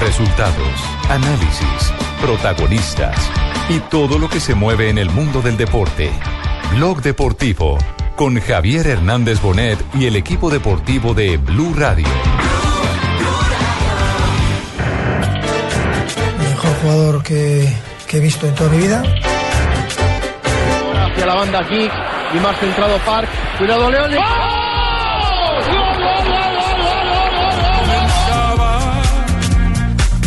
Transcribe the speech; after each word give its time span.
Resultados, 0.00 0.80
análisis, 1.08 1.92
protagonistas 2.20 3.30
y 3.68 3.80
todo 3.80 4.18
lo 4.18 4.28
que 4.28 4.40
se 4.40 4.54
mueve 4.54 4.90
en 4.90 4.98
el 4.98 5.10
mundo 5.10 5.42
del 5.42 5.56
deporte. 5.56 6.10
Blog 6.74 7.02
Deportivo 7.02 7.78
con 8.16 8.40
Javier 8.40 8.86
Hernández 8.86 9.40
Bonet 9.40 9.78
y 9.94 10.06
el 10.06 10.16
equipo 10.16 10.50
deportivo 10.50 11.14
de 11.14 11.36
Blue 11.36 11.74
Radio. 11.74 12.06
mejor 16.38 16.74
jugador 16.82 17.22
que, 17.22 17.72
que 18.08 18.16
he 18.16 18.20
visto 18.20 18.46
en 18.46 18.54
toda 18.54 18.70
mi 18.70 18.78
vida. 18.78 19.02
Hacia 21.06 21.26
la 21.26 21.34
banda 21.34 21.68
Kick 21.68 21.92
y 22.34 22.38
más 22.40 22.58
centrado 22.58 22.98
Park. 22.98 23.28
Cuidado 23.58 23.90
León. 23.90 24.47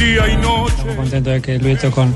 Día 0.02 0.28
y 0.30 0.38
noche 0.38 0.96
contento 0.96 1.30
de 1.30 1.41
que 1.41 1.60
Luis 1.60 1.76
esté 1.76 1.91
con, 1.91 2.16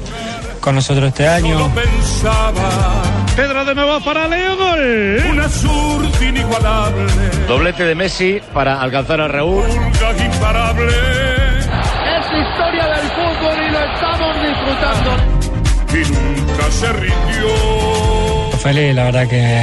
con 0.60 0.76
nosotros 0.76 1.10
este 1.10 1.28
año. 1.28 1.70
pensaba 1.74 3.04
Pedro 3.36 3.64
de 3.66 3.76
nuevo 3.76 4.04
para 4.04 4.28
Leo, 4.28 4.56
gol. 4.58 5.24
una 5.32 5.48
zurda 5.50 6.26
inigualable, 6.26 7.06
Doblete 7.48 7.84
de 7.84 7.96
Messi 7.96 8.42
para 8.54 8.82
alcanzar 8.82 9.22
a 9.22 9.28
Raúl. 9.28 9.64
imparable, 9.70 10.88
Es 10.88 12.26
historia 12.26 12.86
del 12.88 13.08
fútbol 13.12 13.58
y 13.68 13.72
lo 13.72 13.80
estamos 13.94 14.36
disfrutando. 14.42 15.12
y 15.94 16.48
nunca 16.48 16.72
se 16.72 16.94
rindió. 16.94 18.58
Feliz, 18.64 18.96
la 18.96 19.04
verdad 19.04 19.28
que 19.28 19.62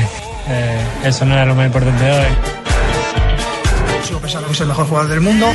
eh, 0.49 0.87
eso 1.05 1.25
no 1.25 1.35
era 1.35 1.45
lo 1.47 1.55
más 1.57 1.67
importante 1.67 2.05
de 2.05 2.13
hoy. 2.13 2.27
Sigo 4.05 4.21
pensando 4.21 4.47
que 4.49 4.55
es 4.55 4.61
el 4.61 4.69
mejor 4.69 4.87
jugador 4.87 5.11
del 5.11 5.21
mundo. 5.23 5.47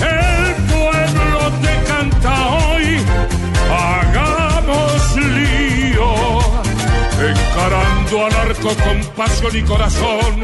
el 0.00 0.54
pueblo 0.72 1.40
te 1.62 1.74
canta 1.86 2.32
hoy, 2.56 2.86
hagamos 3.70 5.16
lío, 5.16 6.10
encarando 7.30 8.26
al 8.26 8.34
arco 8.48 8.70
con 8.82 8.98
pasión 9.14 9.56
y 9.56 9.62
corazón. 9.62 10.42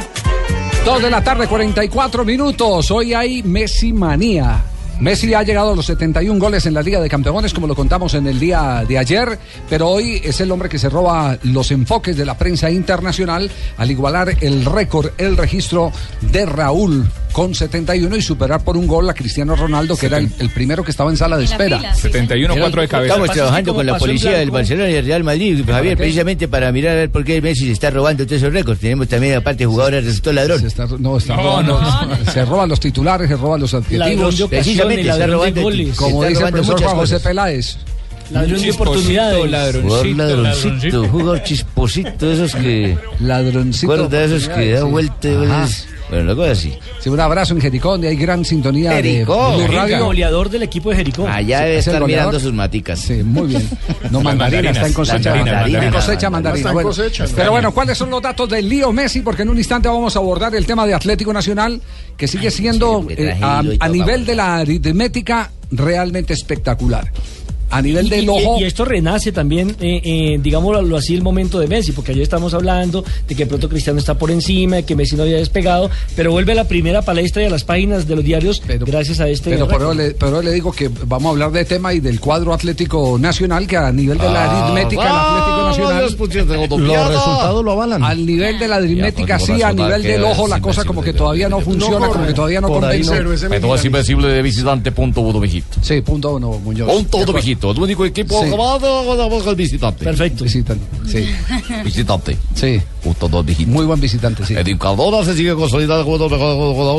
Dos 0.84 1.03
de 1.03 1.11
la 1.11 1.25
tarde, 1.25 1.48
44 1.48 2.25
minutos. 2.25 2.89
Hoy 2.92 3.14
hay 3.14 3.42
Messi 3.42 3.92
manía. 3.92 4.62
Messi 5.01 5.33
ha 5.33 5.43
llegado 5.45 5.73
a 5.73 5.77
los 5.77 5.87
71 5.87 6.41
goles 6.41 6.67
en 6.67 6.75
la 6.75 6.83
Liga 6.83 7.01
de 7.01 7.09
Campeones, 7.09 7.55
como 7.55 7.67
lo 7.69 7.75
contamos 7.77 8.15
en 8.15 8.27
el 8.27 8.41
día 8.41 8.85
de 8.87 8.99
ayer, 8.99 9.39
pero 9.71 9.89
hoy 9.89 10.21
es 10.25 10.41
el 10.41 10.51
hombre 10.51 10.69
que 10.69 10.79
se 10.79 10.89
roba 10.89 11.39
los 11.45 11.71
enfoques 11.71 12.17
de 12.17 12.25
la 12.27 12.37
prensa 12.37 12.69
internacional 12.71 13.49
al 13.77 13.91
igualar 13.91 14.35
el 14.41 14.64
récord, 14.64 15.11
el 15.19 15.37
registro 15.37 15.92
de 16.33 16.47
Raúl 16.47 17.08
con 17.33 17.55
71 17.55 18.17
y 18.17 18.23
superar 18.23 18.64
por 18.64 18.77
un 18.77 18.87
gol 18.89 19.08
a 19.08 19.14
Cristiano 19.14 19.55
Ronaldo, 19.55 19.97
que 19.97 20.07
era 20.07 20.19
el, 20.19 20.31
el 20.41 20.51
primero 20.51 20.83
que 20.83 20.91
estaba 20.91 21.11
en 21.11 21.17
sala 21.17 21.37
de 21.37 21.45
espera. 21.45 21.77
fila, 21.79 21.95
sí. 21.95 22.01
71, 22.03 22.55
4 22.58 22.81
de 22.83 22.89
cabeza. 22.89 23.13
Estamos 23.14 23.31
trabajando 23.37 23.75
con 23.75 23.87
la 23.87 23.98
policía 23.98 24.33
del 24.33 24.51
Barcelona 24.51 24.91
y 24.91 24.95
el 24.95 25.05
Real 25.05 25.23
Madrid, 25.25 25.63
Javier, 25.64 25.97
precisamente 25.97 26.48
para 26.48 26.73
mirar 26.73 26.92
a 26.92 26.97
ver 26.97 27.11
por 27.11 27.23
qué 27.25 27.41
Messi 27.41 27.67
se 27.67 27.73
está 27.73 27.91
robando 27.91 28.25
todos 28.27 28.39
esos 28.42 28.53
récords. 28.53 28.81
Tenemos 28.81 29.07
también, 29.08 29.37
aparte, 29.37 29.64
jugadores 29.67 30.05
resultó 30.05 30.33
ladrón. 30.33 30.61
Se 30.61 30.67
está- 30.67 30.87
no, 30.98 31.19
está 31.19 31.37
No, 31.37 31.42
robando- 31.42 31.81
no, 31.81 32.33
se 32.33 32.45
roban 32.45 32.69
los 32.69 32.81
titulares, 32.81 33.29
se 33.29 33.37
roban 33.37 33.61
los 33.61 33.75
adjetivos. 33.75 34.07
Se 34.89 35.97
Como 35.97 36.25
dice 36.25 36.45
el 36.45 36.51
profesor 36.51 36.83
Juan 36.83 36.97
José. 36.97 37.21
Peláez. 37.21 37.79
Ladrón 38.31 38.61
de 38.61 38.71
oportunidades. 38.71 39.77
Jugador 39.83 40.07
ladroncito, 40.07 41.09
jugador 41.09 41.43
chisposito, 41.43 42.31
esos 42.31 42.55
que... 42.55 42.97
Ladroncito. 43.21 43.93
¿Recuerda 43.93 44.25
esos 44.25 44.49
que 44.49 44.73
da 44.73 44.85
vuelta? 44.85 45.29
Bueno, 46.11 46.24
la 46.24 46.35
cosa 46.35 46.52
así. 46.52 46.73
Sí, 47.01 47.08
un 47.11 47.20
abrazo 47.20 47.55
en 47.55 47.61
Jericó, 47.61 47.91
donde 47.92 48.08
hay 48.08 48.17
gran 48.17 48.45
sintonía 48.45 48.92
Jericó. 48.92 49.57
de 49.58 49.67
Blue. 49.67 49.77
Radio. 49.77 50.05
goleador 50.07 50.48
del 50.48 50.63
equipo 50.63 50.91
de 50.91 50.96
Jericó. 50.96 51.29
Allá 51.29 51.61
debe 51.61 51.79
¿Es 51.79 51.86
el 51.86 51.91
estar 51.92 52.01
goleador? 52.02 52.27
mirando 52.33 52.41
sus 52.41 52.55
maticas. 52.55 52.98
Sí, 53.01 53.23
muy 53.23 53.48
bien. 53.48 53.69
No, 54.11 54.20
mandarina, 54.23 54.33
mandarinas. 54.73 54.77
está 54.77 54.86
en 54.86 54.92
cosecha. 54.95 55.35
Mandarina. 55.35 55.58
Está 55.98 56.69
en 56.69 56.74
Bueno, 56.74 56.89
cosecha, 56.89 57.24
¿no? 57.27 57.30
pero 57.36 57.51
bueno, 57.51 57.73
¿cuáles 57.74 57.98
son 57.98 58.11
los 58.11 58.23
datos 58.23 58.48
del 58.48 58.69
lío 58.69 58.92
Messi? 58.92 59.20
Porque 59.20 59.42
en 59.42 59.51
un 59.51 59.58
instante 59.58 59.89
vamos 59.89 60.17
a 60.17 60.19
abordar 60.19 60.55
el 60.55 60.64
tema 60.64 60.86
de 60.86 60.95
Atlético 60.95 61.33
Nacional, 61.33 61.80
que 62.17 62.27
sigue 62.27 62.51
siendo 62.51 63.05
sí, 63.08 63.14
eh, 63.19 63.36
a, 63.42 63.89
nivel 63.89 64.25
de 64.25 64.35
la 64.35 64.57
aritmética 64.58 65.51
realmente 65.70 66.33
espectacular. 66.33 67.11
A 67.70 67.83
nivel 67.83 68.06
Y, 68.06 68.11
del 68.11 68.29
ojo. 68.30 68.56
y 68.58 68.64
esto 68.64 68.84
renace 68.84 69.30
también, 69.33 69.77
eh, 69.80 70.01
eh, 70.02 70.39
digámoslo 70.42 70.96
así, 70.96 71.14
el 71.14 71.23
momento 71.23 71.58
de 71.58 71.67
Messi, 71.68 71.92
porque 71.92 72.12
ayer 72.12 72.23
estamos 72.23 72.55
hablando 72.55 73.05
de 73.27 73.34
que 73.34 73.46
pronto 73.46 73.68
Cristiano 73.68 73.98
está 73.98 74.14
por 74.17 74.30
encima, 74.30 74.77
de 74.77 74.84
que 74.84 74.96
Messi 74.96 75.17
no 75.17 75.24
había 75.24 75.36
despegado, 75.36 75.90
pero 76.17 76.30
vuelve 76.33 76.52
a 76.52 76.55
la 76.55 76.64
primera 76.64 77.02
palestra 77.02 77.42
y 77.42 77.46
a 77.46 77.51
las 77.51 77.64
páginas 77.64 78.07
de 78.08 78.17
los 78.17 78.24
diarios 78.24 78.62
Pero- 78.67 78.86
gracias 78.86 79.20
a 79.20 79.28
este. 79.28 79.51
Pero 79.51 79.67
eso, 79.70 79.95
le, 79.95 80.11
pero 80.12 80.40
le 80.42 80.52
digo 80.52 80.73
que 80.73 80.89
vamos 81.07 81.27
a 81.27 81.30
hablar 81.30 81.52
de 81.52 81.64
tema 81.64 81.92
y 81.95 82.01
del 82.01 82.20
cuadro 82.20 82.55
Atlético 82.55 83.18
Nacional, 83.18 83.67
que 83.67 83.77
a 83.77 83.92
nivel 83.92 84.18
de 84.18 84.24
la 84.24 84.45
Ah, 84.45 84.64
aritmética 84.64 85.02
del 85.02 85.12
Atlético 85.12 85.62
Nacional. 85.68 86.05
Los 86.78 87.08
resultados 87.08 87.64
lo 87.64 87.73
avalan. 87.73 88.02
Al 88.02 88.24
nivel 88.24 88.58
de 88.58 88.68
la 88.68 88.77
aritmética, 88.77 89.39
pues, 89.39 89.57
sí, 89.57 89.62
a 89.62 89.73
nivel 89.73 90.02
del 90.02 90.24
es 90.24 90.30
ojo, 90.30 90.48
la 90.48 90.61
cosa 90.61 90.84
como 90.84 91.02
que 91.02 91.12
todavía 91.12 91.48
no 91.48 91.61
funciona, 91.61 92.08
como 92.08 92.27
que 92.27 92.33
todavía 92.33 92.61
no 92.61 92.68
convence. 92.68 93.23
Milan. 93.23 93.78
invencible 93.84 94.28
de 94.28 94.42
visitante, 94.42 94.92
punto 94.92 95.20
uno. 95.20 95.39
Sí, 95.83 96.01
punto 96.02 96.34
uno, 96.34 96.58
Muñoz. 96.58 96.90
Punto 96.90 97.18
uno, 97.18 97.33
viejito. 97.58 97.70
El 97.73 97.79
único 97.79 98.05
equipo 98.05 98.42
Sí. 98.45 98.51
jugado 98.51 99.51
el 99.51 99.57
visitante. 99.57 100.05
Perfecto. 100.05 100.45
Visitan, 100.45 100.79
sí, 101.07 101.29
Visitante. 101.85 102.36
sí. 102.55 102.80
Punto 103.02 103.29
dos, 103.29 103.45
viejito. 103.46 103.70
Muy 103.70 103.85
buen 103.86 104.01
visitante, 104.01 104.45
sí. 104.45 104.55
Educadora 104.55 105.24
se 105.24 105.35
sigue 105.35 105.55
consolidando. 105.55 106.19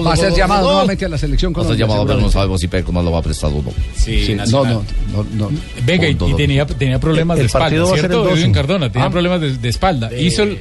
Va 0.03 0.14
a 0.14 0.16
ser 0.16 0.34
llamado 0.34 0.70
nuevamente 0.72 1.06
a 1.06 1.09
la 1.09 1.18
selección 1.18 1.53
Va 1.58 1.62
a 1.64 1.68
ser 1.68 1.78
llamado, 1.78 2.06
pero 2.06 2.20
no 2.20 2.31
sabemos 2.31 2.62
si 2.62 2.68
Peco 2.68 2.92
no 2.92 3.02
lo 3.03 3.12
va 3.12 3.20
a 3.20 3.22
prestar 3.22 3.52
o 3.52 3.62
no. 3.62 3.72
Sí, 3.96 4.36
no, 4.50 4.64
no, 4.66 4.84
no, 5.14 5.25
no. 5.34 5.52
Venga, 5.86 6.08
y, 6.08 6.16
tenía, 6.16 6.66
tenía 6.66 7.00
problemas 7.00 7.38
El 7.38 7.44
de 7.44 7.46
espalda, 7.47 7.66
partido 7.66 7.84
va 7.86 7.90
a 7.90 7.94
ser 7.96 8.00
¿cierto? 8.02 8.22
el 8.24 8.30
12. 8.30 8.41
Edwin 8.41 8.53
Cardona, 8.53 8.91
tenía 8.91 9.08
Ah. 9.08 9.12
problemas 9.12 9.41
de, 9.41 9.58
de 9.58 9.70
espalda. 9.70 10.09
hizo 10.18 10.44
el, 10.44 10.59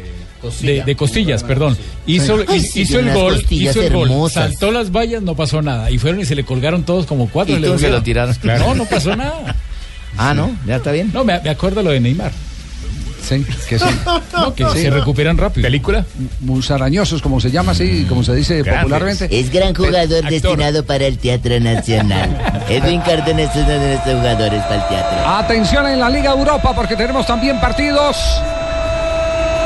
de, 0.62 0.82
de 0.84 0.97
costillas, 0.97 1.42
perdón. 1.44 1.76
Hizo, 2.06 2.38
Ay, 2.48 2.60
sí, 2.60 2.82
hizo 2.82 2.98
el 2.98 3.12
gol, 3.12 3.44
hizo 3.50 3.82
el 3.82 3.92
gol, 3.92 4.09
hermosas. 4.10 4.50
saltó 4.50 4.70
las 4.70 4.91
vallas, 4.92 5.22
no 5.22 5.34
pasó 5.34 5.62
nada. 5.62 5.91
Y 5.91 5.98
fueron 5.98 6.20
y 6.20 6.25
se 6.25 6.34
le 6.34 6.44
colgaron 6.44 6.84
todos 6.84 7.06
como 7.06 7.28
cuatro. 7.28 7.56
Y 7.56 7.60
le 7.60 7.69
lo 7.69 8.03
tiraron. 8.03 8.34
Claro. 8.36 8.66
No, 8.69 8.75
no 8.75 8.84
pasó 8.86 9.15
nada. 9.16 9.56
Ah, 10.18 10.34
¿no? 10.34 10.50
¿Ya 10.66 10.76
está 10.76 10.92
bien? 10.92 11.10
No, 11.14 11.24
me, 11.24 11.38
me 11.40 11.50
acuerdo 11.50 11.82
lo 11.82 11.90
de 11.90 12.00
Neymar. 12.00 12.32
Sí, 13.22 13.44
que 13.68 13.78
sí. 13.78 13.84
No, 14.32 14.54
que 14.54 14.64
Sí. 14.70 14.82
se 14.82 14.90
recuperan 14.90 15.36
rápido. 15.36 15.64
¿Película? 15.64 16.04
Musarañosos, 16.40 17.20
como 17.20 17.40
se 17.40 17.50
llama 17.50 17.72
así, 17.72 18.06
como 18.08 18.22
se 18.24 18.34
dice 18.34 18.64
popularmente. 18.64 19.28
Es 19.30 19.50
gran 19.52 19.74
jugador 19.74 20.24
destinado 20.28 20.84
para 20.84 21.06
el 21.06 21.18
Teatro 21.18 21.60
Nacional. 21.60 22.36
Edwin 22.68 23.00
Cardona 23.02 23.42
es 23.42 23.50
uno 23.54 23.68
de 23.68 23.88
nuestros 23.88 24.14
jugadores 24.16 24.62
para 24.62 24.74
el 24.82 24.88
teatro. 24.88 25.28
Atención 25.28 25.86
en 25.88 26.00
la 26.00 26.09
Liga 26.10 26.30
Europa, 26.32 26.72
porque 26.74 26.97
tenemos 26.97 27.26
también 27.26 27.60
partidos 27.60 28.16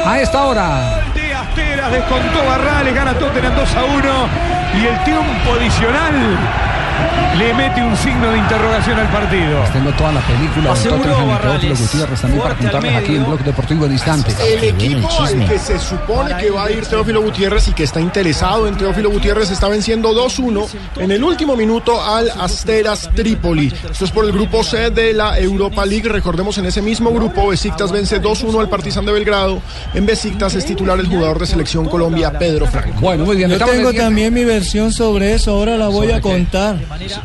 a 0.04 0.18
esta 0.20 0.44
hora. 0.44 1.04
De 1.14 1.32
Asteras 1.32 1.92
descontó 1.92 2.44
Barrales, 2.44 2.94
gana 2.94 3.14
Tottenham 3.18 3.54
2 3.54 3.74
a 3.76 3.84
1 3.84 4.28
y 4.82 4.86
el 4.86 5.04
triunfo 5.04 5.52
adicional 5.60 6.38
le 7.38 7.54
mete 7.54 7.82
un 7.82 7.96
signo 7.96 8.30
de 8.30 8.38
interrogación 8.38 8.98
al 8.98 9.08
partido. 9.08 9.64
Tengo 9.72 9.90
toda 9.92 10.12
la 10.12 10.20
película 10.20 10.74
de 10.74 10.80
Tottenham 10.80 11.00
y 11.00 11.02
Teófilo 11.02 11.26
Barrales. 11.26 11.80
Gutiérrez 11.80 12.20
también 12.20 12.42
para 12.42 12.54
contarles 12.56 12.96
aquí 12.96 13.16
en. 13.16 13.24
Blog 13.24 13.44
Deportivo 13.44 13.86
en 13.86 13.92
instantes. 13.92 14.36
El 14.40 14.64
equipo 14.64 15.08
al 15.20 15.48
que 15.48 15.58
se 15.58 15.78
supone 15.78 16.36
que 16.36 16.50
va 16.50 16.64
a 16.64 16.70
ir 16.70 16.86
Teófilo 16.86 17.22
Gutiérrez 17.22 17.68
y 17.68 17.72
que 17.72 17.84
está 17.84 18.00
interesado 18.00 18.68
en 18.68 18.76
Teófilo 18.76 19.10
Gutiérrez 19.10 19.50
está 19.50 19.68
venciendo 19.68 20.12
2-1 20.12 20.66
en 20.98 21.10
el 21.10 21.24
último 21.24 21.56
minuto 21.56 22.02
al 22.02 22.30
Asteras 22.38 23.10
Trípoli. 23.14 23.72
Esto 23.90 24.04
es 24.04 24.10
por 24.10 24.24
el 24.24 24.32
grupo 24.32 24.62
C 24.62 24.90
de 24.90 25.12
la 25.12 25.38
Europa 25.38 25.86
League. 25.86 26.08
Recordemos 26.08 26.58
en 26.58 26.66
ese 26.66 26.82
mismo 26.82 27.12
grupo, 27.12 27.48
Besiktas 27.48 27.90
vence 27.92 28.20
2-1 28.20 28.60
al 28.60 28.68
Partizan 28.68 29.06
de 29.06 29.12
Belgrado. 29.12 29.62
En 29.94 30.04
Besiktas 30.04 30.54
es 30.54 30.66
titular 30.66 30.98
el 31.00 31.06
jugador 31.06 31.38
de 31.38 31.46
selección 31.46 31.88
Colombia, 31.88 32.38
Pedro 32.38 32.66
Franco. 32.66 33.00
Bueno, 33.00 33.24
muy 33.24 33.36
bien. 33.36 33.50
Yo 33.50 33.58
tengo 33.64 33.92
también 33.92 34.34
mi 34.34 34.44
versión 34.44 34.92
sobre 34.92 35.34
eso, 35.34 35.52
ahora 35.52 35.76
la 35.76 35.88
voy 35.88 36.12
a 36.12 36.20
contar. 36.20 36.76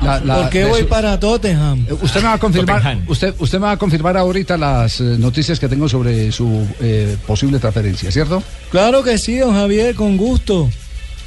La- 0.01 0.19
la- 0.19 0.35
¿Por 0.41 0.49
qué 0.49 0.65
voy 0.65 0.81
su- 0.81 0.87
para 0.87 1.19
Tottenham? 1.19 1.85
Eh, 1.89 1.93
Usted 2.01 2.21
me 2.21 2.27
va 2.27 2.33
a 2.33 2.37
confirmar, 2.39 2.97
usted, 3.07 3.33
usted 3.39 3.57
me 3.59 3.65
va 3.65 3.71
a 3.71 3.77
confirmar 3.77 4.17
ahorita 4.17 4.57
las 4.57 4.99
eh, 5.01 5.15
noticias 5.17 5.59
que 5.59 5.67
tengo 5.67 5.87
sobre 5.89 6.31
su 6.31 6.67
eh, 6.79 7.17
posible 7.25 7.59
transferencia, 7.59 8.11
¿cierto? 8.11 8.41
Claro 8.71 9.03
que 9.03 9.17
sí, 9.17 9.37
don 9.37 9.53
Javier, 9.53 9.95
con 9.95 10.17
gusto. 10.17 10.69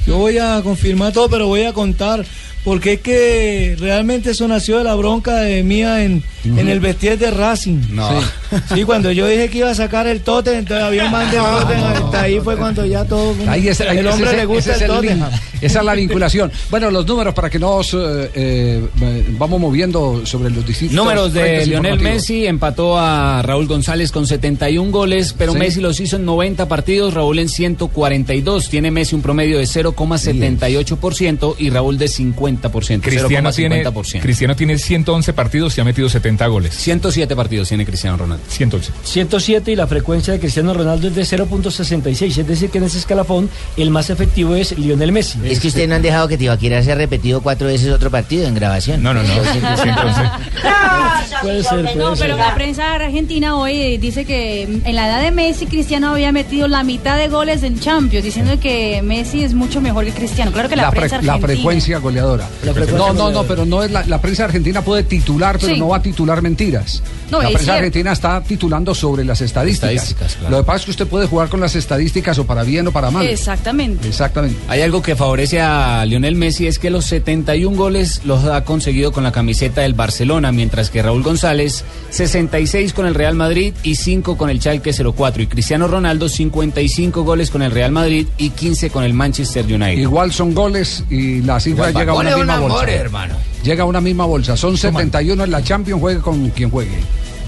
Yo 0.07 0.17
voy 0.17 0.37
a 0.39 0.61
confirmar 0.63 1.13
todo, 1.13 1.29
pero 1.29 1.47
voy 1.47 1.63
a 1.63 1.73
contar. 1.73 2.25
Porque 2.63 2.93
es 2.93 3.01
que 3.01 3.75
realmente 3.79 4.31
eso 4.31 4.47
nació 4.47 4.77
de 4.77 4.83
la 4.83 4.93
bronca 4.95 5.35
de 5.37 5.63
mía 5.63 6.03
en, 6.03 6.21
en 6.45 6.67
el 6.69 6.79
vestir 6.79 7.17
de 7.17 7.31
Racing. 7.31 7.79
No. 7.91 8.21
Sí. 8.21 8.27
Sí, 8.75 8.83
cuando 8.83 9.11
yo 9.11 9.25
dije 9.27 9.49
que 9.49 9.59
iba 9.59 9.69
a 9.71 9.75
sacar 9.75 10.05
el 10.07 10.21
Tottenham, 10.21 10.59
entonces 10.59 10.83
había 10.85 11.05
un 11.05 11.11
man 11.11 11.31
de 11.31 11.37
Tottenham. 11.37 11.93
Hasta 12.05 12.21
ahí 12.21 12.39
fue 12.39 12.57
cuando 12.57 12.85
ya 12.85 13.03
todo. 13.05 13.33
Ahí 13.47 13.67
es, 13.67 13.81
ahí 13.81 13.97
el 13.97 14.07
hombre 14.07 14.27
ese- 14.27 14.37
le 14.37 14.45
gusta 14.45 14.75
ese 14.75 14.85
el 14.85 14.91
es 14.91 14.97
el. 14.97 15.01
Tottenham. 15.07 15.31
Esa 15.61 15.79
es 15.79 15.85
la 15.85 15.93
vinculación. 15.95 16.51
Bueno, 16.69 16.91
los 16.91 17.05
números 17.07 17.33
para 17.33 17.49
que 17.49 17.57
nos 17.59 17.93
eh, 17.93 18.29
eh, 18.35 18.81
vamos 19.37 19.59
moviendo 19.59 20.23
sobre 20.25 20.49
los 20.51 20.65
distintos. 20.65 20.95
Números 20.95 21.33
de 21.33 21.65
Lionel. 21.65 21.99
Messi 21.99 22.45
empató 22.45 22.97
a 22.99 23.41
Raúl 23.41 23.67
González 23.67 24.11
con 24.11 24.27
71 24.27 24.91
goles, 24.91 25.33
pero 25.37 25.53
Sí. 25.53 25.59
Messi 25.59 25.79
los 25.81 25.99
hizo 25.99 26.17
en 26.17 26.25
90 26.25 26.67
partidos, 26.67 27.13
Raúl 27.13 27.39
en 27.39 27.49
142. 27.49 28.69
Tiene 28.69 28.91
Messi 28.91 29.15
un 29.15 29.21
promedio 29.21 29.57
de 29.57 29.65
0,78% 29.65 31.55
y 31.57 31.69
Raúl 31.69 31.97
de 31.97 32.07
50%. 32.07 32.50
Cristiano 32.59 33.51
tiene, 33.51 33.83
0,50%. 33.85 34.21
Cristiano 34.21 34.55
tiene 34.55 34.77
111 34.77 35.33
partidos 35.33 35.77
y 35.77 35.81
ha 35.81 35.83
metido 35.83 36.09
70 36.09 36.47
goles. 36.47 36.73
107 36.75 37.35
partidos 37.35 37.67
tiene 37.69 37.85
Cristiano 37.85 38.17
Ronaldo. 38.17 38.43
111. 38.47 38.91
107 39.03 39.71
y 39.71 39.75
la 39.75 39.87
frecuencia 39.87 40.33
de 40.33 40.39
Cristiano 40.39 40.73
Ronaldo 40.73 41.07
es 41.07 41.15
de 41.15 41.21
0.66, 41.23 42.37
es 42.37 42.47
decir 42.47 42.69
que 42.69 42.77
en 42.79 42.85
ese 42.85 42.97
escalafón 42.97 43.49
el 43.77 43.89
más 43.89 44.09
efectivo 44.09 44.55
es 44.55 44.77
Lionel 44.77 45.11
Messi. 45.11 45.39
Es 45.45 45.59
que 45.59 45.67
ustedes 45.69 45.87
no 45.89 45.95
han 45.95 46.01
dejado 46.01 46.27
que 46.27 46.37
Tibaquira 46.37 46.81
se 46.83 46.91
ha 46.91 46.95
repetido 46.95 47.41
cuatro 47.41 47.67
veces 47.67 47.89
otro 47.91 48.09
partido 48.11 48.47
en 48.47 48.55
grabación. 48.55 49.01
No, 49.03 49.13
no, 49.13 49.21
no. 49.23 49.29
Puede 51.41 51.63
ser, 51.63 51.81
puede 51.83 51.95
No, 51.95 52.15
ser. 52.15 52.27
pero 52.27 52.37
la 52.37 52.53
prensa 52.55 52.93
argentina 52.93 53.55
hoy 53.55 53.97
dice 53.97 54.25
que 54.25 54.63
en 54.63 54.95
la 54.95 55.07
edad 55.07 55.21
de 55.21 55.31
Messi, 55.31 55.65
Cristiano 55.65 56.09
había 56.11 56.31
metido 56.31 56.67
la 56.67 56.83
mitad 56.83 57.17
de 57.17 57.27
goles 57.29 57.63
en 57.63 57.79
Champions, 57.79 58.23
diciendo 58.23 58.59
que 58.59 59.01
Messi 59.01 59.43
es 59.43 59.53
mucho 59.53 59.81
mejor 59.81 60.05
que 60.05 60.11
Cristiano. 60.11 60.51
Claro 60.51 60.69
que 60.69 60.75
la, 60.75 60.83
La, 60.83 60.91
prensa 60.91 61.21
la 61.21 61.33
argentina. 61.33 61.47
frecuencia 61.47 61.97
goleadora. 61.99 62.40
No, 62.97 63.13
no, 63.13 63.31
no, 63.31 63.43
pero 63.43 63.65
no 63.65 63.83
es 63.83 63.91
la, 63.91 64.05
la 64.05 64.21
prensa 64.21 64.45
argentina 64.45 64.81
puede 64.83 65.03
titular, 65.03 65.57
pero 65.59 65.73
Sí. 65.73 65.79
no 65.79 65.87
va 65.89 65.97
a 65.97 66.01
titular 66.01 66.41
mentiras. 66.41 67.01
No, 67.29 67.37
la 67.37 67.45
prensa 67.47 67.63
cierto. 67.63 67.77
argentina 67.77 68.11
está 68.11 68.41
titulando 68.43 68.93
sobre 68.93 69.23
las 69.23 69.39
estadísticas. 69.41 69.91
Estadísticas, 69.91 70.35
claro. 70.35 70.57
Lo 70.57 70.63
que 70.63 70.67
pasa 70.67 70.79
es 70.79 70.85
que 70.85 70.91
usted 70.91 71.07
puede 71.07 71.27
jugar 71.27 71.47
con 71.49 71.59
las 71.61 71.75
estadísticas 71.75 72.37
o 72.39 72.45
para 72.45 72.63
bien 72.63 72.87
o 72.87 72.91
para 72.91 73.09
mal. 73.09 73.25
Exactamente. 73.25 74.07
Exactamente. 74.07 74.57
Hay 74.67 74.81
algo 74.81 75.01
que 75.01 75.15
favorece 75.15 75.61
a 75.61 76.03
Lionel 76.05 76.35
Messi 76.35 76.67
es 76.67 76.77
que 76.79 76.89
los 76.89 77.05
71 77.05 77.77
goles 77.77 78.21
los 78.25 78.43
ha 78.45 78.63
conseguido 78.65 79.11
con 79.11 79.23
la 79.23 79.31
camiseta 79.31 79.81
del 79.81 79.93
Barcelona, 79.93 80.51
mientras 80.51 80.89
que 80.89 81.01
Raúl 81.01 81.23
González 81.23 81.85
66 82.09 82.93
con 82.93 83.05
el 83.05 83.15
Real 83.15 83.35
Madrid 83.35 83.73
y 83.83 83.95
5 83.95 84.37
con 84.37 84.49
el 84.49 84.59
Schalke 84.59 84.91
04 84.93 85.43
y 85.43 85.47
Cristiano 85.47 85.87
Ronaldo 85.87 86.27
55 86.27 87.23
goles 87.23 87.49
con 87.49 87.61
el 87.61 87.71
Real 87.71 87.91
Madrid 87.91 88.27
y 88.37 88.49
15 88.49 88.89
con 88.89 89.03
el 89.03 89.13
Manchester 89.13 89.65
United. 89.65 89.97
Igual 89.97 90.31
son 90.31 90.53
goles 90.53 91.03
y 91.09 91.41
la 91.41 91.59
cifra 91.59 91.89
Igual 91.89 92.01
llega 92.03 92.11
a 92.11 92.15
una 92.15 92.30
Es 92.31 92.37
misma 92.37 92.55
un 92.55 92.61
bolsa. 92.61 92.77
amor, 92.77 92.89
hermano. 92.89 93.33
Llega 93.63 93.83
a 93.83 93.85
una 93.85 94.01
misma 94.01 94.25
bolsa. 94.25 94.57
Son 94.57 94.77
71 94.77 95.43
en 95.43 95.51
la 95.51 95.63
Champions, 95.63 96.01
juegue 96.01 96.19
con 96.21 96.49
quien 96.49 96.69
juegue. 96.69 96.97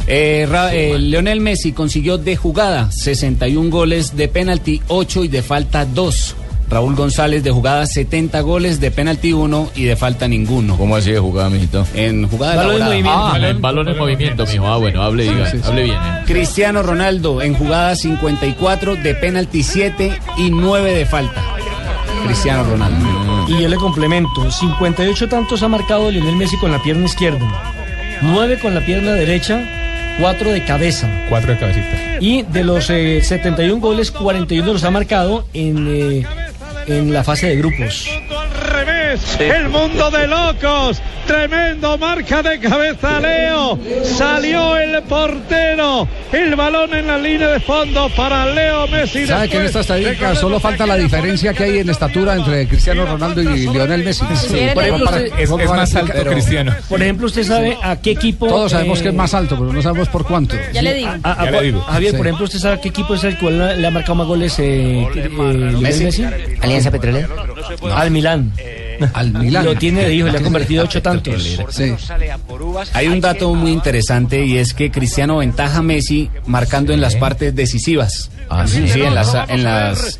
Eh, 0.05 0.45
Ra- 0.49 0.73
eh, 0.73 0.97
Lionel 0.99 1.39
Messi 1.39 1.71
consiguió 1.71 2.17
de 2.17 2.35
jugada 2.35 2.91
61 2.91 3.69
goles, 3.69 4.15
de 4.17 4.27
penalti 4.27 4.81
8 4.87 5.23
y 5.23 5.27
de 5.29 5.41
falta 5.41 5.85
2. 5.85 6.35
Raúl 6.69 6.95
González 6.95 7.43
de 7.43 7.51
jugada 7.51 7.85
70 7.85 8.41
goles, 8.41 8.79
de 8.79 8.89
penalti 8.89 9.31
1 9.31 9.69
y 9.75 9.83
de 9.83 9.95
falta 9.95 10.27
ninguno. 10.27 10.75
¿Cómo 10.75 10.95
así 10.95 11.11
de 11.11 11.19
jugada, 11.19 11.49
mijito? 11.49 11.85
En 11.93 12.27
jugada 12.27 12.55
Balón 12.55 12.75
en 12.81 12.85
movimiento. 12.85 13.11
Ah, 13.11 13.37
el 13.37 13.57
balón 13.59 13.87
en 13.89 13.97
movimiento, 13.97 14.45
mijo. 14.45 14.67
Ah, 14.67 14.77
bueno, 14.77 15.03
hable, 15.03 15.23
diga, 15.23 15.51
hable 15.65 15.83
bien. 15.83 15.95
eh. 15.97 16.23
Cristiano 16.25 16.81
Ronaldo 16.81 17.41
en 17.41 17.53
jugada 17.53 17.95
54, 17.95 18.95
de 18.95 19.13
penalti 19.15 19.61
7 19.61 20.17
y 20.37 20.49
9 20.49 20.93
de 20.93 21.05
falta. 21.05 21.43
Cristiano 22.25 22.63
Ronaldo. 22.63 23.05
Y 23.47 23.61
yo 23.61 23.67
le 23.67 23.75
complemento, 23.75 24.49
58 24.49 25.27
tantos 25.29 25.63
ha 25.63 25.67
marcado 25.67 26.09
Lionel 26.09 26.35
Messi 26.35 26.57
con 26.57 26.71
la 26.71 26.81
pierna 26.81 27.05
izquierda, 27.05 27.45
9 28.21 28.59
con 28.59 28.73
la 28.73 28.85
pierna 28.85 29.13
derecha, 29.13 29.63
4 30.19 30.51
de 30.51 30.63
cabeza. 30.63 31.09
Cuatro 31.29 31.53
de 31.53 31.59
cabecita. 31.59 32.17
Y 32.19 32.43
de 32.43 32.63
los 32.63 32.89
eh, 32.89 33.21
71 33.21 33.81
goles, 33.81 34.11
41 34.11 34.73
los 34.73 34.83
ha 34.83 34.91
marcado 34.91 35.45
en, 35.53 35.87
eh, 35.89 36.25
en 36.87 37.11
la 37.13 37.23
fase 37.23 37.47
de 37.47 37.57
grupos. 37.57 38.07
El 39.39 39.69
mundo 39.69 40.09
de 40.11 40.27
locos, 40.27 41.01
tremendo 41.27 41.97
marca 41.97 42.41
de 42.41 42.59
cabeza 42.59 43.19
Leo, 43.19 43.79
salió 44.03 44.77
el 44.77 45.01
portero, 45.03 46.07
el 46.31 46.55
balón 46.55 46.93
en 46.93 47.07
la 47.07 47.17
línea 47.17 47.47
de 47.49 47.59
fondo 47.59 48.09
para 48.15 48.45
Leo 48.47 48.87
Messi. 48.87 49.25
¿Sabe 49.27 49.49
que 49.49 49.57
en 49.57 49.63
esta 49.63 49.81
estadística 49.81 50.35
solo 50.35 50.59
falta 50.59 50.85
la 50.85 50.95
diferencia 50.95 51.53
que 51.53 51.63
hay 51.63 51.79
en 51.79 51.89
estatura 51.89 52.35
entre 52.35 52.67
Cristiano 52.67 53.05
Ronaldo 53.05 53.41
y 53.41 53.67
Lionel 53.67 54.03
Messi? 54.03 54.25
Por 54.73 54.83
ejemplo, 54.83 55.05
usted- 55.05 55.31
Es, 55.37 55.49
es 55.49 55.69
más 55.69 55.95
alto 55.95 56.13
Pero- 56.15 56.31
Cristiano. 56.31 56.75
Por 56.89 57.01
ejemplo, 57.01 57.27
usted 57.27 57.43
sabe 57.43 57.77
a 57.81 57.95
qué 57.97 58.11
equipo. 58.11 58.47
Todos 58.47 58.71
sabemos 58.71 58.99
eh, 58.99 59.03
que 59.03 59.09
es 59.09 59.15
más 59.15 59.33
alto, 59.33 59.57
pero 59.57 59.71
no 59.73 59.81
sabemos 59.81 60.07
por 60.09 60.25
cuánto. 60.25 60.55
Ya 60.73 60.81
le 60.81 60.93
digo. 60.93 61.09
a- 61.23 61.41
a- 61.41 61.45
Ya 61.45 61.51
le 61.51 61.61
digo. 61.63 61.81
Javier, 61.81 62.11
Sí. 62.11 62.17
por 62.17 62.25
ejemplo, 62.27 62.45
¿usted 62.45 62.59
sabe 62.59 62.75
a 62.75 62.81
qué 62.81 62.89
equipo 62.89 63.15
es 63.15 63.23
el 63.23 63.37
cual 63.37 63.81
le 63.81 63.87
ha 63.87 63.91
marcado 63.91 64.15
más 64.15 64.27
goles 64.27 64.57
eh, 64.59 65.07
eh, 65.15 65.29
Messi? 65.79 66.25
Alianza 66.61 66.91
Petrolera. 66.91 67.27
Al 67.95 68.11
Milán. 68.11 68.51
Al 69.13 69.33
Milán. 69.33 69.65
Lo 69.65 69.75
tiene 69.75 70.05
de 70.05 70.13
hijo, 70.13 70.27
le 70.27 70.37
ha 70.37 70.41
convertido 70.41 70.83
ocho 70.83 71.01
tantos. 71.01 71.59
Sí. 71.69 71.93
Hay 72.93 73.07
un 73.07 73.21
dato 73.21 73.53
muy 73.53 73.71
interesante 73.71 74.45
y 74.45 74.57
es 74.57 74.73
que 74.73 74.91
Cristiano 74.91 75.37
ventaja 75.37 75.79
a 75.79 75.81
Messi 75.81 76.29
marcando 76.45 76.93
en 76.93 77.01
las 77.01 77.15
partes 77.15 77.55
decisivas. 77.55 78.29
sí, 78.65 78.87
sí, 78.87 79.01
en 79.01 79.15
las, 79.15 79.35
en 79.47 79.63
las 79.63 80.19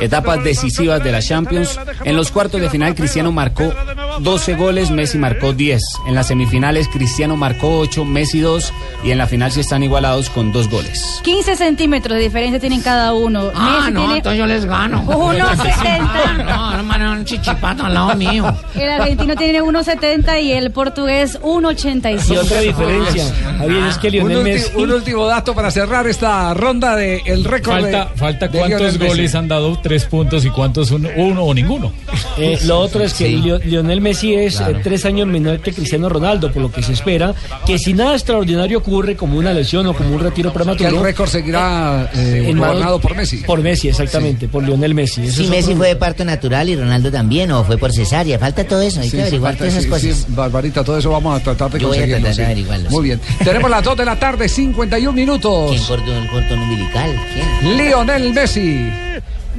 etapas 0.00 0.42
decisivas 0.44 1.02
de 1.02 1.12
la 1.12 1.22
Champions. 1.22 1.78
En 2.04 2.16
los 2.16 2.30
cuartos 2.30 2.60
de 2.60 2.70
final 2.70 2.94
Cristiano 2.94 3.32
marcó 3.32 3.72
12 4.20 4.54
goles, 4.54 4.90
Messi 4.90 5.18
marcó 5.18 5.52
10. 5.52 5.82
En 6.06 6.14
las 6.14 6.28
semifinales 6.28 6.88
Cristiano 6.88 7.36
marcó 7.36 7.78
8, 7.80 8.04
Messi 8.04 8.40
2 8.40 8.72
y 9.04 9.10
en 9.10 9.18
la 9.18 9.26
final 9.26 9.50
sí 9.52 9.60
están 9.60 9.82
igualados 9.82 10.30
con 10.30 10.52
2 10.52 10.68
goles. 10.70 11.20
15 11.24 11.56
centímetros 11.56 12.16
de 12.16 12.22
diferencia 12.24 12.60
tienen 12.60 12.80
cada 12.80 13.12
uno. 13.12 13.50
Ah, 13.54 13.78
Messi 13.80 13.92
no, 13.92 14.00
tiene 14.00 14.16
entonces 14.18 14.38
yo 14.38 14.46
les 14.46 14.64
gano. 14.64 15.02
1.70. 15.06 16.44
No, 16.44 16.74
hermano, 16.74 17.12
un 17.12 17.24
chichipato 17.24 17.84
al 17.84 17.94
lado 17.94 18.14
mío. 18.16 18.54
El 18.74 18.90
argentino 18.90 19.34
tiene 19.36 19.62
1.70 19.62 20.42
y 20.42 20.52
el 20.52 20.70
portugués 20.70 21.38
1.85. 21.42 22.32
Y 22.32 22.36
otra 22.36 22.60
diferencia, 22.60 23.24
Javier, 23.58 23.84
es 23.84 23.98
que 23.98 24.08
Un, 24.08 24.12
Lionel 24.14 24.38
ulti- 24.38 24.42
Messi. 24.44 24.76
un 24.76 24.90
último 24.92 25.26
dato 25.26 25.54
para 25.54 25.70
cerrar 25.70 26.06
esta 26.06 26.52
ronda 26.54 26.96
de 26.96 27.22
el 27.26 27.44
récord 27.44 27.80
Falta, 27.80 28.04
de- 28.12 28.18
falta 28.18 28.48
de 28.48 28.58
cuántos 28.58 28.98
goles 28.98 29.34
han 29.34 29.48
dado 29.48 29.78
tres 29.82 30.04
puntos 30.04 30.44
y 30.44 30.50
cuántos 30.50 30.90
uno, 30.90 31.08
uno 31.16 31.42
o 31.44 31.54
ninguno. 31.54 31.92
Eh, 32.36 32.58
lo 32.64 32.78
otro 32.80 33.02
es 33.04 33.14
que 33.14 33.28
Lio- 33.30 33.58
Lionel 33.64 34.00
Messi 34.04 34.34
es 34.34 34.60
eh, 34.60 34.76
tres 34.82 35.04
años 35.04 35.26
menor 35.26 35.58
que 35.60 35.72
Cristiano 35.72 36.08
Ronaldo, 36.08 36.52
por 36.52 36.62
lo 36.62 36.70
que 36.70 36.82
se 36.82 36.92
espera 36.92 37.34
que 37.66 37.78
si 37.78 37.92
nada 37.94 38.12
extraordinario 38.14 38.78
ocurre, 38.78 39.16
como 39.16 39.38
una 39.38 39.52
lesión 39.52 39.86
o 39.86 39.94
como 39.94 40.14
un 40.14 40.20
retiro 40.20 40.50
Que 40.50 40.54
prematuro, 40.58 40.88
el 40.90 41.00
récord 41.02 41.28
seguirá 41.28 42.10
eh, 42.14 42.44
en 42.48 42.58
manos- 42.58 42.74
gobernado 42.74 43.00
por 43.00 43.16
Messi. 43.16 43.38
Por 43.38 43.60
Messi, 43.62 43.88
exactamente, 43.88 44.46
por 44.48 44.62
Lionel 44.62 44.94
Messi. 44.94 45.28
Si 45.30 45.44
es 45.44 45.50
Messi 45.50 45.64
otro- 45.70 45.78
fue 45.78 45.88
de 45.88 45.96
parto 45.96 46.24
natural 46.24 46.68
y 46.68 46.76
Ronaldo 46.76 47.10
también, 47.10 47.50
o 47.52 47.64
fue 47.64 47.78
por 47.78 47.92
cesárea. 47.92 48.38
Falta 48.38 48.62
todo 48.64 48.82
eso, 48.82 49.00
hay 49.00 49.06
Sí, 49.10 49.12
que 49.12 49.16
sí, 49.16 49.22
averiguar 49.22 49.56
todas 49.56 49.72
esas 49.72 49.84
sí, 49.84 49.88
cosas. 49.88 50.16
sí, 50.18 50.24
Barbarita, 50.28 50.84
todo 50.84 50.98
eso 50.98 51.10
vamos 51.10 51.40
a 51.40 51.42
tratar 51.42 51.70
de 51.70 51.80
Yo 51.80 51.88
voy 51.88 51.96
a 51.96 52.00
conseguirlo. 52.02 52.20
tratar 52.26 52.36
de 52.36 52.42
sí. 52.42 52.42
averiguarlo, 52.44 52.90
Muy 52.90 53.00
sí. 53.02 53.04
bien. 53.06 53.20
Tenemos 53.42 53.70
las 53.70 53.82
2 53.82 53.96
de 53.96 54.04
la 54.04 54.18
tarde, 54.18 54.48
51 54.48 55.12
minutos. 55.16 55.70
¿Quién 55.70 55.82
cortó 55.84 56.14
el 56.16 56.28
cordón 56.28 56.58
umbilical? 56.60 57.10
¿Quién? 57.32 57.76
Lionel 57.78 58.32
Messi. 58.34 58.86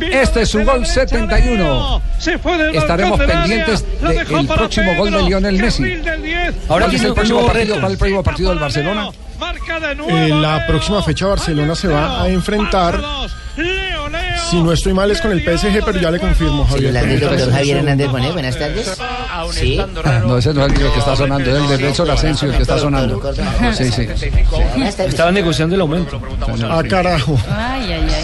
Este 0.01 0.41
es 0.41 0.49
su 0.49 0.63
gol 0.63 0.85
71. 0.85 2.01
Se 2.19 2.37
fue 2.37 2.57
del 2.57 2.75
Estaremos 2.75 3.19
pendientes 3.19 3.85
del 4.01 4.47
próximo 4.47 4.95
gol 4.95 5.11
de 5.11 5.21
Lionel 5.23 5.57
Messi. 5.59 5.83
carril 5.83 6.03
del 6.03 6.21
10. 6.23 6.55
Ahora 6.69 6.85
¿Cuál 6.85 6.95
es 6.95 7.03
el 7.03 7.13
próximo 7.13 7.45
partido? 7.45 7.65
reto. 7.65 7.73
¿Cuál 7.79 7.85
es 7.85 7.91
el 7.91 7.97
próximo 7.97 8.23
partido 8.23 8.49
del 8.49 8.59
Barcelona? 8.59 9.09
Marca 9.39 9.79
de 9.79 9.95
nuevo. 9.95 10.17
En 10.17 10.41
la 10.41 10.65
próxima 10.67 11.01
fecha 11.03 11.27
Barcelona 11.27 11.75
se 11.75 11.87
va 11.87 12.21
a 12.23 12.29
enfrentar, 12.29 12.99
Leo, 13.57 14.09
Leo. 14.09 14.21
si 14.49 14.61
no 14.61 14.71
estoy 14.71 14.93
mal, 14.93 15.09
es 15.11 15.21
con 15.21 15.31
el 15.31 15.41
PSG, 15.41 15.83
pero 15.85 15.99
ya 15.99 16.11
le 16.11 16.19
confirmo, 16.19 16.65
Javier. 16.65 17.19
Doctor 17.19 17.49
Hernández. 17.53 18.09
Bonet, 18.09 18.33
buenas 18.33 18.57
tardes. 18.59 18.97
Sí. 19.51 19.77
Ah, 20.03 20.21
No, 20.25 20.37
ese 20.37 20.53
no 20.53 20.65
es 20.65 20.73
el 20.73 20.91
que 20.91 20.99
está 20.99 21.15
sonando, 21.15 21.49
es 21.55 21.61
el 21.61 21.67
de 21.69 21.77
Nelson 21.85 22.09
Asensio 22.09 22.49
el 22.49 22.55
que 22.55 22.61
está 22.63 22.79
sonando. 22.79 23.21
Sí, 23.73 23.91
sí. 23.91 24.07
Buenas 24.73 24.95
tardes. 24.95 25.13
Estaba 25.13 25.31
negociando 25.31 25.75
el 25.75 25.81
aumento. 25.81 26.19
Ah, 26.69 26.81
carajo. 26.89 27.37
Ay, 27.49 27.93
ay, 27.93 28.07
ay. 28.09 28.23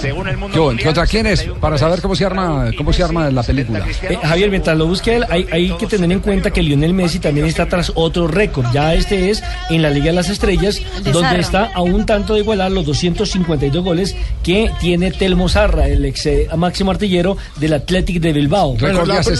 ¿Qué 0.52 0.60
hubo? 0.60 0.74
¿Contra 0.84 1.06
quién 1.06 1.28
es? 1.28 1.44
Para 1.60 1.78
saber 1.78 2.02
cómo 2.02 2.16
se 2.16 2.26
arma, 2.26 2.72
cómo 2.78 2.92
se 2.92 3.04
arma 3.04 3.30
la 3.30 3.44
película. 3.44 3.86
Eh, 4.02 4.18
Javier, 4.22 4.50
mientras 4.50 4.78
lo 4.78 4.88
busque 4.88 5.16
él, 5.18 5.26
hay, 5.30 5.48
hay 5.52 5.70
que 5.78 5.88
tener 5.88 6.12
en 6.12 6.20
cuenta 6.20 6.52
que 6.52 6.62
Lionel 6.62 6.94
Messi 6.94 7.20
también 7.20 7.46
está 7.46 7.68
tras 7.68 7.92
otro 7.96 8.28
récord. 8.28 8.66
Ya 8.74 8.94
este 8.94 9.30
es 9.30 9.44
en 9.70 9.82
la 9.82 9.90
Liga 9.90 10.08
de 10.08 10.14
las 10.14 10.30
Estrellas, 10.30 10.80
El 10.98 11.01
donde 11.14 11.30
está 11.42 11.72
a 11.74 11.82
un 11.82 12.06
tanto 12.06 12.34
de 12.34 12.40
igualar 12.42 12.72
los 12.72 12.86
252 12.86 13.84
goles 13.84 14.16
que 14.44 14.72
tiene 14.80 15.12
Telmo 15.12 15.50
Zarra, 15.50 15.88
el 15.88 16.06
ex 16.06 16.26
eh, 16.26 16.48
máximo 16.58 16.92
artillero 16.92 17.38
del 17.58 17.74
Athletic 17.74 18.20
de 18.22 18.34
Bilbao. 18.34 18.76
Bueno, 18.76 19.00
la 19.08 19.16
pro- 19.24 19.34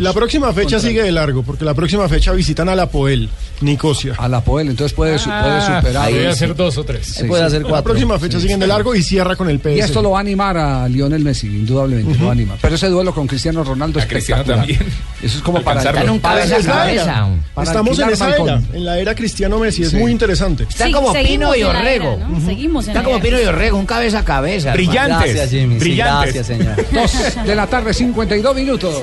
La 0.00 0.12
próxima 0.12 0.52
fecha 0.52 0.78
sigue 0.80 1.02
de 1.02 1.12
largo, 1.12 1.42
porque 1.42 1.64
la 1.64 1.74
próxima 1.74 2.08
fecha 2.08 2.32
visitan 2.32 2.68
a 2.68 2.74
la 2.74 2.86
Poel, 2.88 3.28
Nicosia. 3.60 4.14
A 4.18 4.28
la 4.28 4.40
Poel, 4.42 4.68
entonces 4.68 4.94
puede, 4.94 5.18
su- 5.18 5.30
puede 5.30 5.60
superar. 5.60 5.96
Ahí 6.06 6.14
puede 6.14 6.28
hacer 6.28 6.54
dos 6.54 6.76
o 6.78 6.84
tres. 6.84 7.06
Sí, 7.06 7.24
puede 7.24 7.42
sí. 7.42 7.46
hacer 7.46 7.62
La 7.62 7.68
cuatro. 7.68 7.84
próxima 7.92 8.18
fecha 8.18 8.38
siguen 8.40 8.60
de 8.60 8.66
largo 8.66 8.94
y 8.94 9.02
cierra 9.02 9.34
con 9.36 9.48
el 9.48 9.58
PS. 9.60 9.76
Y 9.76 9.80
esto 9.80 10.02
lo 10.02 10.10
va 10.12 10.18
a 10.18 10.20
animar 10.20 10.56
a 10.56 10.88
Lionel 10.88 11.22
Messi, 11.24 11.46
indudablemente 11.46 12.18
lo 12.18 12.24
va 12.26 12.30
a 12.30 12.32
animar. 12.32 12.58
Pero 12.60 12.74
ese 12.74 12.88
duelo 12.88 13.14
con 13.14 13.26
Cristiano 13.26 13.64
Ronaldo 13.64 13.98
es 13.98 14.06
Cristiano 14.06 14.42
espectacular. 14.42 14.78
también. 14.78 14.96
Eso 15.22 15.38
es 15.38 15.42
como 15.42 15.62
para, 15.62 15.80
Alcanzarlo. 15.80 16.00
Está 16.00 16.12
un 16.12 16.18
cabeza 16.18 16.72
cabeza. 16.72 17.28
para 17.54 17.66
Estamos 17.70 17.98
en 17.98 18.10
esa 18.10 18.36
era, 18.36 18.60
en 18.72 18.84
la 18.84 18.98
era 18.98 19.14
Cristiano 19.14 19.58
Messi, 19.58 19.82
es 19.84 19.90
Sí. 19.90 19.96
muy 19.96 20.12
interesante. 20.12 20.64
Está 20.68 20.86
Sí, 20.86 20.92
como 20.92 21.12
seguimos 21.12 21.54
Pino 21.54 21.54
y 21.56 21.60
la 21.62 21.68
Orrego. 21.80 22.12
era, 22.16 22.28
¿no? 22.28 22.40
Seguimos 22.46 22.84
en 22.84 22.90
Está 22.90 23.00
la 23.02 23.08
como. 23.08 23.20
Pino 23.20 23.40
y 23.40 23.44
Orrego, 23.46 23.78
un 23.78 23.86
cabeza 23.86 24.18
a 24.20 24.24
cabeza. 24.24 24.70
hermano. 24.74 24.88
Brillantes. 24.90 25.34
Gracias, 25.34 25.50
Jimmy. 25.50 25.74
Sí, 25.74 25.80
Brillantes. 25.80 26.34
gracias, 26.34 26.46
señor. 26.46 26.76
Dos 26.92 27.46
de 27.46 27.54
la 27.54 27.66
tarde, 27.66 27.94
52 27.94 28.54
minutos. 28.54 29.02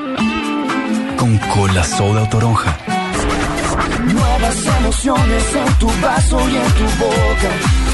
Con 1.21 1.37
cola 1.37 1.83
soda 1.83 2.23
o 2.23 2.29
toronja. 2.29 2.75
Nuevas 4.11 4.65
emociones 4.79 5.55
en 5.55 5.73
tu 5.77 5.87
vaso 6.01 6.49
y 6.49 6.55
en 6.55 6.71
tu 6.73 6.83
boca. 6.97 7.51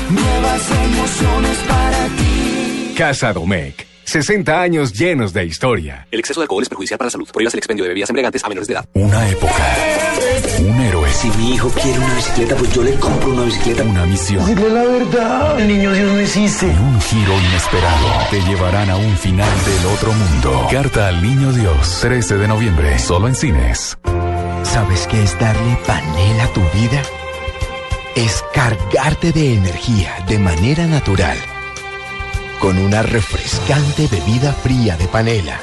Nuevas 0.10 0.72
emociones 0.72 1.58
para 1.68 2.08
ti. 2.16 2.94
Casa 2.98 3.34
Domecq. 3.34 3.86
60 4.06 4.62
años 4.62 4.94
llenos 4.94 5.34
de 5.34 5.44
historia. 5.44 6.08
El 6.10 6.22
exceso 6.22 6.40
de 6.40 6.46
alcohol 6.46 6.64
es 6.64 6.70
perjudicial 6.70 6.98
para 6.98 7.08
la 7.08 7.12
salud. 7.12 7.28
Prohíbas 7.30 7.54
el 7.54 7.58
expendio 7.58 7.84
de 7.84 7.90
bebidas 7.90 8.10
embriagantes 8.10 8.42
a 8.46 8.48
menores 8.48 8.70
de 8.70 8.76
edad. 8.76 8.86
Una 8.94 9.30
época. 9.30 9.87
Si 11.18 11.32
mi 11.32 11.56
hijo 11.56 11.68
quiere 11.70 11.98
una 11.98 12.14
bicicleta, 12.14 12.56
pues 12.56 12.72
yo 12.74 12.84
le 12.84 12.94
compro 12.94 13.32
una 13.32 13.42
bicicleta. 13.42 13.82
Una 13.82 14.06
misión. 14.06 14.46
Dile 14.46 14.70
la 14.70 14.84
verdad. 14.84 15.60
El 15.60 15.68
niño 15.68 15.92
Dios 15.92 16.12
no 16.12 16.20
existe. 16.20 16.68
Y 16.68 16.70
un 16.70 17.02
giro 17.02 17.34
inesperado. 17.40 18.08
Te 18.30 18.40
llevarán 18.42 18.88
a 18.92 18.98
un 18.98 19.18
final 19.18 19.50
del 19.66 19.86
otro 19.96 20.14
mundo. 20.14 20.68
Carta 20.72 21.08
al 21.08 21.24
Niño 21.24 21.52
Dios. 21.54 22.02
13 22.02 22.38
de 22.38 22.48
noviembre. 22.48 23.00
Solo 23.00 23.28
en 23.28 23.34
cines. 23.34 23.98
¿Sabes 24.62 25.08
qué 25.08 25.24
es 25.24 25.40
darle 25.40 25.76
panela 25.88 26.44
a 26.44 26.54
tu 26.54 26.62
vida? 26.62 27.02
Es 28.16 28.44
cargarte 28.54 29.32
de 29.32 29.56
energía 29.56 30.24
de 30.28 30.38
manera 30.38 30.86
natural. 30.86 31.38
Con 32.60 32.78
una 32.78 33.02
refrescante 33.02 34.06
bebida 34.06 34.54
fría 34.54 34.96
de 34.98 35.08
panela 35.08 35.60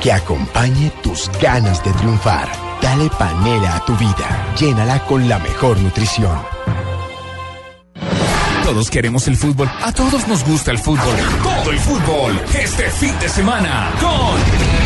que 0.00 0.12
acompañe 0.12 0.92
tus 1.02 1.28
ganas 1.40 1.82
de 1.82 1.90
triunfar. 1.90 2.65
Dale 2.80 3.08
panela 3.18 3.76
a 3.76 3.84
tu 3.84 3.96
vida. 3.96 4.54
Llénala 4.58 5.00
con 5.04 5.28
la 5.28 5.38
mejor 5.38 5.78
nutrición. 5.80 6.38
Todos 8.64 8.90
queremos 8.90 9.28
el 9.28 9.36
fútbol. 9.36 9.70
A 9.82 9.92
todos 9.92 10.26
nos 10.26 10.44
gusta 10.44 10.72
el 10.72 10.78
fútbol. 10.78 11.16
Todo 11.42 11.70
el 11.70 11.78
fútbol. 11.78 12.40
Este 12.52 12.90
fin 12.90 13.16
de 13.20 13.28
semana 13.28 13.92
con. 14.00 14.85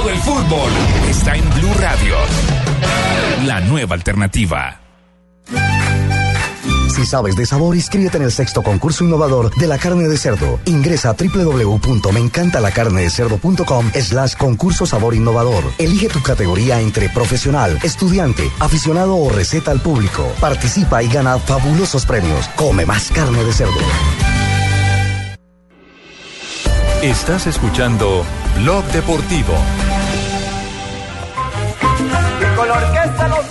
Todo 0.00 0.08
el 0.08 0.18
fútbol 0.20 0.70
está 1.10 1.36
en 1.36 1.44
Blue 1.50 1.74
Radio. 1.78 2.14
La 3.44 3.60
nueva 3.60 3.96
alternativa. 3.96 4.80
Si 6.88 7.04
sabes 7.04 7.36
de 7.36 7.44
sabor, 7.44 7.76
inscríbete 7.76 8.16
en 8.16 8.22
el 8.22 8.32
sexto 8.32 8.62
concurso 8.62 9.04
innovador 9.04 9.54
de 9.56 9.66
la 9.66 9.76
carne 9.76 10.08
de 10.08 10.16
cerdo. 10.16 10.58
Ingresa 10.64 11.10
a 11.10 11.12
www.meencantalacarnedecerdo.com 11.12 13.90
slash 13.92 14.36
concurso 14.36 14.86
sabor 14.86 15.14
innovador. 15.14 15.64
Elige 15.76 16.08
tu 16.08 16.22
categoría 16.22 16.80
entre 16.80 17.10
profesional, 17.10 17.78
estudiante, 17.82 18.50
aficionado 18.58 19.16
o 19.16 19.28
receta 19.28 19.70
al 19.70 19.82
público. 19.82 20.26
Participa 20.40 21.02
y 21.02 21.08
gana 21.08 21.38
fabulosos 21.38 22.06
premios. 22.06 22.48
Come 22.56 22.86
más 22.86 23.10
carne 23.10 23.44
de 23.44 23.52
cerdo. 23.52 23.76
Estás 27.02 27.46
escuchando 27.46 28.24
Blog 28.62 28.84
Deportivo. 28.92 29.54
Y 32.40 32.56
con 32.56 32.68
la 32.68 32.74
orquesta 32.74 33.28
Los 33.28 33.50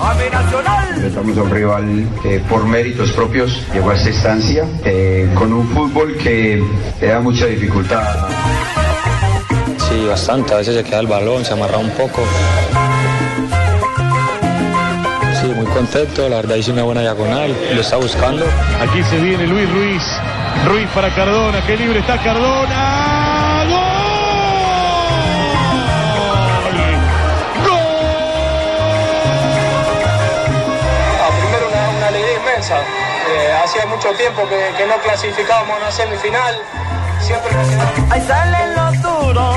a 0.00 0.14
mi 0.14 0.30
nacional. 0.30 0.88
Enfrentamos 0.94 1.36
a 1.36 1.42
un 1.42 1.50
rival 1.50 2.08
que 2.22 2.40
por 2.40 2.64
méritos 2.64 3.12
propios 3.12 3.62
llegó 3.74 3.90
a 3.90 3.94
esta 3.96 4.08
instancia 4.08 4.64
eh, 4.84 5.28
con 5.34 5.52
un 5.52 5.68
fútbol 5.68 6.16
que 6.16 6.64
le 7.00 7.06
da 7.06 7.20
mucha 7.20 7.46
dificultad. 7.46 8.28
Sí, 9.76 10.06
bastante. 10.06 10.54
A 10.54 10.58
veces 10.58 10.76
se 10.76 10.84
queda 10.84 11.00
el 11.00 11.06
balón, 11.06 11.44
se 11.44 11.52
amarra 11.52 11.76
un 11.76 11.90
poco. 11.90 12.22
Sí, 15.38 15.46
muy 15.48 15.66
contento. 15.66 16.28
La 16.30 16.36
verdad 16.36 16.56
hice 16.56 16.72
una 16.72 16.84
buena 16.84 17.02
diagonal. 17.02 17.54
Lo 17.74 17.80
está 17.82 17.96
buscando. 17.96 18.46
Aquí 18.80 19.02
se 19.02 19.18
viene 19.18 19.46
Luis 19.46 19.70
Ruiz. 19.70 20.02
Ruiz 20.66 20.88
para 20.94 21.14
Cardona. 21.14 21.60
Qué 21.66 21.76
libre 21.76 21.98
está 21.98 22.16
Cardona. 22.22 23.17
Eh, 32.76 33.52
hacía 33.64 33.86
mucho 33.86 34.10
tiempo 34.10 34.42
que, 34.48 34.72
que 34.76 34.86
no 34.86 34.96
clasificábamos 35.02 35.76
a 35.76 35.78
una 35.78 35.90
semifinal. 35.90 36.54
Siempre 37.20 37.50
Ahí 38.10 38.20
salen 38.26 38.74
los 38.76 39.02
duros, 39.02 39.56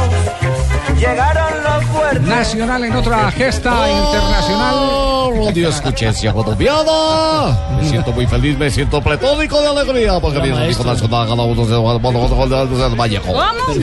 llegaron 0.97 1.63
los 1.63 1.85
fuertes. 1.85 2.21
Nacional 2.21 2.83
en 2.85 2.95
otra 2.95 3.31
gesta 3.31 3.89
internacional. 3.89 5.45
Radio 5.45 5.69
Escuchencia 5.69 6.33
colombiana. 6.33 7.57
Me 7.77 7.87
siento 7.87 8.11
muy 8.11 8.25
feliz, 8.27 8.57
me 8.57 8.69
siento 8.69 9.01
pletónico 9.01 9.61
de 9.61 9.67
alegría 9.67 10.19
porque 10.19 10.39
mi 10.39 10.49
equipo 10.49 10.83
nacional 10.83 11.27
ganó 11.27 11.45
uno 11.45 11.65
de 11.65 12.95
Vallejo. 12.95 13.33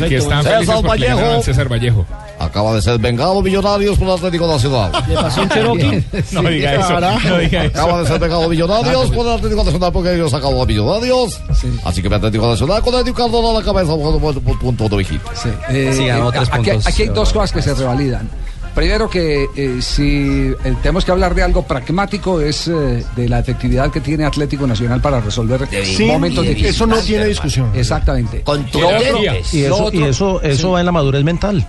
Que 0.08 0.16
están 0.16 0.42
felices 0.42 1.44
César 1.44 1.68
Vallejo. 1.68 2.04
Acaba 2.48 2.74
de 2.74 2.82
ser 2.82 2.98
vengado 2.98 3.40
Millonarios 3.42 3.96
por 3.98 4.08
el 4.08 4.14
Atlético 4.14 4.46
Nacional. 4.46 4.92
¿Le 5.08 5.14
pasó 5.14 5.42
un 5.42 5.48
Cherokee? 5.48 6.04
No 6.32 6.42
diga 6.42 6.74
eso, 6.74 7.00
no 7.00 7.38
diga 7.38 7.64
eso. 7.64 7.78
Acaba 7.78 8.00
de 8.02 8.08
ser 8.08 8.18
vengado 8.20 8.48
Millonarios 8.48 9.10
por 9.10 9.26
el 9.26 9.32
Atlético 9.34 9.64
Nacional 9.64 9.92
porque 9.92 10.14
ellos 10.14 10.30
sacaron 10.30 10.60
a 10.60 10.64
Millonarios. 10.64 11.40
Así 11.84 12.02
que 12.02 12.08
mi 12.08 12.14
Atlético 12.16 12.46
Nacional 12.48 12.82
con 12.82 12.94
Eddie 12.94 13.12
Cardona 13.14 13.50
a 13.50 13.52
la 13.54 13.62
cabeza 13.62 13.94
por, 13.94 14.20
por, 14.20 14.40
por 14.42 14.58
punto 14.58 14.88
de 14.88 14.96
vigita. 14.96 15.30
Eh, 15.70 15.92
Sí, 15.96 16.06
ganó 16.06 16.28
eh, 16.28 16.32
tres 16.36 16.48
aquí, 16.52 16.70
puntos. 16.70 16.86
aquí 16.86 17.02
hay 17.02 17.08
dos 17.08 17.32
cosas 17.32 17.52
que 17.52 17.62
se 17.62 17.74
revalidan. 17.74 18.28
Primero 18.74 19.10
que 19.10 19.46
eh, 19.56 19.78
si 19.80 20.52
eh, 20.64 20.74
tenemos 20.82 21.04
que 21.04 21.10
hablar 21.10 21.34
de 21.34 21.42
algo 21.42 21.62
pragmático 21.62 22.40
es 22.40 22.68
eh, 22.68 23.04
de 23.16 23.28
la 23.28 23.40
efectividad 23.40 23.90
que 23.90 24.00
tiene 24.00 24.24
Atlético 24.24 24.68
Nacional 24.68 25.00
para 25.00 25.20
resolver 25.20 25.66
Sí, 25.84 26.04
momentos 26.04 26.44
difíciles. 26.44 26.76
eso 26.76 26.86
no 26.86 26.96
tiene 26.98 27.24
discusión. 27.26 27.72
Exactamente. 27.74 28.44
Lo 28.46 28.52
otro- 28.52 29.18
Y 29.52 29.62
eso, 29.64 29.84
otro- 29.84 29.98
y 30.00 30.04
eso, 30.04 30.40
eso 30.42 30.68
sí. 30.68 30.72
va 30.72 30.78
en 30.80 30.86
la 30.86 30.92
madurez 30.92 31.24
mental. 31.24 31.66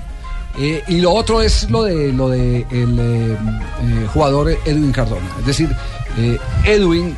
Eh, 0.60 0.84
y 0.90 1.00
lo 1.00 1.14
otro 1.14 1.42
es 1.42 1.70
lo 1.70 1.84
de 1.84 2.12
lo 2.12 2.30
de 2.30 2.66
el 2.72 3.00
eh, 3.00 3.32
eh, 3.34 4.08
jugador 4.14 4.50
Edwin 4.66 4.92
Cardona. 4.92 5.26
Es 5.40 5.46
decir, 5.46 5.70
eh, 6.18 6.38
Edwin 6.66 7.16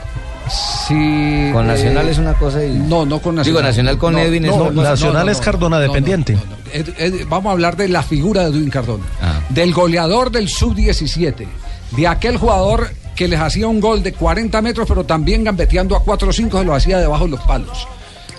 si 0.88 1.50
Con 1.54 1.66
Nacional 1.68 2.08
eh, 2.08 2.12
es 2.12 2.18
una 2.18 2.34
cosa 2.34 2.64
y... 2.64 2.74
No, 2.78 3.06
no 3.06 3.20
con 3.20 3.36
Nacional. 3.36 3.44
Digo, 3.46 3.62
Nacional 3.62 3.98
con 3.98 4.14
No, 4.14 4.20
Edwin 4.20 4.46
es 4.46 4.52
no, 4.52 4.64
una 4.64 4.72
no, 4.72 4.82
Nacional 4.84 5.14
no, 5.20 5.26
no, 5.26 5.32
es 5.32 5.38
no, 5.38 5.44
Cardona 5.44 5.80
no, 5.80 5.86
no, 5.86 5.94
dependiente. 5.94 6.38
Ed- 6.74 6.94
Ed- 6.98 7.26
vamos 7.30 7.50
a 7.50 7.54
hablar 7.54 7.78
de 7.78 7.88
la 7.88 8.04
figura 8.04 8.44
de 8.44 8.50
Edwin 8.50 8.70
Cardona, 8.70 9.06
del 9.50 9.74
goleador 9.74 10.30
del 10.32 10.50
sub-17, 10.50 11.48
de 11.92 12.08
aquel 12.08 12.38
jugador 12.38 12.90
que 13.16 13.28
les 13.28 13.40
hacía 13.40 13.68
un 13.68 13.80
gol 13.80 14.04
de 14.04 14.14
40 14.14 14.62
metros, 14.62 14.88
pero 14.88 15.04
también 15.06 15.44
gambeteando 15.44 15.96
a 15.96 16.04
4 16.04 16.30
o 16.30 16.34
5 16.34 16.60
se 16.60 16.66
lo 16.66 16.76
hacía 16.76 16.98
debajo 17.00 17.26
de 17.26 17.32
los 17.32 17.42
palos. 17.42 17.88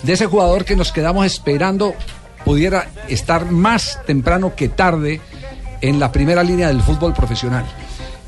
De 0.03 0.13
ese 0.15 0.27
jugador 0.27 0.65
que 0.65 0.77
nos 0.77 0.93
quedamos 0.93 1.25
esperando 1.27 1.95
pudiera 2.45 2.89
estar 3.09 3.51
más 3.51 3.99
temprano 4.07 4.55
que 4.57 4.69
tarde 4.69 5.21
en 5.81 5.99
la 5.99 6.13
primera 6.13 6.43
línea 6.43 6.69
del 6.69 6.81
fútbol 6.83 7.13
profesional. 7.13 7.65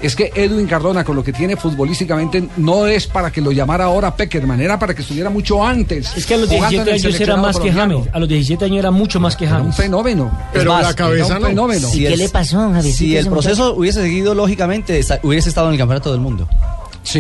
Es 0.02 0.14
que 0.16 0.33
Edwin 0.35 0.66
Cardona, 0.66 1.02
con 1.02 1.16
lo 1.16 1.25
que 1.25 1.33
tiene 1.33 1.56
futbolísticamente, 1.56 2.47
no 2.59 2.87
es 2.87 3.06
para 3.06 3.30
que 3.30 3.40
lo 3.40 3.52
llamara 3.52 3.85
ahora 3.85 4.14
Peckerman, 4.14 4.61
era 4.61 4.78
para 4.78 4.92
que 4.94 5.00
estuviera 5.00 5.30
mucho 5.30 5.64
antes. 5.64 6.14
Es 6.14 6.26
que 6.26 6.35
a 6.35 6.37
los 6.37 6.49
jugando 6.50 6.80
en 6.80 6.85
17 6.85 7.06
el 7.09 7.14
años 7.14 7.21
era 7.28 7.37
más 7.37 7.59
que. 7.59 7.73
James. 7.73 8.09
A 8.12 8.18
los 8.18 8.28
17 8.28 8.64
años 8.66 8.78
era 8.80 8.90
mucho 8.90 9.18
más 9.18 9.35
que 9.35 9.47
Era 9.47 9.54
un 9.54 9.61
James. 9.62 9.76
fenómeno. 9.76 10.38
Pero 10.52 10.78
la 10.78 10.92
cabeza 10.94 11.26
era 11.26 11.37
un 11.37 11.42
no. 11.42 11.49
fenómeno. 11.49 11.88
¿Y 11.94 12.04
qué 12.04 12.16
le 12.18 12.28
pasó, 12.28 12.59
Javiercito, 12.59 12.97
Si 12.99 13.16
el 13.16 13.28
proceso 13.28 13.75
hubiese 13.75 14.02
seguido 14.02 14.35
lógicamente, 14.35 15.00
hubiese 15.23 15.49
estado 15.49 15.68
en 15.68 15.75
el 15.75 15.78
campeonato 15.78 16.11
del 16.12 16.21
mundo. 16.21 16.49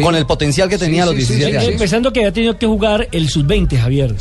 Con 0.02 0.14
el 0.16 0.26
potencial 0.26 0.68
que 0.68 0.76
tenía 0.76 1.04
a 1.04 1.06
los 1.06 1.14
17 1.14 1.56
años. 1.56 1.72
Empezando 1.72 2.12
que 2.12 2.20
había 2.20 2.32
tenido 2.32 2.58
que 2.58 2.66
jugar 2.66 3.08
el 3.12 3.30
sub-20, 3.30 3.78
Javier. 3.78 4.14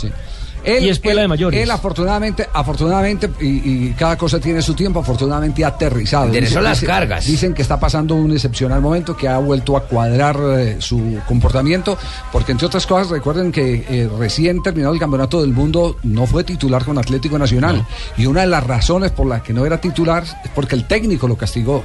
Él, 0.64 0.86
y 0.86 1.14
la 1.14 1.22
de 1.22 1.28
mayores. 1.28 1.62
Él 1.62 1.72
afortunadamente, 1.72 2.48
afortunadamente, 2.52 3.30
y, 3.42 3.88
y 3.88 3.96
cada 3.98 4.18
cosa 4.18 4.40
tiene 4.40 4.62
su 4.62 4.74
tiempo, 4.74 5.00
afortunadamente 5.00 5.64
ha 5.64 5.70
aterrizado. 5.70 6.28
Enderezó 6.28 6.62
las 6.62 6.82
cargas. 6.82 7.26
Dicen 7.26 7.54
que 7.54 7.62
está 7.62 7.80
pasando 7.80 8.16
un 8.16 8.32
excepcional 8.32 8.82
momento, 8.82 9.16
que 9.16 9.28
ha 9.28 9.38
vuelto 9.38 9.76
a 9.76 9.86
cuadrar 9.86 10.38
eh, 10.58 10.78
su 10.80 11.20
comportamiento, 11.28 11.98
porque 12.32 12.54
entre 12.54 12.68
otras 12.68 12.88
cosas, 12.88 13.10
recuerden 13.10 13.52
que 13.52 13.86
eh, 13.90 14.10
recién 14.18 14.62
terminado 14.64 14.94
el 14.94 15.00
Campeonato 15.00 15.42
del 15.42 15.52
Mundo 15.52 15.98
no 16.04 16.26
fue 16.26 16.44
titular 16.44 16.86
con 16.86 16.98
Atlético 16.98 17.38
Nacional. 17.38 17.86
Y 18.18 18.26
una 18.26 18.42
de 18.42 18.48
las 18.48 18.66
razones 18.66 19.12
por 19.12 19.28
las 19.28 19.42
que 19.42 19.54
no 19.54 19.66
era 19.66 19.80
titular 19.82 20.24
es 20.24 20.52
porque 20.56 20.76
el 20.76 20.86
técnico 20.88 21.28
lo 21.28 21.36
castigó 21.36 21.84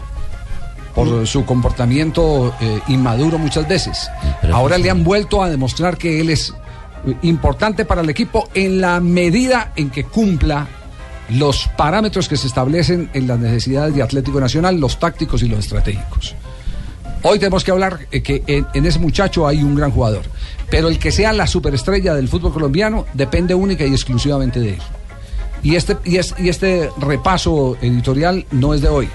por 0.94 1.26
su 1.26 1.44
comportamiento 1.44 2.54
eh, 2.61 2.80
inmaduro 2.88 3.38
muchas 3.38 3.68
veces. 3.68 4.08
Ahora 4.52 4.78
le 4.78 4.90
han 4.90 5.04
vuelto 5.04 5.42
a 5.42 5.49
demostrar 5.49 5.97
que 5.97 6.20
él 6.20 6.30
es 6.30 6.52
importante 7.23 7.85
para 7.85 8.00
el 8.02 8.11
equipo 8.11 8.49
en 8.55 8.81
la 8.81 9.00
medida 9.00 9.73
en 9.76 9.90
que 9.90 10.05
cumpla 10.05 10.67
los 11.31 11.69
parámetros 11.76 12.28
que 12.28 12.37
se 12.37 12.47
establecen 12.47 13.11
en 13.12 13.26
las 13.26 13.38
necesidades 13.38 13.95
de 13.95 14.02
Atlético 14.02 14.40
Nacional, 14.40 14.78
los 14.81 14.99
tácticos 14.99 15.43
y 15.43 15.49
los 15.49 15.59
estratégicos. 15.61 16.35
Hoy 17.23 17.38
tenemos 17.38 17.64
que 17.64 17.71
hablar 17.73 17.99
eh, 18.12 18.23
que 18.23 18.43
en, 18.47 18.87
ese 18.87 18.99
muchacho 18.99 19.47
hay 19.47 19.62
un 19.62 19.75
gran 19.75 19.90
jugador, 19.90 20.23
pero 20.71 20.88
el 20.88 20.99
que 20.99 21.11
sea 21.11 21.33
la 21.33 21.47
superestrella 21.47 22.14
del 22.14 22.28
fútbol 22.28 22.52
colombiano 22.52 23.07
depende 23.12 23.55
única 23.55 23.85
y 23.85 23.90
exclusivamente 23.93 24.61
de 24.61 24.71
él. 24.75 24.78
Y 25.62 25.75
este, 25.75 25.97
y 26.05 26.17
es- 26.19 26.35
y 26.38 26.49
este 26.49 26.88
repaso 27.00 27.76
editorial 27.83 28.47
no 28.52 28.73
es 28.73 28.81
de 28.81 28.88
hoy. 28.88 29.09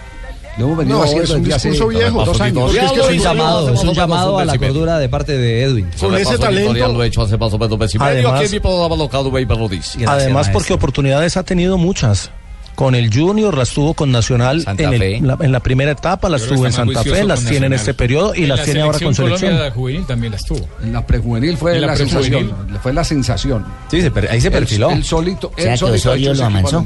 Lo 0.58 0.66
hemos 0.66 0.78
venido 0.78 0.98
No, 0.98 1.04
haciendo 1.04 1.24
es 1.24 1.30
un 1.32 1.42
desde 1.44 1.56
hace 1.56 1.70
discurso 1.72 1.98
viejo. 1.98 2.26
dos 2.26 2.42
años. 2.42 2.60
Porque 2.64 2.80
es 2.86 2.92
que 2.92 3.00
Es 3.00 3.10
un 3.10 3.18
llamado, 3.20 3.74
es 3.74 3.80
un 3.84 3.94
llamado 3.94 4.40
a 4.40 4.46
la 4.46 4.58
cordura 4.58 5.00
de 5.00 5.10
parte 5.10 5.38
de 5.38 5.64
Edwin. 5.64 5.90
Con 6.00 6.16
ese 6.16 6.38
talento- 6.38 6.88
lo 6.94 7.04
he 7.04 7.08
hecho 7.08 7.22
hace 7.24 7.38
más 7.38 7.52
o 7.54 7.58
menos 7.58 7.80
mes 7.80 7.96
y 7.96 8.00
medio. 8.00 8.12
Además- 8.30 8.42
Aquí 8.42 8.52
mi 8.54 8.60
programa 8.60 8.96
local, 8.96 9.28
Weber 9.28 9.58
lo 9.58 9.68
dice. 9.70 10.06
Además, 10.06 10.50
porque 10.50 10.74
oportunidades 10.74 11.38
ha 11.38 11.44
tenido 11.44 11.78
muchas. 11.78 12.30
Con 12.76 12.96
el 12.96 13.14
Junior 13.14 13.56
las 13.56 13.70
tuvo 13.70 13.94
con 13.94 14.12
Nacional 14.12 14.66
en, 14.66 14.94
el- 14.94 15.28
la, 15.28 15.38
en 15.40 15.52
la 15.52 15.60
primera 15.60 15.92
etapa, 15.92 16.28
las 16.28 16.42
tuvo 16.48 16.66
en 16.66 16.74
Santa 16.74 17.04
Fe, 17.04 17.24
las 17.24 17.46
tiene 17.46 17.68
en 17.68 17.74
este 17.74 17.94
periodo 17.94 18.34
y 18.34 18.44
En 18.44 18.50
las 18.50 18.60
la 18.60 18.66
tiene 18.66 18.82
ahora 18.82 18.98
con 19.00 19.14
selección. 19.14 19.52
Colombia 19.52 19.72
juvenil 19.72 20.06
también 20.08 20.32
las 20.34 20.44
tuvo. 20.44 20.68
En 20.82 20.92
la 20.92 21.06
prejuvenil 21.06 21.56
fue 21.56 21.80
la, 21.80 21.88
la 21.88 21.96
sensación. 21.96 22.52
Fue 22.82 22.92
la 22.94 23.04
sensación. 23.04 23.64
Sí, 23.92 24.02
se 24.02 24.12
ahí 24.28 24.42
se 24.42 24.50
perfiló. 24.50 24.90
Él, 24.90 25.04
solito. 25.04 25.52
O 25.56 25.56
sea, 25.56 25.66
él 25.66 25.72
que 25.74 25.78
solito 25.78 25.98
Osorio 26.10 26.30
ha 26.30 26.34
hecho 26.34 26.42
lo 26.42 26.48
amansó. 26.48 26.86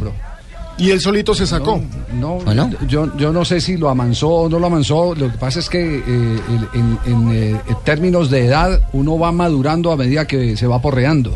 Y 0.79 0.91
él 0.91 1.00
solito 1.01 1.34
se 1.34 1.48
sacó. 1.48 1.81
No, 2.19 2.36
¿O 2.36 2.53
no? 2.53 2.69
Yo, 2.88 3.15
yo 3.17 3.34
no 3.34 3.43
sé 3.46 3.60
si 3.62 3.77
lo 3.77 3.89
amansó 3.89 4.29
o 4.29 4.50
no 4.50 4.60
lo 4.60 4.67
amansó. 4.67 5.15
Lo 5.15 5.31
que 5.31 5.38
pasa 5.38 5.60
es 5.60 5.69
que 5.69 5.79
eh, 5.98 6.01
el- 6.05 6.79
en, 6.79 7.00
en, 7.05 7.31
eh, 7.31 7.62
en 7.67 7.75
términos 7.84 8.29
de 8.29 8.46
edad 8.46 8.79
uno 8.93 9.17
va 9.17 9.31
madurando 9.31 9.91
a 9.91 9.98
medida 9.98 10.25
que 10.27 10.55
se 10.55 10.67
va 10.67 10.79
porreando. 10.81 11.36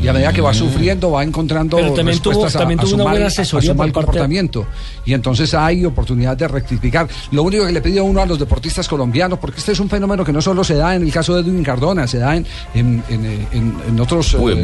Y 0.00 0.06
a 0.06 0.12
medida 0.12 0.32
que 0.32 0.40
va 0.40 0.54
sufriendo 0.54 1.10
va 1.10 1.24
encontrando 1.24 1.76
Pero 1.76 1.92
también 1.92 2.18
tuvo- 2.20 2.30
respuestas 2.34 2.56
a- 2.56 2.58
también 2.60 2.78
a, 2.78 2.82
tuvo 2.82 2.90
su 2.90 2.94
una 2.96 3.04
mal, 3.04 3.12
buena 3.14 3.26
asesoría 3.26 3.74
comportamiento. 3.92 4.66
Y 5.04 5.12
entonces 5.12 5.52
hay 5.54 5.84
oportunidad 5.84 6.36
de 6.36 6.46
rectificar. 6.48 7.08
Lo 7.32 7.42
único 7.42 7.66
que 7.66 7.72
le 7.72 7.80
pido 7.80 8.02
a 8.02 8.04
uno 8.04 8.20
a 8.22 8.26
los 8.26 8.38
deportistas 8.38 8.86
colombianos, 8.86 9.38
porque 9.40 9.58
este 9.58 9.72
es 9.72 9.80
un 9.80 9.88
fenómeno 9.88 10.24
que 10.24 10.32
no 10.32 10.40
solo 10.40 10.62
se 10.62 10.74
da 10.76 10.94
en 10.94 11.02
el 11.02 11.12
caso 11.12 11.34
de 11.34 11.40
Edwin 11.40 11.64
Cardona, 11.64 12.06
se 12.06 12.18
da 12.18 12.36
en, 12.36 12.46
en, 12.74 13.02
en, 13.08 13.24
en- 13.52 13.76
en 13.88 14.00
otros 14.00 14.34
Uy, 14.34 14.52
eh, 14.52 14.56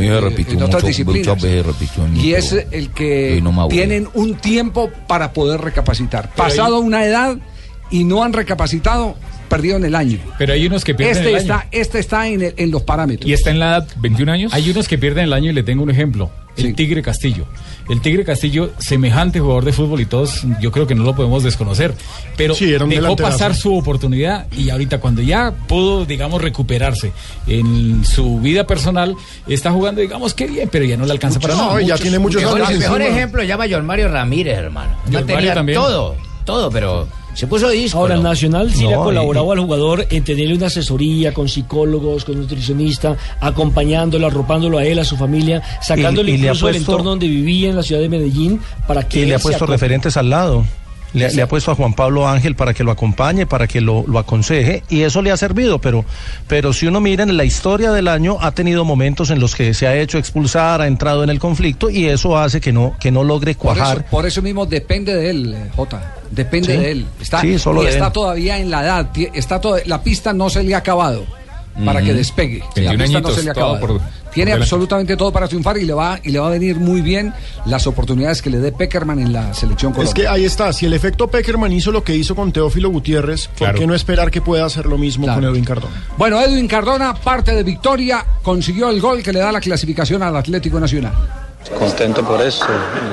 en 0.56 0.62
otras 0.62 0.82
mucho- 0.82 0.86
disciplinas. 0.86 1.26
Y 2.24 2.34
es 2.34 2.52
el 2.70 2.90
que 2.90 3.40
no 3.42 3.50
tienen 3.68 4.08
un 4.14 4.34
tiempo 4.36 4.88
para 5.08 5.32
poder 5.32 5.60
recapacitar. 5.60 6.26
Ahí- 6.26 6.32
Pasado 6.36 6.78
una 6.78 7.04
edad 7.04 7.36
y 7.90 8.04
no 8.04 8.22
han 8.22 8.32
recapacitado, 8.32 9.16
perdieron 9.48 9.84
el 9.84 9.94
año. 9.94 10.18
Pero 10.38 10.52
hay 10.52 10.66
unos 10.66 10.84
que 10.84 10.94
pierden 10.94 11.16
Este 11.18 11.30
el 11.30 11.36
está, 11.36 11.60
año. 11.60 11.68
este 11.72 11.98
está 11.98 12.28
en, 12.28 12.42
el- 12.42 12.54
en 12.56 12.70
los 12.70 12.82
parámetros. 12.82 13.28
Y 13.28 13.32
está 13.32 13.50
en 13.50 13.58
la 13.58 13.68
edad 13.78 13.88
21 13.96 14.30
años. 14.32 14.52
Hay 14.54 14.70
unos 14.70 14.86
que 14.88 14.98
pierden 14.98 15.24
el 15.24 15.32
año 15.32 15.50
y 15.50 15.54
le 15.54 15.62
tengo 15.62 15.82
un 15.82 15.90
ejemplo. 15.90 16.30
El 16.56 16.74
Tigre 16.74 17.02
Castillo. 17.02 17.44
El 17.88 18.00
Tigre 18.00 18.24
Castillo, 18.24 18.72
semejante 18.78 19.38
jugador 19.38 19.64
de 19.64 19.72
fútbol 19.72 20.00
y 20.00 20.06
todos, 20.06 20.42
yo 20.60 20.72
creo 20.72 20.88
que 20.88 20.94
no 20.96 21.04
lo 21.04 21.14
podemos 21.14 21.44
desconocer. 21.44 21.94
Pero 22.36 22.52
Sí, 22.54 22.72
era 22.74 22.82
un 22.84 22.90
dejó 22.90 23.14
pasar 23.14 23.54
su 23.54 23.76
oportunidad 23.76 24.46
y 24.52 24.68
ahorita 24.70 24.98
cuando 24.98 25.22
ya 25.22 25.52
pudo, 25.68 26.04
digamos, 26.04 26.42
recuperarse 26.42 27.12
en 27.46 28.04
su 28.04 28.40
vida 28.40 28.66
personal, 28.66 29.14
está 29.46 29.70
jugando, 29.70 30.00
digamos, 30.00 30.34
qué 30.34 30.46
bien, 30.48 30.68
pero 30.70 30.84
ya 30.84 30.96
no 30.96 31.06
le 31.06 31.12
alcanza 31.12 31.38
para 31.38 31.54
nada. 31.54 31.78
el 31.80 31.86
mejor, 32.20 32.70
el 32.72 32.78
mejor 32.78 33.02
ejemplo 33.02 33.42
llama 33.44 33.64
John 33.70 33.86
Mario 33.86 34.08
Ramírez, 34.08 34.58
hermano. 34.58 34.94
John 35.04 35.12
No 35.12 35.20
Mario 35.20 35.36
tenía 35.36 35.54
también. 35.54 35.78
todo, 35.78 36.16
todo, 36.44 36.70
pero 36.70 37.06
se 37.38 37.46
puso 37.46 37.68
disco. 37.68 37.98
Ahora, 38.00 38.16
Nacional 38.16 38.72
sí 38.72 38.84
le 38.84 38.94
ha 38.94 38.98
colaborado 38.98 39.52
al 39.52 39.60
jugador 39.60 40.06
en 40.10 40.24
tenerle 40.24 40.54
una 40.56 40.66
asesoría 40.66 41.32
con 41.32 41.48
psicólogos, 41.48 42.24
con 42.24 42.36
nutricionista, 42.36 43.16
acompañándolo, 43.40 44.26
arropándolo 44.26 44.78
a 44.78 44.84
él, 44.84 44.98
a 44.98 45.04
su 45.04 45.16
familia, 45.16 45.62
sacándole 45.82 46.32
Y- 46.32 46.34
y 46.34 46.38
incluso 46.38 46.66
del 46.66 46.76
puesto- 46.76 46.92
entorno 46.92 47.10
donde 47.10 47.28
vivía 47.28 47.70
en 47.70 47.76
la 47.76 47.82
ciudad 47.84 48.00
de 48.00 48.08
Medellín 48.08 48.60
para 48.86 49.08
que 49.08 49.20
Y 49.20 49.26
le 49.26 49.36
ha 49.36 49.38
puesto 49.38 49.66
referentes 49.66 50.16
al 50.16 50.30
lado. 50.30 50.64
Le, 51.14 51.32
le 51.32 51.40
ha 51.40 51.48
puesto 51.48 51.70
a 51.70 51.74
Juan 51.74 51.94
Pablo 51.94 52.28
Ángel 52.28 52.54
para 52.54 52.74
que 52.74 52.84
lo 52.84 52.90
acompañe, 52.90 53.46
para 53.46 53.66
que 53.66 53.80
lo, 53.80 54.04
lo 54.06 54.18
aconseje, 54.18 54.82
y 54.90 55.02
eso 55.02 55.22
le 55.22 55.30
ha 55.30 55.38
servido, 55.38 55.78
pero, 55.78 56.04
pero 56.48 56.74
si 56.74 56.86
uno 56.86 57.00
mira 57.00 57.22
en 57.22 57.34
la 57.36 57.44
historia 57.44 57.92
del 57.92 58.08
año, 58.08 58.36
ha 58.42 58.50
tenido 58.52 58.84
momentos 58.84 59.30
en 59.30 59.40
los 59.40 59.54
que 59.54 59.72
se 59.72 59.86
ha 59.86 59.96
hecho 59.96 60.18
expulsar, 60.18 60.82
ha 60.82 60.86
entrado 60.86 61.24
en 61.24 61.30
el 61.30 61.38
conflicto, 61.38 61.88
y 61.88 62.04
eso 62.08 62.36
hace 62.36 62.60
que 62.60 62.72
no, 62.74 62.94
que 63.00 63.10
no 63.10 63.24
logre 63.24 63.54
Por 63.54 63.72
eso, 63.74 63.84
cuajar. 63.84 64.04
por 64.10 64.26
eso 64.26 64.42
mismo 64.42 64.66
depende 64.66 65.14
de 65.14 65.30
él, 65.30 65.54
eh, 65.54 65.70
Jota. 65.74 66.14
Depende 66.30 66.74
Sí. 66.74 66.80
de 66.82 66.90
él. 66.90 67.06
Está, 67.20 67.40
Sí, 67.40 67.58
solo 67.58 67.82
y 67.82 67.86
de 67.86 67.92
está 67.92 68.06
él. 68.08 68.12
todavía 68.12 68.58
en 68.58 68.70
la 68.70 68.82
edad. 68.82 69.10
Está 69.34 69.60
todo, 69.60 69.76
la 69.86 70.02
pista 70.02 70.32
no 70.32 70.50
se 70.50 70.62
le 70.62 70.74
ha 70.74 70.78
acabado 70.78 71.24
para 71.84 72.02
que 72.02 72.12
despegue. 72.12 72.58
La 72.76 72.90
21 72.92 73.04
pista 73.04 73.20
no 73.20 73.30
se 73.30 73.42
le 73.42 73.48
ha 73.50 73.52
acabado. 73.52 73.80
por- 73.80 74.00
Tiene 74.34 74.50
por 74.52 74.60
absolutamente 74.60 75.16
todo 75.16 75.32
para 75.32 75.48
triunfar 75.48 75.78
y 75.78 75.84
le 75.86 75.94
va 75.94 76.20
y 76.22 76.30
le 76.30 76.38
va 76.38 76.48
a 76.48 76.50
venir 76.50 76.76
muy 76.76 77.00
bien 77.00 77.32
las 77.64 77.86
oportunidades 77.86 78.42
que 78.42 78.50
le 78.50 78.58
dé 78.58 78.72
Peckerman 78.72 79.18
en 79.20 79.32
la 79.32 79.54
selección 79.54 79.92
Es 79.92 79.96
colombiana. 79.96 80.14
que 80.14 80.28
ahí 80.28 80.44
está, 80.44 80.72
si 80.74 80.84
el 80.86 80.92
efecto 80.92 81.28
Peckerman 81.28 81.72
hizo 81.72 81.90
lo 81.90 82.04
que 82.04 82.14
hizo 82.14 82.36
con 82.36 82.52
Teófilo 82.52 82.90
Gutiérrez, 82.90 83.46
¿por 83.48 83.56
Claro. 83.56 83.78
qué 83.78 83.86
no 83.86 83.94
esperar 83.94 84.30
que 84.30 84.42
pueda 84.42 84.66
hacer 84.66 84.84
lo 84.86 84.98
mismo 84.98 85.24
Claro. 85.24 85.40
con 85.40 85.50
Edwin 85.50 85.64
Cardona? 85.64 86.04
Bueno, 86.18 86.40
Edwin 86.42 86.68
Cardona, 86.68 87.14
parte 87.14 87.52
de 87.54 87.62
victoria, 87.62 88.24
consiguió 88.42 88.90
el 88.90 89.00
gol 89.00 89.22
que 89.22 89.32
le 89.32 89.40
da 89.40 89.50
la 89.50 89.60
clasificación 89.60 90.22
al 90.22 90.36
Atlético 90.36 90.78
Nacional. 90.78 91.14
Contento 91.76 92.24
por 92.24 92.40
eso 92.40 92.64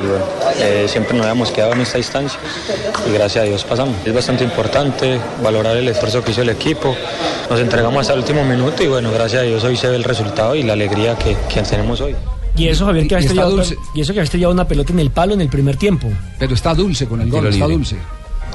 y 0.04 0.08
bueno, 0.08 0.26
eh, 0.60 0.86
siempre 0.88 1.16
nos 1.18 1.26
habíamos 1.26 1.52
quedado 1.52 1.74
en 1.74 1.82
esta 1.82 1.98
instancia 1.98 2.40
y 3.08 3.14
gracias 3.14 3.44
a 3.44 3.48
Dios 3.48 3.64
pasamos. 3.64 3.96
Es 4.06 4.14
bastante 4.14 4.44
importante 4.44 5.20
valorar 5.44 5.76
el 5.78 5.88
esfuerzo 5.88 6.24
que 6.24 6.32
hizo 6.32 6.42
el 6.42 6.50
equipo, 6.50 6.96
nos 7.50 7.60
entregamos 7.60 8.02
hasta 8.02 8.14
el 8.14 8.20
último 8.20 8.44
minuto 8.46 8.84
y 8.84 8.88
bueno, 8.88 9.12
gracias 9.12 9.42
a 9.42 9.46
Dios 9.46 9.64
hoy 9.64 9.76
se 9.76 9.90
ve 9.90 9.96
el 9.96 10.04
resultado 10.04 10.56
y 10.56 10.64
la 10.64 10.74
alegría 10.74 11.18
que, 11.18 11.36
que 11.54 11.62
tenemos 11.64 12.00
hoy. 12.02 12.16
Y 12.58 12.70
eso, 12.70 12.86
Javier, 12.86 13.08
que 13.08 13.16
ha 13.16 13.20
Y 13.20 13.22
está 13.24 13.34
estrellado, 13.34 13.56
dulce. 13.58 13.76
y 13.94 14.02
eso 14.02 14.14
que 14.14 14.20
ha 14.22 14.24
estrellado 14.24 14.54
una 14.54 14.68
pelota 14.68 14.94
en 14.94 15.00
el 15.00 15.12
palo 15.12 15.34
en 15.34 15.42
el 15.42 15.50
primer 15.50 15.76
tiempo. 15.76 16.08
Pero 16.40 16.54
está 16.54 16.74
dulce 16.74 17.06
con 17.06 17.22
el 17.22 17.30
gol, 17.30 17.48
está 17.48 17.66
dulce. 17.66 17.98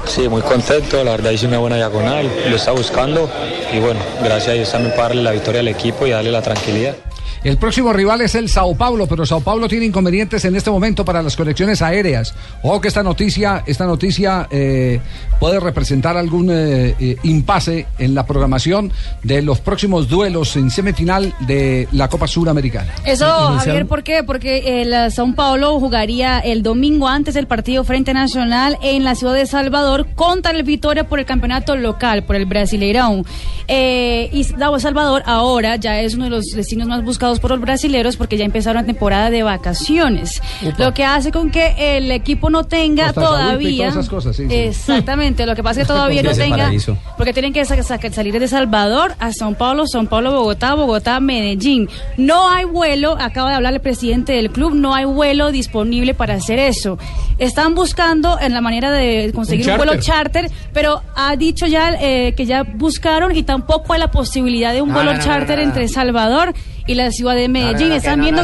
Sí, 0.07 0.27
muy 0.27 0.41
contento, 0.41 1.03
la 1.03 1.11
verdad 1.11 1.29
hice 1.29 1.45
una 1.45 1.59
buena 1.59 1.75
diagonal, 1.75 2.27
lo 2.49 2.55
está 2.55 2.71
buscando 2.71 3.29
y 3.71 3.79
bueno, 3.79 3.99
gracias 4.23 4.49
a 4.49 4.53
Dios 4.53 4.71
también 4.71 4.95
para 4.95 5.09
darle 5.09 5.21
la 5.21 5.31
victoria 5.31 5.59
al 5.59 5.67
equipo 5.67 6.07
y 6.07 6.09
darle 6.09 6.31
la 6.31 6.41
tranquilidad. 6.41 6.95
El 7.43 7.57
próximo 7.57 7.91
rival 7.91 8.21
es 8.21 8.35
el 8.35 8.49
Sao 8.49 8.75
Paulo, 8.75 9.07
pero 9.07 9.25
Sao 9.25 9.41
Paulo 9.41 9.67
tiene 9.67 9.85
inconvenientes 9.85 10.45
en 10.45 10.55
este 10.55 10.69
momento 10.69 11.03
para 11.03 11.23
las 11.23 11.35
conexiones 11.35 11.81
aéreas. 11.81 12.35
Ojo 12.61 12.79
que 12.81 12.87
esta 12.87 13.01
noticia, 13.01 13.63
esta 13.65 13.85
noticia 13.87 14.47
eh, 14.51 14.99
puede 15.39 15.59
representar 15.59 16.17
algún 16.17 16.51
eh, 16.51 16.95
eh, 16.99 17.17
impasse 17.23 17.87
en 17.97 18.13
la 18.13 18.27
programación 18.27 18.91
de 19.23 19.41
los 19.41 19.59
próximos 19.59 20.07
duelos 20.07 20.55
en 20.55 20.69
semifinal 20.69 21.33
de 21.39 21.87
la 21.93 22.07
Copa 22.09 22.27
Suramericana. 22.27 22.93
Eso, 23.05 23.25
Javier, 23.25 23.87
¿por 23.87 24.03
qué? 24.03 24.23
Porque 24.23 24.83
el 24.83 24.93
eh, 24.93 25.07
São 25.07 25.33
Paulo 25.33 25.79
jugaría 25.79 26.39
el 26.39 26.61
domingo 26.61 27.07
antes 27.07 27.33
del 27.33 27.47
partido 27.47 27.83
Frente 27.83 28.13
Nacional 28.13 28.77
en 28.83 29.03
la 29.03 29.15
ciudad 29.15 29.33
de 29.33 29.47
Salvador 29.47 30.05
contra 30.13 30.51
el 30.51 30.61
Vitória 30.61 31.07
por 31.07 31.19
el 31.19 31.25
campeonato 31.25 31.75
local, 31.75 32.23
por 32.23 32.35
el 32.35 32.45
Brasileirão. 32.45 33.25
Eh, 33.67 34.29
y 34.31 34.43
Sao 34.43 34.79
Salvador 34.79 35.23
ahora 35.25 35.75
ya 35.77 36.01
es 36.01 36.13
uno 36.13 36.25
de 36.25 36.31
los 36.31 36.45
destinos 36.53 36.87
más 36.87 37.03
buscados 37.03 37.30
por 37.39 37.51
los 37.51 37.61
brasileros 37.61 38.17
porque 38.17 38.37
ya 38.37 38.45
empezaron 38.45 38.81
la 38.81 38.85
temporada 38.85 39.29
de 39.29 39.43
vacaciones. 39.43 40.41
Lo 40.77 40.93
que 40.93 41.03
hace 41.05 41.31
con 41.31 41.49
que 41.51 41.97
el 41.97 42.11
equipo 42.11 42.49
no 42.49 42.63
tenga 42.63 43.05
Costa 43.13 43.21
Saúl 43.21 43.31
y 43.39 43.43
todavía. 43.45 43.77
todas 43.87 43.93
esas 43.93 44.09
cosas, 44.09 44.35
sí, 44.35 44.47
sí. 44.47 44.53
Exactamente, 44.55 45.45
lo 45.45 45.55
que 45.55 45.63
pasa 45.63 45.81
es 45.81 45.87
que 45.87 45.93
todavía 45.93 46.23
no 46.23 46.31
tenga. 46.33 46.57
paraíso. 46.57 46.97
Porque 47.17 47.33
tienen 47.33 47.53
que 47.53 47.63
sa- 47.65 47.81
sa- 47.83 47.99
salir 48.11 48.39
de 48.39 48.47
Salvador 48.47 49.13
a 49.19 49.29
São 49.29 49.55
Paulo, 49.55 49.85
São 49.85 50.07
Paulo, 50.07 50.31
Bogotá, 50.31 50.73
Bogotá, 50.75 51.19
Medellín. 51.19 51.89
No 52.17 52.49
hay 52.49 52.65
vuelo, 52.65 53.15
acaba 53.19 53.49
de 53.49 53.55
hablar 53.55 53.73
el 53.73 53.81
presidente 53.81 54.33
del 54.33 54.51
club, 54.51 54.73
no 54.73 54.93
hay 54.95 55.05
vuelo 55.05 55.51
disponible 55.51 56.13
para 56.13 56.35
hacer 56.35 56.59
eso. 56.59 56.97
Están 57.37 57.75
buscando 57.75 58.39
en 58.39 58.53
la 58.53 58.61
manera 58.61 58.91
de 58.91 59.31
conseguir 59.33 59.65
un, 59.67 59.71
Un 59.71 59.77
vuelo 59.77 59.95
charter. 59.99 60.49
pero 60.73 61.01
ha 61.15 61.35
dicho 61.35 61.65
ya 61.67 61.93
eh, 61.99 62.33
que 62.35 62.45
ya 62.45 62.63
buscaron 62.63 63.35
y 63.35 63.43
tampoco 63.43 63.93
hay 63.93 63.99
la 63.99 64.11
posibilidad 64.11 64.73
de 64.73 64.81
un 64.81 64.89
No, 64.89 64.95
vuelo 64.95 65.11
no, 65.13 65.17
no, 65.17 65.23
charter 65.23 65.57
no, 65.57 65.63
no. 65.63 65.69
entre 65.69 65.87
Salvador 65.87 66.53
y 66.87 66.95
la 66.95 67.11
ciudad 67.11 67.35
de 67.35 67.47
Medellín. 67.47 67.73
No, 67.73 67.79
no, 67.83 67.89
no, 67.89 67.95
Están 67.95 68.21
viendo 68.21 68.41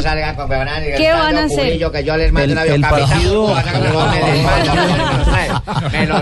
qué 0.96 1.12
van 1.12 1.36
a 1.36 1.40
yo 1.40 1.46
hacer. 1.46 1.90
que 1.92 2.04
yo 2.04 2.16
les 2.16 2.32
mando 2.32 2.60
El- 2.62 2.80
partido- 2.80 3.54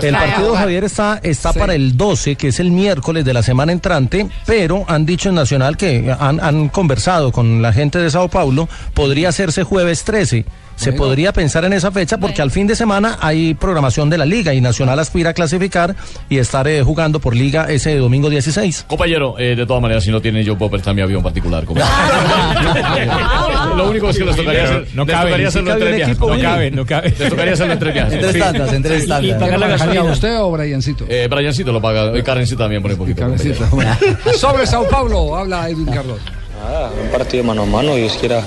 El 0.01 0.13
partido. 0.13 0.55
Javier, 0.55 0.83
está, 0.83 1.19
está 1.23 1.53
para 1.53 1.75
el 1.75 1.97
12, 1.97 2.35
que 2.35 2.49
es 2.49 2.59
el 2.59 2.71
miércoles 2.71 3.25
de 3.25 3.33
la 3.33 3.43
semana 3.43 3.71
entrante, 3.71 4.27
pero 4.45 4.85
han 4.87 5.05
dicho 5.05 5.29
en 5.29 5.35
Nacional 5.35 5.77
que 5.77 6.15
han, 6.19 6.39
han 6.39 6.69
conversado 6.69 7.31
con 7.31 7.61
la 7.61 7.73
gente 7.73 7.99
de 7.99 8.09
Sao 8.09 8.27
Paulo, 8.29 8.67
podría 8.93 9.29
hacerse 9.29 9.63
jueves 9.63 10.03
13. 10.03 10.45
Se 10.77 10.91
Bueno. 10.91 11.05
podría 11.05 11.33
pensar 11.33 11.65
en 11.65 11.73
esa 11.73 11.91
fecha 11.91 12.17
porque 12.19 12.41
al 12.41 12.51
fin 12.51 12.65
de 12.67 12.75
semana 12.75 13.17
hay 13.19 13.53
programación 13.55 14.09
de 14.09 14.17
la 14.19 14.25
liga 14.25 14.53
y 14.53 14.61
Nacional 14.61 14.99
aspira 14.99 15.31
a 15.31 15.33
clasificar 15.33 15.95
y 16.29 16.37
estar 16.37 16.67
eh, 16.67 16.81
jugando 16.83 17.19
por 17.19 17.35
liga 17.35 17.65
ese 17.69 17.97
domingo 17.97 18.29
16. 18.29 18.85
Compañero, 18.87 19.35
eh, 19.39 19.55
de 19.55 19.65
todas 19.65 19.81
maneras, 19.81 20.03
si 20.03 20.11
no 20.11 20.21
tienen 20.21 20.43
yo 20.45 20.57
puedo 20.57 20.71
prestar 20.71 20.93
mi 20.93 21.01
avión 21.01 21.21
particular. 21.23 21.65
compañero. 21.65 21.91
Lo 23.75 23.89
único 23.89 24.09
es 24.09 24.17
que 24.17 24.25
les 24.25 24.35
tocaría 24.35 24.63
hacer, 24.63 24.87
No 24.93 25.03
les 25.05 25.15
cabe, 25.15 25.45
hacerlo 25.45 25.73
en 25.73 25.79
tres 25.79 25.95
viajes. 25.95 26.19
No 26.19 26.39
cabe, 26.39 26.71
no 26.71 26.85
cabe. 26.85 27.13
Les 27.17 27.29
tocaría 27.29 27.53
hacerlo 27.53 27.73
en 27.73 27.79
tres 27.79 27.93
viajes. 27.93 28.13
En 28.13 28.19
tres 28.19 28.33
Sí. 28.33 28.39
tandas, 28.39 28.73
en 28.73 28.83
tres 28.83 29.07
pagar 29.07 29.59
la 29.59 29.65
¿Haría 29.65 29.67
gasolina. 29.77 30.03
usted 30.03 30.39
o 30.39 30.51
Briancito? 30.51 31.05
Eh, 31.09 31.27
Briancito 31.27 31.71
lo 31.71 31.81
paga, 31.81 32.17
y 32.17 32.21
Karencita 32.21 32.63
también 32.63 32.81
pone 32.81 32.93
un 32.93 32.99
poquito. 32.99 33.27
Bueno. 33.71 33.97
Sobre 34.37 34.65
Sao 34.67 34.87
Paulo, 34.87 35.35
habla 35.35 35.69
Edwin 35.69 35.85
Cardón. 35.87 36.19
Nada, 36.63 36.91
un 37.03 37.09
partido 37.11 37.43
mano 37.43 37.63
a 37.63 37.65
mano, 37.65 37.95
Dios 37.95 38.15
quiera 38.19 38.41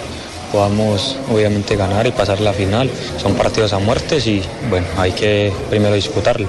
podamos 0.53 1.17
obviamente 1.33 1.77
ganar 1.77 2.07
y 2.07 2.13
pasar 2.13 2.41
la 2.41 2.53
final. 2.53 2.91
Son 3.19 3.35
partidos 3.35 3.73
a 3.73 3.79
muertes 3.79 4.27
y 4.27 4.43
bueno, 4.69 4.87
hay 4.97 5.13
que 5.13 5.53
primero 5.69 5.95
disputarlo. 5.95 6.47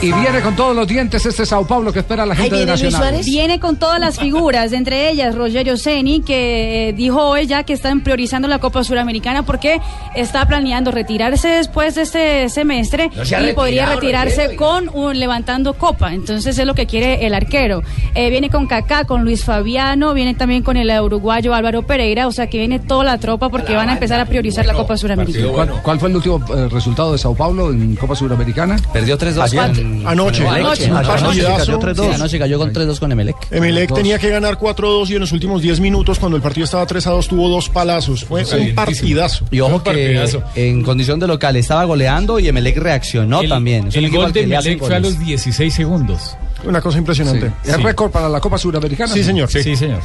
Y 0.00 0.12
viene 0.12 0.40
con 0.42 0.54
todos 0.54 0.76
los 0.76 0.86
dientes 0.86 1.26
este 1.26 1.44
Sao 1.44 1.66
Paulo 1.66 1.92
que 1.92 1.98
espera 1.98 2.24
la 2.24 2.36
gente 2.36 2.54
de 2.54 2.66
Nacional. 2.66 3.16
Viene 3.24 3.58
con 3.58 3.76
todas 3.76 3.98
las 3.98 4.16
figuras, 4.16 4.72
entre 4.72 5.10
ellas 5.10 5.34
Rogerio 5.34 5.76
Ceni, 5.76 6.20
que 6.20 6.90
eh, 6.90 6.92
dijo 6.92 7.20
hoy 7.20 7.48
ya 7.48 7.64
que 7.64 7.72
están 7.72 8.02
priorizando 8.02 8.46
la 8.46 8.60
Copa 8.60 8.84
Suramericana 8.84 9.42
porque 9.44 9.80
está 10.14 10.46
planeando 10.46 10.92
retirarse 10.92 11.48
después 11.48 11.96
de 11.96 12.02
este 12.02 12.48
semestre 12.48 13.10
No 13.16 13.24
se 13.24 13.34
ha 13.34 13.50
y 13.50 13.52
podría 13.54 13.86
retirarse 13.86 14.36
Rogerio. 14.56 14.56
con 14.56 14.88
un 14.94 15.18
levantando 15.18 15.74
copa. 15.74 16.14
Entonces 16.14 16.56
es 16.56 16.64
lo 16.64 16.74
que 16.74 16.86
quiere 16.86 17.26
el 17.26 17.34
arquero. 17.34 17.82
Eh, 18.14 18.30
viene 18.30 18.50
con 18.50 18.68
Kaká, 18.68 19.02
con 19.04 19.24
Luis 19.24 19.42
Fabiano, 19.44 20.14
viene 20.14 20.34
también 20.34 20.62
con 20.62 20.76
el 20.76 20.88
uruguayo 21.00 21.54
Álvaro 21.54 21.82
Pereira, 21.82 22.28
o 22.28 22.32
sea 22.32 22.46
que 22.48 22.58
viene 22.58 22.78
toda 22.78 23.02
la 23.02 23.18
tropa 23.18 23.48
porque 23.48 23.74
van 23.74 23.88
a 23.88 23.94
empezar 23.94 24.20
a 24.20 24.26
priorizar 24.26 24.64
la 24.64 24.74
Copa 24.74 24.96
Suramericana. 24.96 25.48
¿Cuál, 25.52 25.82
cuál 25.82 25.98
fue 25.98 26.08
el 26.08 26.14
último 26.16 26.40
eh, 26.56 26.68
resultado 26.68 27.10
de 27.10 27.18
Sao 27.18 27.34
Paulo 27.34 27.72
en 27.72 27.96
Copa 27.96 28.14
Suramericana? 28.14 28.76
Perdió 28.92 29.18
3-2 29.18 29.42
Ayer. 29.42 29.60
con- 29.72 29.87
Anoche. 30.06 30.46
Anoche. 30.46 30.88
Cayó 30.88 31.78
3-2. 31.78 31.94
Sí, 32.08 32.14
anoche 32.14 32.38
cayó 32.38 32.58
con 32.58 32.72
3-2 32.72 32.98
con 32.98 33.12
Emelec. 33.12 33.36
Emelec 33.50 33.92
tenía 33.94 34.18
que 34.18 34.30
ganar 34.30 34.58
4-2 34.58 35.10
y 35.10 35.14
en 35.14 35.20
los 35.20 35.32
últimos 35.32 35.62
10 35.62 35.80
minutos, 35.80 36.18
cuando 36.18 36.36
el 36.36 36.42
partido 36.42 36.64
estaba 36.64 36.86
3-2, 36.86 37.26
tuvo 37.28 37.48
dos 37.48 37.68
palazos. 37.68 38.24
Fue 38.24 38.44
un 38.44 38.74
partidazo. 38.74 39.44
Y 39.50 39.60
ojo 39.60 39.82
que 39.82 39.90
partidazo. 39.90 40.42
en 40.54 40.82
condición 40.82 41.18
de 41.20 41.26
local 41.26 41.56
estaba 41.56 41.84
goleando 41.84 42.38
y 42.38 42.48
Emelec 42.48 42.76
reaccionó 42.78 43.40
El- 43.40 43.48
también. 43.48 43.88
Es 43.88 43.96
el 43.96 44.10
gol 44.10 44.32
de 44.32 44.42
Emelec 44.42 44.78
fue 44.78 44.94
a 44.94 45.00
los 45.00 45.18
16 45.18 45.72
segundos. 45.74 46.36
Una 46.64 46.80
cosa 46.80 46.98
impresionante. 46.98 47.52
¿Es 47.64 47.76
Sí. 47.76 47.82
récord 47.82 48.10
para 48.10 48.28
la 48.28 48.40
Copa 48.40 48.58
Suramericana? 48.58 49.12
Sí, 49.12 49.22
señor. 49.22 49.48
Sí, 49.50 49.76
señor. 49.76 50.00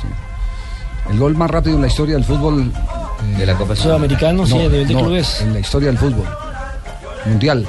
El 1.12 1.18
gol 1.20 1.36
más 1.36 1.50
rápido 1.50 1.76
en 1.76 1.82
la 1.82 1.88
historia 1.88 2.16
del 2.16 2.24
fútbol. 2.24 2.72
De 3.38 3.46
la 3.46 3.56
Copa 3.56 3.76
Sudamericano, 3.76 4.46
sí, 4.46 4.54
a 4.54 4.58
nivel 4.64 4.88
de 4.88 4.94
no, 4.94 5.00
clubes. 5.02 5.42
En 5.42 5.54
la 5.54 5.60
historia 5.60 5.88
del 5.90 5.98
fútbol. 5.98 6.26
Mundial. 7.26 7.66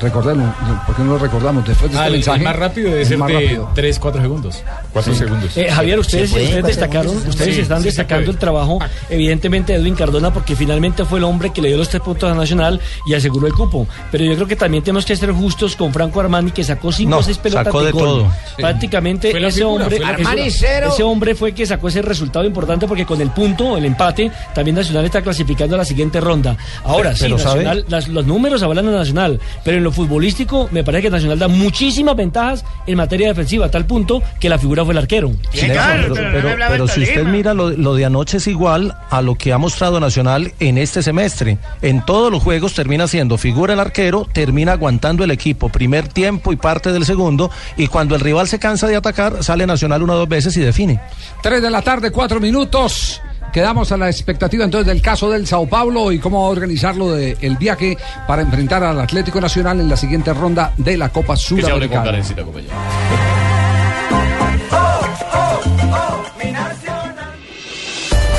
Recordemos, 0.00 0.54
¿por 0.86 0.94
qué 0.96 1.02
no 1.02 1.12
lo 1.12 1.18
recordamos? 1.18 1.66
Después 1.66 1.90
de 1.92 1.98
Ah, 1.98 2.06
este 2.06 2.08
el, 2.08 2.14
el 2.14 2.18
mensaje. 2.20 2.44
más 2.44 2.56
rápido 2.56 2.88
debe 2.90 3.00
el 3.02 3.06
ser 3.08 3.18
más 3.18 3.28
de 3.28 3.34
rápido. 3.34 3.70
3, 3.74 3.98
4 3.98 4.22
segundos. 4.22 4.62
4 4.92 5.14
segundos. 5.14 5.56
Eh, 5.56 5.68
Javier, 5.70 5.98
ustedes, 5.98 6.30
puede, 6.30 6.44
ustedes 6.44 6.64
destacaron, 6.66 7.06
segundos. 7.08 7.28
ustedes 7.34 7.54
Sí, 7.56 7.60
están 7.62 7.78
sí 7.78 7.84
destacando 7.86 8.30
el 8.30 8.36
trabajo, 8.38 8.78
evidentemente, 9.10 9.72
de 9.72 9.78
Edwin 9.80 9.94
Cardona, 9.94 10.32
porque 10.32 10.54
finalmente 10.56 11.04
fue 11.04 11.18
el 11.18 11.24
hombre 11.24 11.50
que 11.50 11.60
le 11.62 11.68
dio 11.68 11.76
los 11.76 11.88
tres 11.88 12.02
puntos 12.02 12.30
a 12.30 12.34
Nacional 12.34 12.80
y 13.06 13.14
aseguró 13.14 13.46
el 13.46 13.54
cupo. 13.54 13.86
Pero 14.10 14.24
yo 14.24 14.34
creo 14.34 14.46
que 14.46 14.56
también 14.56 14.82
tenemos 14.84 15.04
que 15.04 15.16
ser 15.16 15.32
justos 15.32 15.74
con 15.76 15.92
Franco 15.92 16.20
Armani, 16.20 16.50
que 16.52 16.62
sacó 16.64 16.92
cinco 16.92 17.10
No, 17.10 17.18
o 17.18 17.22
seis 17.22 17.38
pelotas 17.38 17.64
sacó 17.66 17.80
de 17.80 17.86
de 17.86 17.92
gol. 17.92 18.02
todo. 18.04 18.32
Prácticamente 18.56 19.30
Fue 19.30 19.46
ese 19.46 19.58
figura, 19.60 19.84
hombre, 19.84 20.04
Armani 20.04 20.50
cero. 20.50 20.90
ese 20.92 21.02
hombre 21.02 21.34
fue 21.34 21.52
que 21.52 21.64
sacó 21.66 21.88
ese 21.88 22.02
resultado 22.02 22.44
importante 22.44 22.86
porque 22.86 23.06
con 23.06 23.20
el 23.20 23.30
punto, 23.30 23.76
el 23.76 23.84
empate, 23.84 24.30
también 24.54 24.74
Nacional 24.76 25.04
está 25.06 25.22
clasificando 25.22 25.74
a 25.74 25.78
la 25.78 25.84
siguiente 25.84 26.20
ronda. 26.20 26.56
Ahora 26.84 27.14
sí, 27.14 27.22
Pero. 27.22 27.36
Nacional, 27.38 27.84
las- 27.88 28.08
los 28.08 28.26
números 28.26 28.62
hablan 28.62 28.86
de 28.86 28.92
Nacional, 28.92 29.40
pero 29.64 29.76
en 29.78 29.84
lo 29.88 29.92
futbolístico 29.92 30.68
me 30.70 30.84
parece 30.84 31.04
que 31.04 31.10
Nacional 31.10 31.38
da 31.38 31.48
muchísimas 31.48 32.14
ventajas 32.14 32.64
en 32.86 32.96
materia 32.96 33.28
defensiva, 33.28 33.66
a 33.66 33.70
tal 33.70 33.86
punto 33.86 34.22
que 34.38 34.48
la 34.48 34.58
figura 34.58 34.84
fue 34.84 34.92
el 34.92 34.98
arquero. 34.98 35.32
Pero, 35.52 36.14
pero- 36.14 36.48
pero 36.68 36.88
si 36.88 37.00
usted 37.02 37.24
mira 37.24 37.54
lo, 37.54 37.70
lo 37.70 37.94
de 37.94 38.04
anoche 38.04 38.36
es 38.36 38.46
igual 38.46 38.94
a 39.10 39.22
lo 39.22 39.34
que 39.36 39.52
ha 39.52 39.58
mostrado 39.58 39.98
Nacional 40.00 40.52
en 40.60 40.76
este 40.78 41.02
semestre. 41.02 41.58
En 41.82 42.04
todos 42.04 42.30
los 42.30 42.42
juegos 42.42 42.74
termina 42.74 43.08
siendo 43.08 43.38
figura 43.38 43.72
el 43.74 43.80
arquero, 43.80 44.28
termina 44.32 44.72
aguantando 44.72 45.24
el 45.24 45.30
equipo 45.30 45.68
primer 45.70 46.08
tiempo 46.08 46.52
y 46.52 46.56
parte 46.56 46.92
del 46.92 47.04
segundo 47.06 47.50
y 47.76 47.86
cuando 47.86 48.14
el 48.14 48.20
rival 48.20 48.46
se 48.48 48.58
cansa 48.58 48.86
de 48.86 48.96
atacar 48.96 49.42
sale 49.42 49.66
Nacional 49.66 50.02
una 50.02 50.14
o 50.14 50.18
dos 50.18 50.28
veces 50.28 50.56
y 50.56 50.60
define. 50.60 51.00
3 51.42 51.62
de 51.62 51.70
la 51.70 51.80
tarde, 51.82 52.10
4 52.10 52.40
minutos. 52.40 53.20
Quedamos 53.52 53.92
a 53.92 53.96
la 53.96 54.08
expectativa 54.08 54.64
entonces 54.64 54.86
del 54.86 55.02
caso 55.02 55.30
del 55.30 55.46
Sao 55.46 55.66
Paulo 55.66 56.12
y 56.12 56.18
cómo 56.18 56.48
organizarlo 56.48 57.12
de, 57.12 57.36
el 57.40 57.56
viaje 57.56 57.96
para 58.26 58.42
enfrentar 58.42 58.84
al 58.84 59.00
Atlético 59.00 59.40
Nacional 59.40 59.80
en 59.80 59.88
la 59.88 59.96
siguiente 59.96 60.32
ronda 60.32 60.72
de 60.76 60.96
la 60.96 61.08
Copa 61.08 61.36
Sudamericana. 61.36 62.22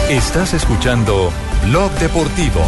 Estás 0.10 0.54
escuchando 0.56 1.32
Blog 1.66 1.92
Deportivo. 2.00 2.62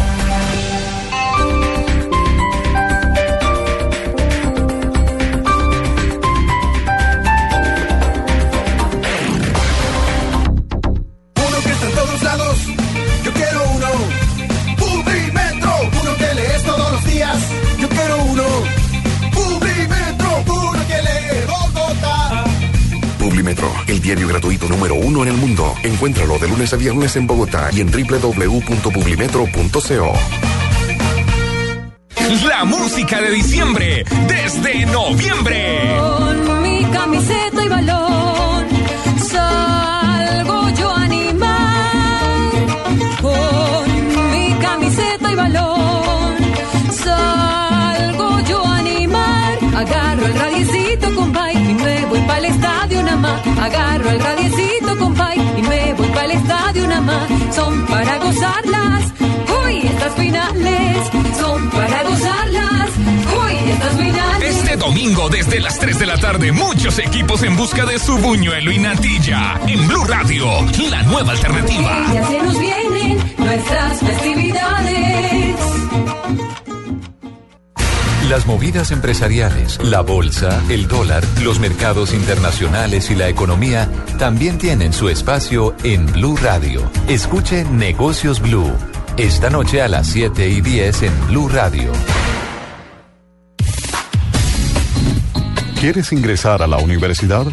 El 23.88 24.00
diario 24.00 24.28
gratuito 24.28 24.68
número 24.68 24.94
uno 24.94 25.24
en 25.24 25.30
el 25.30 25.36
mundo. 25.36 25.74
Encuéntralo 25.82 26.38
de 26.38 26.46
lunes 26.46 26.72
a 26.72 26.76
viernes 26.76 27.16
en 27.16 27.26
Bogotá 27.26 27.70
y 27.72 27.80
en 27.80 27.90
www.publimetro.co. 27.90 30.12
La 32.46 32.64
música 32.64 33.20
de 33.20 33.32
diciembre 33.32 34.04
desde 34.28 34.86
noviembre. 34.86 35.96
Con 35.98 36.62
mi 36.62 36.84
camiseta 36.84 37.64
y 37.64 37.68
balón 37.68 38.68
salgo 39.18 40.70
yo 40.78 40.90
a 40.90 41.02
animar. 41.02 42.52
Con 43.20 44.30
mi 44.30 44.54
camiseta 44.60 45.32
y 45.32 45.34
balón 45.34 46.36
salgo 46.92 48.38
yo 48.48 48.64
a 48.64 48.78
animar. 48.78 49.58
Agarro 49.74 50.26
el 50.26 50.34
radiecito 50.34 50.81
Agarro 53.60 54.10
el 54.10 54.20
radiecito 54.20 54.98
con 54.98 55.14
bike 55.14 55.58
y 55.58 55.62
me 55.62 55.94
voy 55.94 56.08
para 56.08 56.24
el 56.24 56.30
estadio 56.32 56.86
nada 56.88 57.00
más. 57.00 57.54
Son 57.54 57.86
para 57.86 58.18
gozarlas. 58.18 59.12
Uy, 59.64 59.78
estas 59.86 60.14
finales 60.14 60.96
son 61.38 61.70
para 61.70 62.02
gozarlas. 62.02 62.90
Uy, 63.44 63.70
estas 63.70 63.96
finales. 63.96 64.56
Este 64.56 64.76
domingo 64.76 65.28
desde 65.28 65.60
las 65.60 65.78
3 65.78 65.98
de 65.98 66.06
la 66.06 66.16
tarde, 66.18 66.52
muchos 66.52 66.98
equipos 66.98 67.42
en 67.42 67.56
busca 67.56 67.84
de 67.84 67.98
su 67.98 68.16
buñuelo 68.18 68.72
y 68.72 68.78
natilla. 68.78 69.60
En 69.66 69.86
Blue 69.86 70.04
Radio, 70.04 70.46
la 70.90 71.02
nueva 71.04 71.32
alternativa. 71.32 72.06
Ya 72.12 72.26
se 72.26 72.42
nos 72.42 72.58
vienen 72.58 73.18
nuestras 73.38 74.00
festividades. 74.00 75.71
Las 78.32 78.46
movidas 78.46 78.90
empresariales, 78.92 79.78
la 79.84 80.00
bolsa, 80.00 80.62
el 80.70 80.88
dólar, 80.88 81.22
los 81.42 81.60
mercados 81.60 82.14
internacionales 82.14 83.10
y 83.10 83.14
la 83.14 83.28
economía 83.28 83.90
también 84.18 84.56
tienen 84.56 84.94
su 84.94 85.10
espacio 85.10 85.76
en 85.84 86.06
Blue 86.06 86.38
Radio. 86.38 86.80
Escuche 87.08 87.62
Negocios 87.64 88.40
Blue. 88.40 88.72
Esta 89.18 89.50
noche 89.50 89.82
a 89.82 89.88
las 89.88 90.06
7 90.06 90.48
y 90.48 90.62
10 90.62 91.02
en 91.02 91.26
Blue 91.26 91.46
Radio. 91.50 91.92
¿Quieres 95.78 96.10
ingresar 96.12 96.62
a 96.62 96.66
la 96.66 96.78
universidad? 96.78 97.44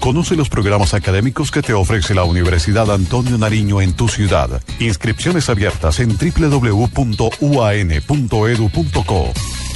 Conoce 0.00 0.34
los 0.34 0.48
programas 0.48 0.94
académicos 0.94 1.52
que 1.52 1.62
te 1.62 1.74
ofrece 1.74 2.12
la 2.12 2.24
Universidad 2.24 2.90
Antonio 2.90 3.38
Nariño 3.38 3.80
en 3.80 3.92
tu 3.92 4.08
ciudad. 4.08 4.60
Inscripciones 4.80 5.48
abiertas 5.48 6.00
en 6.00 6.08
www.uan.edu.co. 6.18 6.94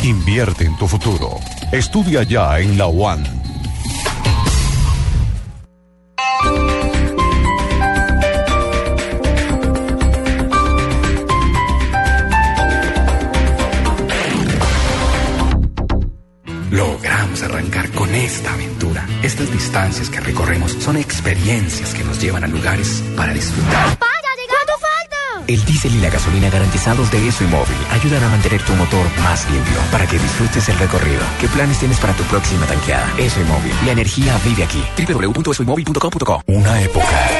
Invierte 0.05 0.65
en 0.65 0.77
tu 0.77 0.87
futuro. 0.87 1.41
Estudia 1.73 2.23
ya 2.23 2.61
en 2.61 2.79
la 2.79 2.87
UAN. 2.87 3.25
Logramos 16.71 17.43
arrancar 17.43 17.91
con 17.91 18.15
esta 18.15 18.55
aventura. 18.55 19.07
Estas 19.23 19.51
distancias 19.53 20.09
que 20.11 20.21
recorremos 20.21 20.73
son 20.73 20.97
experiencias 20.97 21.93
que 21.93 22.05
nos 22.05 22.21
llevan 22.21 22.45
a 22.45 22.47
lugares 22.47 23.03
para 23.17 23.35
disfrutar. 23.35 23.98
El 25.49 25.65
diésel 25.65 25.95
y 25.97 26.01
la 26.01 26.11
gasolina 26.11 26.51
garantizados 26.51 27.11
de 27.11 27.27
ESO 27.27 27.43
y 27.43 27.47
móvil 27.47 27.79
ayudan 27.91 28.23
a 28.23 28.29
mantener 28.29 28.63
tu 28.65 28.75
motor 28.75 29.07
más 29.23 29.51
limpio 29.51 29.79
para 29.91 30.07
que 30.07 30.19
disfrutes 30.19 30.69
el 30.69 30.79
recorrido. 30.79 31.23
¿Qué 31.41 31.49
planes 31.49 31.79
tienes 31.79 31.99
para 31.99 32.13
tu 32.13 32.23
próxima 32.25 32.67
tanqueada? 32.67 33.11
ESO 33.17 33.41
y 33.41 33.45
móvil. 33.45 33.73
La 33.87 33.93
energía 33.93 34.39
vive 34.45 34.65
aquí. 34.65 34.85
www.esoymóvil.com.co 34.99 36.43
Una 36.49 36.83
época. 36.83 37.31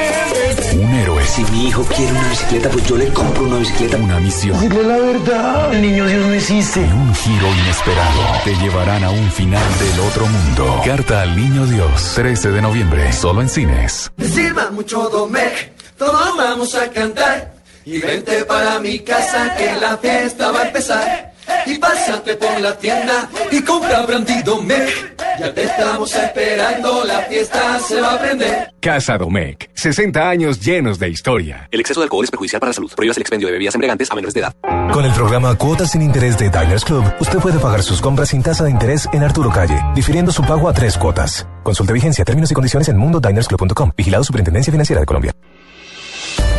Un 0.73 0.91
héroe. 0.95 1.23
Si 1.23 1.43
mi 1.51 1.67
hijo 1.67 1.83
quiere 1.83 2.11
una 2.11 2.29
bicicleta, 2.29 2.69
pues 2.69 2.87
yo 2.87 2.97
le 2.97 3.13
compro 3.13 3.43
una 3.43 3.57
bicicleta. 3.57 3.97
Una 3.97 4.19
misión. 4.19 4.59
Dile 4.59 4.83
la 4.83 4.97
verdad. 4.97 5.73
El 5.75 5.81
niño 5.83 6.07
Dios 6.07 6.25
no 6.25 6.33
existe. 6.33 6.79
Y 6.79 6.91
un 6.91 7.13
giro 7.13 7.47
inesperado. 7.47 8.21
Te 8.43 8.55
llevarán 8.55 9.03
a 9.03 9.11
un 9.11 9.31
final 9.31 9.63
del 9.77 9.99
otro 9.99 10.25
mundo. 10.25 10.81
Carta 10.83 11.21
al 11.21 11.35
Niño 11.35 11.67
Dios. 11.67 12.13
13 12.15 12.49
de 12.49 12.61
noviembre. 12.63 13.13
Solo 13.13 13.43
en 13.43 13.49
cines. 13.49 14.11
Sirva 14.17 14.71
mucho 14.71 15.09
Domec, 15.09 15.73
todos 15.95 16.35
vamos 16.35 16.73
a 16.73 16.89
cantar. 16.89 17.58
Y 17.91 17.97
vente 17.97 18.45
para 18.45 18.79
mi 18.79 18.99
casa 18.99 19.55
que 19.57 19.73
la 19.81 19.97
fiesta 19.97 20.51
va 20.51 20.61
a 20.61 20.67
empezar. 20.67 21.33
Y 21.65 21.79
pásate 21.79 22.35
por 22.35 22.61
la 22.61 22.77
tienda 22.77 23.27
y 23.49 23.63
compra 23.63 24.05
Brandy 24.05 24.43
Domec. 24.43 25.17
Ya 25.39 25.51
te 25.51 25.63
estamos 25.63 26.13
esperando, 26.13 27.03
la 27.03 27.21
fiesta 27.21 27.79
se 27.79 27.99
va 27.99 28.13
a 28.13 28.19
prender. 28.19 28.71
Casa 28.79 29.17
Domecq, 29.17 29.71
60 29.73 30.29
años 30.29 30.59
llenos 30.59 30.99
de 30.99 31.09
historia. 31.09 31.67
El 31.71 31.79
exceso 31.79 32.01
de 32.01 32.03
alcohol 32.03 32.23
es 32.25 32.29
perjudicial 32.29 32.59
para 32.59 32.69
la 32.69 32.73
salud. 32.75 32.91
Prohíbas 32.95 33.17
el 33.17 33.21
expendio 33.21 33.47
de 33.47 33.53
bebidas 33.53 33.73
embriagantes 33.73 34.11
a 34.11 34.13
menores 34.13 34.35
de 34.35 34.41
edad. 34.41 34.53
Con 34.93 35.03
el 35.03 35.13
programa 35.13 35.55
Cuotas 35.55 35.89
sin 35.89 36.03
Interés 36.03 36.37
de 36.37 36.51
Diners 36.51 36.85
Club, 36.85 37.03
usted 37.19 37.39
puede 37.39 37.57
pagar 37.57 37.81
sus 37.81 38.01
compras 38.01 38.29
sin 38.29 38.43
tasa 38.43 38.65
de 38.65 38.69
interés 38.69 39.09
en 39.13 39.23
Arturo 39.23 39.49
Calle, 39.49 39.81
difiriendo 39.95 40.31
su 40.31 40.43
pago 40.43 40.69
a 40.69 40.73
tres 40.73 40.95
cuotas. 40.95 41.47
Consulte 41.63 41.91
vigencia, 41.91 42.23
términos 42.23 42.51
y 42.51 42.53
condiciones 42.53 42.87
en 42.89 42.97
mundodinersclub.com. 42.97 43.93
Vigilado 43.97 44.23
Superintendencia 44.23 44.69
Financiera 44.69 44.99
de 44.99 45.07
Colombia. 45.07 45.33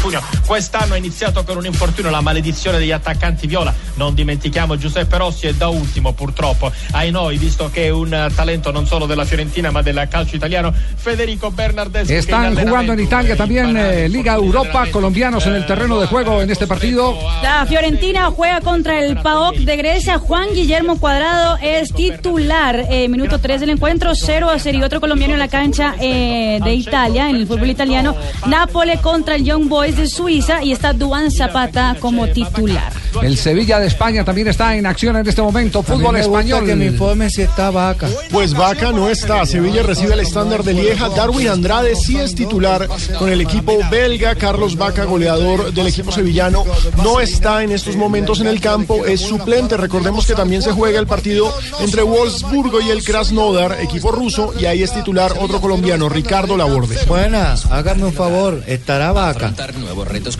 Infortunio. 0.00 0.22
Quest'anno 0.46 0.94
ha 0.94 0.96
iniziato 0.96 1.44
con 1.44 1.58
un 1.58 1.66
infortunio 1.66 2.10
la 2.10 2.22
maledizione 2.22 2.78
degli 2.78 2.90
attaccanti 2.90 3.46
viola. 3.46 3.72
Non 3.94 4.14
dimentichiamo 4.14 4.76
Giuseppe 4.76 5.18
Rossi 5.18 5.46
e 5.46 5.54
da 5.54 5.68
ultimo 5.68 6.12
purtroppo 6.12 6.72
ai 6.92 7.10
noi, 7.10 7.36
visto 7.36 7.68
che 7.70 7.86
è 7.86 7.90
un 7.90 8.12
eh, 8.12 8.28
talento 8.34 8.70
non 8.70 8.86
solo 8.86 9.06
della 9.06 9.24
Fiorentina 9.24 9.70
ma 9.70 9.82
del 9.82 10.06
calcio 10.10 10.36
italiano, 10.36 10.72
Federico 10.72 11.50
Bernardeschi. 11.50 12.14
Están 12.14 12.56
jugando 12.56 12.92
en 12.92 13.00
Italia 13.00 13.36
también 13.36 13.76
eh, 13.76 14.08
Liga 14.08 14.34
Europa, 14.34 14.86
colombianos 14.90 15.46
en 15.46 15.54
el 15.54 15.66
terreno 15.66 16.00
de 16.00 16.06
juego 16.06 16.40
en 16.40 16.50
este 16.50 16.66
partido. 16.66 17.16
La 17.42 17.66
Fiorentina 17.66 18.30
juega 18.30 18.60
contra 18.60 19.04
el 19.04 19.18
PAOK 19.18 19.56
de 19.56 19.76
Grecia. 19.76 20.18
Juan 20.18 20.48
Guillermo 20.54 20.98
Cuadrado 20.98 21.58
es 21.60 21.92
titular. 21.92 22.86
Eh, 22.88 23.08
minuto 23.08 23.38
3 23.38 23.60
del 23.60 23.70
encuentro, 23.70 24.12
0 24.14 24.48
a 24.48 24.58
0 24.58 24.78
y 24.78 24.82
otro 24.82 25.00
colombiano 25.00 25.34
en 25.34 25.40
la 25.40 25.48
cancha 25.48 25.94
eh, 26.00 26.58
de 26.62 26.74
Italia, 26.74 27.28
en 27.28 27.36
el 27.36 27.46
fútbol 27.46 27.68
italiano. 27.68 28.16
Nápoles 28.46 29.00
contra 29.00 29.34
el 29.34 29.44
Young 29.44 29.68
Boys 29.68 29.89
de 29.96 30.06
Suiza 30.06 30.62
y 30.62 30.72
está 30.72 30.92
Duan 30.92 31.30
Zapata 31.30 31.96
como 32.00 32.28
titular. 32.28 32.92
El 33.22 33.36
Sevilla 33.36 33.78
de 33.78 33.86
España 33.86 34.24
también 34.24 34.48
está 34.48 34.76
en 34.76 34.86
acción 34.86 35.16
en 35.16 35.26
este 35.26 35.42
momento. 35.42 35.82
Fútbol 35.82 36.16
español. 36.16 36.68
informe 36.82 37.28
si 37.30 37.42
está 37.42 37.70
Vaca. 37.70 38.08
Pues 38.30 38.54
Vaca 38.54 38.92
no 38.92 39.08
está. 39.08 39.44
Sevilla 39.46 39.82
recibe 39.82 40.14
el 40.14 40.20
estándar 40.20 40.62
de 40.62 40.74
Lieja. 40.74 41.08
Darwin 41.10 41.48
Andrade 41.48 41.96
sí 41.96 42.16
es 42.16 42.34
titular 42.34 42.88
con 43.18 43.28
el 43.28 43.40
equipo 43.40 43.78
belga. 43.90 44.34
Carlos 44.34 44.76
Vaca, 44.76 45.04
goleador 45.04 45.72
del 45.72 45.88
equipo 45.88 46.12
sevillano, 46.12 46.64
no 47.02 47.20
está 47.20 47.62
en 47.62 47.72
estos 47.72 47.96
momentos 47.96 48.40
en 48.40 48.46
el 48.46 48.60
campo. 48.60 49.04
Es 49.04 49.20
suplente. 49.20 49.76
Recordemos 49.76 50.26
que 50.26 50.34
también 50.34 50.62
se 50.62 50.72
juega 50.72 50.98
el 50.98 51.06
partido 51.06 51.52
entre 51.80 52.02
Wolfsburgo 52.02 52.80
y 52.80 52.90
el 52.90 53.02
Krasnodar, 53.02 53.78
equipo 53.80 54.12
ruso. 54.12 54.54
Y 54.58 54.66
ahí 54.66 54.82
es 54.82 54.92
titular 54.92 55.32
otro 55.40 55.60
colombiano, 55.60 56.08
Ricardo 56.08 56.56
Laborde. 56.56 56.96
Buenas, 57.06 57.66
hágame 57.66 58.04
un 58.04 58.12
favor, 58.12 58.62
¿estará 58.66 59.12
Vaca? 59.12 59.52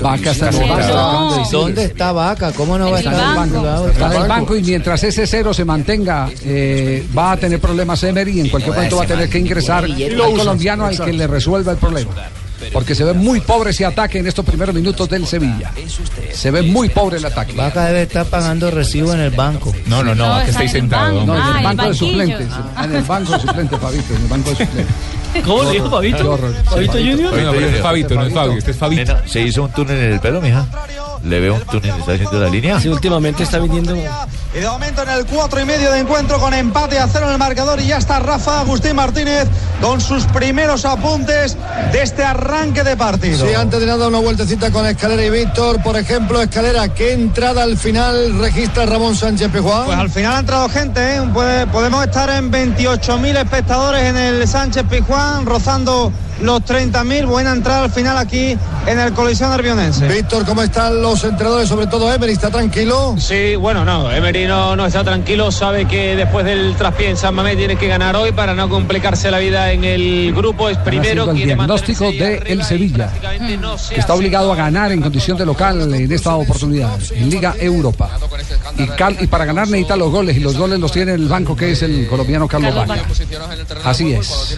Vaca 0.00 0.31
está 0.31 0.48
en 0.50 0.55
el 0.62 0.68
banco. 0.68 1.48
¿Dónde 1.50 1.85
está 1.85 2.12
Vaca? 2.12 2.53
¿Cómo 2.53 2.79
no 2.79 2.90
va 2.90 2.96
a 2.96 3.00
Está 3.00 3.11
estar 3.12 3.24
en 3.24 3.55
el 3.55 3.62
banco. 3.62 3.88
Está 3.88 4.07
en 4.16 4.22
el 4.22 4.29
banco 4.29 4.57
y 4.57 4.62
mientras 4.62 5.03
ese 5.05 5.26
cero 5.26 5.53
se 5.55 5.64
mantenga, 5.64 6.29
eh, 6.44 7.07
va 7.16 7.33
a 7.33 7.37
tener 7.37 7.61
problemas 7.61 8.03
Emery 8.03 8.33
y 8.38 8.40
en 8.40 8.48
cualquier 8.48 8.74
momento 8.74 8.96
va 8.96 9.05
a 9.05 9.07
tener 9.07 9.29
que 9.29 9.38
ingresar 9.38 9.85
al 9.85 10.16
colombiano 10.37 10.87
al 10.87 10.98
que 11.00 11.12
le 11.12 11.26
resuelva 11.26 11.72
el 11.72 11.79
problema. 11.79 12.11
Porque 12.74 12.94
se 12.94 13.05
ve 13.05 13.14
muy 13.14 13.40
pobre 13.40 13.70
ese 13.70 13.87
ataque 13.87 14.18
en 14.18 14.26
estos 14.26 14.44
primeros 14.44 14.74
minutos 14.74 15.09
del 15.09 15.26
Sevilla. 15.26 15.72
Se 16.35 16.50
ve 16.50 16.61
muy 16.61 16.90
pobre 16.90 17.16
el 17.16 17.24
ataque. 17.24 17.55
Vaca 17.55 17.87
debe 17.87 18.03
estar 18.03 18.26
pagando 18.26 18.70
recibo 18.70 19.14
en 19.14 19.20
el 19.20 19.31
banco. 19.31 19.72
No, 19.87 20.05
no, 20.05 20.14
no, 20.14 20.26
No, 20.29 20.38
está 20.40 20.50
estáis 20.50 20.70
en 20.74 20.76
el 20.76 20.83
sentados. 20.83 21.26
banco. 21.26 21.26
No, 21.26 21.37
en 21.37 21.40
Ah, 21.40 21.46
el 21.46 21.50
en 21.53 21.57
el 21.57 21.64
banco 21.64 21.88
de 21.88 21.94
suplentes. 21.94 22.48
En 22.85 22.94
el 22.96 23.03
banco 23.05 23.33
de 23.33 23.40
suplentes, 23.40 23.79
Fabito, 23.81 24.14
en 24.14 24.22
el 24.22 24.29
banco 24.29 24.50
de 24.50 24.57
suplentes. 24.57 24.94
¿Cómo 25.44 25.62
le 25.64 25.70
dijo 25.70 25.90
Fabito? 25.90 26.38
¿Fabito 26.64 26.92
Junior? 26.92 27.30
Bueno, 27.30 27.52
pero 27.52 27.66
es 27.66 27.80
Fabito, 27.80 28.14
no 28.14 28.26
es 28.26 28.34
Fabio, 28.34 28.58
este 28.58 28.70
es 28.72 28.76
Fabito. 28.76 29.16
¿Se 29.26 29.40
hizo 29.40 29.62
un 29.64 29.70
túnel 29.70 29.96
en 29.98 30.12
el 30.12 30.20
pelo, 30.20 30.40
mija? 30.40 30.66
¿Le 31.22 31.38
veo 31.38 31.54
un 31.54 31.62
túnel? 31.62 31.92
¿Está 31.98 32.12
haciendo 32.12 32.40
la 32.40 32.48
línea? 32.48 32.80
Sí, 32.80 32.88
últimamente 32.88 33.42
está 33.42 33.58
viniendo. 33.58 33.94
Y 33.94 34.58
de 34.58 34.66
momento 34.66 35.02
en 35.02 35.10
el 35.10 35.26
cuatro 35.26 35.60
y 35.60 35.64
medio 35.64 35.92
de 35.92 36.00
encuentro 36.00 36.40
con 36.40 36.52
empate 36.54 36.98
a 36.98 37.06
cero 37.06 37.26
en 37.26 37.32
el 37.32 37.38
marcador 37.38 37.78
y 37.80 37.86
ya 37.86 37.98
está 37.98 38.18
Rafa 38.18 38.60
Agustín 38.60 38.96
Martínez 38.96 39.46
con 39.80 40.00
sus 40.00 40.24
primeros 40.24 40.84
apuntes 40.84 41.56
de 41.92 42.02
este 42.02 42.24
arranque 42.24 42.82
de 42.82 42.96
partido. 42.96 43.46
Sí, 43.46 43.54
antes 43.54 43.78
de 43.80 43.86
nada 43.86 44.08
una 44.08 44.18
vueltecita 44.18 44.70
con 44.72 44.86
Escalera 44.86 45.24
y 45.24 45.30
Víctor. 45.30 45.82
Por 45.82 45.96
ejemplo, 45.96 46.40
Escalera, 46.40 46.88
¿qué 46.88 47.12
entrada 47.12 47.62
al 47.62 47.76
final 47.76 48.38
registra 48.38 48.86
Ramón 48.86 49.14
Sánchez 49.14 49.50
Pijuán? 49.52 49.84
Pues 49.84 49.98
al 49.98 50.10
final 50.10 50.34
ha 50.34 50.38
entrado 50.40 50.68
gente, 50.68 51.16
¿eh? 51.16 51.66
Podemos 51.70 52.04
estar 52.04 52.30
en 52.30 52.50
28.000 52.50 53.36
espectadores 53.36 54.02
en 54.02 54.16
el 54.16 54.48
Sánchez 54.48 54.84
Rozando 55.44 56.12
los 56.42 56.61
30.000. 56.62 57.26
Buena 57.26 57.53
entrada 57.53 57.85
al 57.85 57.90
final 57.90 58.16
aquí 58.18 58.57
en 58.87 58.98
el 58.98 59.12
Coliseo 59.12 59.48
Nervionense. 59.50 60.09
Víctor, 60.09 60.44
¿cómo 60.44 60.62
están 60.62 61.00
los 61.03 61.22
entrenadores? 61.24 61.68
Sobre 61.68 61.87
todo 61.87 62.12
Emery, 62.12 62.33
¿está 62.33 62.50
tranquilo? 62.50 63.14
Sí, 63.18 63.57
bueno, 63.57 63.85
no, 63.85 64.11
Emery 64.11 64.46
no, 64.46 64.76
no 64.76 64.87
está 64.87 65.05
tranquilo, 65.05 65.50
sabe 65.53 65.87
que 65.87 66.16
después 66.16 66.44
del 66.44 66.74
traspié 66.76 67.11
en 67.11 67.16
San 67.16 67.35
Mamés 67.35 67.57
tiene 67.57 67.76
que 67.76 67.87
ganar 67.88 68.16
hoy 68.16 68.33
para 68.33 68.55
no 68.55 68.68
complicarse 68.68 69.31
la 69.31 69.38
vida 69.38 69.72
en 69.72 69.85
el 69.85 70.33
grupo, 70.35 70.68
es 70.68 70.79
primero, 70.79 71.31
el 71.31 71.37
diagnóstico 71.37 72.11
de 72.11 72.37
El 72.46 72.64
Sevilla, 72.64 73.11
que 73.94 74.00
está 74.00 74.14
obligado 74.14 74.53
a 74.53 74.57
ganar 74.57 74.92
en 74.92 75.00
condición 75.00 75.37
de 75.37 75.46
local 75.46 75.92
en 75.94 76.11
esta 76.12 76.35
oportunidad, 76.37 76.98
en 77.12 77.31
Liga 77.31 77.55
Europa. 77.59 78.11
Y, 78.79 78.87
Cal- 78.88 79.16
y 79.20 79.26
para 79.26 79.44
ganar 79.44 79.66
necesita 79.68 79.96
los 79.96 80.11
goles, 80.11 80.37
y 80.37 80.40
los 80.40 80.57
goles 80.57 80.79
los 80.79 80.92
tiene 80.92 81.12
el 81.12 81.29
banco 81.29 81.55
que 81.57 81.72
es 81.72 81.83
el 81.83 82.07
colombiano 82.07 82.46
Carlos 82.48 82.74
Vaca. 82.74 83.03
Así 83.85 84.12
es. 84.12 84.57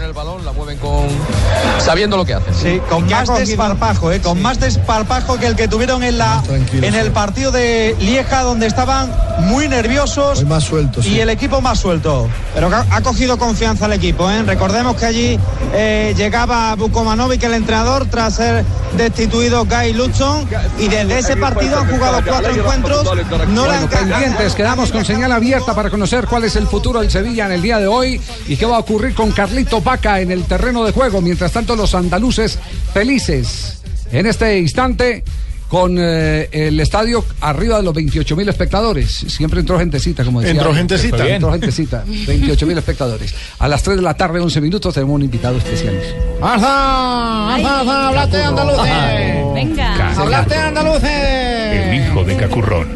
Sabiendo 1.79 2.17
lo 2.17 2.25
que 2.25 2.35
hace. 2.35 2.53
Sí, 2.55 2.81
con 2.89 3.09
más 3.09 3.29
desparpajo, 3.37 4.13
¿eh? 4.13 4.21
con 4.21 4.41
más 4.41 4.61
desparpajo 4.61 5.39
que 5.39 5.47
el 5.47 5.57
que 5.57 5.69
tuvieron 5.69 6.03
en 6.03 6.19
la 6.19 6.43
en 6.73 6.95
el 6.95 7.11
partido 7.13 7.53
de 7.53 7.97
Lieja, 8.01 8.43
donde 8.43 8.67
estaban 8.67 9.11
muy 9.41 9.69
nerviosos. 9.69 10.45
más 10.45 10.65
sueltos. 10.65 11.07
Y 11.07 11.21
el 11.21 11.31
equipo 11.31 11.61
más 11.61 11.79
suelto. 11.79 12.29
Pero 12.55 12.71
ha 12.73 13.01
cogido 13.01 13.39
confianza 13.39 13.87
el 13.87 13.93
equipo. 13.93 14.31
¿eh? 14.31 14.43
Recordemos 14.43 14.97
que 14.97 15.07
allí 15.07 15.39
eh, 15.75 16.15
llegaba 16.17 16.75
Bukomanovic, 16.75 17.43
el 17.45 17.55
entrenador, 17.55 18.07
tras 18.07 18.35
ser 18.35 18.65
destituido 18.97 19.65
Guy 19.65 19.93
Lutzon. 19.93 20.47
Y 20.79 20.89
desde 20.89 21.19
ese 21.19 21.37
partido 21.37 21.79
han 21.79 21.89
jugado 21.89 22.21
cuatro 22.27 22.55
encuentros. 22.55 23.05
No 23.49 23.67
le 23.67 23.77
han 23.77 23.89
Pendientes, 23.93 24.55
quedamos 24.55 24.91
con 24.91 25.05
señal 25.05 25.33
abierta 25.33 25.75
para 25.75 25.91
conocer 25.91 26.27
cuál 26.27 26.45
es 26.45 26.57
el 26.57 26.67
futuro 26.67 27.01
del 27.01 27.11
Sevilla 27.11 27.47
en 27.47 27.53
el 27.53 27.63
día 27.63 27.79
de 27.79 27.87
hoy 27.87 28.21
y 28.47 28.57
qué 28.57 28.65
va 28.65 28.77
a 28.77 28.81
ocurrir 28.81 29.15
con 29.15 29.31
Carlito 29.33 29.81
Vaca 29.81 30.21
en 30.21 30.31
el 30.31 30.45
terreno 30.45 30.85
de 30.85 30.93
juego. 30.93 31.21
Mientras 31.21 31.53
tanto, 31.53 31.62
los 31.67 31.95
andaluces 31.95 32.59
felices 32.93 33.81
en 34.11 34.27
este 34.27 34.59
instante 34.59 35.25
con 35.69 35.97
eh, 35.99 36.51
el 36.53 36.79
estadio 36.81 37.25
arriba 37.41 37.79
de 37.79 37.83
los 37.83 37.95
28 37.95 38.37
mil 38.37 38.47
espectadores. 38.47 39.11
Siempre 39.11 39.61
entró 39.61 39.79
gentecita, 39.79 40.23
como 40.23 40.43
decía. 40.43 40.53
Entró 40.53 40.75
gentecita. 40.75 41.27
Entró 41.27 41.51
gentecita. 41.51 42.05
28 42.07 42.67
mil 42.67 42.77
espectadores. 42.77 43.35
A 43.59 43.69
las 43.69 43.83
3 43.83 43.97
de 43.97 44.03
la 44.03 44.13
tarde, 44.13 44.39
11 44.39 44.61
minutos, 44.61 44.93
tenemos 44.93 45.15
un 45.15 45.23
invitado 45.23 45.57
especial. 45.57 45.99
¡Alza! 46.43 47.55
¡Alza, 47.55 47.81
alza! 47.81 48.09
¡Hablaste 48.09 48.43
andaluces! 48.43 49.55
Venga. 49.55 50.15
¡Hablaste 50.15 50.55
andaluces! 50.57 51.11
El 51.11 51.95
hijo 51.95 52.23
de 52.23 52.37
Cacurrón. 52.37 52.89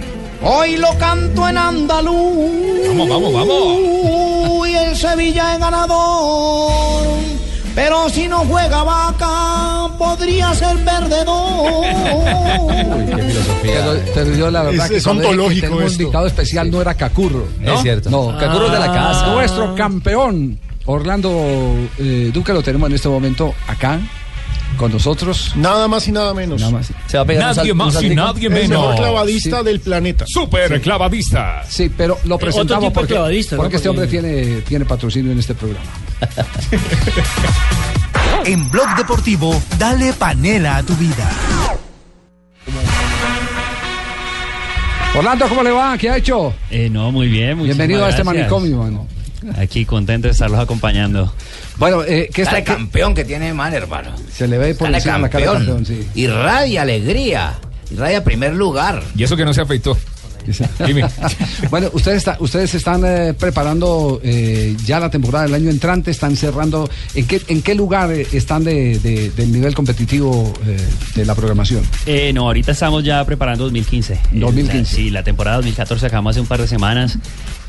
Hoy 0.42 0.76
lo 0.76 0.98
canto 0.98 1.48
en 1.48 1.56
andaluz. 1.56 2.88
Vamos, 2.88 3.08
vamos, 3.08 3.32
vamos. 3.32 4.68
Y 4.68 4.74
el 4.74 4.94
Sevilla 4.94 5.54
es 5.54 5.60
ganador. 5.60 7.15
Pero 7.76 8.08
si 8.08 8.26
no 8.26 8.38
juega 8.46 8.82
vaca, 8.82 9.94
podría 9.98 10.52
ser 10.54 10.76
perdedor. 10.82 11.84
Pero, 13.62 14.00
pero 14.14 14.34
yo 14.34 14.50
la 14.50 14.62
verdad 14.62 14.86
Es- 14.86 14.90
que 14.92 14.96
es 14.98 15.06
ontológico 15.06 15.60
tenemos 15.66 15.80
un 15.82 15.86
esto. 15.90 16.02
invitado 16.02 16.26
especial 16.26 16.70
no 16.70 16.80
era 16.80 16.94
Cacurro. 16.94 17.46
¿no? 17.60 17.74
Es 17.74 17.82
cierto. 17.82 18.10
No, 18.10 18.36
Cacurro 18.38 18.66
es 18.66 18.72
de 18.72 18.78
la 18.78 18.92
casa. 18.92 19.26
Nuestro 19.34 19.74
campeón, 19.74 20.58
Orlando 20.86 21.30
eh, 21.98 22.30
Duque, 22.32 22.52
lo 22.54 22.62
tenemos 22.62 22.88
en 22.88 22.96
este 22.96 23.08
momento 23.10 23.54
acá 23.68 24.00
con 24.78 24.90
nosotros. 24.92 25.52
Nada 25.56 25.86
más 25.86 26.08
y 26.08 26.12
nada 26.12 26.32
menos. 26.32 26.60
Nada 26.60 26.72
más. 26.72 26.90
Se 27.06 27.16
va 27.18 27.22
a 27.24 27.26
pegar 27.26 27.56
Nadie 27.56 27.72
un 27.72 27.78
más 27.78 28.02
y 28.02 28.08
nadie 28.14 28.46
El 28.46 28.52
mejor 28.54 28.68
menos. 28.68 28.96
clavadista 28.96 29.62
del 29.62 29.80
planeta. 29.80 30.24
Super 30.26 30.80
clavadista. 30.80 31.62
Sí, 31.68 31.90
pero 31.94 32.18
lo 32.24 32.36
otro 32.36 32.46
presentamos 32.46 32.92
porque, 32.92 33.12
clavadista, 33.14 33.56
¿no? 33.56 33.62
porque 33.62 33.76
este 33.76 33.88
hombre 33.90 34.06
tiene, 34.06 34.62
tiene 34.62 34.84
patrocinio 34.86 35.30
en 35.32 35.38
este 35.38 35.54
programa. 35.54 35.84
En 38.44 38.70
Blog 38.70 38.96
Deportivo, 38.96 39.60
dale 39.78 40.12
panela 40.12 40.76
a 40.78 40.82
tu 40.82 40.94
vida. 40.96 41.28
Orlando, 45.16 45.48
¿cómo 45.48 45.62
le 45.62 45.70
va? 45.70 45.96
¿Qué 45.96 46.10
ha 46.10 46.16
hecho? 46.18 46.54
Eh, 46.70 46.88
no, 46.90 47.10
muy 47.10 47.28
bien. 47.28 47.62
Bienvenido 47.62 48.04
a 48.04 48.10
este 48.10 48.22
gracias. 48.22 48.50
manicomio, 48.50 48.76
mano. 48.78 49.06
Aquí 49.58 49.84
contento 49.84 50.28
de 50.28 50.32
estarlos 50.32 50.60
acompañando. 50.60 51.32
Bueno, 51.78 52.02
eh, 52.04 52.28
¿qué 52.32 52.42
está 52.42 52.56
qué- 52.56 52.64
campeón 52.64 53.14
que 53.14 53.24
tiene 53.24 53.52
man, 53.54 53.72
hermano. 53.72 54.10
Se 54.30 54.46
le 54.46 54.58
ve 54.58 54.74
por 54.74 54.92
encima 54.92 55.18
la 55.18 55.28
cara 55.28 55.46
de 55.46 55.52
campeón. 55.54 55.76
campeón, 55.82 55.86
sí. 55.86 56.06
Irradia 56.20 56.82
alegría. 56.82 57.54
Irradia 57.90 58.22
primer 58.24 58.54
lugar. 58.54 59.02
Y 59.16 59.22
eso 59.24 59.36
que 59.36 59.44
no 59.44 59.54
se 59.54 59.62
afeitó. 59.62 59.96
Dime. 60.86 61.04
Bueno, 61.70 61.88
ustedes, 61.92 62.18
está- 62.18 62.36
ustedes 62.40 62.74
están 62.74 63.02
eh, 63.04 63.34
preparando 63.34 64.20
eh, 64.22 64.76
ya 64.84 65.00
la 65.00 65.10
temporada 65.10 65.44
del 65.46 65.54
año 65.54 65.70
entrante, 65.70 66.10
están 66.10 66.36
cerrando. 66.36 66.88
¿En 67.14 67.26
qué, 67.26 67.40
en 67.48 67.62
qué 67.62 67.74
lugar 67.74 68.10
eh, 68.12 68.26
están 68.32 68.62
de, 68.64 68.98
de- 68.98 69.30
del 69.30 69.52
nivel 69.52 69.74
competitivo 69.74 70.52
eh, 70.66 70.76
de 71.14 71.24
la 71.24 71.34
programación? 71.34 71.82
Eh, 72.06 72.32
no, 72.32 72.42
ahorita 72.42 72.72
estamos 72.72 73.02
ya 73.04 73.24
preparando 73.24 73.64
2015. 73.64 74.12
Eh, 74.14 74.18
2015. 74.32 74.78
la- 74.78 74.84
sí, 74.84 75.10
la 75.10 75.22
temporada 75.22 75.56
2014 75.56 76.06
acabamos 76.06 76.32
hace 76.32 76.40
un 76.40 76.46
par 76.46 76.60
de 76.60 76.68
semanas. 76.68 77.18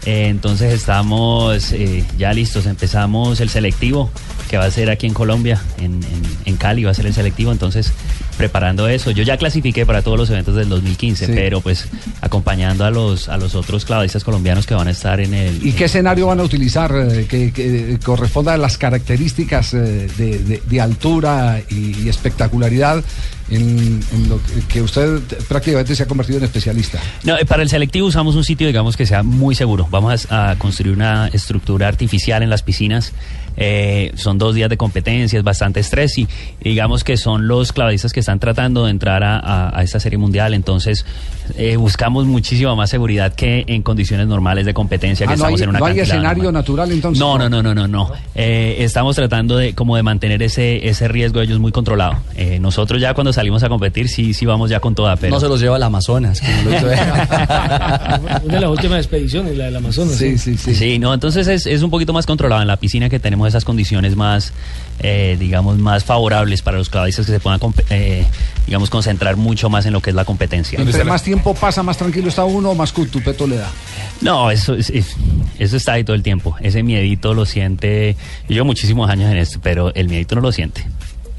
Eh, 0.07 0.27
entonces 0.29 0.71
estamos 0.73 1.73
eh, 1.73 2.01
ya 2.17 2.31
listos. 2.31 2.65
Empezamos 2.65 3.41
el 3.41 3.49
selectivo, 3.49 4.09
que 4.49 4.55
va 4.57 4.63
a 4.63 4.71
ser 4.71 4.89
aquí 4.89 5.05
en 5.05 5.13
Colombia, 5.13 5.61
en, 5.79 5.95
en- 5.95 6.37
en 6.45 6.55
Cali 6.55 6.85
va 6.85 6.91
a 6.91 6.93
ser 6.93 7.07
el 7.07 7.13
selectivo. 7.13 7.51
Entonces, 7.51 7.91
preparando 8.37 8.87
eso. 8.87 9.11
Yo 9.11 9.23
ya 9.23 9.35
clasifiqué 9.35 9.85
para 9.85 10.01
todos 10.03 10.17
los 10.17 10.29
eventos 10.29 10.55
del 10.55 10.69
2015, 10.69 11.25
Sí. 11.25 11.31
pero 11.35 11.59
pues 11.59 11.87
acompañando 12.21 12.85
a 12.85 12.91
los, 12.91 13.27
a 13.27 13.35
los 13.35 13.53
otros 13.55 13.83
clavadistas 13.83 14.23
colombianos 14.23 14.65
que 14.65 14.75
van 14.75 14.87
a 14.87 14.91
estar 14.91 15.19
en 15.19 15.33
el... 15.33 15.65
¿Y 15.65 15.73
qué 15.73 15.85
escenario 15.85 16.27
van 16.27 16.39
a 16.39 16.43
utilizar 16.43 16.93
eh, 16.95 17.25
que, 17.27 17.51
que 17.51 17.99
corresponda 18.01 18.53
a 18.53 18.57
las 18.57 18.77
características 18.77 19.73
eh, 19.73 20.07
de, 20.17 20.39
de- 20.39 20.61
de 20.65 20.81
altura 20.81 21.59
y, 21.69 22.03
y 22.03 22.09
espectacularidad 22.09 23.03
en, 23.49 23.99
lo 24.29 24.39
que- 24.67 24.81
usted 24.81 25.19
prácticamente 25.47 25.95
se 25.95 26.03
ha 26.03 26.05
convertido 26.07 26.37
en 26.39 26.45
especialista? 26.45 26.99
No, 27.23 27.37
eh, 27.37 27.45
para 27.45 27.63
el 27.63 27.69
selectivo 27.69 28.07
usamos 28.07 28.35
un 28.35 28.43
sitio, 28.43 28.67
digamos, 28.67 28.97
que 28.97 29.05
sea 29.05 29.23
muy 29.23 29.55
seguro. 29.55 29.87
Vamos 29.89 30.27
a 30.29 30.55
construir 30.57 30.93
una 30.93 31.27
estructura 31.29 31.87
artificial 31.87 32.43
en 32.43 32.49
las 32.49 32.63
piscinas. 32.63 33.13
Eh, 33.57 34.11
son 34.15 34.37
dos 34.37 34.53
días 34.55 34.69
de 34.69 34.77
competencia, 34.77 35.37
es 35.39 35.43
bastante 35.43 35.79
estrés 35.79 36.17
y 36.17 36.27
digamos 36.61 37.03
que 37.03 37.17
son 37.17 37.47
los 37.47 37.73
clavadistas 37.73 38.13
que 38.13 38.19
están 38.19 38.39
tratando 38.39 38.85
de 38.85 38.91
entrar 38.91 39.23
a, 39.23 39.37
a- 39.39 39.79
a 39.79 39.83
esta 39.83 39.99
serie 39.99 40.17
mundial. 40.17 40.53
Entonces 40.53 41.05
eh, 41.57 41.75
buscamos 41.75 42.25
muchísima 42.25 42.75
más 42.75 42.89
seguridad 42.89 43.33
que 43.33 43.63
en 43.67 43.81
condiciones 43.81 44.27
normales 44.27 44.65
de 44.65 44.73
competencia 44.73 45.25
que 45.25 45.33
Ah, 45.33 45.35
no 45.37 45.43
estamos 45.43 45.59
hay, 45.59 45.63
en 45.63 45.69
una 45.69 45.79
no 45.79 45.85
hay 45.85 45.99
escenario 45.99 46.43
normal. 46.43 46.53
natural 46.53 46.91
entonces. 46.91 47.19
No, 47.19 47.37
no, 47.37 47.49
no, 47.49 47.63
no, 47.63 47.73
no, 47.73 47.87
no. 47.87 48.11
Eh, 48.35 48.75
estamos 48.79 49.15
tratando 49.15 49.57
de 49.57 49.73
como 49.73 49.95
de 49.95 50.03
mantener 50.03 50.43
ese 50.43 50.87
ese 50.87 51.07
riesgo 51.07 51.39
de 51.39 51.45
ellos 51.45 51.59
muy 51.59 51.71
controlado. 51.71 52.13
Eh, 52.35 52.59
nosotros 52.59 53.01
ya 53.01 53.13
cuando 53.13 53.33
salimos 53.33 53.63
a 53.63 53.69
competir 53.69 54.07
sí 54.09 54.33
sí 54.33 54.45
vamos 54.45 54.69
ya 54.69 54.79
con 54.79 54.93
toda, 54.95 55.15
pero 55.15 55.33
No 55.33 55.39
se 55.39 55.47
los 55.47 55.59
lleva 55.59 55.77
al 55.77 55.83
Amazonas. 55.83 56.41
como 56.41 56.61
lo 56.69 56.75
hizo. 56.77 56.85
Una 58.45 58.53
de 58.55 58.61
las 58.61 58.69
últimas 58.69 58.99
expediciones, 58.99 59.57
la 59.57 59.65
del 59.65 59.75
Amazonas. 59.77 60.15
Sí, 60.15 60.37
sí, 60.37 60.57
sí. 60.57 60.75
Sí, 60.75 60.99
no, 60.99 61.13
entonces 61.13 61.47
es, 61.47 61.65
es 61.65 61.81
un 61.81 61.89
poquito 61.89 62.13
más 62.13 62.25
controlado 62.25 62.61
en 62.61 62.67
la 62.67 62.77
piscina 62.77 63.09
que 63.09 63.19
tenemos 63.19 63.46
esas 63.47 63.65
condiciones 63.65 64.15
más, 64.15 64.53
eh, 64.99 65.35
digamos, 65.39 65.77
más 65.77 66.03
favorables 66.03 66.61
para 66.61 66.77
los 66.77 66.89
clavadistas 66.89 67.25
que 67.25 67.31
se 67.31 67.39
puedan, 67.39 67.59
eh, 67.89 68.25
digamos, 68.65 68.89
concentrar 68.89 69.35
mucho 69.37 69.69
más 69.69 69.85
en 69.85 69.93
lo 69.93 70.01
que 70.01 70.09
es 70.11 70.15
la 70.15 70.25
competencia. 70.25 70.79
Entre 70.79 71.03
más 71.03 71.23
tiempo 71.23 71.53
pasa, 71.53 71.83
más 71.83 71.97
tranquilo 71.97 72.29
está 72.29 72.43
uno, 72.45 72.73
más 72.75 72.91
cutupeto 72.93 73.47
le 73.47 73.57
da. 73.57 73.69
No, 74.21 74.49
eso, 74.51 74.73
es- 74.73 74.89
es- 74.89 75.15
eso 75.59 75.77
está 75.77 75.93
ahí 75.93 76.03
todo 76.03 76.15
el 76.15 76.23
tiempo. 76.23 76.55
Ese 76.61 76.83
miedito 76.83 77.33
lo 77.33 77.45
siente. 77.45 78.15
Yo 78.49 78.53
llevo 78.55 78.65
muchísimos 78.65 79.09
años 79.09 79.31
en 79.31 79.37
esto, 79.37 79.59
pero 79.61 79.93
el 79.95 80.09
miedito 80.09 80.35
no 80.35 80.41
lo 80.41 80.51
siente. 80.51 80.85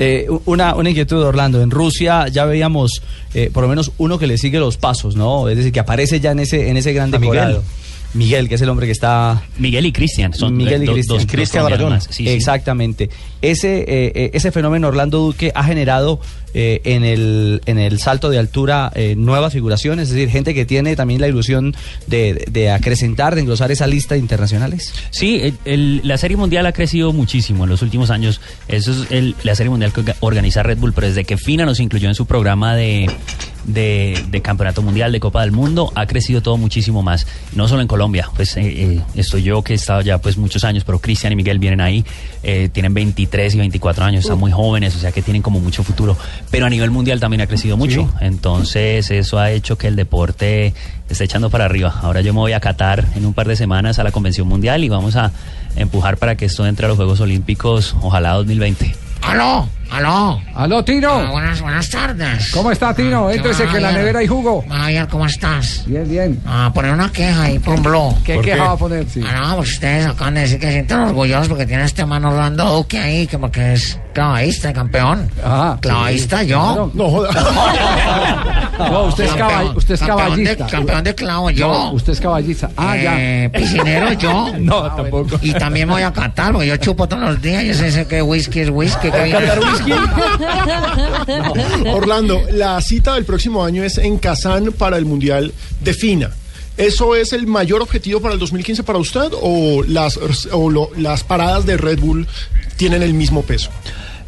Eh, 0.00 0.28
una, 0.44 0.76
una 0.76 0.90
inquietud, 0.90 1.20
Orlando. 1.24 1.60
En 1.60 1.72
Rusia 1.72 2.28
ya 2.28 2.44
veíamos 2.44 3.02
eh, 3.34 3.50
por 3.52 3.64
lo 3.64 3.68
menos 3.68 3.90
uno 3.98 4.16
que 4.16 4.28
le 4.28 4.38
sigue 4.38 4.60
los 4.60 4.76
pasos, 4.76 5.16
¿no? 5.16 5.48
Es 5.48 5.56
decir, 5.56 5.72
que 5.72 5.80
aparece 5.80 6.20
ya 6.20 6.30
en 6.30 6.38
ese, 6.38 6.68
en 6.70 6.76
ese 6.76 6.92
gran 6.92 7.12
A 7.12 7.18
Miguel. 7.18 7.58
Miguel, 8.14 8.48
que 8.48 8.54
es 8.54 8.62
el 8.62 8.68
hombre 8.70 8.86
que 8.86 8.92
está... 8.92 9.42
Miguel 9.58 9.86
y 9.86 9.92
Cristian 9.92 10.32
son 10.34 10.56
Miguel 10.56 10.82
y 10.82 10.86
do- 10.86 10.92
Cristian. 10.94 11.16
dos- 11.18 11.26
dos 11.26 11.32
Cristian 11.32 12.00
sí, 12.00 12.24
sí. 12.24 12.28
Exactamente. 12.28 13.10
Ese, 13.42 13.80
eh, 13.80 14.12
eh, 14.14 14.30
ese 14.32 14.50
fenómeno 14.50 14.88
Orlando 14.88 15.18
Duque 15.18 15.52
ha 15.54 15.62
generado 15.64 16.18
eh, 16.60 16.80
en, 16.82 17.04
el, 17.04 17.62
en 17.66 17.78
el 17.78 18.00
salto 18.00 18.30
de 18.30 18.38
altura 18.40 18.90
eh, 18.96 19.14
nuevas 19.16 19.52
figuraciones, 19.52 20.08
es 20.08 20.14
decir, 20.14 20.28
gente 20.28 20.54
que 20.54 20.64
tiene 20.64 20.96
también 20.96 21.20
la 21.20 21.28
ilusión 21.28 21.72
de, 22.08 22.44
de 22.50 22.72
acrecentar, 22.72 23.36
de 23.36 23.42
engrosar 23.42 23.70
esa 23.70 23.86
lista 23.86 24.14
de 24.16 24.20
internacionales. 24.20 24.92
Sí, 25.10 25.38
el- 25.40 25.58
el- 25.64 26.00
la 26.02 26.18
Serie 26.18 26.36
Mundial 26.36 26.66
ha 26.66 26.72
crecido 26.72 27.12
muchísimo 27.12 27.62
en 27.62 27.70
los 27.70 27.80
últimos 27.82 28.10
años. 28.10 28.40
Eso 28.66 28.90
es 28.90 29.10
el- 29.12 29.36
la 29.44 29.54
Serie 29.54 29.70
Mundial 29.70 29.92
que 29.92 30.00
orga- 30.00 30.16
organiza 30.18 30.64
Red 30.64 30.78
Bull, 30.78 30.92
pero 30.94 31.06
desde 31.06 31.24
que 31.24 31.36
FINA 31.36 31.64
nos 31.64 31.78
incluyó 31.78 32.08
en 32.08 32.16
su 32.16 32.26
programa 32.26 32.74
de, 32.74 33.08
de, 33.64 34.18
de 34.28 34.42
Campeonato 34.42 34.82
Mundial, 34.82 35.12
de 35.12 35.20
Copa 35.20 35.42
del 35.42 35.52
Mundo, 35.52 35.92
ha 35.94 36.06
crecido 36.06 36.40
todo 36.42 36.56
muchísimo 36.56 37.02
más. 37.04 37.26
No 37.54 37.68
solo 37.68 37.82
en 37.82 37.86
Colombia, 37.88 38.28
pues 38.34 38.56
eh, 38.56 38.62
eh, 38.66 39.00
estoy 39.14 39.42
yo 39.44 39.62
que 39.62 39.74
he 39.74 39.76
estado 39.76 40.00
ya 40.00 40.18
pues 40.18 40.36
muchos 40.38 40.64
años, 40.64 40.82
pero 40.84 40.98
Cristian 40.98 41.32
y 41.32 41.36
Miguel 41.36 41.58
vienen 41.58 41.80
ahí, 41.80 42.04
eh, 42.42 42.68
tienen 42.72 42.94
23 42.94 43.54
y 43.54 43.58
24 43.58 44.04
años, 44.04 44.24
están 44.24 44.38
muy 44.38 44.50
jóvenes, 44.50 44.96
o 44.96 44.98
sea 44.98 45.12
que 45.12 45.22
tienen 45.22 45.42
como 45.42 45.60
mucho 45.60 45.82
futuro. 45.84 46.16
Pero 46.50 46.66
a 46.66 46.70
nivel 46.70 46.90
mundial 46.90 47.20
también 47.20 47.42
ha 47.42 47.46
crecido 47.46 47.76
mucho. 47.76 48.10
Entonces 48.20 49.10
eso 49.10 49.38
ha 49.38 49.50
hecho 49.50 49.76
que 49.76 49.86
el 49.86 49.96
deporte 49.96 50.74
esté 51.08 51.24
echando 51.24 51.50
para 51.50 51.66
arriba. 51.66 51.94
Ahora 52.02 52.20
yo 52.20 52.32
me 52.32 52.40
voy 52.40 52.52
a 52.52 52.60
Qatar 52.60 53.04
en 53.16 53.26
un 53.26 53.34
par 53.34 53.48
de 53.48 53.56
semanas 53.56 53.98
a 53.98 54.04
la 54.04 54.12
Convención 54.12 54.48
Mundial 54.48 54.82
y 54.84 54.88
vamos 54.88 55.16
a 55.16 55.32
empujar 55.76 56.16
para 56.16 56.36
que 56.36 56.46
esto 56.46 56.66
entre 56.66 56.86
a 56.86 56.88
los 56.88 56.96
Juegos 56.96 57.20
Olímpicos, 57.20 57.94
ojalá 58.00 58.32
2020. 58.32 58.94
¡Aló! 59.22 59.68
¡Aló! 59.90 60.40
¡Aló, 60.54 60.84
Tino! 60.84 61.10
Ah, 61.12 61.30
buenas, 61.30 61.60
buenas 61.62 61.88
tardes. 61.88 62.50
¿Cómo 62.52 62.70
está, 62.70 62.94
Tino? 62.94 63.28
¿Qué 63.28 63.36
Éntrese 63.36 63.66
que 63.66 63.76
en 63.78 63.82
la 63.82 63.92
nevera 63.92 64.18
hay 64.20 64.26
jugo. 64.26 64.64
Javier, 64.68 65.08
¿cómo 65.08 65.24
estás? 65.26 65.84
Bien, 65.86 66.08
bien. 66.08 66.40
Ah, 66.46 66.70
poner 66.74 66.92
una 66.92 67.10
queja 67.10 67.42
ahí 67.44 67.58
por 67.58 67.74
un 67.74 67.82
blog. 67.82 68.22
¿Qué 68.22 68.38
queja 68.40 68.64
va 68.64 68.72
a 68.72 68.76
poner? 68.76 69.06
Sí. 69.08 69.22
Ah, 69.26 69.48
no, 69.50 69.56
pues 69.56 69.72
ustedes 69.72 70.06
acaban 70.06 70.34
de 70.34 70.42
decir 70.42 70.58
que 70.60 70.66
se 70.66 70.72
sienten 70.72 70.98
orgullosos 71.00 71.48
porque 71.48 71.64
tiene 71.66 71.84
este 71.84 72.04
man 72.04 72.24
Orlando 72.24 72.64
Duque 72.76 72.98
ahí, 72.98 73.26
que 73.26 73.38
porque 73.38 73.72
es 73.74 73.98
clavadista, 74.12 74.72
campeón. 74.74 75.30
Ajá. 75.42 75.78
Clavadista, 75.80 76.40
Sí, 76.40 76.46
yo. 76.48 76.60
claro. 76.60 76.90
No, 76.94 77.08
No, 78.90 79.02
usted 79.08 79.24
es, 79.24 79.30
Campeón, 79.32 79.50
caball- 79.50 79.76
usted 79.76 79.94
es 79.94 80.00
campeón 80.00 80.18
de- 80.18 80.24
caballista. 80.44 80.66
campeón 80.66 81.04
de 81.04 81.14
clavo, 81.14 81.50
yo. 81.50 81.68
No, 81.68 81.90
usted 81.92 82.12
es 82.12 82.20
caballista. 82.20 82.70
Ah, 82.76 82.96
Eh, 82.96 83.50
ya. 83.52 83.58
piscinero, 83.58 84.12
yo. 84.12 84.52
No, 84.58 84.82
tampoco. 84.94 85.38
Y 85.42 85.52
también 85.54 85.88
me 85.88 85.94
voy 85.94 86.02
a 86.02 86.12
catar, 86.12 86.52
porque 86.52 86.66
yo 86.68 86.76
chupo 86.76 87.08
todos 87.08 87.22
los 87.22 87.40
días. 87.42 87.64
Yo 87.64 87.74
sé, 87.74 87.90
sé 87.90 88.06
que 88.06 88.20
whisky 88.22 88.60
es 88.60 88.70
whisky. 88.70 89.10
Que 89.10 89.22
viene 89.24 89.46
Orlando, 91.92 92.42
la 92.52 92.80
cita 92.80 93.14
del 93.14 93.24
próximo 93.24 93.64
año 93.64 93.82
es 93.84 93.98
en 93.98 94.18
Kazán 94.18 94.72
para 94.72 94.96
el 94.98 95.04
Mundial 95.04 95.52
de 95.80 95.94
FINA. 95.94 96.30
¿Eso 96.76 97.16
es 97.16 97.32
el 97.32 97.46
mayor 97.46 97.82
objetivo 97.82 98.20
para 98.20 98.34
el 98.34 98.40
2015 98.40 98.82
para 98.84 98.98
usted 98.98 99.30
o 99.40 99.82
las, 99.82 100.16
o 100.52 100.70
lo- 100.70 100.90
las 100.96 101.24
paradas 101.24 101.66
de 101.66 101.76
Red 101.76 101.98
Bull 101.98 102.26
tienen 102.76 103.02
el 103.02 103.14
mismo 103.14 103.42
peso? 103.42 103.70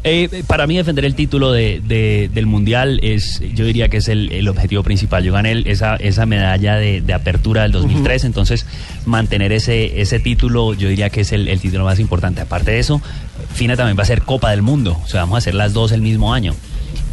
Eh, 0.03 0.43
para 0.47 0.65
mí 0.65 0.75
defender 0.75 1.05
el 1.05 1.13
título 1.13 1.51
de, 1.51 1.79
de- 1.85 2.29
del 2.33 2.47
mundial 2.47 2.99
es, 3.03 3.39
yo 3.53 3.63
diría 3.65 3.87
que 3.87 3.97
es 3.97 4.07
el, 4.09 4.31
el 4.31 4.47
objetivo 4.49 4.81
principal. 4.83 5.23
Yo 5.23 5.31
gané 5.31 5.51
el- 5.51 5.67
esa, 5.67 5.95
esa 5.95 6.25
medalla 6.25 6.75
de, 6.75 7.01
de 7.01 7.13
apertura 7.13 7.61
del 7.61 7.71
2003, 7.71 8.25
entonces 8.25 8.65
mantener 9.05 9.51
ese, 9.53 10.01
ese 10.01 10.19
título 10.19 10.73
yo 10.73 10.89
diría 10.89 11.09
que 11.11 11.21
es 11.21 11.31
el, 11.31 11.47
el 11.47 11.59
título 11.61 11.85
más 11.85 11.99
importante. 11.99 12.41
Aparte 12.41 12.71
de 12.71 12.79
eso, 12.79 12.99
FINA 13.53 13.75
también 13.75 13.97
va 13.97 14.03
a 14.03 14.05
ser 14.05 14.21
Copa 14.23 14.51
del 14.51 14.61
Mundo, 14.61 14.99
o 15.03 15.07
sea, 15.07 15.21
vamos 15.21 15.35
a 15.35 15.37
hacer 15.39 15.53
las 15.55 15.73
dos 15.73 15.91
el 15.91 16.01
mismo 16.01 16.33
año. 16.33 16.55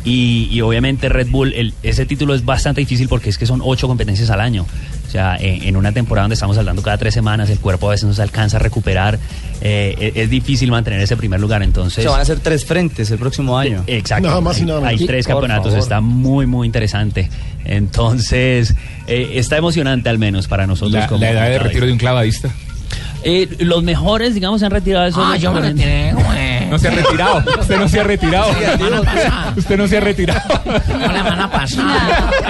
Y, 0.05 0.49
y 0.51 0.61
obviamente 0.63 1.09
Red 1.09 1.29
Bull, 1.29 1.53
el- 1.55 1.75
ese 1.83 2.07
título 2.07 2.35
es 2.35 2.45
bastante 2.45 2.81
difícil 2.81 3.09
porque 3.09 3.29
es 3.31 3.37
que 3.37 3.47
son 3.47 3.61
ocho 3.63 3.89
competencias 3.89 4.31
al 4.31 4.41
año. 4.41 4.65
O 5.07 5.11
sea, 5.11 5.37
en, 5.39 5.65
en 5.65 5.77
una 5.77 5.93
temporada 5.93 6.25
donde 6.25 6.35
estamos 6.35 6.57
hablando 6.57 6.83
cada 6.83 6.97
tres 6.99 7.15
semanas, 7.15 7.51
el 7.51 7.59
cuerpo 7.59 7.89
a 7.89 7.93
veces 7.93 8.07
no 8.07 8.15
se 8.15 8.23
alcanza 8.23 8.57
a 8.59 8.61
recuperar. 8.61 9.19
eh, 9.61 9.95
es, 9.99 10.13
es 10.25 10.31
difícil 10.31 10.71
mantener 10.71 11.01
ese 11.01 11.17
primer 11.17 11.41
lugar. 11.41 11.63
Entonces, 11.63 12.05
Se 12.05 12.09
van 12.09 12.21
a 12.21 12.23
hacer 12.23 12.39
tres 12.41 12.65
frentes 12.65 13.11
el 13.11 13.19
próximo 13.19 13.59
año. 13.59 13.83
Exacto. 13.87 14.29
Nada 14.29 14.41
más 14.41 14.57
y 14.59 14.61
Hay- 14.61 14.67
nada 14.67 14.79
Hay 14.89 14.95
menos. 14.97 15.07
tres 15.07 15.27
Por 15.27 15.35
campeonatos, 15.35 15.75
está 15.75 16.01
muy, 16.01 16.47
muy 16.47 16.67
interesante. 16.67 17.29
Entonces, 17.65 18.75
eh, 19.07 19.33
está 19.35 19.57
emocionante 19.57 20.09
al 20.09 20.19
menos 20.19 20.47
para 20.49 20.67
nosotros. 20.67 20.93
La, 20.93 21.07
como 21.07 21.21
la 21.23 21.31
edad 21.31 21.49
de 21.51 21.59
retiro 21.59 21.87
de 21.87 21.93
un 21.93 21.99
clavadista. 21.99 22.51
Eh, 23.25 23.49
los 23.61 23.83
mejores, 23.83 24.35
digamos, 24.35 24.61
se 24.61 24.67
han 24.67 24.73
retirado 24.73 25.05
de 25.05 25.11
esos. 25.11 25.25
Ah, 25.27 25.37
yo 25.37 25.53
me 25.53 25.61
retiré, 25.61 26.13
No 26.71 26.79
se 26.79 26.89
ha 26.89 26.91
retirado. 26.93 27.43
Usted 27.61 27.79
no 27.79 27.89
se 27.89 28.01
ha 28.01 28.05
retirado. 28.05 28.51
Usted 29.57 29.77
no 29.77 29.89
se 29.89 29.97
ha 29.97 30.01
retirado. 30.01 30.41
La 30.65 30.81
semana 30.81 31.51
pasada. 31.51 32.31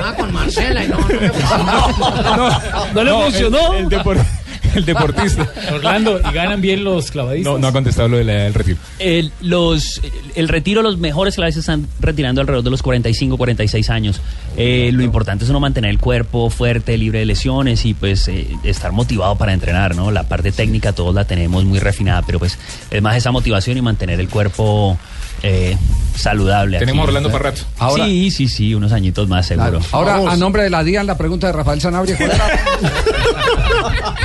Ah, 0.00 0.14
con 0.16 0.32
Marcela 0.32 0.84
y 0.84 0.88
no, 0.88 0.96
no 0.98 1.06
me 1.06 2.94
No, 2.94 3.04
le 3.04 3.10
el- 3.10 3.22
funcionó? 3.24 3.74
El, 3.74 3.88
depor- 3.88 4.24
el 4.74 4.84
deportista. 4.84 5.48
Orlando, 5.72 6.20
¿y 6.20 6.32
ganan 6.32 6.60
bien 6.60 6.84
los 6.84 7.10
clavadistas? 7.10 7.52
No, 7.52 7.58
no 7.58 7.68
ha 7.68 7.72
contestado 7.72 8.08
lo 8.08 8.16
del 8.18 8.28
del 8.28 8.54
retiro. 8.54 8.78
El, 8.98 9.32
los, 9.40 10.00
el 10.34 10.48
retiro, 10.48 10.82
los 10.82 10.98
mejores 10.98 11.34
claves 11.34 11.56
están 11.56 11.86
retirando 12.00 12.40
alrededor 12.40 12.64
de 12.64 12.70
los 12.70 12.82
45, 12.82 13.36
46 13.36 13.90
años. 13.90 14.20
Eh, 14.56 14.90
lo 14.92 15.02
importante 15.02 15.44
es 15.44 15.50
uno 15.50 15.60
mantener 15.60 15.90
el 15.90 15.98
cuerpo 15.98 16.50
fuerte, 16.50 16.96
libre 16.98 17.20
de 17.20 17.26
lesiones 17.26 17.84
y 17.84 17.94
pues 17.94 18.28
eh, 18.28 18.48
estar 18.64 18.92
motivado 18.92 19.36
para 19.36 19.52
entrenar, 19.52 19.94
¿no? 19.94 20.10
La 20.10 20.24
parte 20.24 20.52
técnica 20.52 20.92
todos 20.92 21.14
la 21.14 21.24
tenemos 21.24 21.64
muy 21.64 21.78
refinada, 21.78 22.22
pero 22.22 22.38
pues 22.38 22.58
es 22.90 23.02
más 23.02 23.16
esa 23.16 23.30
motivación 23.30 23.78
y 23.78 23.82
mantener 23.82 24.20
el 24.20 24.28
cuerpo 24.28 24.98
eh, 25.42 25.76
saludable. 26.16 26.78
Tenemos 26.78 27.02
aquí. 27.04 27.08
Orlando 27.08 27.30
para 27.30 27.50
rato. 27.50 27.62
Ahora- 27.78 28.04
sí, 28.04 28.30
sí, 28.30 28.48
sí, 28.48 28.74
unos 28.74 28.92
añitos 28.92 29.28
más 29.28 29.46
seguro. 29.46 29.80
Ahora, 29.92 30.16
a 30.30 30.36
nombre 30.36 30.62
de 30.62 30.70
la 30.70 30.82
DIAN, 30.84 31.06
la 31.06 31.16
pregunta 31.16 31.46
de 31.46 31.52
Rafael 31.52 31.80
Sanabria. 31.80 32.16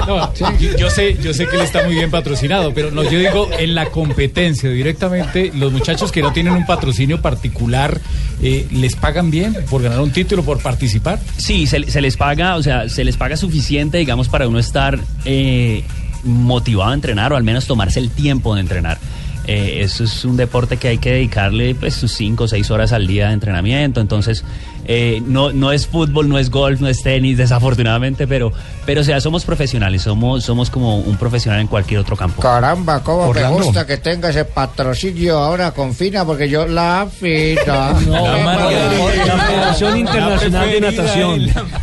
No, 0.08 0.34
yo, 0.36 0.48
yo 0.78 0.90
sé, 0.90 1.18
yo 1.22 1.34
sé 1.34 1.48
que 1.48 1.56
él 1.56 1.62
está 1.62 1.84
muy 1.86 1.94
bien 1.96 2.12
patrocinado, 2.12 2.74
pero 2.74 2.92
no, 2.92 3.04
yo 3.04 3.18
digo 3.20 3.50
en 3.58 3.74
la 3.74 3.86
competencia 3.86 4.70
directamente, 4.70 5.52
los 5.56 5.72
muchachos 5.72 6.12
que 6.12 6.22
no 6.22 6.34
tienen 6.34 6.54
un 6.54 6.66
patrocinio 6.66 7.22
particular, 7.22 8.02
eh, 8.42 8.68
¿les 8.72 8.96
pagan 8.98 9.32
bien 9.32 9.56
por 9.70 9.82
ganar 9.82 10.02
un 10.02 10.12
título, 10.12 10.44
por 10.44 10.60
participar? 10.62 11.20
Sí, 11.38 11.68
se, 11.68 11.90
se 11.90 12.02
les 12.02 12.18
paga, 12.18 12.56
o 12.58 12.64
sea, 12.64 12.90
se 12.90 13.06
les 13.06 13.16
paga 13.16 13.38
suficiente, 13.38 13.98
digamos, 13.98 14.28
para 14.28 14.46
uno 14.48 14.60
estar 14.60 15.00
eh, 15.24 15.84
motivado 16.26 16.92
a 16.92 16.94
entrenar 16.94 17.32
o 17.32 17.38
al 17.38 17.44
menos 17.44 17.66
tomarse 17.66 18.00
el 18.02 18.10
tiempo 18.10 18.56
de 18.56 18.62
entrenar. 18.62 18.98
Eh, 19.46 19.80
eso 19.82 20.06
es 20.06 20.24
un 20.24 20.38
deporte 20.38 20.78
que 20.78 20.88
hay 20.88 20.98
que 21.00 21.12
dedicarle 21.12 21.76
pues 21.76 21.96
sus 21.96 22.14
5 22.14 22.46
o 22.46 22.48
6 22.48 22.72
horas 22.72 22.94
al 22.94 23.08
día 23.08 23.28
de 23.28 23.34
entrenamiento, 23.34 24.00
entonces 24.00 24.46
eh, 24.86 25.22
no, 25.26 25.52
no 25.52 25.72
es 25.74 25.86
fútbol, 25.88 26.30
no 26.30 26.38
es 26.40 26.50
golf, 26.50 26.80
no 26.80 26.88
es 26.88 27.04
tenis, 27.04 27.38
desafortunadamente, 27.44 28.26
pero, 28.26 28.54
pero 28.86 29.02
o 29.02 29.04
sea, 29.04 29.20
somos 29.20 29.44
profesionales, 29.44 30.02
somos, 30.04 30.44
somos 30.46 30.70
como 30.70 30.98
un 31.00 31.18
profesional 31.18 31.60
en 31.60 31.68
cualquier 31.68 32.00
otro 32.00 32.16
campo. 32.16 32.42
Caramba, 32.42 33.04
cómo 33.04 33.28
Orlando. 33.28 33.60
me 33.60 33.66
gusta 33.66 33.86
que 33.86 33.98
tenga 33.98 34.30
ese 34.30 34.46
patrocinio 34.46 35.38
ahora 35.38 35.72
con 35.72 35.94
Fina, 35.94 36.24
porque 36.26 36.48
yo 36.50 36.66
la 36.66 37.08
Fina. 37.12 37.94
La 38.04 39.38
Federación 39.48 39.98
Internacional 39.98 40.70
de 40.72 40.82
Natación. 40.82 41.42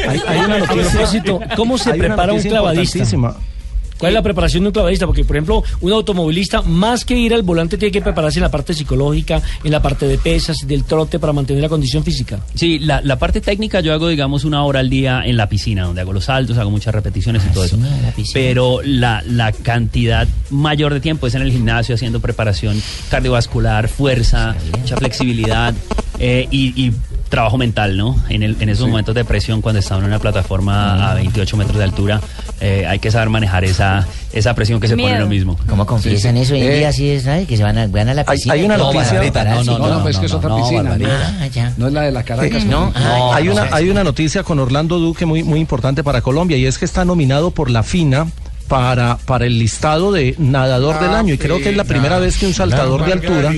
Hay- 0.09 0.23
hay 0.27 0.39
una 0.41 0.55
A 0.55 0.59
noticia- 0.59 0.91
propósito, 0.93 1.41
¿cómo 1.57 1.79
se 1.79 1.93
hay 1.93 1.99
una 2.01 2.09
prepara 2.09 2.33
un 2.33 2.43
clavadista? 2.43 3.05
¿Cuál 4.01 4.13
es 4.13 4.15
la 4.15 4.23
preparación 4.23 4.65
de 4.65 4.69
un 4.69 4.73
clavadista? 4.73 5.07
Porque, 5.07 5.25
por 5.25 5.37
ejemplo, 5.37 5.63
un 5.83 5.93
automovilista, 5.93 6.63
más 6.63 7.05
que 7.05 7.15
ir 7.17 7.35
al 7.35 7.43
volante, 7.43 7.77
tiene 7.77 7.93
que 7.93 8.01
prepararse 8.01 8.39
en 8.39 8.45
la 8.45 8.51
parte 8.51 8.73
psicológica, 8.73 9.43
en 9.63 9.71
la 9.71 9.83
parte 9.83 10.09
de 10.09 10.17
pesas, 10.17 10.57
del 10.67 10.85
trote, 10.85 11.19
para 11.19 11.35
mantener 11.35 11.63
la 11.63 11.69
condición 11.69 12.03
física. 12.03 12.41
Sí, 12.55 12.79
la, 12.79 13.03
la 13.03 13.19
parte 13.19 13.43
técnica 13.43 13.81
yo 13.81 13.93
hago, 13.93 14.09
digamos, 14.09 14.45
una 14.45 14.65
hora 14.65 14.81
al 14.81 14.89
día 14.89 15.23
en 15.27 15.37
la 15.37 15.51
piscina, 15.51 15.85
donde 15.85 16.01
hago 16.01 16.15
los 16.15 16.25
saltos, 16.25 16.57
hago 16.57 16.71
muchas 16.71 16.95
repeticiones 16.95 17.43
y 17.45 17.53
todo 17.53 17.65
eso. 17.65 17.79
Pero 18.33 18.81
la, 18.83 19.23
la 19.27 19.53
cantidad 19.53 20.27
mayor 20.49 20.95
de 20.95 21.01
tiempo 21.01 21.27
es 21.27 21.35
en 21.35 21.43
el 21.43 21.53
gimnasio 21.53 21.95
haciendo 21.95 22.21
preparación 22.21 22.83
cardiovascular, 23.11 23.89
fuerza, 23.89 24.57
mucha 24.81 24.97
flexibilidad 24.97 25.75
eh, 26.19 26.49
y, 26.51 26.87
y 26.87 26.93
trabajo 27.31 27.57
mental, 27.57 27.97
¿no? 27.97 28.15
En, 28.29 28.43
el, 28.43 28.57
en 28.61 28.69
esos 28.69 28.87
momentos 28.89 29.15
de 29.15 29.25
presión, 29.25 29.63
cuando 29.63 29.79
está 29.79 29.97
en 29.97 30.05
una 30.05 30.19
plataforma 30.19 31.11
a 31.11 31.15
28 31.15 31.57
metros 31.57 31.79
de 31.79 31.85
altura, 31.85 32.21
eh, 32.61 32.85
hay 32.87 32.99
que 32.99 33.11
saber 33.11 33.31
manejar 33.31 33.65
esa, 33.65 34.07
esa 34.33 34.55
presión 34.55 34.81
que 34.81 34.89
se 34.89 34.97
pone 34.97 35.13
en 35.15 35.21
lo 35.21 35.27
mismo. 35.29 35.57
¿Cómo 35.69 35.87
confiesan 35.87 36.37
eso 36.37 36.53
hoy 36.55 36.61
en 36.63 36.79
día? 36.79 36.89
Así 36.91 37.09
es, 37.09 37.23
¿sabes? 37.23 37.47
Que 37.49 37.57
se 37.57 37.63
van 37.63 37.79
a, 37.79 37.87
van 37.87 38.09
a 38.11 38.15
la 38.15 38.25
Hay- 38.27 38.37
piscina. 38.37 38.55
hay 38.55 38.65
una 38.65 38.77
No, 38.77 38.93
noticia- 38.93 39.19
prepararse. 39.21 39.65
No, 39.65 39.79
no, 39.79 39.89
no, 39.89 40.03
pues 40.03 40.17
es 40.17 40.21
que 40.21 40.27
es 40.27 40.33
otra 40.35 40.55
piscina. 40.57 40.83
¿no? 40.99 41.07
Ah, 41.41 41.47
ya. 41.47 41.73
No 41.79 41.87
es 41.87 41.93
la 41.95 42.03
de 42.03 42.11
la 42.13 42.23
Caracas. 42.25 42.65
No, 42.67 42.91
¿no? 42.91 43.33
hay, 43.33 43.49
una, 43.49 43.69
hay 43.73 43.89
una 43.89 44.05
noticia 44.05 44.43
con 44.43 44.59
Orlando 44.59 44.99
Duque 44.99 45.25
muy, 45.25 45.43
muy 45.43 45.61
importante 45.61 46.05
para 46.05 46.21
Colombia 46.21 46.57
y 46.59 46.67
es 46.67 46.79
que 46.79 46.85
está 46.85 47.05
nominado 47.05 47.53
por 47.53 47.71
la 47.71 47.83
FINA 47.83 48.27
para, 48.71 49.19
para 49.19 49.47
el 49.47 49.59
listado 49.59 50.13
de 50.13 50.37
nadador 50.39 51.01
del 51.01 51.11
año 51.11 51.35
y 51.35 51.39
creo 51.39 51.59
que 51.59 51.71
es 51.71 51.77
la 51.77 51.83
primera 51.83 52.21
vez 52.21 52.39
que 52.39 52.47
un 52.47 52.55
saltador 52.55 53.05
de 53.05 53.13
altura 53.15 53.53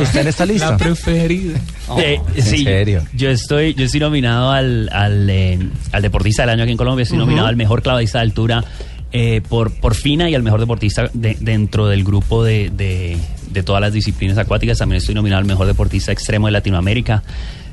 está 0.00 0.20
en 0.20 0.28
esta 0.28 0.46
lista. 0.46 0.76
preferida. 0.76 1.58
Eh, 1.98 2.20
¿en 2.36 2.42
sí, 2.42 2.62
serio? 2.62 3.02
Yo 3.14 3.30
estoy, 3.30 3.74
yo 3.74 3.84
estoy 3.84 3.98
nominado 3.98 4.52
al, 4.52 4.88
al, 4.92 5.28
eh, 5.28 5.58
al 5.90 6.02
deportista 6.02 6.42
del 6.44 6.50
año 6.50 6.62
aquí 6.62 6.70
en 6.70 6.78
Colombia, 6.78 7.02
estoy 7.02 7.18
nominado 7.18 7.48
al 7.48 7.56
mejor 7.56 7.82
clavadista 7.82 8.18
de 8.18 8.22
altura 8.22 8.64
eh, 9.10 9.42
por, 9.48 9.72
por 9.80 9.96
FINA 9.96 10.30
y 10.30 10.36
al 10.36 10.44
mejor 10.44 10.60
deportista 10.60 11.10
de- 11.12 11.36
dentro 11.40 11.88
del 11.88 12.04
grupo 12.04 12.44
de, 12.44 12.70
de- 12.72 13.18
de 13.50 13.62
todas 13.64 13.80
las 13.80 13.92
disciplinas 13.92 14.38
acuáticas. 14.38 14.78
También 14.78 14.98
estoy 14.98 15.16
nominado 15.16 15.40
al 15.40 15.46
mejor 15.46 15.66
deportista 15.66 16.12
extremo 16.12 16.46
de 16.46 16.52
Latinoamérica. 16.52 17.24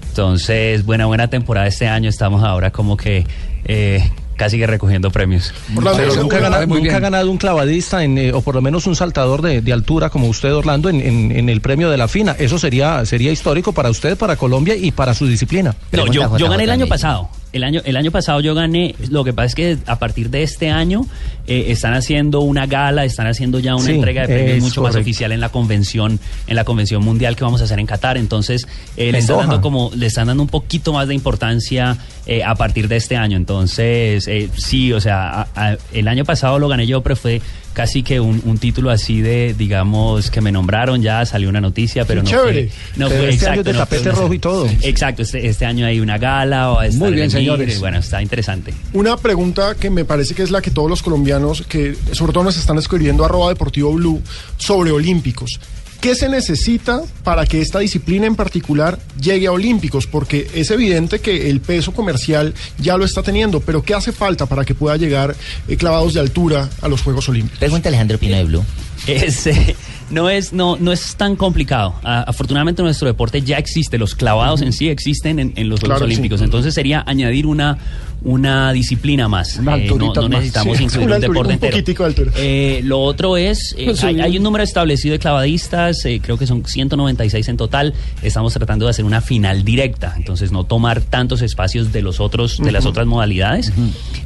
Entonces, 0.10 0.84
buena, 0.84 1.06
buena 1.06 1.28
temporada 1.28 1.68
este 1.68 1.88
año. 1.88 2.10
Estamos 2.10 2.44
ahora 2.44 2.72
como 2.72 2.98
que 2.98 3.26
eh, 3.66 4.04
casi 4.42 4.58
que 4.58 4.66
recogiendo 4.66 5.12
premios. 5.12 5.54
Pero 5.98 6.08
nunca, 6.24 6.38
ha 6.38 6.40
ganado, 6.40 6.62
nunca 6.68 6.98
ha 6.98 7.00
ganado 7.00 7.30
un 7.32 7.38
clavadista, 7.38 8.04
en, 8.04 8.18
eh, 8.18 8.34
o 8.34 8.42
por 8.42 8.56
lo 8.56 8.62
menos 8.62 8.88
un 8.88 8.96
saltador 8.96 9.42
de, 9.44 9.62
de 9.62 9.72
altura 9.74 10.10
como 10.10 10.28
usted, 10.28 10.52
Orlando, 10.54 10.90
en, 10.90 11.00
en- 11.00 11.32
en 11.32 11.48
el 11.50 11.62
premio 11.62 11.90
de 11.92 11.98
la 11.98 12.08
FINA. 12.08 12.36
Eso 12.40 12.58
sería, 12.58 13.06
sería 13.06 13.32
histórico 13.32 13.72
para 13.72 13.90
usted, 13.92 14.18
para 14.18 14.36
Colombia 14.38 14.76
y 14.76 14.92
para 14.92 15.14
su 15.14 15.28
disciplina. 15.28 15.76
No, 15.92 16.06
yo, 16.14 16.22
yo 16.40 16.50
gané 16.50 16.64
el 16.64 16.70
año 16.72 16.88
pasado. 16.88 17.30
El 17.54 17.64
año, 17.66 17.82
el 17.84 17.98
año 17.98 18.12
pasado 18.12 18.40
yo 18.40 18.56
gané. 18.56 18.96
Lo 19.10 19.24
que 19.26 19.34
pasa 19.34 19.48
es 19.48 19.56
que 19.56 19.78
a 19.86 20.00
partir 20.00 20.30
de 20.30 20.42
este 20.44 20.70
año 20.70 21.06
eh, 21.48 21.66
están 21.68 21.94
haciendo 21.94 22.40
una 22.42 22.66
gala, 22.66 23.04
están 23.04 23.28
haciendo 23.28 23.60
ya 23.60 23.76
una 23.76 23.86
Sí, 23.88 23.92
entrega 23.92 24.22
de 24.22 24.28
premios 24.34 24.60
mucho 24.62 24.82
más 24.82 24.96
oficial 24.96 25.32
en 25.34 25.42
la 25.42 25.50
convención, 25.50 26.20
en 26.48 26.56
la 26.56 26.64
convención 26.64 27.04
mundial 27.04 27.36
que 27.36 27.44
vamos 27.44 27.60
a 27.60 27.66
hacer 27.66 27.80
en 27.80 27.88
Qatar. 27.88 28.18
Entonces 28.18 28.68
eh, 28.96 29.12
le 29.12 29.18
están 29.18 29.38
dando 29.40 29.60
como, 29.62 29.92
le 29.96 30.06
están 30.06 30.28
dando 30.28 30.44
un 30.44 30.50
poquito 30.50 30.94
más 30.94 31.08
de 31.10 31.14
importancia 31.16 31.98
eh, 32.26 32.42
a 32.44 32.56
partir 32.56 32.88
de 32.88 32.96
este 32.96 33.18
año. 33.18 33.36
Entonces 33.36 34.28
eh, 34.28 34.50
sí, 34.56 34.94
o 34.94 35.02
sea, 35.02 35.42
a- 35.42 35.48
a- 35.56 35.78
el 35.94 36.08
año 36.08 36.24
pasado 36.24 36.58
lo 36.58 36.68
gané 36.70 36.88
yo, 36.88 37.02
pero 37.02 37.16
fue 37.18 37.42
casi 37.74 38.04
que 38.04 38.20
un, 38.20 38.42
un 38.46 38.58
título 38.58 38.90
así 38.90 39.22
de, 39.22 39.54
digamos, 39.58 40.30
que 40.30 40.42
me 40.42 40.52
nombraron 40.52 41.02
ya, 41.02 41.26
salió 41.26 41.50
una 41.50 41.62
noticia, 41.62 42.06
pero 42.06 42.22
Sí, 42.26 42.32
no 42.32 42.38
chévere. 42.40 42.70
fue, 42.70 43.00
no 43.00 43.10
Pero 43.10 43.22
fue 43.22 43.30
este 43.30 43.46
año 43.48 43.54
exacto, 43.54 43.60
es 43.60 43.66
de 43.66 43.74
no 43.74 43.80
tapete 43.80 44.12
rojo 44.12 44.34
y 44.34 44.40
todo. 44.40 44.68
Exacto, 44.82 45.22
este, 45.22 45.48
este 45.48 45.66
año 45.66 45.86
hay 45.86 46.00
una 46.00 46.18
gala 46.18 46.72
o 46.72 46.92
Muy 46.94 47.14
bien, 47.14 47.32
señores. 47.32 47.80
Bueno, 47.80 48.00
está 48.00 48.22
interesante. 48.22 48.74
Una 48.94 49.18
pregunta 49.18 49.76
que 49.76 49.90
me 49.90 50.06
parece 50.06 50.36
que 50.36 50.44
es 50.44 50.52
la 50.52 50.62
que 50.62 50.72
todos 50.72 50.90
los 50.90 51.02
colombianos, 51.02 51.64
que 51.68 51.96
sobre 52.12 52.34
todo 52.34 52.44
nos 52.44 52.58
están 52.58 52.78
escribiendo 52.78 53.26
arroba 53.26 53.50
deportivo 53.50 53.94
blue, 53.94 54.22
sobre 54.58 54.92
olímpicos. 54.92 55.60
¿Qué 56.02 56.16
se 56.16 56.28
necesita 56.30 57.04
para 57.24 57.46
que 57.46 57.62
esta 57.62 57.78
disciplina 57.78 58.26
en 58.26 58.36
particular 58.36 58.98
llegue 59.22 59.46
a 59.46 59.52
olímpicos? 59.52 60.08
Porque 60.08 60.50
es 60.56 60.72
evidente 60.72 61.20
que 61.20 61.52
el 61.52 61.62
peso 61.62 61.94
comercial 61.94 62.56
ya 62.80 62.98
lo 62.98 63.06
está 63.06 63.22
teniendo, 63.22 63.60
pero 63.60 63.84
¿qué 63.84 63.94
hace 63.94 64.12
falta 64.12 64.48
para 64.48 64.66
que 64.66 64.74
pueda 64.74 64.98
llegar 64.98 65.36
eh, 65.68 65.78
clavados 65.78 66.16
de 66.16 66.20
altura 66.20 66.68
a 66.82 66.88
los 66.88 67.04
Juegos 67.04 67.30
Olímpicos? 67.30 67.60
Pregunta 67.60 67.90
Alejandro 67.90 68.18
Pino 68.18 68.36
de 68.36 68.44
Blue. 68.46 68.66
Es, 69.08 69.48
eh, 69.48 69.76
no, 70.12 70.30
es, 70.30 70.54
no, 70.54 70.78
no 70.80 70.92
es 70.92 71.16
tan 71.16 71.36
complicado. 71.36 71.96
Ah, 72.04 72.24
afortunadamente 72.28 72.84
nuestro 72.84 73.08
deporte 73.08 73.42
ya 73.42 73.58
existe, 73.58 73.98
los 73.98 74.14
clavados 74.14 74.62
en 74.62 74.74
sí 74.74 74.90
existen 74.90 75.40
en, 75.40 75.54
en 75.56 75.70
los 75.70 75.80
Juegos 75.80 75.98
Claro, 75.98 76.08
sí. 76.08 76.14
Olímpicos. 76.14 76.42
Entonces 76.42 76.76
sería 76.76 77.04
añadir 77.08 77.48
una, 77.48 77.80
una 78.24 78.72
disciplina 78.72 79.28
más. 79.28 79.58
Una 79.58 79.78
Eh, 79.78 79.90
no, 79.90 80.14
no 80.14 80.30
necesitamos 80.30 80.80
incluir 80.80 81.12
un 81.12 81.22
deporte 81.22 81.40
un 81.40 81.52
entero. 81.52 82.06
altura. 82.06 82.32
Eh, 82.38 82.82
lo 82.84 83.02
otro 83.02 83.38
es, 83.38 83.76
eh, 83.78 83.94
hay, 84.04 84.22
hay 84.22 84.38
un 84.38 84.44
número 84.44 84.64
establecido 84.64 85.14
de 85.14 85.20
clavadistas, 85.20 86.06
eh, 86.06 86.20
creo 86.22 86.38
que 86.38 86.46
son 86.46 86.64
196 86.66 87.48
en 87.48 87.58
total. 87.58 87.94
Estamos 88.22 88.54
tratando 88.54 88.86
de 88.86 88.92
hacer 88.92 89.06
una 89.06 89.22
final 89.22 89.64
directa, 89.64 90.14
entonces 90.18 90.52
no 90.52 90.66
tomar 90.66 91.02
tantos 91.02 91.42
espacios 91.42 91.92
de 91.92 92.02
los 92.02 92.20
otros, 92.20 92.58
de 92.60 92.72
las 92.72 92.86
otras 92.86 93.08
modalidades. 93.08 93.72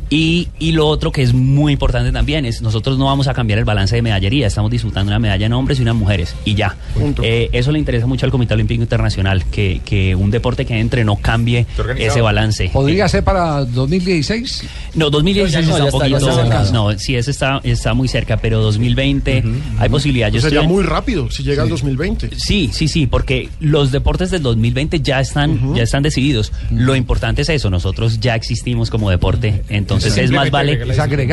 Y, 0.09 0.47
y 0.59 0.71
lo 0.71 0.87
otro 0.87 1.11
que 1.11 1.21
es 1.23 1.33
muy 1.33 1.73
importante 1.73 2.11
también 2.11 2.45
es 2.45 2.61
nosotros 2.61 2.97
no 2.97 3.05
vamos 3.05 3.27
a 3.27 3.33
cambiar 3.33 3.59
el 3.59 3.65
balance 3.65 3.95
de 3.95 4.01
medallería, 4.01 4.47
estamos 4.47 4.69
disfrutando 4.71 5.09
una 5.11 5.19
medalla 5.19 5.45
en 5.45 5.53
hombres 5.53 5.79
y 5.79 5.81
una 5.81 5.91
en 5.91 5.97
mujeres 5.97 6.35
y 6.45 6.53
ya. 6.55 6.75
Eh, 7.23 7.49
eso 7.51 7.71
le 7.71 7.79
interesa 7.79 8.05
mucho 8.05 8.25
al 8.25 8.31
Comité 8.31 8.53
Olímpico 8.53 8.81
Internacional, 8.81 9.45
que, 9.45 9.81
que 9.85 10.13
un 10.15 10.29
deporte 10.31 10.65
que 10.65 10.79
entre 10.79 11.03
no 11.03 11.15
cambie 11.17 11.65
ese 11.97 12.21
balance. 12.21 12.69
Podría 12.71 13.07
ser 13.07 13.23
para 13.23 13.65
2016. 13.65 14.63
No, 14.95 15.09
2016 15.09 15.65
No, 15.67 15.73
está 15.73 15.85
un 15.85 15.91
poquito. 15.91 16.17
está 16.17 16.33
cerca. 16.43 16.71
no, 16.71 16.97
sí, 16.99 17.15
ese 17.15 17.31
está, 17.31 17.59
está 17.63 17.93
muy 17.93 18.07
cerca, 18.07 18.37
pero 18.37 18.61
2020 18.61 19.43
hay 19.79 19.89
posibilidad. 19.89 20.27
Yo 20.27 20.33
Pues 20.33 20.43
sería 20.43 20.59
estoy 20.59 20.69
en- 20.69 20.75
muy 20.75 20.83
rápido 20.83 21.29
si 21.31 21.43
llega 21.43 21.63
al 21.63 21.69
2020. 21.69 22.29
Sí, 22.37 22.69
sí, 22.71 22.87
sí, 22.87 23.07
porque 23.07 23.49
los 23.59 23.91
deportes 23.91 24.31
del 24.31 24.43
2020 24.43 24.99
ya 25.01 25.19
están, 25.19 25.73
ya 25.75 25.83
están 25.83 26.03
decididos. 26.03 26.51
Lo 26.71 26.95
importante 26.95 27.41
es 27.41 27.49
eso, 27.49 27.69
nosotros 27.69 28.19
ya 28.19 28.35
existimos 28.35 28.89
como 28.89 29.09
deporte, 29.09 29.63
entonces 29.69 29.94
es 29.97 30.31
más 30.31 30.49
vale 30.51 30.77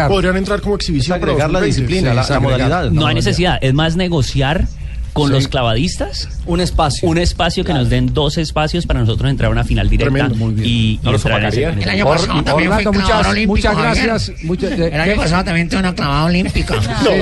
Podrían 0.08 0.36
entrar 0.36 0.60
como 0.60 0.74
exhibición. 0.76 1.16
agregar 1.16 1.50
la 1.50 1.60
2020. 1.60 1.66
disciplina, 1.66 2.14
la- 2.14 2.28
la 2.28 2.40
modalidad. 2.40 2.90
No 2.90 3.06
hay 3.06 3.14
necesidad, 3.14 3.58
es 3.60 3.74
más 3.74 3.96
negociar 3.96 4.66
con 5.12 5.28
Sí. 5.28 5.32
los 5.34 5.48
clavadistas 5.48 6.28
un 6.46 6.60
espacio. 6.60 7.08
Un 7.08 7.18
espacio 7.18 7.64
que 7.64 7.72
nos 7.72 7.88
den 7.90 8.12
dos 8.14 8.38
espacios 8.38 8.86
para 8.86 9.00
nosotros 9.00 9.30
entrar 9.30 9.48
a 9.48 9.52
una 9.52 9.62
final 9.64 9.88
directa 9.88 10.12
Tremendo, 10.12 10.36
muy 10.36 10.54
bien. 10.54 10.66
y, 10.66 10.70
y 10.94 11.00
No 11.02 11.12
los 11.12 11.24
entrar 11.24 11.54
en 11.54 11.82
El 11.82 11.88
año 11.88 12.04
pasado 12.06 12.42
también 12.42 12.70
Orlando, 12.72 12.92
muchas, 12.92 13.26
olímpico, 13.26 13.52
muchas 13.52 13.76
gracias. 14.06 14.32
muchas- 14.44 14.72
eh, 14.72 14.90
El 14.92 15.00
año 15.00 15.12
¿qué? 15.12 15.18
pasado 15.20 15.44
también 15.44 15.68
tuve 15.68 15.80
una 15.80 15.94
clavada 15.94 16.24
olímpica. 16.24 16.74
No, 16.74 16.80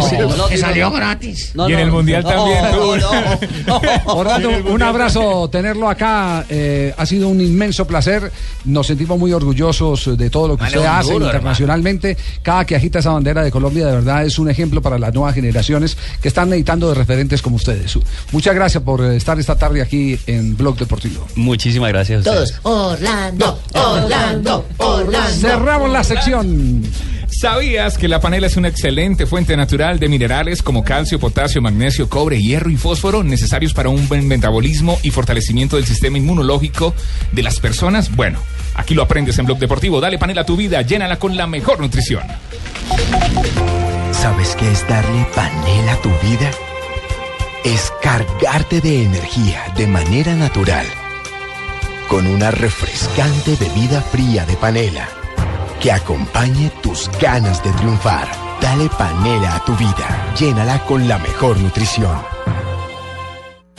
sí, 0.08 0.16
no, 0.18 0.48
que 0.48 0.54
no, 0.56 0.60
salió 0.60 0.88
no. 0.90 0.96
gratis. 0.96 1.52
No, 1.54 1.68
Y 1.68 1.72
en 1.74 1.78
el 1.80 1.90
Mundial 1.90 2.22
no, 2.22 2.28
también 2.30 2.62
no, 2.62 2.70
tuvo. 2.70 2.96
no, 3.66 3.80
Orlando, 4.14 4.50
un 4.72 4.82
abrazo 4.82 5.48
tenerlo 5.50 5.88
acá. 5.90 6.44
eh, 6.48 6.94
ha 6.96 7.04
sido 7.06 7.28
un 7.28 7.40
inmenso 7.40 7.86
placer. 7.86 8.30
Nos 8.64 8.86
sentimos 8.86 9.18
muy 9.18 9.32
orgullosos 9.32 10.16
de 10.16 10.30
todo 10.30 10.48
lo 10.48 10.56
que 10.56 10.62
Vale, 10.64 10.76
usted 10.78 10.88
hace 10.90 11.12
duro, 11.12 11.26
internacionalmente. 11.26 12.16
Cada 12.42 12.64
que 12.64 12.76
agita 12.76 13.00
esa 13.00 13.10
bandera 13.10 13.42
de 13.42 13.50
Colombia, 13.50 13.86
de 13.86 13.92
verdad, 13.92 14.24
es 14.24 14.38
un 14.38 14.48
ejemplo 14.48 14.80
para 14.80 14.98
las 14.98 15.12
nuevas 15.12 15.34
generaciones 15.34 15.96
que 16.22 16.28
están 16.28 16.48
necesitando 16.50 16.88
de 16.88 16.94
referentes 16.94 17.42
como 17.42 17.56
ustedes. 17.56 17.79
Muchas 18.32 18.54
gracias 18.54 18.82
por 18.82 19.02
eh, 19.02 19.16
estar 19.16 19.38
esta 19.38 19.56
tarde 19.56 19.82
aquí 19.82 20.18
en 20.26 20.56
Blog 20.56 20.76
Deportivo. 20.76 21.26
Muchísimas 21.36 21.90
gracias 21.90 22.26
a 22.26 22.30
ustedes. 22.30 22.58
Orlando, 22.62 23.60
Orlando, 23.74 24.66
Orlando. 24.78 25.38
Cerramos 25.40 25.90
la 25.90 26.04
sección. 26.04 26.82
¿Sabías 27.40 27.96
que 27.96 28.08
la 28.08 28.20
panela 28.20 28.48
es 28.48 28.56
una 28.56 28.68
excelente 28.68 29.24
fuente 29.24 29.56
natural 29.56 29.98
de 29.98 30.08
minerales 30.08 30.62
como 30.62 30.84
calcio, 30.84 31.18
potasio, 31.18 31.62
magnesio, 31.62 32.08
cobre, 32.08 32.42
hierro 32.42 32.70
y 32.70 32.76
fósforo 32.76 33.22
necesarios 33.22 33.72
para 33.72 33.88
un 33.88 34.08
buen 34.08 34.28
metabolismo 34.28 34.98
y 35.02 35.10
fortalecimiento 35.10 35.76
del 35.76 35.86
sistema 35.86 36.18
inmunológico 36.18 36.92
de 37.32 37.42
las 37.42 37.60
personas? 37.60 38.14
Bueno, 38.14 38.40
aquí 38.74 38.94
lo 38.94 39.02
aprendes 39.02 39.38
en 39.38 39.46
Blog 39.46 39.58
Deportivo. 39.58 40.00
Dale 40.00 40.18
panela 40.18 40.42
a 40.42 40.46
tu 40.46 40.56
vida, 40.56 40.82
llénala 40.82 41.18
con 41.18 41.36
la 41.36 41.46
mejor 41.46 41.80
nutrición. 41.80 42.24
¿Sabes 44.12 44.54
qué 44.56 44.70
es 44.70 44.86
darle 44.86 45.26
panela 45.34 45.92
a 45.92 46.02
tu 46.02 46.10
vida? 46.10 46.50
Es 47.64 47.92
cargarte 48.00 48.80
de 48.80 49.04
energía 49.04 49.72
de 49.76 49.86
manera 49.86 50.34
natural. 50.34 50.86
Con 52.08 52.26
una 52.26 52.50
refrescante 52.50 53.54
bebida 53.56 54.00
fría 54.00 54.46
de 54.46 54.56
panela 54.56 55.06
que 55.78 55.92
acompañe 55.92 56.70
tus 56.82 57.10
ganas 57.20 57.62
de 57.62 57.70
triunfar. 57.72 58.28
Dale 58.62 58.88
panela 58.88 59.56
a 59.56 59.64
tu 59.64 59.76
vida. 59.76 60.34
Llénala 60.38 60.84
con 60.86 61.06
la 61.06 61.18
mejor 61.18 61.58
nutrición. 61.58 62.18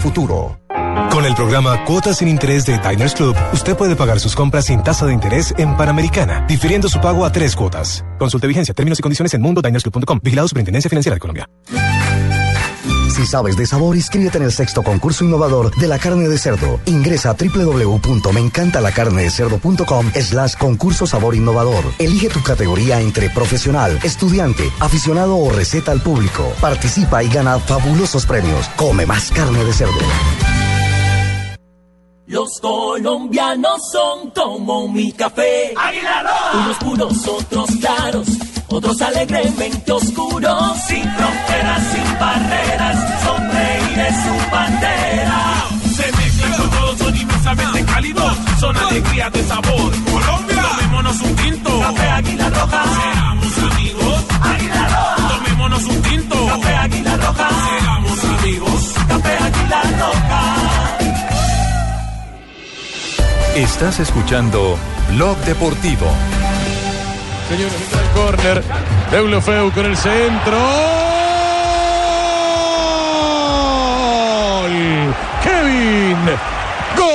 futuro. 0.00 0.58
Con 1.10 1.24
el 1.24 1.34
programa 1.34 1.84
Cuotas 1.84 2.18
sin 2.18 2.28
Interés 2.28 2.66
de 2.66 2.78
Diners 2.78 3.14
Club, 3.14 3.36
usted 3.52 3.76
puede 3.76 3.96
pagar 3.96 4.20
sus 4.20 4.34
compras 4.34 4.66
sin 4.66 4.82
tasa 4.82 5.06
de 5.06 5.12
interés 5.12 5.54
en 5.58 5.76
Panamericana, 5.76 6.44
difiriendo 6.46 6.88
su 6.88 7.00
pago 7.00 7.24
a 7.24 7.32
tres 7.32 7.56
cuotas. 7.56 8.04
Consulte 8.18 8.46
vigencia, 8.46 8.74
términos 8.74 8.98
y 8.98 9.02
condiciones 9.02 9.34
en 9.34 9.42
mundodinersclub.com. 9.42 10.20
Vigilado 10.22 10.48
Superintendencia 10.48 10.88
Financiera 10.88 11.14
de 11.14 11.20
Colombia. 11.20 11.48
Si 13.14 13.26
sabes 13.26 13.56
de 13.56 13.66
sabor, 13.66 13.96
inscríbete 13.96 14.38
en 14.38 14.44
el 14.44 14.52
sexto 14.52 14.82
concurso 14.82 15.24
innovador 15.24 15.74
de 15.76 15.88
la 15.88 15.98
carne 15.98 16.28
de 16.28 16.38
cerdo. 16.38 16.80
Ingresa 16.86 17.30
a 17.30 17.34
www.meencantalacarnedecerdo.com 17.34 20.12
slash 20.14 20.54
concurso 20.56 21.06
sabor 21.06 21.34
innovador. 21.34 21.84
Elige 21.98 22.28
tu 22.28 22.42
categoría 22.42 23.00
entre 23.00 23.30
profesional, 23.30 23.98
estudiante, 24.02 24.70
aficionado 24.78 25.36
o 25.36 25.50
receta 25.50 25.90
al 25.92 26.02
público. 26.02 26.52
Participa 26.60 27.24
y 27.24 27.28
gana 27.28 27.58
fabulosos 27.58 28.26
premios. 28.26 28.68
Come 28.76 29.06
más 29.06 29.30
carne 29.32 29.64
de 29.64 29.72
cerdo. 29.72 29.98
Los 32.30 32.60
colombianos 32.60 33.90
son 33.90 34.30
como 34.30 34.86
mi 34.86 35.10
café. 35.10 35.74
Unos 36.54 36.76
puros, 36.76 37.26
otros 37.26 37.70
claros, 37.80 38.28
otros 38.70 39.00
alegremente 39.02 39.92
oscuros. 39.92 40.78
Sin 40.86 41.02
fronteras, 41.02 41.82
sin 41.92 42.18
barreras, 42.18 42.96
sonreír 43.24 43.98
es 43.98 44.16
su 44.16 44.50
bandera. 44.50 45.40
Se 45.96 46.12
mezclan 46.12 46.52
con 46.54 46.70
todos, 46.70 46.98
son 46.98 47.16
inmensamente 47.16 47.84
cálidos, 47.84 48.36
son 48.58 48.76
alegrías 48.76 49.32
de 49.32 49.44
sabor. 49.44 49.92
Colombia, 50.10 50.62
tomémonos 50.70 51.20
un 51.20 51.36
tinto. 51.36 51.80
Café 51.80 52.08
Águila 52.08 52.50
Roja. 52.50 52.84
Seamos 52.84 53.58
amigos. 53.72 54.24
Águila 54.40 54.88
Roja. 54.88 55.28
Tomémonos 55.28 55.84
un 55.84 56.02
tinto. 56.02 56.46
Café 56.46 56.76
Águila 56.76 57.16
Roja. 57.16 57.48
Seamos 57.48 58.24
amigos. 58.24 58.94
Café 59.08 59.36
Águila 59.36 59.82
Roja. 59.98 60.40
Estás 63.56 63.98
escuchando 63.98 64.78
Blog 65.10 65.36
Deportivo. 65.38 66.06
Señores, 67.50 67.74
entra 67.82 68.00
el 68.00 68.08
córner. 68.10 68.62
Deulofeu 69.10 69.72
con 69.72 69.84
el 69.84 69.96
centro. 69.96 70.56
¡Gol! 74.60 74.70
Kevin. 75.42 76.16
¡Gol! 76.96 77.10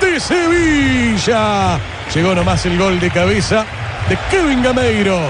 De 0.00 0.18
Sevilla. 0.18 1.78
Llegó 2.14 2.34
nomás 2.34 2.64
el 2.64 2.78
gol 2.78 2.98
de 2.98 3.10
cabeza 3.10 3.66
de 4.08 4.16
Kevin 4.30 4.62
Gameiro. 4.62 5.20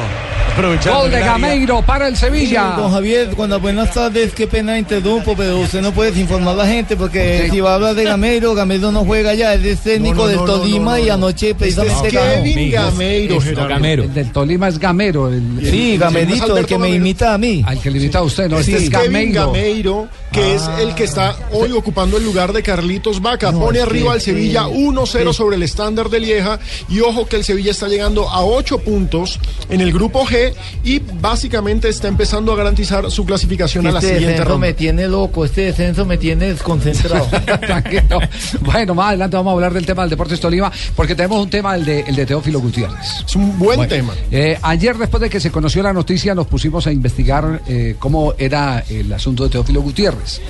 Aprovechando 0.52 1.00
Gol 1.00 1.10
de. 1.10 1.20
Gameiro 1.20 1.82
para 1.82 2.08
el 2.08 2.16
Sevilla. 2.16 2.74
Don 2.76 2.92
Javier, 2.92 3.30
cuando 3.36 3.58
buenas 3.60 3.94
tardes, 3.94 4.32
qué 4.34 4.46
pena 4.46 4.78
interrumpo, 4.78 5.34
pero 5.36 5.58
usted 5.58 5.80
no 5.80 5.92
puede 5.92 6.18
informar 6.20 6.54
a 6.54 6.56
la 6.58 6.66
gente 6.66 6.96
porque 6.96 7.44
Sí. 7.46 7.50
si 7.52 7.60
va 7.60 7.72
a 7.72 7.74
hablar 7.76 7.94
de 7.94 8.04
Gameiro, 8.04 8.54
Gameiro 8.54 8.90
no 8.92 9.04
juega 9.04 9.32
ya, 9.34 9.54
él 9.54 9.64
es 9.64 9.80
técnico 9.80 10.16
No, 10.16 10.22
no, 10.22 10.28
del 10.28 10.36
no, 10.38 10.44
Tolima 10.44 10.84
no, 10.92 10.98
no, 10.98 10.98
y 10.98 11.06
no. 11.08 11.14
anoche 11.14 11.50
Este 11.50 11.68
es 11.68 11.74
precisamente 11.76 12.10
ganó. 12.16 12.42
Kevin 12.42 12.70
Gameiro. 12.70 13.38
Gamero. 13.68 14.02
El 14.04 14.14
del 14.14 14.32
Tolima 14.32 14.68
es 14.68 14.78
Gamero. 14.78 15.28
el- 15.28 15.60
Sí, 15.70 15.92
el- 15.94 15.98
Gamerito, 15.98 16.56
el 16.58 16.66
que 16.66 16.78
me 16.78 16.90
imita 16.90 17.34
a 17.34 17.38
mí. 17.38 17.62
Al 17.66 17.80
que 17.80 17.90
le 17.90 17.98
imita 17.98 18.18
a 18.18 18.22
usted, 18.22 18.48
no, 18.48 18.58
Este 18.58 18.72
este 18.72 18.84
es 18.86 18.92
es 18.92 18.98
Kevin 18.98 19.32
Gameiro. 19.32 19.46
Gameiro, 19.52 20.08
que 20.32 20.54
es 20.54 20.62
el 20.80 20.94
que 20.94 21.04
está 21.04 21.36
hoy 21.52 21.72
ocupando 21.72 22.16
el 22.16 22.24
lugar 22.24 22.52
de 22.52 22.62
Carlitos 22.62 23.22
Vaca. 23.22 23.52
Pone 23.52 23.78
es 23.78 23.84
arriba 23.84 24.12
al 24.14 24.20
Sevilla 24.20 24.64
que- 24.64 24.74
1-0 24.74 25.30
que- 25.30 25.36
sobre 25.36 25.56
el 25.56 25.62
estándar 25.62 26.10
de 26.10 26.20
Lieja. 26.20 26.58
Y 26.88 27.00
ojo 27.00 27.26
que 27.26 27.36
el 27.36 27.44
Sevilla 27.44 27.70
está 27.70 27.88
llegando 27.88 28.28
a 28.28 28.44
8 28.44 28.78
puntos 28.78 29.38
en 29.68 29.80
el 29.80 29.92
grupo 29.92 30.24
G 30.26 30.39
y 30.84 30.98
básicamente 31.20 31.88
está 31.88 32.08
empezando 32.08 32.52
a 32.52 32.56
garantizar 32.56 33.10
su 33.10 33.24
clasificación 33.24 33.86
a 33.86 33.92
la 33.92 33.98
Este 33.98 34.08
siguiente 34.14 34.30
descenso 34.32 34.50
ronda. 34.52 34.66
me 34.66 34.72
tiene 34.74 35.08
loco, 35.08 35.44
este 35.44 35.62
descenso 35.62 36.04
me 36.06 36.18
tiene 36.18 36.46
desconcentrado. 36.46 37.26
Tranquilo. 37.60 38.20
Bueno, 38.60 38.94
más 38.94 39.08
adelante 39.08 39.36
vamos 39.36 39.50
a 39.50 39.54
hablar 39.54 39.72
del 39.72 39.86
tema 39.86 40.02
del 40.02 40.10
Deportes 40.10 40.40
Tolima, 40.40 40.70
porque 40.96 41.14
tenemos 41.14 41.42
un 41.42 41.50
tema, 41.50 41.74
el 41.74 41.84
de, 41.84 42.00
el 42.00 42.16
de 42.16 42.26
Teófilo 42.26 42.60
Gutiérrez. 42.60 43.24
Es 43.26 43.36
un 43.36 43.58
buen 43.58 43.76
Bueno, 43.76 43.88
tema. 43.94 44.12
eh, 44.30 44.58
ayer, 44.62 44.96
después 44.96 45.20
de 45.20 45.30
que 45.30 45.40
se 45.40 45.50
conoció 45.50 45.82
la 45.82 45.92
noticia, 45.92 46.34
nos 46.34 46.46
pusimos 46.46 46.86
a 46.86 46.92
investigar 46.92 47.62
eh, 47.66 47.96
cómo 47.98 48.34
era 48.38 48.84
el 48.88 49.12
asunto 49.12 49.44
de 49.44 49.50
Teófilo 49.50 49.80
Gutiérrez. 49.82 50.40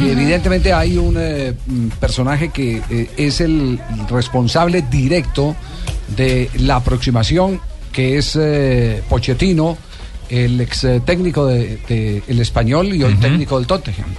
Y 0.00 0.08
evidentemente 0.08 0.72
hay 0.72 0.96
un 0.98 1.16
eh, 1.18 1.54
personaje 2.00 2.48
que 2.50 2.82
eh, 2.90 3.10
es 3.16 3.40
el 3.40 3.78
responsable 4.10 4.82
directo 4.90 5.54
de 6.16 6.50
la 6.58 6.76
aproximación, 6.76 7.60
que 7.94 8.18
es 8.18 8.36
eh, 8.38 9.02
Pochettino, 9.08 9.78
el 10.28 10.60
ex 10.60 10.84
eh, 10.84 11.00
técnico 11.04 11.46
de, 11.46 11.78
de 11.88 12.22
el 12.26 12.40
español 12.40 12.92
y 12.94 13.02
hoy 13.02 13.14
técnico 13.14 13.56
del 13.58 13.66
Tottenham. 13.66 14.14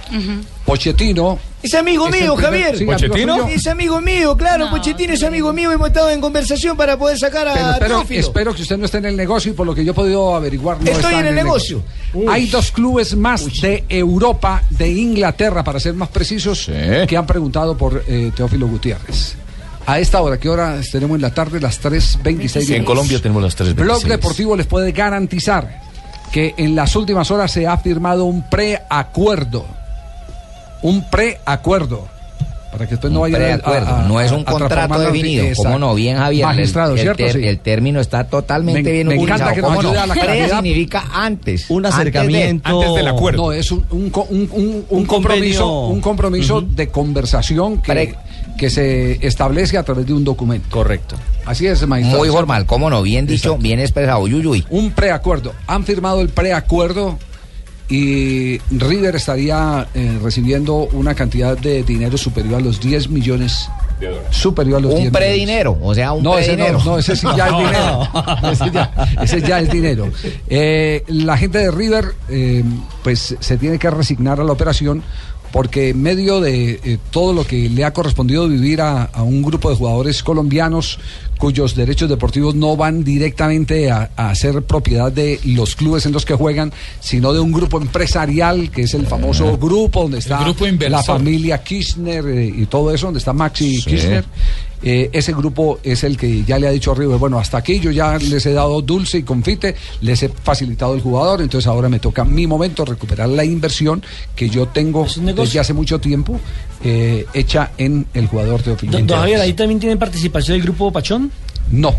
Pochettino. 0.64 1.38
Es 1.62 1.74
amigo 1.74 2.08
Es 2.08 2.20
mío, 2.20 2.34
primer- 2.34 2.44
Javier. 2.44 2.76
sí, 2.78 2.84
amigo 2.84 3.08
suyo. 3.36 3.46
Es 3.48 3.66
amigo 3.66 4.00
mío, 4.00 4.36
claro. 4.36 4.70
Pochettino 4.70 5.12
es 5.14 5.22
amigo 5.22 5.52
mío. 5.52 5.70
Hemos 5.72 5.88
estado 5.88 6.10
en 6.10 6.20
conversación 6.20 6.76
para 6.76 6.96
poder 6.98 7.18
sacar 7.18 7.48
a 7.48 7.54
Pero 7.54 7.70
espero, 7.72 7.88
Teófilo. 7.98 8.20
espero 8.20 8.54
que 8.54 8.62
usted 8.62 8.76
no 8.78 8.84
esté 8.86 8.98
en 8.98 9.06
el 9.06 9.16
negocio 9.16 9.50
y 9.50 9.54
por 9.54 9.66
lo 9.66 9.74
que 9.74 9.84
yo 9.84 9.92
he 9.92 9.94
podido 9.94 10.34
averiguar 10.34 10.78
no 10.78 10.84
Estoy 10.90 10.96
está 11.14 11.20
en 11.20 11.26
el 11.26 11.34
negocio. 11.34 11.82
Hay 12.28 12.46
dos 12.46 12.70
clubes 12.70 13.16
más 13.16 13.44
de 13.60 13.84
Europa, 13.88 14.62
de 14.70 14.88
Inglaterra, 14.88 15.62
para 15.64 15.80
ser 15.80 15.94
más 15.94 16.08
precisos, 16.08 16.70
que 17.08 17.16
han 17.16 17.26
preguntado 17.26 17.76
por 17.76 18.04
eh, 18.06 18.30
Teófilo 18.34 18.68
Gutiérrez. 18.68 19.36
A 19.86 20.00
esta 20.00 20.20
hora, 20.20 20.36
¿qué 20.38 20.48
hora 20.48 20.80
tenemos 20.90 21.14
en 21.16 21.22
la 21.22 21.30
tarde? 21.30 21.60
Las 21.60 21.80
3.26 21.80 22.60
Sí, 22.64 22.74
en 22.74 22.84
Colombia 22.84 23.20
tenemos 23.20 23.42
las 23.42 23.56
3.26. 23.56 23.74
Blog 23.74 24.02
Deportivo 24.04 24.56
les 24.56 24.66
puede 24.66 24.90
garantizar 24.92 25.80
que 26.32 26.54
en 26.56 26.74
las 26.74 26.96
últimas 26.96 27.30
horas 27.30 27.52
se 27.52 27.66
ha 27.68 27.76
firmado 27.78 28.24
un 28.24 28.42
preacuerdo. 28.42 29.64
Un 30.82 31.08
preacuerdo. 31.08 32.08
Para 32.72 32.86
que 32.88 32.94
usted 32.96 33.08
no 33.08 33.20
Un 33.20 33.22
vaya 33.32 33.36
a- 33.36 33.58
preacuerdo, 33.58 33.86
a- 33.88 34.00
a- 34.04 34.08
no 34.08 34.20
es 34.20 34.30
un 34.32 34.40
a 34.40 34.44
contrato 34.52 34.98
definido. 35.00 35.44
Exacto. 35.44 35.62
¿Cómo 35.62 35.78
no? 35.78 35.94
Bien, 35.94 36.18
Javier. 36.18 36.42
El- 36.42 36.46
Magistrado, 36.56 36.92
el, 36.94 37.00
¿cierto? 37.00 37.24
ter- 37.24 37.32
Sí. 37.32 37.44
el 37.46 37.60
término 37.60 38.00
está 38.00 38.24
totalmente 38.24 38.82
Me- 38.82 38.92
bien 38.92 39.06
me 39.08 39.14
utilizado. 39.14 39.36
encanta 39.50 39.54
que 39.54 39.62
nos 39.62 39.70
¿Cómo 39.70 39.82
no? 39.82 39.94
la 39.94 40.06
Pre 40.14 40.48
significa 40.50 41.04
antes. 41.14 41.70
Un 41.70 41.86
Antes 41.86 41.96
de- 41.96 42.00
acercamiento. 42.02 42.70
No, 43.36 43.52
es 43.52 43.70
un, 43.70 43.86
un, 43.92 44.12
un- 44.12 44.50
un- 44.52 44.84
un 44.90 44.98
Un 44.98 45.06
compromiso, 45.06 45.86
un 45.86 46.00
compromiso 46.02 46.60
de 46.60 46.88
conversación 46.88 47.80
que, 47.80 48.14
que 48.56 48.70
se 48.70 49.24
establece 49.26 49.78
a 49.78 49.82
través 49.82 50.06
de 50.06 50.12
un 50.12 50.24
documento. 50.24 50.68
Correcto. 50.70 51.16
Así 51.44 51.66
es, 51.66 51.86
magistrado. 51.86 52.18
Muy 52.18 52.28
formal, 52.28 52.66
¿cómo 52.66 52.90
no? 52.90 53.02
Bien 53.02 53.26
dicho, 53.26 53.50
Exacto. 53.50 53.62
bien 53.62 53.80
expresado. 53.80 54.26
Yuyuy. 54.26 54.64
Un 54.70 54.90
preacuerdo. 54.92 55.52
Han 55.66 55.84
firmado 55.84 56.20
el 56.20 56.28
preacuerdo 56.30 57.18
y 57.88 58.58
River 58.72 59.14
estaría 59.14 59.86
eh, 59.94 60.18
recibiendo 60.20 60.88
una 60.92 61.14
cantidad 61.14 61.56
de 61.56 61.84
dinero 61.84 62.18
superior 62.18 62.56
a 62.56 62.60
los 62.60 62.80
10 62.80 63.10
millones. 63.10 63.68
Superior 64.30 64.78
a 64.78 64.80
los 64.80 64.90
Un 64.92 64.98
10 65.02 65.10
millones. 65.12 65.28
predinero, 65.30 65.78
o 65.80 65.94
sea, 65.94 66.12
un 66.12 66.22
no, 66.24 66.36
ese 66.36 66.52
predinero. 66.54 66.78
no, 66.80 66.84
no, 66.84 66.98
ese 66.98 67.14
sí 67.16 67.26
ya 67.36 67.46
es 67.46 67.56
dinero. 67.58 68.08
Ese 68.52 68.70
ya, 68.72 68.92
ese 69.22 69.40
ya 69.40 69.60
es 69.60 69.70
dinero. 69.70 70.08
Eh, 70.48 71.04
la 71.06 71.36
gente 71.38 71.58
de 71.58 71.70
River, 71.70 72.06
eh, 72.28 72.64
pues 73.04 73.36
se 73.38 73.56
tiene 73.56 73.78
que 73.78 73.88
resignar 73.88 74.40
a 74.40 74.44
la 74.44 74.52
operación 74.52 75.02
porque 75.56 75.88
en 75.88 76.02
medio 76.02 76.42
de 76.42 76.78
eh, 76.84 76.98
todo 77.10 77.32
lo 77.32 77.46
que 77.46 77.70
le 77.70 77.82
ha 77.82 77.94
correspondido 77.94 78.46
vivir 78.46 78.82
a, 78.82 79.04
a 79.04 79.22
un 79.22 79.40
grupo 79.40 79.70
de 79.70 79.76
jugadores 79.76 80.22
colombianos 80.22 80.98
cuyos 81.38 81.74
derechos 81.74 82.10
deportivos 82.10 82.54
no 82.54 82.76
van 82.76 83.02
directamente 83.02 83.90
a, 83.90 84.10
a 84.16 84.34
ser 84.34 84.64
propiedad 84.64 85.10
de 85.10 85.40
los 85.44 85.74
clubes 85.74 86.04
en 86.04 86.12
los 86.12 86.26
que 86.26 86.34
juegan, 86.34 86.74
sino 87.00 87.32
de 87.32 87.40
un 87.40 87.52
grupo 87.52 87.80
empresarial 87.80 88.70
que 88.70 88.82
es 88.82 88.92
el 88.92 89.06
famoso 89.06 89.56
grupo 89.56 90.02
donde 90.02 90.18
está 90.18 90.40
grupo 90.44 90.66
la 90.90 91.02
familia 91.02 91.64
Kirchner 91.64 92.26
eh, 92.26 92.52
y 92.54 92.66
todo 92.66 92.92
eso, 92.92 93.06
donde 93.06 93.20
está 93.20 93.32
Maxi 93.32 93.80
Sí. 93.80 93.90
Kirchner. 93.92 94.26
Eh, 94.88 95.10
ese 95.12 95.32
grupo 95.32 95.80
es 95.82 96.04
el 96.04 96.16
que 96.16 96.44
ya 96.44 96.60
le 96.60 96.68
ha 96.68 96.70
dicho 96.70 96.92
a 96.92 96.94
River, 96.94 97.18
bueno, 97.18 97.40
hasta 97.40 97.58
aquí 97.58 97.80
yo 97.80 97.90
ya 97.90 98.18
les 98.18 98.46
he 98.46 98.52
dado 98.52 98.80
dulce 98.82 99.18
y 99.18 99.24
confite, 99.24 99.74
les 100.00 100.22
he 100.22 100.28
facilitado 100.28 100.94
el 100.94 101.00
jugador, 101.00 101.42
entonces 101.42 101.66
ahora 101.66 101.88
me 101.88 101.98
toca 101.98 102.24
mi 102.24 102.46
momento 102.46 102.84
recuperar 102.84 103.28
la 103.28 103.44
inversión 103.44 104.00
que 104.36 104.48
yo 104.48 104.68
tengo 104.68 105.04
desde 105.34 105.58
hace 105.58 105.72
mucho 105.72 105.98
tiempo 105.98 106.38
eh, 106.84 107.26
hecha 107.34 107.72
en 107.78 108.06
el 108.14 108.28
jugador 108.28 108.62
Teófilo. 108.62 108.92
Don, 108.92 109.08
Javier, 109.08 109.40
ahí 109.40 109.54
también 109.54 109.80
tienen 109.80 109.98
participación 109.98 110.56
del 110.56 110.62
grupo 110.62 110.92
Pachón. 110.92 111.32
No. 111.72 111.92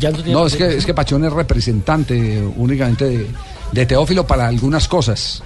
Ya 0.00 0.10
no, 0.10 0.16
tiene 0.16 0.32
No, 0.32 0.46
es 0.46 0.56
que, 0.56 0.74
es 0.74 0.86
que 0.86 0.94
Pachón 0.94 1.22
es 1.26 1.32
representante 1.34 2.42
únicamente 2.56 3.04
de, 3.04 3.26
de 3.72 3.84
Teófilo 3.84 4.26
para 4.26 4.48
algunas 4.48 4.88
cosas. 4.88 5.42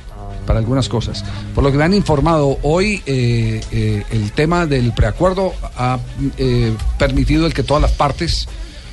Para 0.50 0.58
algunas 0.58 0.88
cosas. 0.88 1.24
Por 1.54 1.62
lo 1.62 1.70
que 1.70 1.78
me 1.78 1.84
han 1.84 1.94
informado 1.94 2.58
hoy, 2.62 3.00
eh, 3.06 3.60
eh, 3.70 4.02
el 4.10 4.32
tema 4.32 4.66
del 4.66 4.92
preacuerdo 4.92 5.54
ha 5.76 6.00
eh, 6.38 6.74
permitido 6.98 7.46
el 7.46 7.54
que 7.54 7.62
todas 7.62 7.80
las 7.80 7.92
partes, 7.92 8.48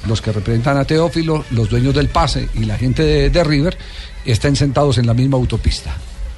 los 0.08 0.22
que 0.22 0.32
representan 0.32 0.78
a 0.78 0.86
Teófilo, 0.86 1.46
los 1.50 1.68
dueños 1.68 1.96
del 1.96 2.10
pase 2.10 2.48
y 2.54 2.66
la 2.66 2.78
gente 2.78 3.02
de, 3.02 3.32
de 3.32 3.44
River, 3.44 3.76
estén 4.24 4.56
sentados 4.56 5.00
en 5.00 5.08
la 5.08 5.16
misma 5.16 5.38
autopista. 5.38 5.98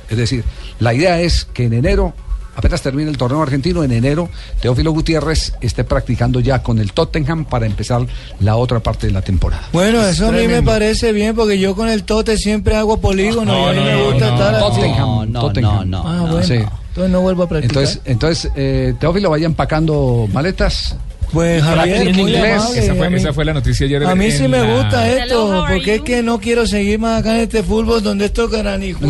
Es 0.10 0.18
decir, 0.18 0.46
la 0.80 0.94
idea 0.94 1.20
es 1.20 1.44
que 1.44 1.66
en 1.66 1.74
enero, 1.74 2.14
apenas 2.60 2.82
termine 2.82 3.10
el 3.10 3.18
torneo 3.18 3.42
argentino, 3.42 3.84
en 3.84 3.92
enero, 3.92 4.30
Teófilo 4.62 4.92
Gutiérrez 4.92 5.54
esté 5.62 5.84
practicando 5.84 6.40
ya 6.40 6.62
con 6.62 6.80
el 6.80 6.92
Tottenham 6.94 7.46
para 7.46 7.66
empezar 7.66 8.06
la 8.40 8.56
otra 8.58 8.80
parte 8.80 9.08
de 9.08 9.14
la 9.14 9.22
temporada. 9.22 9.64
Bueno, 9.74 10.06
eso 10.06 10.28
a 10.28 10.32
mí 10.32 10.48
me 10.48 10.62
parece 10.62 11.12
bien 11.12 11.36
porque 11.36 11.58
yo 11.58 11.76
con 11.76 11.90
el 11.90 12.04
Tote 12.04 12.38
siempre 12.38 12.76
hago 12.76 13.00
polígono 13.00 13.58
y 13.58 13.70
a 13.70 13.74
mí 13.74 13.80
me 13.80 14.04
gusta 14.04 14.34
estar. 14.34 14.60
Tottenham, 14.60 15.34
Tottenham. 15.34 15.94
Ah, 15.96 16.28
bueno. 16.30 16.44
Sí. 16.44 16.56
Entonces 16.90 17.12
no 17.12 17.22
vuelvo 17.22 17.44
a 17.44 17.50
practicar. 17.50 17.78
Entonces, 17.78 18.02
entonces 18.06 18.52
eh, 18.56 18.94
Teófilo 19.00 19.30
vaya 19.30 19.46
empacando 19.46 20.28
maletas. 20.34 20.96
Pues 21.32 21.64
Javier, 21.64 22.14
muy 22.16 22.22
inglés. 22.34 22.56
amable, 22.62 22.80
Esa 22.80 22.92
a 22.92 22.96
fue, 22.96 23.10
mí- 23.10 23.16
esa 23.18 23.34
fue 23.34 23.46
la 23.46 23.54
noticia 23.54 23.86
ayer. 23.86 24.04
A 24.06 24.16
mí 24.16 24.26
en 24.26 24.32
sí 24.32 24.48
me 24.48 24.58
la- 24.60 24.74
gusta 24.78 25.08
esto, 25.08 25.66
porque 25.70 25.96
es 25.96 26.02
que 26.02 26.24
no 26.24 26.40
quiero 26.40 26.66
seguir 26.66 26.98
más 27.00 27.20
acá 27.22 27.36
en 27.36 27.42
este 27.42 27.62
fútbol 27.64 28.02
donde 28.02 28.26
esto 28.26 28.50
caranijos. 28.50 29.04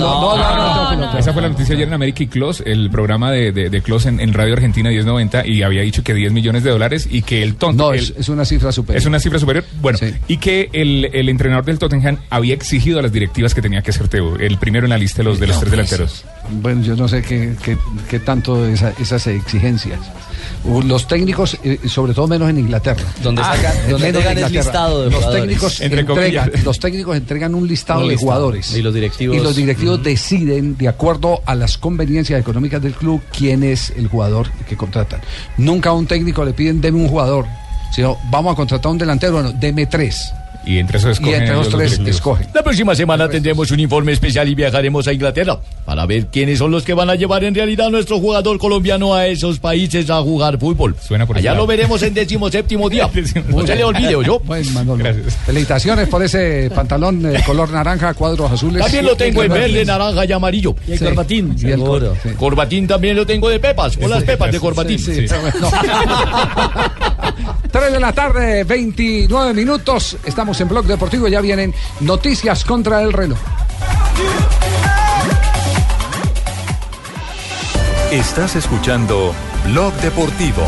Esa 1.18 1.34
fue 1.34 1.42
la 1.42 1.50
noticia 1.50 1.76
ayer 1.76 1.88
en 1.88 1.94
América 1.94 2.24
y 2.24 2.28
Close, 2.28 2.64
el 2.66 2.90
programa 2.90 3.32
de, 3.32 3.52
de, 3.52 3.70
de 3.70 3.82
Close 3.82 4.10
en, 4.10 4.20
en 4.20 4.34
Radio 4.34 4.54
Argentina 4.54 4.90
1090, 4.90 5.46
y 5.48 5.64
había 5.64 5.82
dicho 5.82 6.04
que 6.04 6.14
10 6.14 6.32
millones 6.32 6.64
de 6.64 6.72
dólares 6.72 7.08
y 7.10 7.22
que 7.22 7.42
el 7.44 7.56
tonto. 7.56 7.84
No, 7.90 7.94
el- 7.94 8.14
es, 8.18 8.30
una 8.30 8.46
cifra 8.46 8.72
superior. 8.72 8.98
Es 9.02 9.06
una 9.06 9.20
cifra 9.20 9.40
superior. 9.40 9.66
Bueno, 9.82 9.98
y 10.28 10.38
que 10.38 10.70
el, 10.74 11.10
el 11.14 11.30
entrenador 11.30 11.66
del 11.66 11.80
Tottenham 11.80 12.18
había 12.30 12.54
exigido 12.54 13.00
a 13.00 13.02
las 13.02 13.12
directivas 13.12 13.54
que 13.54 13.62
tenía 13.62 13.82
que 13.82 13.92
hacer 13.92 14.08
Teo, 14.08 14.38
el 14.38 14.58
primero 14.58 14.86
en 14.86 14.90
la 14.90 14.98
lista 14.98 15.20
de 15.20 15.24
los, 15.26 15.40
de 15.40 15.48
los 15.48 15.60
tres 15.60 15.72
delanteros. 15.72 16.26
Bueno, 16.52 16.82
yo 16.84 16.96
no 16.96 17.08
sé 17.08 17.22
qué, 17.22 17.56
qué- 17.64 17.78
qué 18.10 18.20
tanto 18.20 18.66
esa- 18.68 18.94
esas 19.00 19.26
exigencias. 19.28 20.00
Uh, 20.64 20.82
Los 20.82 21.08
técnicos, 21.08 21.58
eh, 21.64 21.80
sobre 21.88 22.14
todo 22.14 22.28
menos 22.28 22.50
en 22.50 22.58
Inglaterra. 22.60 23.04
Donde 23.22 23.42
sacan- 23.44 23.76
eh, 23.76 23.92
donde 23.92 24.08
menos 24.08 24.22
en 24.24 24.28
tengan 24.36 24.52
el 24.52 24.54
listado 24.58 25.00
de 25.04 25.06
los 25.06 25.16
jugadores. 25.16 25.42
técnicos 25.44 25.82
Entre 25.82 26.00
entregan, 26.02 26.52
los 26.66 26.80
técnicos 26.80 27.18
entregan 27.18 27.56
un 27.56 27.68
listado 27.68 28.02
Un 28.02 28.10
de 28.10 28.16
jugadores. 28.18 28.74
Y 28.76 28.82
los 28.82 28.94
directivos- 28.94 29.36
Y 29.38 29.40
los 29.40 29.56
directivos 29.56 30.04
deciden, 30.04 30.76
de 30.78 30.88
acuerdo 30.88 31.42
a 31.46 31.56
las 31.56 31.78
conveniencias 31.78 32.40
económicas 32.40 32.82
del 32.82 32.94
club, 32.94 33.22
quién 33.38 33.64
es 33.64 33.92
el 33.96 34.08
jugador 34.08 34.48
que 34.68 34.76
contratan. 34.76 35.22
Nunca 35.58 35.90
a 35.90 35.94
un 35.94 36.08
técnico 36.08 36.44
le 36.44 36.54
piden, 36.54 36.82
deme 36.82 37.00
un 37.00 37.08
jugador. 37.10 37.46
Sino, 37.94 38.18
vamos 38.30 38.54
a 38.54 38.56
contratar 38.56 38.92
un 38.92 38.98
delantero, 38.98 39.34
bueno, 39.34 39.52
deme 39.52 39.86
tres. 39.88 40.32
Y 40.66 40.78
entre 40.78 40.98
esos 41.00 41.20
Y 41.22 41.30
entre 41.34 41.54
los 41.56 41.70
tres 41.70 42.00
escogen. 42.06 42.48
La 42.54 42.62
próxima 42.62 42.94
semana 42.94 43.28
tendremos 43.30 43.72
un 43.72 43.80
informe 43.80 44.12
especial 44.12 44.48
y 44.48 44.56
viajaremos 44.56 45.08
a 45.08 45.14
Inglaterra 45.14 45.58
para 45.86 46.06
ver 46.06 46.28
quiénes 46.28 46.60
son 46.60 46.70
los 46.72 46.84
que 46.84 46.94
van 46.94 47.10
a 47.10 47.16
llevar 47.16 47.44
en 47.44 47.56
realidad 47.56 47.88
a 47.88 47.90
nuestro 47.90 48.20
jugador 48.20 48.58
colombiano 48.60 49.16
a 49.16 49.26
esos 49.28 49.58
países 49.60 50.10
a 50.10 50.22
jugar 50.22 50.60
fútbol. 50.60 50.96
Suena 51.02 51.26
por 51.26 51.38
Allá 51.38 51.52
ese 51.52 51.58
lo 51.58 51.66
veremos 51.66 52.04
en 52.04 52.14
décimo 52.14 52.50
séptimo 52.52 52.90
día. 52.90 53.10
No 53.50 53.66
se 53.66 53.76
le 53.76 53.84
olvide, 53.84 54.12
yo. 54.24 54.40
Bueno, 54.46 54.70
Manolo. 54.72 55.06
Felicitaciones 55.46 56.08
por 56.08 56.24
ese 56.24 56.70
pantalón 56.76 57.22
de 57.24 57.42
color 57.44 57.72
naranja, 57.72 58.14
cuadros 58.14 58.52
azules. 58.52 58.82
También 58.84 59.06
lo 59.06 59.16
tengo 59.16 59.44
en 59.44 59.52
verde, 59.52 59.86
naranja 59.86 60.26
y 60.26 60.32
amarillo. 60.32 60.76
Y 60.88 60.92
el 60.94 61.00
Sí. 61.00 61.06
corbatín. 61.06 61.56
Y 61.60 61.72
el 61.72 61.80
cor- 61.80 62.16
Sí. 62.22 62.30
corbatín 62.38 62.88
también 62.88 63.16
lo 63.16 63.26
tengo 63.26 63.50
de 63.50 63.60
pepas, 63.60 63.98
con 63.98 64.10
las 64.10 64.24
pepas 64.24 64.52
de 64.52 64.60
corbatín. 64.60 65.00
Sí, 65.00 65.28
sí, 65.28 65.36
no. 65.62 65.70
3 67.72 67.92
de 67.92 68.00
la 68.00 68.14
tarde, 68.14 68.64
29 68.64 69.54
minutos. 69.54 70.18
Estamos 70.26 70.60
en 70.62 70.70
Blog 70.70 70.86
Deportivo. 70.86 71.28
Ya 71.28 71.42
vienen 71.42 71.74
noticias 72.02 72.66
contra 72.66 73.02
el 73.02 73.14
reloj. 73.14 73.38
Estás 78.12 78.56
escuchando 78.56 79.34
Blog 79.66 79.94
Deportivo. 79.96 80.64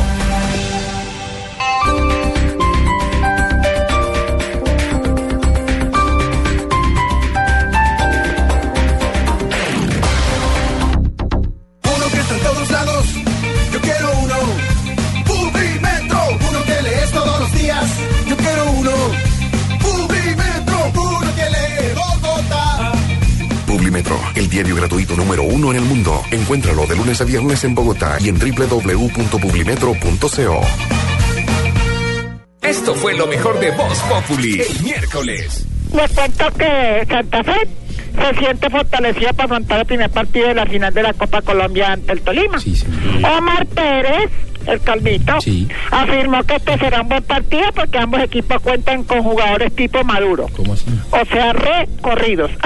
Diario 24.61 24.75
gratuito 24.75 25.15
número 25.15 25.41
uno 25.41 25.71
en 25.71 25.77
el 25.77 25.83
mundo. 25.85 26.21
Encuéntralo 26.29 26.85
de 26.85 26.95
lunes 26.95 27.19
a 27.19 27.23
viernes 27.23 27.63
en 27.63 27.73
Bogotá 27.73 28.17
y 28.19 28.29
en 28.29 28.37
www.publimetro.co. 28.37 30.61
Esto 32.61 32.93
fue 32.93 33.17
lo 33.17 33.25
mejor 33.25 33.59
de 33.59 33.71
Voz 33.71 33.99
Populi 34.01 34.61
el 34.61 34.83
miércoles. 34.83 35.65
Les 35.95 36.11
cuento 36.11 36.45
que 36.59 37.03
Santa 37.09 37.43
Fe 37.43 37.67
se 38.15 38.35
siente 38.37 38.69
fortalecida 38.69 39.33
para 39.33 39.45
afrontar 39.45 39.79
el 39.79 39.87
primer 39.87 40.11
partido 40.11 40.49
de 40.49 40.53
la 40.53 40.67
final 40.67 40.93
de 40.93 41.01
la 41.01 41.13
Copa 41.13 41.41
Colombia 41.41 41.93
ante 41.93 42.11
el 42.11 42.21
Tolima. 42.21 42.59
Omar 43.17 43.65
Pérez 43.65 44.29
el 44.67 44.81
Calvito, 44.81 45.37
afirmó 45.91 46.43
que 46.43 46.55
este 46.55 46.77
será 46.77 47.01
un 47.01 47.09
buen 47.09 47.23
partido 47.23 47.71
porque 47.73 47.97
ambos 47.97 48.21
equipos 48.21 48.61
cuentan 48.61 49.03
con 49.03 49.23
jugadores 49.23 49.75
tipo 49.75 50.03
Maduro. 50.03 50.47
¿Cómo 50.55 50.73
así? 50.73 50.85
O 51.11 51.25
sea, 51.25 51.53
recorridos. 51.53 52.51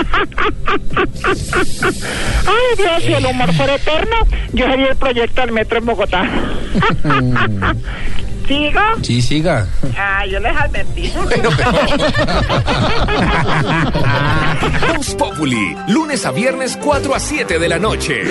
Ay, 2.47 2.77
Dios, 2.77 3.03
si 3.03 3.13
el 3.13 3.25
humor 3.25 3.53
fuera 3.53 3.75
eterno, 3.75 4.15
yo 4.53 4.65
sería 4.65 4.87
el 4.87 4.97
proyecto 4.97 5.41
del 5.41 5.51
metro 5.51 5.77
en 5.79 5.85
Bogotá. 5.85 6.25
¿Sigo? 8.47 8.79
Sí, 9.01 9.21
siga. 9.21 9.67
Ah, 9.97 10.25
yo 10.27 10.39
les 10.39 10.55
advertí. 10.55 11.11
Voz 14.95 15.15
Populi, 15.15 15.75
lunes 15.87 16.25
a 16.25 16.31
viernes 16.31 16.77
4 16.81 17.15
a 17.15 17.19
7 17.19 17.57
de 17.57 17.69
la 17.69 17.79
noche. 17.79 18.23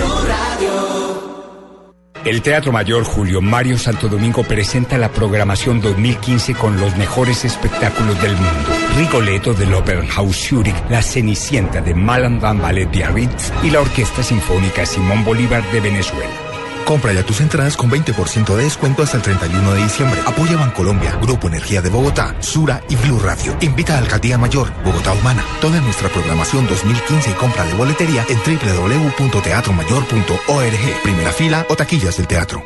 El 2.25 2.41
Teatro 2.41 2.72
Mayor 2.72 3.05
Julio 3.05 3.43
Mario 3.43 3.77
Santo 3.77 4.09
Domingo 4.09 4.45
presenta 4.45 4.97
la 4.97 5.11
programación 5.11 5.83
2015 5.83 6.55
con 6.55 6.81
los 6.81 6.97
mejores 6.97 7.45
espectáculos 7.45 8.20
del 8.22 8.33
mundo. 8.33 8.70
Rigoletto 8.97 9.53
del 9.53 9.75
Opernhaus 9.75 10.35
Zurich, 10.35 10.75
La 10.89 11.03
Cenicienta 11.03 11.83
de 11.83 11.93
Malan 11.95 12.41
Van 12.41 12.62
Ballet 12.62 12.91
Biarritz 12.91 13.53
y 13.62 13.68
la 13.68 13.83
Orquesta 13.83 14.22
Sinfónica 14.22 14.87
Simón 14.87 15.22
Bolívar 15.22 15.70
de 15.70 15.81
Venezuela. 15.81 16.53
Compra 16.85 17.12
ya 17.12 17.24
tus 17.24 17.41
entradas 17.41 17.76
con 17.76 17.91
20% 17.91 18.55
de 18.55 18.62
descuento 18.64 19.03
hasta 19.03 19.16
el 19.16 19.22
31 19.22 19.72
de 19.72 19.82
diciembre. 19.82 20.20
Apoya 20.26 20.57
Bancolombia, 20.57 21.16
Grupo 21.20 21.49
Energía 21.49 21.80
de 21.80 21.89
Bogotá, 21.89 22.37
Sura 22.41 22.82
y 22.89 22.97
Blue 22.97 23.18
Radio. 23.18 23.57
Invita 23.61 23.95
a 23.95 23.99
Alcaldía 23.99 24.39
Mayor, 24.39 24.72
Bogotá 24.85 25.12
Humana. 25.12 25.45
Toda 25.61 25.80
nuestra 25.80 26.09
programación 26.09 26.66
2015 26.66 27.30
y 27.30 27.35
compra 27.35 27.64
de 27.64 27.74
boletería 27.74 28.26
en 28.28 28.39
www.teatromayor.org. 28.39 31.03
Primera 31.03 31.32
fila 31.32 31.66
o 31.68 31.76
taquillas 31.76 32.16
del 32.16 32.26
teatro. 32.26 32.64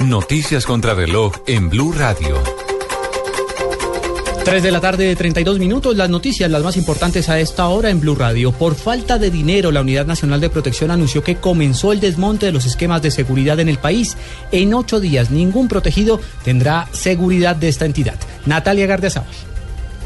Noticias 0.00 0.66
contra 0.66 0.94
reloj 0.94 1.32
en 1.46 1.70
Blue 1.70 1.92
Radio. 1.92 2.61
3 4.44 4.60
de 4.60 4.72
la 4.72 4.80
tarde 4.80 5.04
de 5.06 5.14
32 5.14 5.60
minutos, 5.60 5.96
las 5.96 6.10
noticias, 6.10 6.50
las 6.50 6.64
más 6.64 6.76
importantes 6.76 7.28
a 7.28 7.38
esta 7.38 7.68
hora 7.68 7.90
en 7.90 8.00
Blue 8.00 8.16
Radio. 8.16 8.50
Por 8.50 8.74
falta 8.74 9.16
de 9.16 9.30
dinero, 9.30 9.70
la 9.70 9.82
Unidad 9.82 10.04
Nacional 10.04 10.40
de 10.40 10.50
Protección 10.50 10.90
anunció 10.90 11.22
que 11.22 11.36
comenzó 11.36 11.92
el 11.92 12.00
desmonte 12.00 12.46
de 12.46 12.52
los 12.52 12.66
esquemas 12.66 13.02
de 13.02 13.12
seguridad 13.12 13.60
en 13.60 13.68
el 13.68 13.78
país. 13.78 14.16
En 14.50 14.74
ocho 14.74 14.98
días, 14.98 15.30
ningún 15.30 15.68
protegido 15.68 16.20
tendrá 16.44 16.88
seguridad 16.90 17.54
de 17.54 17.68
esta 17.68 17.86
entidad. 17.86 18.16
Natalia 18.44 18.86
Gardiazabal. 18.86 19.51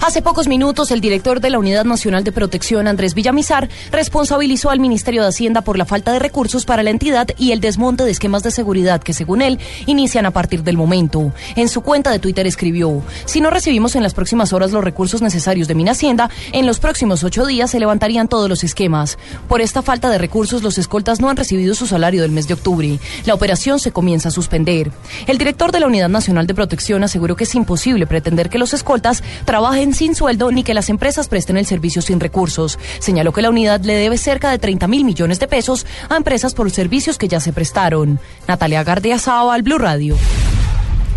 Hace 0.07 0.23
pocos 0.23 0.47
minutos, 0.47 0.93
el 0.93 1.01
director 1.01 1.41
de 1.41 1.51
la 1.51 1.59
Unidad 1.59 1.85
Nacional 1.85 2.23
de 2.23 2.31
Protección, 2.31 2.87
Andrés 2.87 3.13
Villamizar, 3.13 3.69
responsabilizó 3.91 4.71
al 4.71 4.79
Ministerio 4.79 5.23
de 5.23 5.27
Hacienda 5.31 5.63
por 5.63 5.77
la 5.77 5.85
falta 5.85 6.13
de 6.13 6.21
recursos 6.21 6.65
para 6.65 6.85
la 6.85 6.91
entidad 6.91 7.27
y 7.37 7.51
el 7.51 7.61
desmonte 7.61 8.05
de 8.05 8.13
esquemas 8.13 8.45
de 8.45 8.53
seguridad 8.53 9.03
que, 9.03 9.13
según 9.13 9.43
él, 9.43 9.59
inician 9.87 10.25
a 10.25 10.31
partir 10.31 10.63
del 10.63 10.77
momento. 10.77 11.33
En 11.57 11.69
su 11.69 11.81
cuenta 11.81 12.13
de 12.13 12.21
Twitter 12.21 12.47
escribió, 12.47 13.03
si 13.25 13.41
no 13.41 13.51
recibimos 13.51 13.97
en 13.97 14.05
las 14.05 14.15
próximas 14.15 14.53
horas 14.53 14.71
los 14.71 14.85
recursos 14.85 15.23
necesarios 15.23 15.67
de 15.67 15.91
Hacienda, 15.91 16.31
en 16.53 16.67
los 16.67 16.79
próximos 16.79 17.25
ocho 17.25 17.45
días 17.45 17.73
se 17.73 17.81
levantarían 17.81 18.29
todos 18.29 18.49
los 18.49 18.63
esquemas. 18.63 19.19
Por 19.49 19.61
esta 19.61 19.83
falta 19.83 20.09
de 20.09 20.19
recursos, 20.19 20.63
los 20.63 20.79
escoltas 20.79 21.21
no 21.21 21.31
han 21.31 21.37
recibido 21.37 21.75
su 21.75 21.89
salario 21.89 22.23
del 22.23 22.31
mes 22.31 22.47
de 22.47 22.55
octubre. 22.55 23.01
La 23.25 23.35
operación 23.35 23.81
se 23.81 23.91
comienza 23.91 24.29
a 24.29 24.33
suspender. 24.33 24.93
El 25.27 25.39
director 25.39 25.73
de 25.73 25.81
la 25.81 25.89
Unidad 25.89 26.11
Nacional 26.11 26.47
de 26.47 26.55
Protección 26.55 27.03
aseguró 27.03 27.35
que 27.35 27.43
es 27.43 27.55
imposible 27.57 28.07
pretender 28.07 28.51
que 28.51 28.59
los 28.59 28.73
escoltas 28.73 29.25
trabajen 29.45 29.96
sin 29.97 30.15
sueldo 30.15 30.53
ni 30.53 30.63
que 30.63 30.75
las 30.75 30.91
empresas 30.91 31.29
presten 31.29 31.57
el 31.57 31.67
servicio 31.67 32.03
sin 32.03 32.21
recursos. 32.21 32.79
Señaló 33.01 33.33
que 33.33 33.43
la 33.43 33.51
unidad 33.51 33.81
le 33.81 33.95
debe 33.95 34.19
cerca 34.19 34.51
de 34.51 34.59
30 34.59 34.87
mil 34.87 35.05
millones 35.05 35.41
de 35.41 35.49
pesos 35.49 35.87
a 36.09 36.17
empresas 36.17 36.55
por 36.55 36.71
servicios 36.71 37.19
que 37.19 37.29
ya 37.29 37.41
se 37.41 37.53
prestaron. 37.53 38.21
Natalia 38.47 38.85
Gardia 38.85 39.19
al 39.27 39.63
Blue 39.63 39.79
Radio. 39.79 40.17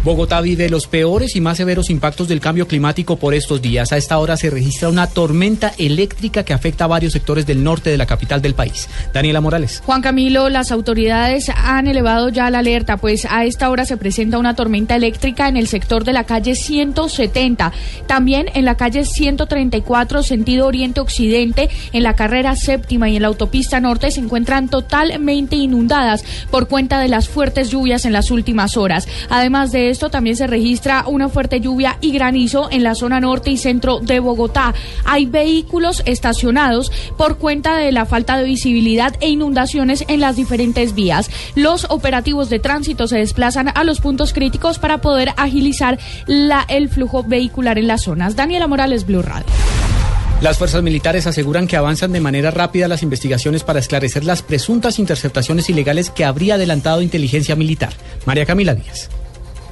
Bogotá 0.01 0.39
vive 0.39 0.69
los 0.69 0.87
peores 0.87 1.35
y 1.35 1.41
más 1.41 1.57
severos 1.57 1.89
impactos 1.89 2.29
del 2.29 2.39
cambio 2.39 2.69
climático 2.69 3.17
por 3.17 3.33
estos 3.33 3.61
días. 3.61 3.91
A 3.91 3.97
esta 3.97 4.17
hora 4.17 4.37
se 4.37 4.49
registra 4.49 4.87
una 4.87 5.07
tormenta 5.07 5.73
eléctrica 5.77 6.43
que 6.43 6.53
afecta 6.53 6.85
a 6.85 6.87
varios 6.87 7.11
sectores 7.11 7.45
del 7.45 7.65
norte 7.65 7.89
de 7.89 7.97
la 7.97 8.05
capital 8.05 8.41
del 8.41 8.53
país. 8.53 8.87
Daniela 9.13 9.41
Morales. 9.41 9.83
Juan 9.85 10.01
Camilo, 10.01 10.47
las 10.47 10.71
autoridades 10.71 11.49
han 11.49 11.87
elevado 11.87 12.29
ya 12.29 12.49
la 12.49 12.59
alerta, 12.59 12.95
pues 12.95 13.27
a 13.29 13.43
esta 13.43 13.69
hora 13.69 13.83
se 13.83 13.97
presenta 13.97 14.37
una 14.37 14.55
tormenta 14.55 14.95
eléctrica 14.95 15.49
en 15.49 15.57
el 15.57 15.67
sector 15.67 16.05
de 16.05 16.13
la 16.13 16.23
calle 16.23 16.55
170, 16.55 17.73
también 18.07 18.49
en 18.53 18.63
la 18.63 18.77
calle 18.77 19.03
134, 19.03 20.23
sentido 20.23 20.67
oriente-occidente, 20.67 21.69
en 21.91 22.03
la 22.03 22.15
carrera 22.15 22.55
séptima 22.55 23.09
y 23.09 23.17
en 23.17 23.23
la 23.23 23.27
autopista 23.27 23.81
norte 23.81 24.11
se 24.11 24.21
encuentran 24.21 24.69
totalmente 24.69 25.57
inundadas 25.57 26.23
por 26.49 26.69
cuenta 26.69 27.01
de 27.01 27.09
las 27.09 27.27
fuertes 27.27 27.69
lluvias 27.69 28.05
en 28.05 28.13
las 28.13 28.31
últimas 28.31 28.77
horas. 28.77 29.05
Además 29.29 29.73
de 29.73 29.88
esto 29.89 30.09
también 30.09 30.35
se 30.35 30.47
registra 30.47 31.03
una 31.07 31.29
fuerte 31.29 31.59
lluvia 31.59 31.97
y 32.01 32.11
granizo 32.11 32.69
en 32.71 32.83
la 32.83 32.95
zona 32.95 33.19
norte 33.19 33.51
y 33.51 33.57
centro 33.57 33.99
de 33.99 34.19
Bogotá. 34.19 34.73
Hay 35.05 35.25
vehículos 35.25 36.03
estacionados 36.05 36.91
por 37.17 37.37
cuenta 37.37 37.77
de 37.77 37.91
la 37.91 38.05
falta 38.05 38.37
de 38.37 38.43
visibilidad 38.43 39.15
e 39.19 39.29
inundaciones 39.29 40.05
en 40.07 40.19
las 40.19 40.35
diferentes 40.35 40.95
vías. 40.95 41.29
Los 41.55 41.85
operativos 41.89 42.49
de 42.49 42.59
tránsito 42.59 43.07
se 43.07 43.17
desplazan 43.17 43.71
a 43.73 43.83
los 43.83 44.01
puntos 44.01 44.33
críticos 44.33 44.79
para 44.79 44.99
poder 45.01 45.33
agilizar 45.37 45.99
el 46.67 46.89
flujo 46.89 47.23
vehicular 47.23 47.77
en 47.77 47.87
las 47.87 48.03
zonas. 48.03 48.35
Daniela 48.35 48.67
Morales, 48.67 49.05
Blue 49.05 49.21
Radio. 49.21 49.45
Las 50.41 50.57
fuerzas 50.57 50.81
militares 50.81 51.27
aseguran 51.27 51.67
que 51.67 51.75
avanzan 51.75 52.13
de 52.13 52.21
manera 52.21 52.49
rápida 52.49 52.87
las 52.87 53.03
investigaciones 53.03 53.63
para 53.65 53.79
esclarecer 53.79 54.23
las 54.23 54.41
presuntas 54.41 54.97
interceptaciones 54.97 55.69
ilegales 55.69 56.09
que 56.09 56.23
habría 56.23 56.55
adelantado 56.55 57.01
inteligencia 57.01 57.57
militar. 57.57 57.91
María 58.25 58.45
Camila 58.45 58.73
Díaz. 58.73 59.09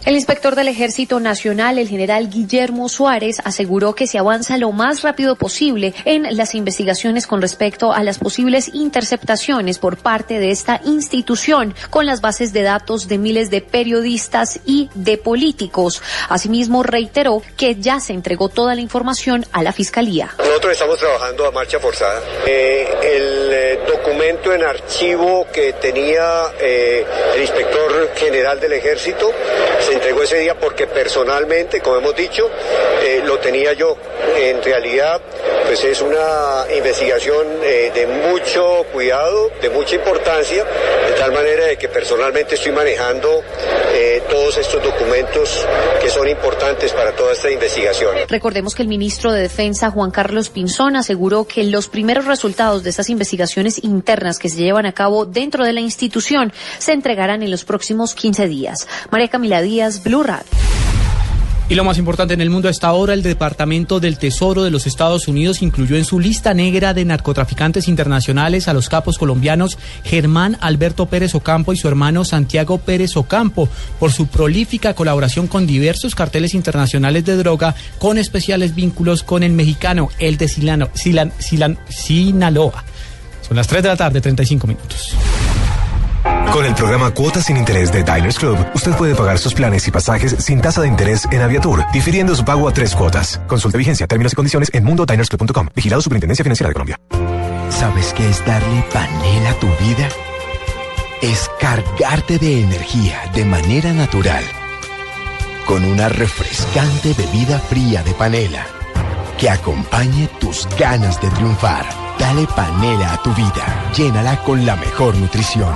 El 0.07 0.15
inspector 0.15 0.55
del 0.55 0.69
Ejército 0.69 1.19
Nacional, 1.19 1.77
el 1.77 1.89
general 1.89 2.29
Guillermo 2.29 2.87
Suárez, 2.87 3.41
aseguró 3.43 3.93
que 3.93 4.07
se 4.07 4.17
avanza 4.17 4.57
lo 4.57 4.71
más 4.71 5.01
rápido 5.01 5.35
posible 5.35 5.93
en 6.05 6.37
las 6.37 6.55
investigaciones 6.55 7.27
con 7.27 7.41
respecto 7.41 7.91
a 7.91 8.01
las 8.03 8.17
posibles 8.17 8.73
interceptaciones 8.73 9.79
por 9.79 9.97
parte 9.97 10.39
de 10.39 10.51
esta 10.51 10.79
institución 10.85 11.75
con 11.89 12.05
las 12.05 12.21
bases 12.21 12.53
de 12.53 12.61
datos 12.61 13.09
de 13.09 13.17
miles 13.17 13.49
de 13.49 13.59
periodistas 13.59 14.61
y 14.63 14.89
de 14.93 15.17
políticos. 15.17 16.01
Asimismo, 16.29 16.83
reiteró 16.83 17.41
que 17.57 17.75
ya 17.75 17.99
se 17.99 18.13
entregó 18.13 18.47
toda 18.47 18.75
la 18.75 18.81
información 18.81 19.45
a 19.51 19.61
la 19.61 19.73
Fiscalía. 19.73 20.33
Nosotros 20.37 20.71
estamos 20.71 20.99
trabajando 20.99 21.47
a 21.47 21.51
marcha 21.51 21.79
forzada. 21.81 22.21
Eh, 22.45 22.87
el 23.03 23.49
eh, 23.51 23.79
documento 23.85 24.53
en 24.53 24.63
archivo 24.63 25.47
que 25.51 25.73
tenía 25.73 26.53
eh, 26.61 27.05
el 27.35 27.41
inspector 27.41 28.13
general 28.15 28.57
del 28.61 28.71
Ejército 28.71 29.33
se 29.81 29.96
entregó 29.97 30.23
ese 30.23 30.39
día 30.39 30.55
porque 30.55 30.87
personalmente, 30.87 31.81
como 31.81 31.97
hemos 31.97 32.15
dicho, 32.15 32.49
eh, 33.03 33.21
lo 33.25 33.37
tenía 33.39 33.73
yo. 33.73 33.97
En 34.37 34.63
realidad, 34.63 35.21
pues 35.65 35.83
es 35.83 36.01
una 36.01 36.65
investigación 36.75 37.45
eh, 37.63 37.91
de 37.93 38.07
mucho 38.07 38.85
cuidado, 38.93 39.51
de 39.61 39.69
mucha 39.69 39.95
importancia, 39.95 40.63
de 40.63 41.13
tal 41.13 41.31
manera 41.31 41.65
de 41.65 41.77
que 41.77 41.89
personalmente 41.89 42.55
estoy 42.55 42.71
manejando 42.71 43.43
eh, 43.93 44.23
todos 44.29 44.57
estos 44.57 44.81
documentos 44.83 45.65
que 46.01 46.09
son 46.09 46.27
importantes 46.27 46.93
para 46.93 47.13
toda 47.13 47.33
esta 47.33 47.49
investigación. 47.49 48.15
Recordemos 48.27 48.75
que 48.75 48.83
el 48.83 48.87
ministro 48.87 49.31
de 49.31 49.41
Defensa, 49.41 49.89
Juan 49.89 50.11
Carlos 50.11 50.49
Pinzón, 50.49 50.95
aseguró 50.95 51.45
que 51.45 51.63
los 51.63 51.87
primeros 51.87 52.25
resultados 52.25 52.83
de 52.83 52.91
estas 52.91 53.09
investigaciones 53.09 53.83
internas 53.83 54.39
que 54.39 54.49
se 54.49 54.57
llevan 54.57 54.85
a 54.85 54.93
cabo 54.93 55.25
dentro 55.25 55.65
de 55.65 55.73
la 55.73 55.81
institución 55.81 56.53
se 56.77 56.93
entregarán 56.93 57.43
en 57.43 57.51
los 57.51 57.65
próximos 57.65 58.13
15 58.13 58.47
días. 58.47 58.87
María 59.11 59.27
Camila 59.27 59.61
Díaz, 59.61 59.76
Blue. 60.03 60.23
Y 61.69 61.75
lo 61.75 61.83
más 61.83 61.97
importante 61.99 62.33
en 62.33 62.41
el 62.41 62.49
mundo 62.49 62.67
hasta 62.67 62.87
ahora, 62.87 63.13
el 63.13 63.21
Departamento 63.21 63.99
del 63.99 64.17
Tesoro 64.17 64.63
de 64.63 64.71
los 64.71 64.87
Estados 64.87 65.27
Unidos 65.27 65.61
incluyó 65.61 65.97
en 65.97 66.05
su 66.05 66.19
lista 66.19 66.53
negra 66.53 66.93
de 66.93 67.05
narcotraficantes 67.05 67.87
internacionales 67.87 68.67
a 68.67 68.73
los 68.73 68.89
capos 68.89 69.17
colombianos 69.17 69.77
Germán 70.03 70.57
Alberto 70.61 71.05
Pérez 71.05 71.35
Ocampo 71.35 71.73
y 71.73 71.77
su 71.77 71.87
hermano 71.87 72.25
Santiago 72.25 72.79
Pérez 72.79 73.17
Ocampo 73.17 73.69
por 73.99 74.11
su 74.11 74.27
prolífica 74.27 74.95
colaboración 74.95 75.47
con 75.47 75.67
diversos 75.67 76.15
carteles 76.15 76.55
internacionales 76.55 77.25
de 77.25 77.35
droga 77.35 77.75
con 77.99 78.17
especiales 78.17 78.73
vínculos 78.73 79.21
con 79.21 79.43
el 79.43 79.51
mexicano, 79.51 80.09
el 80.17 80.37
de 80.37 80.47
Silano, 80.47 80.89
Silan, 80.93 81.33
Silan, 81.37 81.77
Sinaloa. 81.89 82.83
Son 83.47 83.55
las 83.55 83.67
3 83.67 83.83
de 83.83 83.89
la 83.89 83.97
tarde, 83.97 84.21
35 84.21 84.65
minutos. 84.67 85.15
Con 86.51 86.65
el 86.65 86.73
programa 86.73 87.11
Cuotas 87.11 87.45
sin 87.45 87.57
Interés 87.57 87.91
de 87.91 88.03
Diners 88.03 88.39
Club, 88.39 88.57
usted 88.73 88.91
puede 88.93 89.13
pagar 89.13 89.37
sus 89.37 89.53
planes 89.53 89.87
y 89.87 89.91
pasajes 89.91 90.35
sin 90.39 90.59
tasa 90.59 90.81
de 90.81 90.87
interés 90.87 91.27
en 91.31 91.41
Aviatur, 91.41 91.83
difiriendo 91.93 92.35
su 92.35 92.43
pago 92.43 92.67
a 92.67 92.73
tres 92.73 92.95
cuotas. 92.95 93.39
Consulte 93.47 93.77
vigencia, 93.77 94.07
términos 94.07 94.33
y 94.33 94.35
condiciones 94.35 94.69
en 94.73 94.83
mundodinersclub.com. 94.83 95.69
Vigilado 95.75 96.01
Superintendencia 96.01 96.43
Financiera 96.43 96.69
de 96.69 96.73
Colombia. 96.73 96.99
¿Sabes 97.69 98.13
qué 98.13 98.27
es 98.27 98.43
darle 98.45 98.83
panela 98.91 99.51
a 99.51 99.59
tu 99.59 99.67
vida? 99.67 100.09
Es 101.21 101.49
cargarte 101.59 102.39
de 102.39 102.61
energía 102.61 103.29
de 103.35 103.45
manera 103.45 103.93
natural. 103.93 104.43
Con 105.65 105.83
una 105.85 106.09
refrescante 106.09 107.13
bebida 107.13 107.59
fría 107.59 108.01
de 108.03 108.13
panela 108.13 108.65
que 109.37 109.49
acompañe 109.49 110.27
tus 110.39 110.67
ganas 110.79 111.21
de 111.21 111.29
triunfar. 111.29 111.85
Dale 112.17 112.47
panela 112.47 113.13
a 113.13 113.21
tu 113.21 113.31
vida. 113.35 113.91
Llénala 113.95 114.41
con 114.43 114.65
la 114.65 114.75
mejor 114.75 115.15
nutrición. 115.15 115.75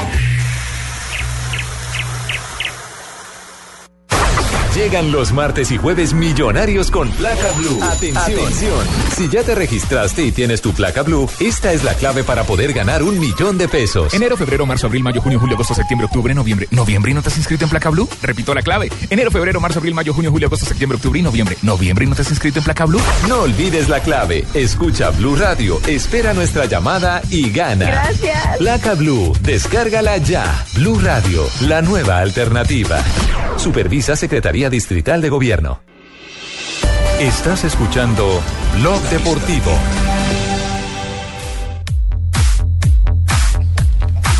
Llegan 4.81 5.11
los 5.11 5.31
martes 5.31 5.71
y 5.71 5.77
jueves 5.77 6.11
millonarios 6.11 6.89
con 6.89 7.07
placa 7.11 7.51
blue. 7.55 7.79
Atención. 7.83 8.83
Si 9.15 9.29
ya 9.29 9.43
te 9.43 9.53
registraste 9.53 10.25
y 10.25 10.31
tienes 10.31 10.59
tu 10.59 10.73
placa 10.73 11.03
blue, 11.03 11.29
esta 11.39 11.71
es 11.71 11.83
la 11.83 11.93
clave 11.93 12.23
para 12.23 12.45
poder 12.45 12.73
ganar 12.73 13.03
un 13.03 13.19
millón 13.19 13.59
de 13.59 13.67
pesos. 13.67 14.11
Enero, 14.15 14.35
febrero, 14.37 14.65
marzo, 14.65 14.87
abril, 14.87 15.03
mayo, 15.03 15.21
junio, 15.21 15.39
julio, 15.39 15.53
agosto, 15.53 15.75
septiembre, 15.75 16.07
octubre, 16.07 16.33
noviembre. 16.33 16.67
¿Noviembre 16.71 17.11
y 17.11 17.13
no 17.13 17.21
te 17.21 17.29
has 17.29 17.37
inscrito 17.37 17.65
en 17.65 17.69
placa 17.69 17.91
blue? 17.91 18.09
Repito 18.23 18.55
la 18.55 18.63
clave. 18.63 18.89
Enero, 19.11 19.29
febrero, 19.29 19.61
marzo, 19.61 19.77
abril, 19.77 19.93
mayo, 19.93 20.15
junio, 20.15 20.31
julio, 20.31 20.47
agosto, 20.47 20.65
septiembre, 20.65 20.95
octubre 20.95 21.19
y 21.19 21.21
noviembre. 21.21 21.57
¿Noviembre 21.61 22.05
y 22.05 22.07
no 22.07 22.15
te 22.15 22.23
has 22.23 22.31
inscrito 22.31 22.57
en 22.57 22.65
placa 22.65 22.85
blue? 22.85 23.01
No 23.29 23.41
olvides 23.41 23.87
la 23.87 23.99
clave. 23.99 24.47
Escucha 24.55 25.11
Blue 25.11 25.35
Radio, 25.35 25.79
espera 25.85 26.33
nuestra 26.33 26.65
llamada 26.65 27.21
y 27.29 27.51
gana. 27.51 27.85
Gracias. 27.85 28.57
Placa 28.57 28.95
Blue, 28.95 29.31
descárgala 29.43 30.17
ya. 30.17 30.65
Blue 30.73 30.99
Radio, 30.99 31.45
la 31.67 31.83
nueva 31.83 32.17
alternativa. 32.17 32.97
Supervisa 33.57 34.15
Secretaría 34.15 34.70
Distrital 34.71 35.21
de 35.21 35.29
Gobierno. 35.29 35.81
Estás 37.19 37.63
escuchando 37.65 38.41
Blog 38.79 38.99
Deportivo. 39.09 39.71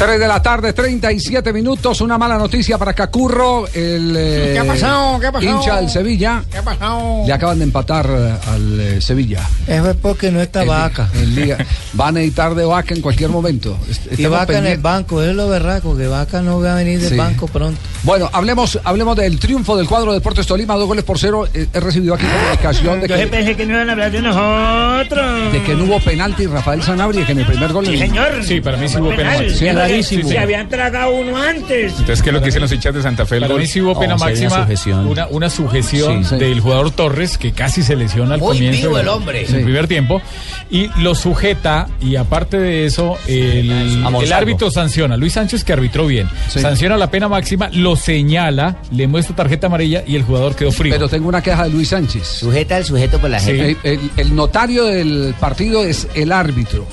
3 0.04 0.20
de 0.20 0.28
la 0.28 0.42
tarde, 0.42 0.74
37 0.74 1.54
minutos. 1.54 2.02
Una 2.02 2.18
mala 2.18 2.36
noticia 2.36 2.76
para 2.80 2.92
Cacurro. 2.94 3.68
El 3.68 4.16
eh, 4.18 4.50
¿Qué 4.54 4.60
ha 4.60 4.64
pasado? 4.66 5.20
¿Qué 5.20 5.28
ha 5.28 5.32
pasado? 5.32 5.56
hincha 5.60 5.76
del 5.76 5.90
Sevilla. 5.92 6.44
¿Qué 6.52 6.58
ha 6.58 6.64
pasado? 6.64 7.22
Le 7.28 7.32
acaban 7.32 7.60
de 7.60 7.66
empatar 7.66 8.08
eh, 8.10 8.34
al 8.52 8.80
eh, 8.80 9.00
Sevilla. 9.02 9.48
Eso 9.68 9.92
es 9.92 9.96
porque 9.98 10.32
no 10.32 10.42
está 10.42 10.64
El- 10.64 10.70
vaca. 10.70 11.08
el 11.14 11.36
día- 11.36 11.58
Van 11.94 12.08
a 12.08 12.12
necesitar 12.14 12.56
de 12.56 12.66
vaca 12.66 12.96
en 12.96 13.02
cualquier 13.02 13.30
momento. 13.30 13.78
Est- 13.92 14.08
Y 14.08 14.14
estamos 14.24 14.40
vaca 14.40 14.58
en 14.58 14.66
el 14.66 14.80
banco, 14.80 15.22
es 15.22 15.36
lo 15.36 15.48
berraco, 15.48 15.96
que 15.96 16.08
vaca 16.08 16.42
no 16.42 16.60
va 16.60 16.72
a 16.74 16.76
venir 16.78 17.00
del 17.00 17.10
Sí. 17.12 17.16
banco 17.18 17.46
pronto. 17.48 17.80
Bueno, 18.02 18.28
hablemos, 18.34 18.80
hablemos 18.84 19.16
del 19.16 19.38
triunfo 19.40 19.78
del 19.78 19.88
cuadro 19.88 20.14
de 20.14 20.18
Deportes 20.18 20.48
Tolima, 20.48 20.74
dos 20.78 20.88
goles 20.88 21.04
por 21.04 21.20
cero. 21.20 21.48
Eh, 21.54 21.68
He 21.72 21.80
recibido 21.80 22.16
aquí 22.16 22.26
comunicación 22.26 23.02
de 23.02 23.08
Yo 23.08 23.16
que, 23.18 23.28
pensé 23.28 23.56
que 23.56 23.66
no 23.68 23.74
iban 23.76 23.90
a 23.90 23.92
hablar 23.92 24.12
de 24.12 24.22
nosotros. 24.24 25.54
de 25.54 25.62
que 25.62 25.76
no 25.76 25.84
hubo 25.84 26.00
penalti 26.00 26.48
Rafael 26.48 26.82
Sanabria, 26.82 27.24
que 27.24 27.34
en 27.34 27.40
el 27.42 27.46
primer 27.46 27.72
gol. 27.72 27.86
Sí, 27.86 27.98
señor. 28.00 28.44
Sí, 28.44 28.60
para 28.62 28.78
mí 28.78 28.90
sí 28.90 28.98
hubo 28.98 29.10
Penal. 29.16 29.38
penal. 29.38 29.56
Sí, 29.56 29.68
Se- 29.92 30.06
clarísimo. 30.16 30.30
Se 30.30 30.40
habían 30.40 30.70
tragado 30.70 31.12
uno 31.12 31.38
antes. 31.38 31.92
Entonces, 31.92 32.22
¿qué 32.22 32.30
es 32.30 32.34
lo 32.34 32.40
que 32.40 32.46
dicen 32.48 32.62
los 32.62 32.72
hinchas 32.72 32.94
de 32.96 33.02
Santa 33.02 33.26
Fe? 33.26 33.36
El 33.36 33.42
Para 33.42 33.54
gol? 33.54 33.62
mí 33.62 33.68
sí 33.68 33.82
hubo 33.82 34.00
pena 34.00 34.18
sería 34.18 34.48
máxima, 34.50 34.64
sujeción. 34.64 35.08
una, 35.08 35.28
una 35.28 35.50
sujeción 35.50 36.24
Sí, 36.24 36.30
sí. 36.32 36.36
del 36.38 36.60
jugador 36.60 36.92
Torres 36.92 37.38
que 37.38 37.52
casi 37.52 37.84
se 37.84 37.96
lesiona 37.96 38.36
al 38.36 38.40
Muy 38.40 38.56
comienzo 38.58 38.98
el 39.00 39.08
hombre. 39.08 39.40
en 39.46 39.54
el 39.56 39.60
Sí. 39.60 39.64
primer 39.64 39.88
tiempo 39.88 40.22
y 40.70 40.90
lo 41.00 41.16
sujeta 41.16 41.88
y 42.02 42.16
aparte 42.16 42.58
de 42.58 42.86
eso 42.86 43.18
el, 43.28 44.04
árbitro 44.34 44.72
sanciona, 44.72 45.18
Luis 45.18 45.34
Sánchez 45.34 45.64
que 45.64 45.74
arbitró 45.74 46.08
bien, 46.08 46.30
Sí. 46.50 46.60
sanciona 46.60 46.98
la 46.98 47.10
pena 47.12 47.28
máxima, 47.28 47.70
lo 47.74 47.96
señala, 47.96 48.78
le 48.92 49.08
muestra 49.08 49.36
tarjeta 49.36 49.68
amarilla 49.68 50.04
y 50.06 50.16
el 50.16 50.24
jugador 50.24 50.56
quedó 50.56 50.72
frío. 50.72 50.94
Pero 50.94 51.08
tengo 51.10 51.28
una 51.30 51.42
queja 51.42 51.64
de 51.66 51.70
Luis 51.70 51.90
Sánchez. 51.90 52.26
Sujeta 52.28 52.78
al 52.78 52.86
sujeto 52.86 53.20
por 53.20 53.30
la 53.30 53.40
Sí. 53.40 53.48
gente. 53.58 53.78
El, 53.84 53.94
el- 54.00 54.12
el 54.18 54.36
notario 54.36 54.86
del 54.86 55.34
partido 55.40 55.84
es 55.84 56.08
el 56.16 56.32
árbitro. 56.32 56.86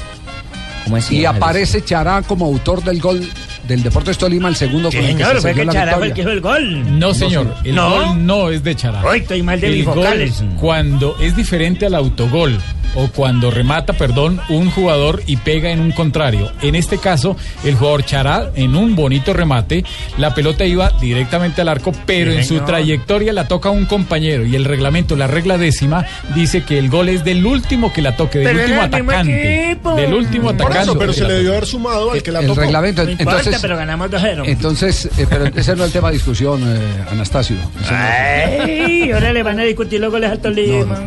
¿Cómo 0.88 0.96
es 0.96 1.12
Y 1.12 1.26
aparece 1.26 1.84
Chará 1.84 2.22
como 2.22 2.46
autor 2.46 2.82
del 2.82 2.98
gol 2.98 3.28
del 3.68 3.82
Deportes 3.82 4.16
Tolima, 4.18 4.48
el 4.48 4.56
segundo 4.56 4.90
Sí, 4.90 4.96
con 4.96 5.06
el 5.06 5.16
que 5.16 5.24
se 5.24 5.40
fue 5.40 5.54
que 5.54 5.64
la 5.64 5.72
Chará 5.72 5.96
fue 5.98 6.06
el 6.08 6.12
que 6.14 6.20
hizo 6.22 6.30
el 6.30 6.40
gol. 6.40 6.98
No, 6.98 7.14
señor, 7.14 7.54
el 7.64 7.74
¿No? 7.74 7.90
gol 7.90 8.26
no 8.26 8.50
es 8.50 8.64
de 8.64 8.74
Chará. 8.74 9.02
Hoy 9.04 9.18
estoy 9.20 9.42
mal 9.42 9.60
de 9.60 9.66
El 9.68 9.84
gol, 9.84 10.30
cuando 10.58 11.16
es 11.20 11.36
diferente 11.36 11.86
al 11.86 11.94
autogol 11.94 12.58
o 12.94 13.08
cuando 13.08 13.50
remata, 13.50 13.92
perdón, 13.92 14.40
un 14.48 14.70
jugador 14.70 15.22
y 15.26 15.36
pega 15.36 15.70
en 15.70 15.80
un 15.80 15.92
contrario. 15.92 16.50
En 16.62 16.74
este 16.74 16.96
caso, 16.96 17.36
el 17.62 17.74
jugador 17.74 18.04
Chará, 18.06 18.50
en 18.54 18.74
un 18.74 18.96
bonito 18.96 19.34
remate, 19.34 19.84
la 20.16 20.34
pelota 20.34 20.64
iba 20.64 20.90
directamente 20.98 21.60
al 21.60 21.68
arco, 21.68 21.92
pero 22.06 22.32
Sí, 22.32 22.38
en 22.38 22.44
su 22.46 22.60
trayectoria 22.60 23.34
la 23.34 23.46
toca 23.46 23.68
un 23.70 23.84
compañero 23.84 24.46
y 24.46 24.56
el 24.56 24.64
reglamento, 24.64 25.14
la 25.16 25.26
regla 25.26 25.58
décima, 25.58 26.06
dice 26.34 26.64
que 26.64 26.78
el 26.78 26.88
gol 26.88 27.10
es 27.10 27.24
del 27.24 27.44
último 27.44 27.92
que 27.92 28.00
la 28.00 28.16
toque, 28.16 28.38
del 28.38 28.48
Pero 28.48 28.60
último 28.62 28.80
atacante. 28.82 29.78
Del 29.96 30.14
último 30.14 30.44
Por 30.46 30.54
atacante. 30.54 30.82
eso, 30.82 30.98
pero 30.98 31.12
se 31.12 31.24
le 31.24 31.34
debió 31.34 31.50
haber 31.52 31.66
sumado 31.66 32.12
al 32.12 32.22
que 32.22 32.32
la 32.32 32.40
el 32.40 32.46
tocó. 32.46 32.60
reglamento. 32.62 33.02
Entonces, 33.02 33.57
pero 33.60 33.76
ganamos 33.76 34.10
2-0. 34.10 34.42
entonces 34.46 35.08
eh, 35.18 35.26
pero 35.28 35.46
ese 35.46 35.74
no 35.76 35.82
es 35.84 35.88
el 35.88 35.92
tema 35.92 36.08
de 36.08 36.14
discusión, 36.14 36.62
eh, 36.66 37.04
Anastasio. 37.10 37.56
Ese 37.82 37.92
no- 37.92 37.98
Ay, 37.98 39.10
ahora 39.12 39.32
le 39.32 39.42
van 39.42 39.58
a 39.60 39.62
discutir 39.64 40.00
los 40.00 40.10
goles 40.10 40.30
al 40.30 40.38
Tolima. 40.40 40.98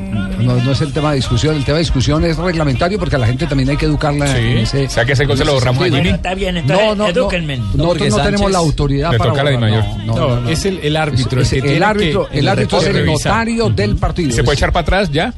No, 0.42 0.56
no 0.56 0.72
es 0.72 0.82
el 0.82 0.92
tema 0.92 1.12
de 1.12 1.18
discusión, 1.18 1.56
el 1.56 1.64
tema 1.64 1.78
de 1.78 1.84
discusión 1.84 2.24
es 2.26 2.36
reglamentario 2.38 2.98
porque 2.98 3.16
a 3.16 3.20
la 3.20 3.28
gente 3.28 3.46
también 3.46 3.70
hay 3.70 3.78
que 3.78 3.86
educarla. 3.86 4.26
Sí, 4.28 4.40
en 4.40 4.58
ese, 4.58 4.86
o 4.86 4.90
sea 4.90 5.06
que 5.06 5.12
ese 5.14 5.26
gol 5.26 5.38
se 5.38 5.46
lo 5.46 5.54
borramos. 5.54 5.88
Bueno, 5.88 6.10
está 6.10 6.34
bien, 6.34 6.58
entonces 6.58 6.84
No, 6.86 6.96
no, 6.96 6.96
no. 6.96 7.30
Nosotros 7.76 8.10
no 8.10 8.24
tenemos 8.24 8.52
la 8.52 8.58
autoridad 8.58 9.12
para 9.16 9.30
toca 9.32 9.44
la 9.44 9.52
borrar, 9.52 9.70
Dimayor. 9.72 9.98
no, 10.00 10.06
no, 10.16 10.28
No, 10.36 10.42
no. 10.42 10.50
es 10.50 10.66
el, 10.66 10.80
el 10.80 10.96
árbitro. 10.98 11.42
Es- 11.42 11.54
el, 11.54 11.62
que 11.62 11.68
el 11.68 11.72
tiene 11.74 11.86
árbitro, 11.86 12.28
que- 12.28 12.40
el 12.40 12.48
árbitro 12.48 12.80
es 12.82 12.88
el 12.88 13.06
notario 13.06 13.70
del 13.70 13.96
partido. 13.98 14.32
¿Se 14.36 14.44
puede 14.44 14.56
echar 14.56 14.72
para 14.72 14.82
atrás 14.82 15.12
ya? 15.12 15.32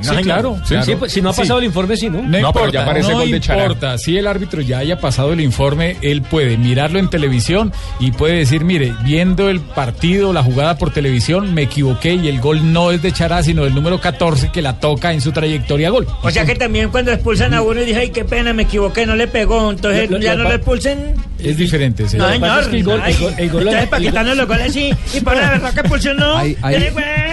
Sí, 0.00 0.14
claro. 0.22 0.56
Sí, 0.62 0.68
claro. 0.68 0.84
Sí, 0.84 0.94
pues, 0.98 1.12
si 1.12 1.22
no 1.22 1.30
ha 1.30 1.32
Sí. 1.32 1.40
pasado 1.42 1.58
el 1.58 1.64
informe, 1.66 1.96
sí, 1.96 2.08
¿no? 2.08 2.18
No, 2.22 2.22
No, 2.22 2.30
pero 2.30 2.46
importa, 2.46 2.72
ya 2.72 2.82
aparece 2.82 3.10
no 3.12 3.18
gol 3.18 3.30
de 3.30 3.40
Chará. 3.40 3.62
importa. 3.62 3.98
Si 3.98 4.16
el 4.16 4.26
árbitro 4.26 4.60
ya 4.60 4.78
haya 4.78 4.98
pasado 4.98 5.32
el 5.32 5.40
informe, 5.40 5.96
él 6.02 6.22
puede 6.22 6.56
mirarlo 6.56 6.98
en 6.98 7.08
televisión 7.10 7.72
y 8.00 8.12
puede 8.12 8.34
decir, 8.36 8.64
mire, 8.64 8.94
viendo 9.04 9.48
el 9.48 9.60
partido, 9.60 10.32
la 10.32 10.42
jugada 10.42 10.76
por 10.78 10.92
televisión, 10.92 11.54
me 11.54 11.62
equivoqué 11.62 12.14
y 12.14 12.28
el 12.28 12.40
gol 12.40 12.72
no 12.72 12.90
es 12.90 13.02
de 13.02 13.12
Chará, 13.12 13.42
sino 13.42 13.64
del 13.64 13.74
número 13.74 14.00
14 14.00 14.50
que 14.50 14.62
la 14.62 14.78
toca 14.80 15.12
en 15.12 15.20
su 15.20 15.32
trayectoria 15.32 15.88
a 15.88 15.90
gol. 15.90 16.06
O 16.22 16.30
sea 16.30 16.44
que 16.44 16.54
también 16.54 16.90
cuando 16.90 17.12
expulsan 17.12 17.54
a 17.54 17.62
uno 17.62 17.80
y 17.80 17.84
dije, 17.86 18.00
ay, 18.00 18.10
qué 18.10 18.24
pena, 18.24 18.52
me 18.52 18.64
equivoqué, 18.64 19.06
no 19.06 19.16
le 19.16 19.26
pegó, 19.28 19.70
entonces 19.70 20.10
Lo- 20.10 20.18
lo- 20.18 20.22
ya 20.24 20.34
lo 20.34 20.44
no 20.44 20.48
lo 20.50 20.54
expulsen. 20.56 21.14
Es 21.38 21.56
diferente. 21.56 22.02
No, 22.04 22.08
señor. 22.08 22.60
es 22.60 22.66
que 22.68 22.76
el 22.76 22.84
gol- 22.84 23.00
Ay, 23.02 23.12
el 23.12 23.18
gol- 23.20 23.34
el 23.38 23.50
gol- 23.50 23.62
entonces, 23.62 23.88
para 23.88 24.02
quitarnos 24.02 24.36
los 24.36 24.46
goles, 24.48 24.72
sí. 24.72 24.90
Y 25.14 25.20
por 25.20 25.36
la 25.36 25.50
verdad 25.50 25.74
que 25.74 26.14
no. 26.14 26.36
Ay, 26.36 26.56
ay. 26.62 26.88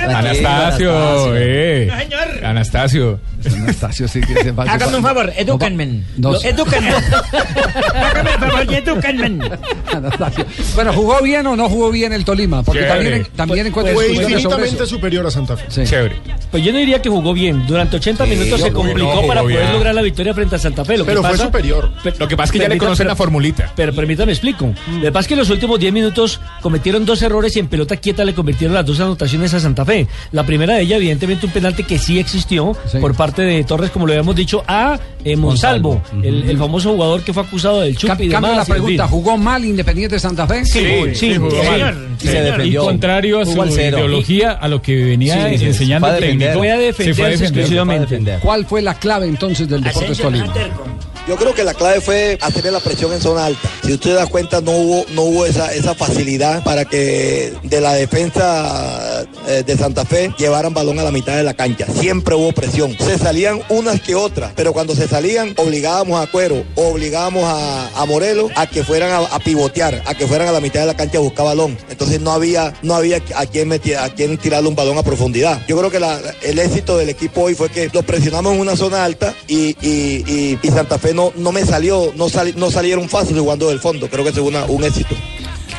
Anastasio. 0.07 1.35
eh. 1.35 1.87
No, 1.89 1.99
señor. 1.99 2.45
Anastasio. 2.57 3.19
Anastasio 3.45 4.07
sí 4.07 4.21
que 4.21 4.41
se 4.43 4.51
va- 4.53 4.63
Hágame 4.63 4.97
un 4.97 5.03
favor, 5.03 5.31
edúquenme. 5.35 5.85
No, 6.17 6.31
no. 6.31 6.41
Edúquenme. 6.41 6.91
Hágame 7.93 8.31
el 8.31 8.39
favor 8.39 8.65
y 8.71 8.75
edúquenme. 8.75 9.49
Anastasio. 9.93 10.45
Bueno, 10.75 10.93
¿jugó 10.93 11.21
bien 11.21 11.45
o 11.47 11.55
no 11.55 11.69
jugó 11.69 11.91
bien 11.91 12.13
el 12.13 12.23
Tolima? 12.25 12.63
Porque 12.63 12.81
Chévere. 12.81 13.01
también, 13.03 13.27
también 13.35 13.67
encuentro 13.67 13.93
Fue 13.95 14.03
discusiones 14.07 14.41
sobre 14.43 14.55
infinitamente 14.55 14.85
superior 14.85 15.27
a 15.27 15.31
Santa 15.31 15.57
Fe. 15.57 15.65
Sí. 15.69 15.83
Chévere. 15.85 16.15
Pues 16.51 16.63
yo 16.63 16.71
no 16.71 16.77
diría 16.79 17.01
que 17.01 17.09
jugó 17.09 17.33
bien. 17.33 17.65
Durante 17.67 17.97
80 17.97 18.25
minutos 18.25 18.61
se 18.61 18.71
complicó 18.71 19.21
no, 19.21 19.27
para 19.27 19.41
poder 19.41 19.59
bien. 19.59 19.73
lograr 19.73 19.95
la 19.95 20.01
victoria 20.01 20.33
frente 20.33 20.55
a 20.55 20.59
Santa 20.59 20.85
Fe. 20.85 20.97
Lo 20.97 21.05
Pero 21.05 21.21
que 21.21 21.27
fue 21.27 21.31
pasa- 21.37 21.45
superior. 21.45 21.91
Pe- 22.03 22.13
Lo 22.17 22.27
que 22.27 22.37
pasa 22.37 22.45
es 22.45 22.51
que 22.51 22.59
ya 22.59 22.69
le 22.69 22.77
conocen 22.77 23.07
la 23.07 23.15
formulita. 23.15 23.71
Pero 23.75 23.93
permítame 23.93 24.31
explico. 24.31 24.73
Lo 24.95 25.01
que 25.01 25.11
pasa 25.11 25.21
es 25.21 25.27
que 25.27 25.33
en 25.33 25.39
los 25.39 25.49
últimos 25.49 25.79
10 25.79 25.91
minutos 25.93 26.39
cometieron 26.61 27.05
dos 27.05 27.21
errores 27.21 27.55
y 27.55 27.59
en 27.59 27.67
pelota 27.67 27.97
quieta 27.97 28.23
le 28.23 28.33
convirtieron 28.33 28.73
las 28.73 28.85
dos 28.85 28.99
anotaciones 28.99 29.53
a 29.53 29.59
Santa 29.59 29.83
Fe. 29.85 30.07
La 30.31 30.43
primera 30.45 30.75
de 30.75 30.81
ellas, 30.81 30.97
evidentemente, 30.97 31.45
un 31.45 31.51
penalti 31.51 31.83
que 31.83 31.97
sí 31.97 32.19
Sí. 32.91 32.97
por 32.99 33.15
parte 33.15 33.41
de 33.41 33.63
Torres, 33.63 33.89
como 33.91 34.05
lo 34.05 34.13
habíamos 34.13 34.35
dicho, 34.35 34.63
a 34.67 34.99
eh, 35.23 35.35
Monsalvo, 35.35 36.01
el, 36.21 36.49
el 36.49 36.57
famoso 36.57 36.91
jugador 36.93 37.23
que 37.23 37.33
fue 37.33 37.43
acusado 37.43 37.81
del 37.81 37.95
chupi 37.97 38.27
demás. 38.27 38.57
la 38.57 38.65
pregunta. 38.65 39.07
¿jugó 39.07 39.37
mal 39.37 39.63
Independiente 39.63 40.19
Santa 40.19 40.45
Fe? 40.47 40.65
Sí, 40.65 40.79
sí, 40.79 41.15
sí, 41.15 41.35
jugó 41.35 41.51
sí, 41.51 41.57
mal. 41.57 41.65
señor. 41.71 41.93
Y 41.93 42.21
Sí, 42.21 42.27
se 42.27 42.31
señor. 42.33 42.43
Y 42.45 42.51
defendió. 42.51 42.83
contrario 42.85 43.39
a 43.41 43.45
su 43.45 43.65
ideología, 43.65 44.51
a 44.51 44.67
lo 44.67 44.81
que 44.81 44.95
venía 45.03 45.49
Sí, 45.49 45.57
sí, 45.57 45.65
enseñando 45.65 46.07
el 46.07 46.13
defender. 46.15 46.49
técnico, 46.53 46.59
Voy 46.59 46.67
a 46.67 46.71
se 46.71 46.77
fue 46.77 46.85
a 46.85 46.87
defenderse 46.87 47.29
defender. 47.31 47.59
exclusivamente. 47.63 48.37
¿Cuál 48.41 48.65
fue 48.65 48.81
la 48.81 48.93
clave 48.95 49.27
entonces 49.27 49.67
del 49.69 49.81
Deportes 49.83 50.19
Asensio 50.19 50.25
Tolima? 50.25 50.53
Yo 51.25 51.37
creo 51.37 51.55
que 51.55 51.63
la 51.63 51.73
clave 51.73 52.01
fue 52.01 52.37
hacer 52.41 52.65
la 52.71 52.81
presión 52.81 53.13
en 53.13 53.21
zona 53.21 53.45
alta. 53.45 53.69
Si 53.81 53.93
usted 53.93 54.13
da 54.13 54.25
cuenta, 54.27 54.59
no 54.59 54.71
hubo, 54.71 55.05
no 55.13 55.21
hubo 55.21 55.45
esa, 55.45 55.73
esa 55.73 55.95
facilidad 55.95 56.61
para 56.65 56.83
que 56.83 57.53
de 57.63 57.79
la 57.79 57.93
defensa 57.93 59.12
eh, 59.53 59.63
de 59.63 59.77
Santa 59.77 60.05
Fe 60.05 60.31
llevaran 60.37 60.73
balón 60.73 60.99
a 60.99 61.03
la 61.03 61.11
mitad 61.11 61.35
de 61.35 61.43
la 61.43 61.53
cancha. 61.53 61.85
Siempre 61.99 62.35
hubo 62.35 62.51
presión. 62.51 62.95
Se 62.99 63.17
salían 63.17 63.61
unas 63.69 64.01
que 64.01 64.15
otras, 64.15 64.51
pero 64.55 64.73
cuando 64.73 64.95
se 64.95 65.07
salían 65.07 65.53
obligábamos 65.57 66.21
a 66.21 66.29
Cuero, 66.29 66.63
obligábamos 66.75 67.43
a, 67.45 67.89
a 68.01 68.05
Morelos 68.05 68.51
a 68.55 68.67
que 68.67 68.83
fueran 68.83 69.11
a, 69.11 69.17
a 69.19 69.39
pivotear, 69.39 70.01
a 70.05 70.13
que 70.15 70.27
fueran 70.27 70.47
a 70.47 70.51
la 70.51 70.59
mitad 70.59 70.81
de 70.81 70.87
la 70.87 70.95
cancha 70.95 71.17
a 71.17 71.21
buscar 71.21 71.45
balón. 71.45 71.77
Entonces 71.89 72.19
no 72.21 72.31
había, 72.31 72.73
no 72.81 72.95
había 72.95 73.21
a 73.35 73.45
quien, 73.45 73.67
meter, 73.67 73.97
a 73.97 74.09
quien 74.09 74.37
tirarle 74.37 74.69
un 74.69 74.75
balón 74.75 74.97
a 74.97 75.03
profundidad. 75.03 75.61
Yo 75.67 75.77
creo 75.77 75.89
que 75.91 76.01
el 76.47 76.59
éxito 76.59 76.97
del 76.97 77.09
equipo 77.09 77.41
hoy 77.41 77.55
fue 77.55 77.69
que 77.69 77.89
lo 77.93 78.03
presionamos 78.03 78.53
en 78.53 78.59
una 78.61 78.75
zona 78.75 79.03
alta 79.03 79.33
y, 79.47 79.75
y- 79.81 80.57
y- 80.61 80.69
Santa 80.73 80.97
Fe 80.97 81.13
no, 81.13 81.31
no 81.35 81.51
me 81.51 81.63
salió, 81.65 82.11
no, 82.15 82.29
sali- 82.29 82.53
no 82.57 82.71
salieron 82.71 83.07
fácil 83.07 83.37
jugando 83.39 83.69
del 83.69 83.79
fondo. 83.79 84.09
Creo 84.09 84.23
que 84.25 84.31
fue 84.31 84.41
una- 84.41 84.65
un 84.65 84.83
éxito. 84.83 85.15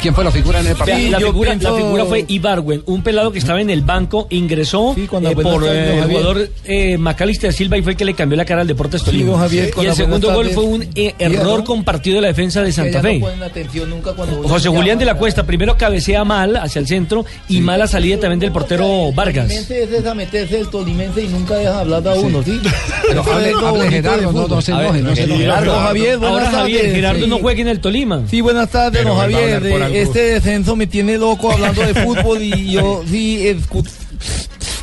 ¿Quién 0.05 0.15
fue 0.15 0.23
la 0.25 0.31
figura 0.31 0.61
en 0.61 0.67
el 0.67 0.77
partido? 0.77 1.11
la, 1.13 1.19
yo 1.19 1.29
figura, 1.29 1.51
pienso- 1.53 1.71
la 1.71 1.83
figura 1.83 2.05
fue 2.05 2.25
Ibarwen, 2.29 2.83
un 2.85 3.03
pelado 3.03 3.33
que 3.33 3.39
estaba 3.39 3.59
en 3.63 3.71
el 3.71 3.81
banco, 3.81 4.27
ingresó 4.29 4.95
con 5.09 5.25
la 5.25 5.31
eh, 5.31 5.35
por 5.37 5.65
eh, 5.67 5.99
el 5.99 6.05
jugador 6.05 6.49
eh, 6.67 6.99
Macalister 6.99 7.55
Silva 7.55 7.79
y 7.79 7.83
fue 7.83 7.93
el 7.93 7.97
que 7.97 8.05
le 8.05 8.13
cambió 8.13 8.37
la 8.37 8.45
cara 8.45 8.61
al 8.61 8.67
Deportes 8.67 9.01
Sí, 9.01 9.07
Tolima. 9.07 9.39
Javier, 9.39 9.71
y 9.81 9.87
el 9.87 9.95
segundo 9.95 10.35
gol 10.35 10.45
tarde. 10.49 10.55
fue 10.55 10.65
un 10.65 10.83
eh, 10.95 11.15
error 11.19 11.61
¿no? 11.61 11.65
compartido 11.65 12.17
de 12.17 12.21
la 12.21 12.29
defensa 12.29 12.63
de 12.63 12.71
Santa 12.71 13.01
Fe. 13.01 13.15
no 13.19 13.27
ponen 13.27 13.43
atención 13.45 13.89
nunca 13.89 14.13
cuando 14.13 14.47
José. 14.47 14.69
Julián 14.69 14.99
de 14.99 15.07
la 15.07 15.15
Cuesta 15.15 15.45
primero 15.45 15.75
cabecea 15.79 16.23
mal 16.23 16.57
hacia 16.57 16.81
el 16.81 16.87
centro 16.87 17.25
y 17.49 17.63
mala 17.63 17.87
salida 17.87 18.19
también 18.21 18.41
del 18.41 18.53
portero 18.53 19.11
Vargas. 19.13 19.47
Tolimense 19.47 19.85
es 19.85 19.91
esa 19.91 20.15
meterse 20.15 20.61
el 20.61 20.69
tolimense 20.69 21.23
y 21.23 21.29
nunca 21.29 21.55
deja 21.55 21.81
hablar 21.81 22.07
a 22.09 22.13
uno, 22.15 22.43
¿sí? 22.43 22.61
Pero 23.09 23.23
hable, 23.33 23.89
Gerardo, 23.89 24.33
no, 24.49 24.61
se 24.61 24.73
enoje, 24.73 25.01
no 25.01 25.17
se 25.17 25.23
enoje. 25.23 25.41
Gerardo, 25.41 25.75
Javier, 25.81 26.19
buenas 26.19 26.45
Ahora 26.45 26.51
Javier. 26.59 26.95
Gerardo 26.95 27.25
Sí. 27.25 27.31
no 27.31 27.39
juega 27.39 27.63
en 27.63 27.69
el 27.69 27.81
Tolima. 27.81 28.23
Sí, 28.29 28.43
buenas 28.43 28.69
tardes, 28.69 29.03
Javier. 29.07 29.63
Este 30.03 30.21
descenso 30.35 30.77
me 30.77 30.87
tiene 30.87 31.17
loco 31.19 31.53
hablando 31.53 31.83
de 31.83 31.95
fútbol 31.95 32.43
y 32.43 32.73
yo 32.73 33.03
sí 33.11 33.41
escu- 33.47 33.89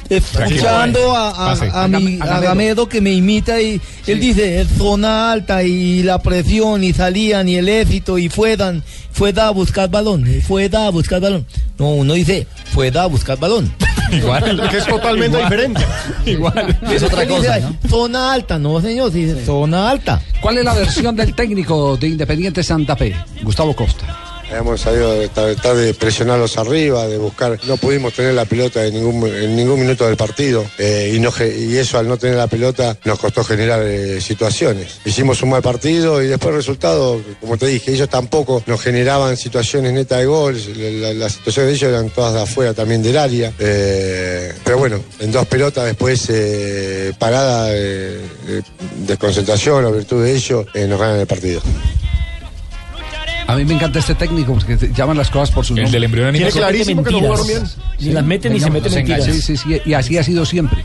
escuchando 0.09 1.15
a, 1.15 1.51
a- 1.51 1.83
a 1.83 1.87
mi 1.87 2.19
a 2.21 2.39
Gamedo 2.39 2.87
que 2.89 2.99
me 3.01 3.11
imita 3.13 3.61
y 3.61 3.79
él 4.07 4.19
dice 4.19 4.65
zona 4.77 5.31
alta 5.31 5.63
y 5.63 6.03
la 6.03 6.21
presión 6.21 6.83
y 6.83 6.93
salían 6.93 7.47
y 7.47 7.55
el 7.55 7.69
éxito 7.69 8.17
y 8.17 8.27
fueran 8.29 8.83
fue 9.11 9.33
a 9.39 9.49
buscar 9.51 9.89
balón 9.89 10.25
y 10.29 10.41
fue 10.41 10.69
a 10.73 10.89
buscar 10.89 11.21
balón 11.21 11.45
no 11.77 11.89
uno 11.91 12.13
dice 12.13 12.45
fue 12.73 12.89
a 12.97 13.05
buscar 13.05 13.37
balón 13.37 13.73
Igual. 14.11 14.61
Que 14.71 14.77
es 14.79 14.85
totalmente 14.85 15.37
diferente. 15.37 15.81
Igual. 16.25 16.77
Es 16.91 17.01
otra 17.01 17.25
cosa, 17.25 17.61
Zona 17.89 18.33
alta, 18.33 18.59
no 18.59 18.81
señor, 18.81 19.09
sí, 19.13 19.33
zona 19.45 19.89
alta. 19.89 20.21
¿Cuál 20.41 20.57
es 20.57 20.65
la 20.65 20.73
versión 20.73 21.15
del 21.15 21.33
técnico 21.33 21.95
de 21.95 22.09
Independiente 22.09 22.61
Santa 22.61 22.97
Fe? 22.97 23.15
Gustavo 23.41 23.73
Costa. 23.73 24.05
Hemos 24.51 24.81
sabido 24.81 25.13
de 25.13 25.29
tratar 25.29 25.75
de 25.75 25.93
presionarlos 25.93 26.57
arriba, 26.57 27.07
de 27.07 27.17
buscar. 27.17 27.57
No 27.67 27.77
pudimos 27.77 28.13
tener 28.13 28.33
la 28.33 28.43
pelota 28.45 28.85
en 28.85 28.93
ningún, 28.95 29.25
en 29.27 29.55
ningún 29.55 29.79
minuto 29.79 30.05
del 30.05 30.17
partido 30.17 30.65
eh, 30.77 31.17
y, 31.17 31.77
eso 31.77 31.97
al 31.97 32.07
no 32.07 32.17
tener 32.17 32.35
la 32.35 32.47
pelota 32.47 32.97
nos 33.05 33.17
costó 33.17 33.43
generar 33.43 33.81
eh, 33.83 34.19
situaciones. 34.19 34.99
Hicimos 35.05 35.41
un 35.41 35.51
mal 35.51 35.61
partido 35.61 36.21
y 36.21 36.27
después 36.27 36.49
el 36.49 36.57
resultado, 36.57 37.21
como 37.39 37.57
te 37.57 37.67
dije, 37.67 37.93
ellos 37.93 38.09
tampoco 38.09 38.61
nos 38.67 38.81
generaban 38.81 39.37
situaciones 39.37 39.93
netas 39.93 40.19
de 40.19 40.25
gol. 40.25 40.61
La- 40.75 40.89
la- 41.09 41.13
Las 41.13 41.33
situaciones 41.33 41.71
de 41.71 41.75
ellos 41.77 41.89
eran 41.89 42.09
todas 42.09 42.33
de 42.33 42.41
afuera 42.41 42.73
también 42.73 43.01
del 43.01 43.17
área. 43.17 43.53
Eh, 43.57 44.53
pero 44.65 44.77
bueno, 44.77 44.99
en 45.19 45.31
dos 45.31 45.45
pelotas 45.47 45.85
después 45.85 46.27
parada 47.17 47.67
de 47.69 49.17
concentración 49.17 49.85
o 49.85 49.91
virtud 49.91 50.23
de 50.23 50.35
ello, 50.35 50.65
nos 50.75 50.99
ganan 50.99 51.19
el 51.19 51.27
partido. 51.27 51.61
A 53.47 53.55
mí 53.55 53.65
me 53.65 53.73
encanta 53.73 53.99
este 53.99 54.15
técnico 54.15 54.53
porque 54.53 54.77
te- 54.77 54.93
llaman 54.93 55.17
las 55.17 55.29
cosas 55.29 55.51
por 55.53 55.65
su 55.65 55.73
nombre. 55.75 55.91
del 55.91 56.03
embrión 56.05 56.33
Tiene 56.33 56.51
clarísimo 56.51 57.03
que 57.03 57.11
no 57.11 57.19
jugaron 57.19 57.47
bien. 57.47 57.63
Ni 57.99 58.09
las 58.11 58.23
meten 58.25 58.53
ni 58.53 58.59
se 58.59 58.69
meten 58.69 58.93
mentiras. 58.93 59.25
Sí, 59.25 59.41
sí, 59.41 59.57
sí, 59.57 59.81
y 59.85 59.93
así 59.93 60.17
ha 60.17 60.23
sido 60.23 60.45
siempre. 60.45 60.83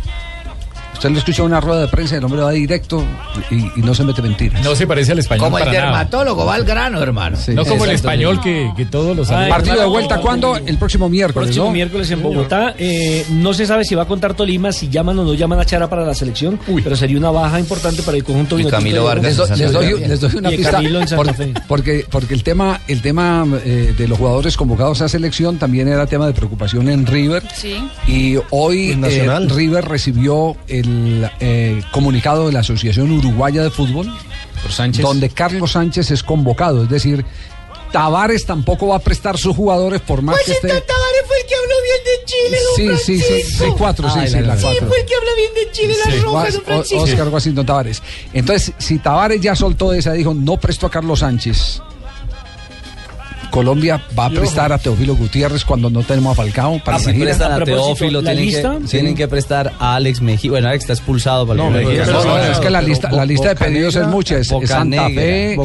Usted 0.97 1.11
lo 1.11 1.19
escucha 1.19 1.43
en 1.43 1.47
una 1.47 1.61
rueda 1.61 1.83
de 1.83 1.89
prensa, 1.89 2.17
el 2.17 2.25
hombre 2.25 2.41
va 2.43 2.51
directo 2.53 3.05
y, 3.51 3.57
y 3.57 3.83
no 3.83 3.95
se 3.95 4.03
mete 4.05 4.23
mentiras. 4.23 4.63
No 4.65 4.75
se 4.75 4.87
parece 4.87 5.13
al 5.13 5.19
español 5.19 5.45
Como 5.45 5.59
el 5.59 5.65
para 5.65 5.73
nada. 5.77 5.87
dermatólogo 5.87 6.45
va 6.47 6.55
al 6.55 6.65
grano, 6.65 7.01
hermano. 7.03 7.37
Sí. 7.37 7.53
No 7.53 7.65
como 7.65 7.85
el 7.85 7.91
español 7.93 8.41
que, 8.41 8.71
que 8.77 8.87
todos 8.87 9.17
los 9.17 9.31
Ay, 9.31 9.51
Partido 9.51 9.77
de 9.81 9.87
vuelta, 9.87 10.21
¿cuándo? 10.21 10.57
El 10.57 10.79
próximo 10.79 11.09
miércoles, 11.09 11.49
Próximo 11.49 11.67
¿no? 11.67 11.73
miércoles 11.73 12.11
en 12.11 12.23
Bogotá. 12.23 12.75
Eh, 12.79 13.25
no 13.31 13.53
se 13.55 13.67
sabe 13.67 13.85
si 13.85 13.95
va 13.95 14.03
a 14.03 14.07
contar 14.07 14.35
Tolima, 14.35 14.73
si 14.73 14.89
llaman 14.89 15.19
o 15.19 15.25
no 15.25 15.35
llaman 15.35 15.61
a 15.61 15.65
Chara 15.65 15.89
para 15.89 16.05
la 16.05 16.15
selección, 16.15 16.59
pero 16.83 16.97
sería 16.97 17.19
una 17.19 17.31
baja 17.31 17.61
importante 17.61 18.03
para 18.03 18.17
el 18.17 18.25
conjunto. 18.25 18.59
Y 18.59 18.65
Camilo 18.65 19.03
de- 19.03 19.07
Vargas 19.07 19.51
Les, 19.59 19.73
do- 19.73 19.81
doy, 19.81 19.93
Fe. 19.95 20.09
les 20.09 20.21
doy 20.21 20.35
una 20.37 20.53
Y 20.53 20.57
pista 20.57 20.73
Camilo 20.73 21.01
en 21.01 21.09
Santa 21.09 21.25
por- 21.25 21.35
Fe. 21.35 21.53
porque 21.69 22.07
porque 22.11 22.35
el 22.35 22.43
tema 22.43 22.81
el 22.89 23.03
tema 23.03 23.45
eh, 23.65 23.95
de 23.97 24.09
los 24.09 24.19
jugadores 24.19 24.57
convocados 24.57 25.01
a 25.03 25.09
selección 25.09 25.59
también 25.59 25.89
era 25.89 26.07
tema 26.07 26.27
de 26.27 26.33
preocupación 26.33 26.89
en 26.89 27.07
River 27.07 27.43
Sí. 27.55 27.77
y 28.07 28.37
hoy 28.51 28.93
En 28.93 28.99
eh, 29.05 29.09
Nacional. 29.09 29.51
River 29.51 29.85
recibió 29.85 30.57
el 30.69 30.86
eh, 31.41 31.83
comunicado 31.93 32.47
de 32.47 32.53
la 32.53 32.61
Asociación 32.61 33.11
Uruguaya 33.13 33.63
de 33.63 33.71
Fútbol 33.71 34.13
Por 34.63 34.73
Sánchez. 34.73 35.03
donde 35.03 35.29
Carlos 35.31 35.73
Sánchez 35.73 36.11
es 36.11 36.23
convocado, 36.23 36.85
es 36.85 36.89
decir, 36.89 37.25
Tavares 37.93 38.45
tampoco 38.47 38.89
va 38.89 38.97
a 38.97 38.99
prestar 38.99 39.39
sus 39.39 39.55
jugadores 39.57 40.01
por 40.01 40.21
más 40.23 40.37
que 40.45 40.53
esté 40.53 40.69
Tavares 40.69 41.23
fue 41.27 41.37
el 41.41 41.47
que 41.47 41.55
habló 41.55 41.75
bien 41.83 42.05
de 42.05 42.25
Chile, 42.27 42.59
don 42.89 42.99
Sí, 42.99 43.19
sí, 43.19 43.21
sí, 43.43 43.43
sí, 43.59 43.65
cuatro, 43.79 44.11
sí, 44.11 44.19
Ay, 44.21 44.27
sí, 44.29 44.35
la 44.35 44.41
la 44.41 44.47
cuatro. 44.57 44.71
Sí, 44.71 44.79
fue 44.87 45.01
el 45.01 45.07
que 45.07 45.15
habla 45.15 45.31
bien 45.37 45.51
de 45.55 45.73
Chile, 45.73 45.95
Sí, 46.05 46.19
rojas, 46.21 46.53
don 46.55 46.63
Francisco. 46.65 46.99
O- 46.99 47.03
Oscar 47.05 47.29
Washington 47.29 47.67
Tavares. 47.67 48.03
Entonces, 48.33 48.73
si 48.79 48.99
Tavares 48.99 49.41
ya 49.41 49.55
soltó 49.55 49.93
esa, 49.93 50.13
dijo, 50.13 50.35
no 50.35 50.57
presto 50.59 50.87
a 50.87 50.91
Carlos 50.91 51.21
Sánchez. 51.21 51.81
Colombia 53.57 54.03
va 54.19 54.27
a 54.27 54.31
prestar 54.31 54.71
a 54.71 54.77
Teófilo 54.77 55.17
Gutiérrez 55.17 55.65
cuando 55.65 55.89
no 55.89 56.03
tenemos 56.03 56.33
a 56.33 56.43
Falcao 56.43 56.79
para 56.85 56.99
Ah, 56.99 57.01
si 57.01 57.15
prestan 57.15 57.53
A 57.53 57.65
Teófilo, 57.65 58.21
¿la 58.21 58.33
tienen, 58.33 58.45
lista? 58.45 58.79
que, 58.83 58.87
tienen 58.87 59.15
que 59.15 59.29
prestar 59.29 59.73
a 59.79 59.95
Alex 59.95 60.21
Mejía. 60.21 60.51
Bueno, 60.51 60.69
Alex 60.69 60.85
está 60.85 60.93
expulsado 60.93 61.47
para 61.47 61.67
el 61.67 61.73
No, 61.73 61.81
no, 61.81 62.25
no, 62.25 62.39
es 62.39 62.59
que 62.59 62.69
la 62.69 62.83
lista, 62.83 63.11
la 63.11 63.25
lista 63.25 63.49
de 63.49 63.57
pedidos 63.57 63.97
es 63.97 64.07
mucha. 64.09 64.37
Es, 64.37 64.49
Santa 64.49 65.09
Fe. 65.09 65.57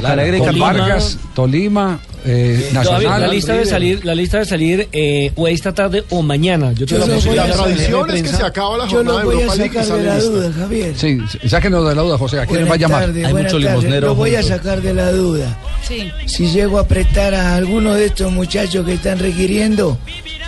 Vargas, 0.58 1.20
Tolima, 1.36 2.00
eh, 2.26 2.70
Todavía 2.74 2.94
Nacional. 3.10 3.22
la 3.22 3.28
lista 3.28 3.54
debe 3.54 3.66
salir, 3.66 4.06
la 4.06 4.16
lista 4.16 4.38
debe 4.38 4.50
salir 4.50 4.90
eh, 4.92 5.32
o 5.36 5.48
esta 5.48 5.74
tarde 5.74 6.04
o 6.10 6.22
mañana. 6.22 6.72
Yo 6.74 6.86
tengo 6.86 7.02
la 7.02 7.08
Yo 7.08 7.14
posibilidad 7.16 7.48
lo 7.48 7.54
de 7.54 7.58
voy 7.58 7.72
a- 7.72 7.76
saber 7.76 7.76
tradición 7.78 8.08
de 8.08 8.16
es 8.18 8.24
que 8.24 8.30
se 8.38 8.44
acaba 8.44 8.78
la 8.78 8.86
Yo 8.86 8.92
jornada 8.98 9.24
lo 9.24 9.30
de 9.30 9.36
voy 9.36 9.44
a 9.44 9.50
sacar 9.52 9.86
de 9.86 10.04
la 10.04 10.16
lista. 10.16 10.30
duda, 10.30 10.52
Javier. 10.58 10.94
Sí, 10.98 11.18
sáquenos 11.48 11.88
de 11.90 11.96
la 11.96 12.02
duda, 12.02 12.18
José. 12.18 12.40
¿A 12.40 12.46
quién 12.46 12.70
va 12.70 12.74
a 12.74 12.78
llamar? 12.78 13.02
tardes, 13.06 13.26
Hay 13.26 13.34
mucho 13.34 13.60
limosnero 13.60 14.08
Lo 14.08 14.16
voy 14.16 14.36
a 14.36 14.44
sacar 14.44 14.82
de 14.82 14.94
la 14.94 15.12
duda. 15.12 15.58
Sí. 15.88 16.12
Si 16.28 16.48
llego 16.52 16.78
a 16.80 16.88
prestar 16.88 17.34
a 17.34 17.56
alguno 17.56 17.94
de 17.96 18.06
estos 18.06 18.32
muchachos 18.32 18.86
que 18.86 18.94
están 18.94 19.20
requiriendo, 19.20 19.98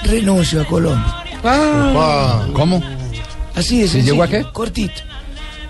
renuncio 0.04 0.62
a 0.62 0.66
Colombia. 0.66 1.16
¿Cómo? 2.54 2.82
Así 3.56 3.80
de 3.82 3.84
¿Si 3.88 3.94
sencillo, 3.94 4.14
llego 4.14 4.24
a 4.24 4.28
qué? 4.28 4.46
Cortito. 4.52 5.02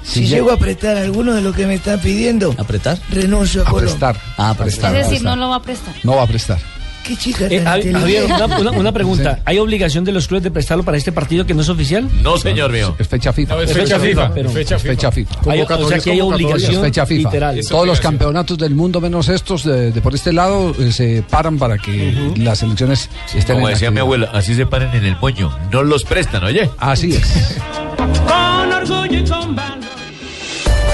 Si 0.03 0.19
Si, 0.19 0.25
lle- 0.25 0.29
llego 0.35 0.51
a 0.51 0.57
prestar 0.57 0.97
a 0.97 1.01
alguno 1.01 1.33
de 1.33 1.41
los 1.41 1.55
que 1.55 1.65
me 1.65 1.75
están 1.75 1.99
pidiendo, 1.99 2.53
¿Apretar? 2.57 2.97
renuncio 3.09 3.65
a, 3.65 3.69
A 3.69 3.73
prestar. 3.73 4.17
Ah, 4.37 4.53
prestar. 4.57 4.95
Es 4.95 5.09
decir, 5.09 5.23
no 5.23 5.35
lo 5.35 5.49
va 5.49 5.57
a 5.57 5.61
prestar. 5.61 5.93
No 6.03 6.15
va 6.15 6.23
a 6.23 6.27
prestar. 6.27 6.59
¿Qué 7.03 7.17
chica 7.17 7.47
Eh, 7.49 7.61
Javier, 7.61 7.87
inteligente? 7.97 8.33
una, 8.33 8.45
una- 8.59 8.71
una 8.71 8.91
pregunta. 8.93 9.39
¿Hay 9.43 9.59
obligación 9.59 10.05
de 10.05 10.13
los 10.13 10.29
clubes 10.29 10.41
de 10.43 10.51
prestarlo 10.51 10.83
para 10.83 10.95
este 10.97 11.11
partido 11.11 11.45
que 11.45 11.53
no 11.53 11.61
es 11.61 11.67
oficial? 11.67 12.07
No, 12.21 12.37
señor 12.37 12.71
mío. 12.71 12.95
Es 12.97 13.09
fecha 13.09 13.33
FIFA. 13.33 13.55
No, 13.55 13.61
es 13.61 13.71
Es 13.71 13.75
fecha 13.75 13.99
fecha 13.99 13.99
FIFA. 13.99 14.21
FIFA, 14.23 14.33
pero- 14.33 14.49
es 14.49 14.55
fecha 14.55 14.79
FIFA. 14.79 14.93
fecha 14.93 15.11
FIFA. 15.11 15.51
Hay- 15.51 15.61
o 15.61 15.89
sea 15.89 15.99
que 15.99 16.11
hay 16.11 16.21
obligación 16.21 16.75
Es 16.75 16.79
fecha 16.81 17.05
FIFA. 17.05 17.29
literal. 17.29 17.59
Es 17.59 17.67
Todos 17.67 17.85
los 17.87 17.99
campeonatos 17.99 18.57
del 18.57 18.73
mundo, 18.73 19.01
menos 19.01 19.27
estos, 19.27 19.65
de, 19.65 19.91
de 19.91 20.01
por 20.01 20.15
este 20.15 20.31
lado, 20.31 20.73
eh, 20.79 20.93
se 20.93 21.25
paran 21.29 21.57
para 21.57 21.77
que 21.77 22.31
las 22.37 22.63
elecciones 22.63 23.09
estén 23.35 23.55
Como 23.57 23.67
en 23.67 23.73
decía 23.73 23.91
mi 23.91 23.99
abuela, 23.99 24.29
así 24.33 24.55
se 24.55 24.65
paren 24.65 24.93
en 24.95 25.03
el 25.05 25.17
moño. 25.17 25.53
No 25.73 25.83
los 25.83 26.05
prestan, 26.05 26.45
oye. 26.45 26.69
Así 26.77 27.15
es. 27.15 27.57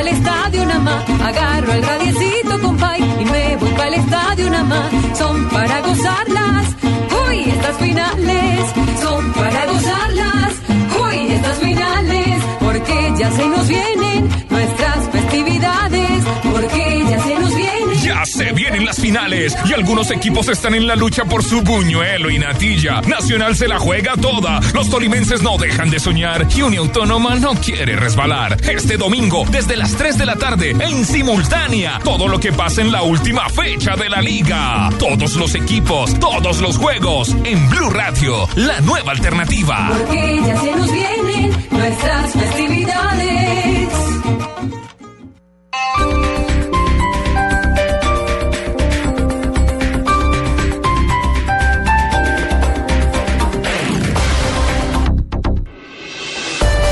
El 0.00 0.08
estadio 0.08 0.66
nada 0.66 0.80
más. 0.80 1.10
Agarro 1.20 1.72
el 1.72 1.82
radiecito 1.82 2.58
bike 2.72 3.20
y 3.20 3.24
me 3.24 3.56
voy 3.56 3.70
para 3.70 3.88
el 3.88 3.94
estadio 3.94 4.50
nada 4.50 4.64
más. 4.64 5.18
Son 5.18 5.48
para 5.48 5.80
gozarlas. 5.80 6.66
Uy, 7.28 7.40
estas 7.50 7.76
finales 7.78 8.60
son 9.02 9.32
para 9.32 9.66
gozarlas. 9.66 9.73
Las 18.84 19.00
finales 19.00 19.56
y 19.64 19.72
algunos 19.72 20.10
equipos 20.10 20.48
están 20.48 20.74
en 20.74 20.86
la 20.86 20.96
lucha 20.96 21.24
por 21.24 21.42
su 21.42 21.62
buñuelo 21.62 22.30
y 22.30 22.38
natilla. 22.38 23.00
Nacional 23.02 23.56
se 23.56 23.68
la 23.68 23.78
juega 23.78 24.16
toda. 24.16 24.60
Los 24.72 24.90
tolimenses 24.90 25.42
no 25.42 25.56
dejan 25.58 25.90
de 25.90 25.98
soñar 25.98 26.46
y 26.56 26.76
Autónoma 26.76 27.34
no 27.36 27.54
quiere 27.54 27.96
resbalar. 27.96 28.56
Este 28.68 28.96
domingo, 28.96 29.44
desde 29.50 29.76
las 29.76 29.94
3 29.96 30.18
de 30.18 30.26
la 30.26 30.36
tarde, 30.36 30.70
en 30.70 31.04
simultánea, 31.04 32.00
todo 32.02 32.28
lo 32.28 32.38
que 32.40 32.52
pasa 32.52 32.80
en 32.80 32.92
la 32.92 33.02
última 33.02 33.48
fecha 33.48 33.96
de 33.96 34.08
la 34.08 34.20
liga. 34.20 34.90
Todos 34.98 35.34
los 35.34 35.54
equipos, 35.54 36.18
todos 36.18 36.60
los 36.60 36.78
juegos, 36.78 37.34
en 37.44 37.68
Blue 37.70 37.90
Radio, 37.90 38.48
la 38.56 38.80
nueva 38.80 39.12
alternativa. 39.12 39.90
Porque 39.98 40.40
ya 40.46 40.60
se 40.60 40.72
nos 40.72 40.92
vienen 40.92 41.50
nuestras 41.70 42.32
festividades. 42.32 43.73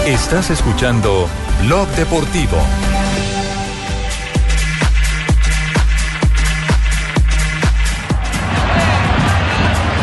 Estás 0.06 0.50
escuchando 0.50 1.28
Blog 1.62 1.86
Deportivo. 1.90 2.58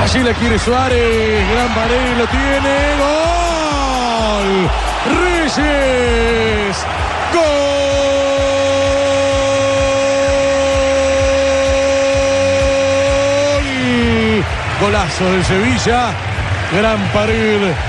Allí 0.01 0.23
la 0.23 0.33
quiere 0.35 0.57
Suárez. 0.57 1.49
Gran 1.51 1.75
Varela 1.75 2.17
lo 2.17 2.27
tiene. 2.27 2.95
¡Gol! 3.01 4.69
Reyes. 5.19 6.77
¡Gol! 7.33 7.43
Golazo 14.79 15.25
del 15.25 15.43
Sevilla. 15.43 16.13
Gran 16.71 16.99
pared. 17.11 17.88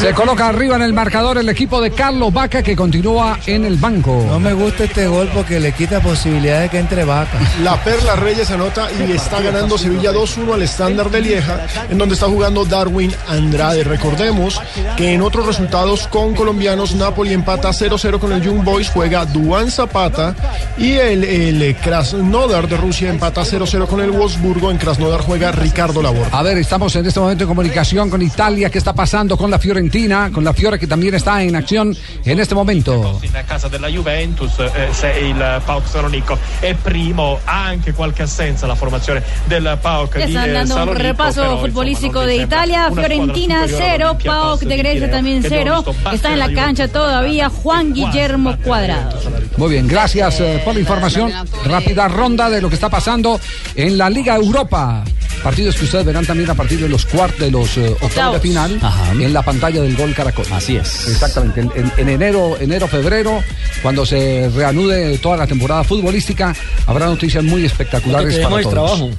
Se 0.00 0.12
coloca 0.14 0.48
arriba 0.48 0.76
en 0.76 0.82
el 0.82 0.92
marcador 0.92 1.38
el 1.38 1.48
equipo 1.48 1.80
de 1.80 1.90
Carlos 1.90 2.32
Vaca 2.32 2.62
que 2.62 2.76
continúa 2.76 3.38
en 3.46 3.64
el 3.64 3.76
banco. 3.76 4.24
No 4.28 4.38
me 4.38 4.52
gusta 4.52 4.84
este 4.84 5.06
gol 5.08 5.28
porque 5.34 5.58
le 5.58 5.72
quita 5.72 6.00
posibilidad 6.00 6.60
de 6.60 6.68
que 6.68 6.78
entre 6.78 7.04
Vaca. 7.04 7.38
La 7.62 7.82
Perla 7.82 8.14
Reyes 8.14 8.50
anota 8.50 8.88
y 8.92 9.12
está 9.12 9.40
ganando 9.40 9.78
Sevilla 9.78 10.12
2-1 10.12 10.54
al 10.54 10.62
estándar 10.62 11.10
de 11.10 11.22
Lieja, 11.22 11.66
en 11.90 11.98
donde 11.98 12.14
está 12.14 12.26
jugando 12.26 12.64
Darwin 12.64 13.12
Andrade. 13.26 13.84
Recordemos 13.84 14.60
que 14.96 15.12
en 15.12 15.22
otros 15.22 15.46
resultados 15.46 16.06
con 16.08 16.34
colombianos, 16.34 16.94
Napoli 16.94 17.32
empata 17.32 17.70
0-0 17.70 18.18
con 18.18 18.32
el 18.32 18.42
Young 18.42 18.62
Boys, 18.62 18.90
juega 18.90 19.24
Duan 19.24 19.70
Zapata 19.70 20.34
y 20.76 20.92
el, 20.92 21.24
el 21.24 21.76
Krasnodar 21.76 22.68
de 22.68 22.76
Rusia 22.76 23.10
empata 23.10 23.42
0-0 23.42 23.86
con 23.86 24.00
el 24.00 24.10
Wolfsburgo. 24.10 24.70
En 24.70 24.78
Krasnodar 24.78 25.22
juega 25.22 25.52
Ricardo 25.52 26.02
Labor. 26.02 26.28
A 26.30 26.42
ver, 26.42 26.58
estamos 26.58 26.94
en 26.96 27.06
este 27.06 27.18
momento 27.18 27.44
en 27.44 27.48
comunicación 27.48 28.10
con 28.10 28.22
Italia. 28.22 28.70
¿Qué 28.70 28.78
está 28.78 28.92
pasando 28.92 29.36
con 29.36 29.50
la 29.50 29.58
Fiorentina? 29.76 30.30
Con 30.32 30.42
la 30.42 30.54
Fiore 30.54 30.78
che 30.78 30.86
también 30.86 31.14
está 31.14 31.42
en 31.42 31.54
acción 31.54 31.94
en 32.24 32.40
este 32.40 32.54
momento. 32.54 33.20
in 33.22 33.30
casa 33.46 33.68
della 33.68 33.88
Juventus 33.88 34.58
eh, 34.58 34.88
se 34.90 35.10
il 35.18 35.60
PAOK 35.64 35.86
Salonico 35.86 36.38
è 36.60 36.74
primo 36.74 37.38
ha 37.44 37.66
anche 37.66 37.92
qualche 37.92 38.22
assenza 38.22 38.66
la 38.66 38.74
formazione 38.74 39.22
del 39.44 39.78
PAOK 39.80 40.16
Ya 40.16 40.24
di 40.24 40.32
están 40.32 40.48
eh, 40.48 40.52
dando 40.52 40.74
un 40.74 40.80
Salonico 40.80 41.02
repaso 41.02 41.40
però, 41.42 41.58
futbolístico 41.58 42.20
de 42.20 42.36
Italia. 42.36 42.90
Fiorentina 42.90 43.66
superiore 43.66 43.96
0, 43.98 44.04
all'Olimpia 44.04 44.30
PAOK 44.30 44.52
Passo 44.52 44.68
de 44.68 44.76
Grecia 44.76 45.10
también 45.10 45.40
che 45.42 45.46
abbiamo 45.46 45.64
0. 45.64 45.76
visto 45.76 45.92
battere 45.92 46.16
Está 46.16 46.32
en 46.32 46.38
la 46.38 46.46
la 46.46 46.54
cancha 46.54 46.88
todavía 46.88 47.50
Juan 47.50 47.92
Guillermo 47.92 48.56
Cuadrado. 48.64 49.18
Muy 49.58 49.70
bien, 49.70 49.86
gracias 49.86 50.40
eh, 50.40 50.62
por 50.64 50.72
la 50.72 50.80
información. 50.80 51.30
Rápida 51.66 52.08
ronda 52.08 52.48
de 52.48 52.62
lo 52.62 52.68
que 52.70 52.76
está 52.76 52.88
pasando 52.88 53.38
en 53.74 53.98
la 53.98 54.08
Liga 54.08 54.36
Europa. 54.36 55.04
Partidos 55.42 55.76
que 55.76 55.84
ustedes 55.84 56.04
verán 56.04 56.26
también 56.26 56.50
a 56.50 56.54
partir 56.54 56.80
de 56.80 56.88
los 56.88 57.04
cuartos 57.06 57.40
de 57.40 57.50
los 57.50 57.76
eh, 57.76 57.94
octavos 58.00 58.34
de 58.34 58.40
final 58.40 58.80
en 59.12 59.32
la 59.32 59.42
pantalla 59.42 59.65
del 59.72 59.96
Gol 59.96 60.14
Caracol. 60.14 60.46
Así 60.52 60.76
es. 60.76 61.08
Exactamente. 61.08 61.60
En, 61.60 61.70
en- 61.74 61.92
en 61.96 62.08
enero, 62.08 62.56
enero, 62.60 62.86
febrero, 62.88 63.42
cuando 63.82 64.04
se 64.06 64.50
reanude 64.54 65.18
toda 65.18 65.36
la 65.36 65.46
temporada 65.46 65.84
futbolística, 65.84 66.54
habrá 66.86 67.06
noticias 67.06 67.42
muy 67.44 67.64
espectaculares 67.64 68.38
para 68.38 68.48
todos. 68.62 68.70
trabajo. 68.72 69.10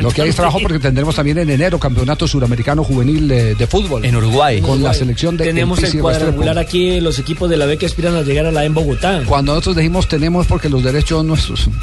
Lo 0.00 0.10
que 0.10 0.22
hay 0.22 0.28
es 0.28 0.36
trabajo 0.36 0.60
porque 0.62 0.78
tendremos 0.78 1.16
también 1.16 1.36
en 1.38 1.50
enero 1.50 1.80
campeonato 1.80 2.28
suramericano 2.28 2.84
juvenil 2.84 3.26
de, 3.26 3.54
de 3.56 3.66
fútbol. 3.66 4.04
En 4.04 4.14
Uruguay. 4.14 4.60
Con 4.60 4.82
la 4.82 4.94
selección 4.94 5.36
de 5.36 5.44
Tenemos 5.46 5.80
el 5.80 5.86
el 5.86 6.00
cuadrangular 6.00 6.58
aquí, 6.58 7.00
los 7.00 7.18
equipos 7.18 7.50
de 7.50 7.56
la 7.56 7.66
B 7.66 7.76
que 7.76 7.86
aspiran 7.86 8.14
a 8.14 8.22
llegar 8.22 8.46
a 8.46 8.52
la 8.52 8.64
en 8.64 8.72
Bogotá. 8.74 9.22
Cuando 9.26 9.52
nosotros 9.52 9.76
dijimos 9.76 10.06
tenemos 10.08 10.46
porque 10.46 10.68
los 10.68 10.82
derechos 10.82 11.18
son 11.18 11.26
nuestros. 11.26 11.68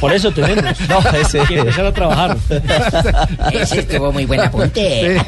Por 0.00 0.12
eso 0.12 0.30
tenemos. 0.32 0.64
No, 0.88 0.98
ese- 1.18 1.40
Hay 1.40 1.46
que 1.46 1.58
empezar 1.58 1.86
a 1.86 1.92
trabajar. 1.92 2.36
Ese 3.52 3.80
estuvo 3.80 4.12
muy 4.12 4.24
buen 4.26 4.40
apunte. 4.40 5.16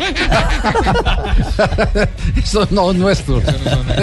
Eso 2.37 2.67
no 2.71 2.91
es 2.91 2.97
nuestro. 2.97 3.43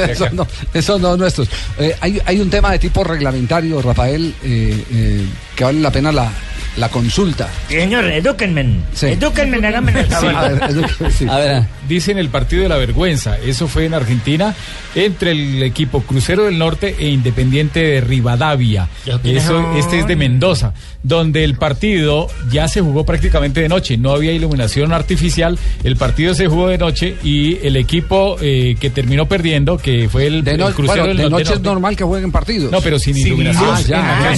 Eso 0.07 0.29
no, 0.31 0.47
eso 0.73 0.99
no 0.99 1.13
es 1.13 1.19
nuestro. 1.19 1.45
Eh, 1.79 1.95
hay, 2.01 2.21
hay 2.25 2.39
un 2.39 2.49
tema 2.49 2.71
de 2.71 2.79
tipo 2.79 3.03
reglamentario, 3.03 3.81
Rafael, 3.81 4.33
eh, 4.43 4.83
eh, 4.91 5.25
que 5.55 5.63
vale 5.63 5.79
la 5.79 5.91
pena 5.91 6.11
la, 6.11 6.29
la 6.77 6.89
consulta. 6.89 7.47
Señor, 7.69 8.05
edúquenme. 8.05 8.79
Sí. 8.93 9.07
Edúquenme, 9.07 9.65
háganme 9.65 9.99
el 9.99 10.05
favor. 10.07 10.35
A 10.35 10.47
ver, 10.49 10.63
edúquenme, 10.69 11.11
sí. 11.11 11.27
A 11.29 11.37
ver, 11.37 11.63
dicen 11.87 12.17
el 12.17 12.29
partido 12.29 12.63
de 12.63 12.69
la 12.69 12.77
vergüenza. 12.77 13.37
Eso 13.39 13.67
fue 13.67 13.85
en 13.85 13.93
Argentina 13.93 14.53
entre 14.95 15.31
el 15.31 15.63
equipo 15.63 16.01
Crucero 16.01 16.45
del 16.45 16.57
Norte 16.57 16.95
e 16.99 17.09
Independiente 17.09 17.79
de 17.81 18.01
Rivadavia. 18.01 18.87
Eso, 19.23 19.75
este 19.77 19.99
es 19.99 20.07
de 20.07 20.15
Mendoza, 20.15 20.73
donde 21.03 21.43
el 21.43 21.55
partido 21.55 22.27
ya 22.51 22.67
se 22.67 22.81
jugó 22.81 23.05
prácticamente 23.05 23.61
de 23.61 23.69
noche. 23.69 23.97
No 23.97 24.11
había 24.11 24.31
iluminación 24.31 24.93
artificial. 24.93 25.57
El 25.83 25.95
partido 25.97 26.33
se 26.33 26.47
jugó 26.47 26.67
de 26.69 26.77
noche 26.77 27.15
y 27.23 27.57
el 27.65 27.75
equipo 27.75 28.37
eh, 28.41 28.75
que 28.79 28.89
terminó 28.89 29.27
perdiendo, 29.27 29.77
que 29.77 30.09
fue 30.09 30.27
el, 30.27 30.43
De, 30.43 30.57
no- 30.57 30.67
el 30.67 30.73
Crucero 30.73 31.03
bueno, 31.03 31.07
del 31.07 31.17
de 31.17 31.29
Norte. 31.29 31.43
noche 31.45 31.53
es 31.55 31.61
normal 31.61 31.95
que 31.95 32.03
jueguen 32.03 32.31
partidos. 32.31 32.71
No, 32.71 32.81
pero 32.81 32.99
sin, 32.99 33.15
iluminación. 33.17 33.69
Ah, 33.69 33.81
ya. 33.81 34.33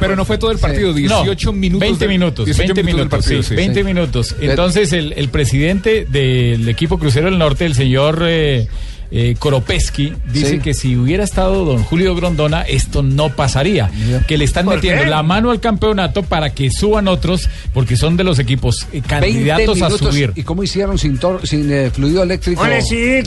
Pero, 0.00 0.16
no 0.16 0.24
fue 0.24 0.38
todo 0.38 0.50
el 0.50 0.58
partido, 0.58 0.88
No, 0.90 0.94
18 0.96 1.52
minutos. 1.52 1.80
20 1.80 2.04
de- 2.04 2.08
minutos, 2.08 2.44
20 2.46 2.62
20 2.62 2.82
minutos, 2.82 2.84
minutos 2.84 2.98
del 3.00 3.08
partido, 3.08 3.42
sí, 3.42 3.48
sí. 3.50 3.54
20 3.54 3.80
Sí. 3.80 3.84
minutos. 3.84 4.36
Entonces, 4.40 4.92
el, 4.92 5.12
el 5.16 5.28
presidente 5.28 6.06
del 6.40 6.68
equipo 6.68 6.98
Crucero 6.98 7.26
del 7.30 7.38
Norte, 7.38 7.66
el 7.66 7.74
señor 7.74 8.24
eh, 8.26 8.68
eh, 9.12 9.34
Koropesky, 9.38 10.12
dice 10.32 10.50
Sí. 10.50 10.58
que 10.60 10.74
si 10.74 10.96
hubiera 10.96 11.24
estado 11.24 11.64
don 11.64 11.82
Julio 11.82 12.14
Grondona, 12.14 12.62
esto 12.62 13.02
no 13.02 13.28
pasaría. 13.30 13.90
Que 14.28 14.38
le 14.38 14.44
están 14.44 14.64
¿Por 14.66 14.76
metiendo 14.76 15.02
qué? 15.04 15.10
la 15.10 15.22
mano 15.22 15.50
al 15.50 15.60
campeonato 15.60 16.22
para 16.22 16.50
que 16.50 16.70
suban 16.70 17.08
otros, 17.08 17.48
porque 17.74 17.96
son 17.96 18.16
de 18.16 18.24
los 18.24 18.38
equipos 18.38 18.86
eh, 18.92 19.00
20 19.02 19.08
candidatos 19.08 19.82
a 19.82 19.90
subir. 19.90 20.32
¿Y 20.36 20.42
cómo 20.42 20.62
hicieron 20.62 20.98
sin, 20.98 21.18
tor- 21.18 21.44
sin 21.46 21.70
eh, 21.72 21.90
fluido 21.90 22.22
eléctrico? 22.22 22.62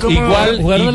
Igual, 0.09 0.59
igual 0.59 0.93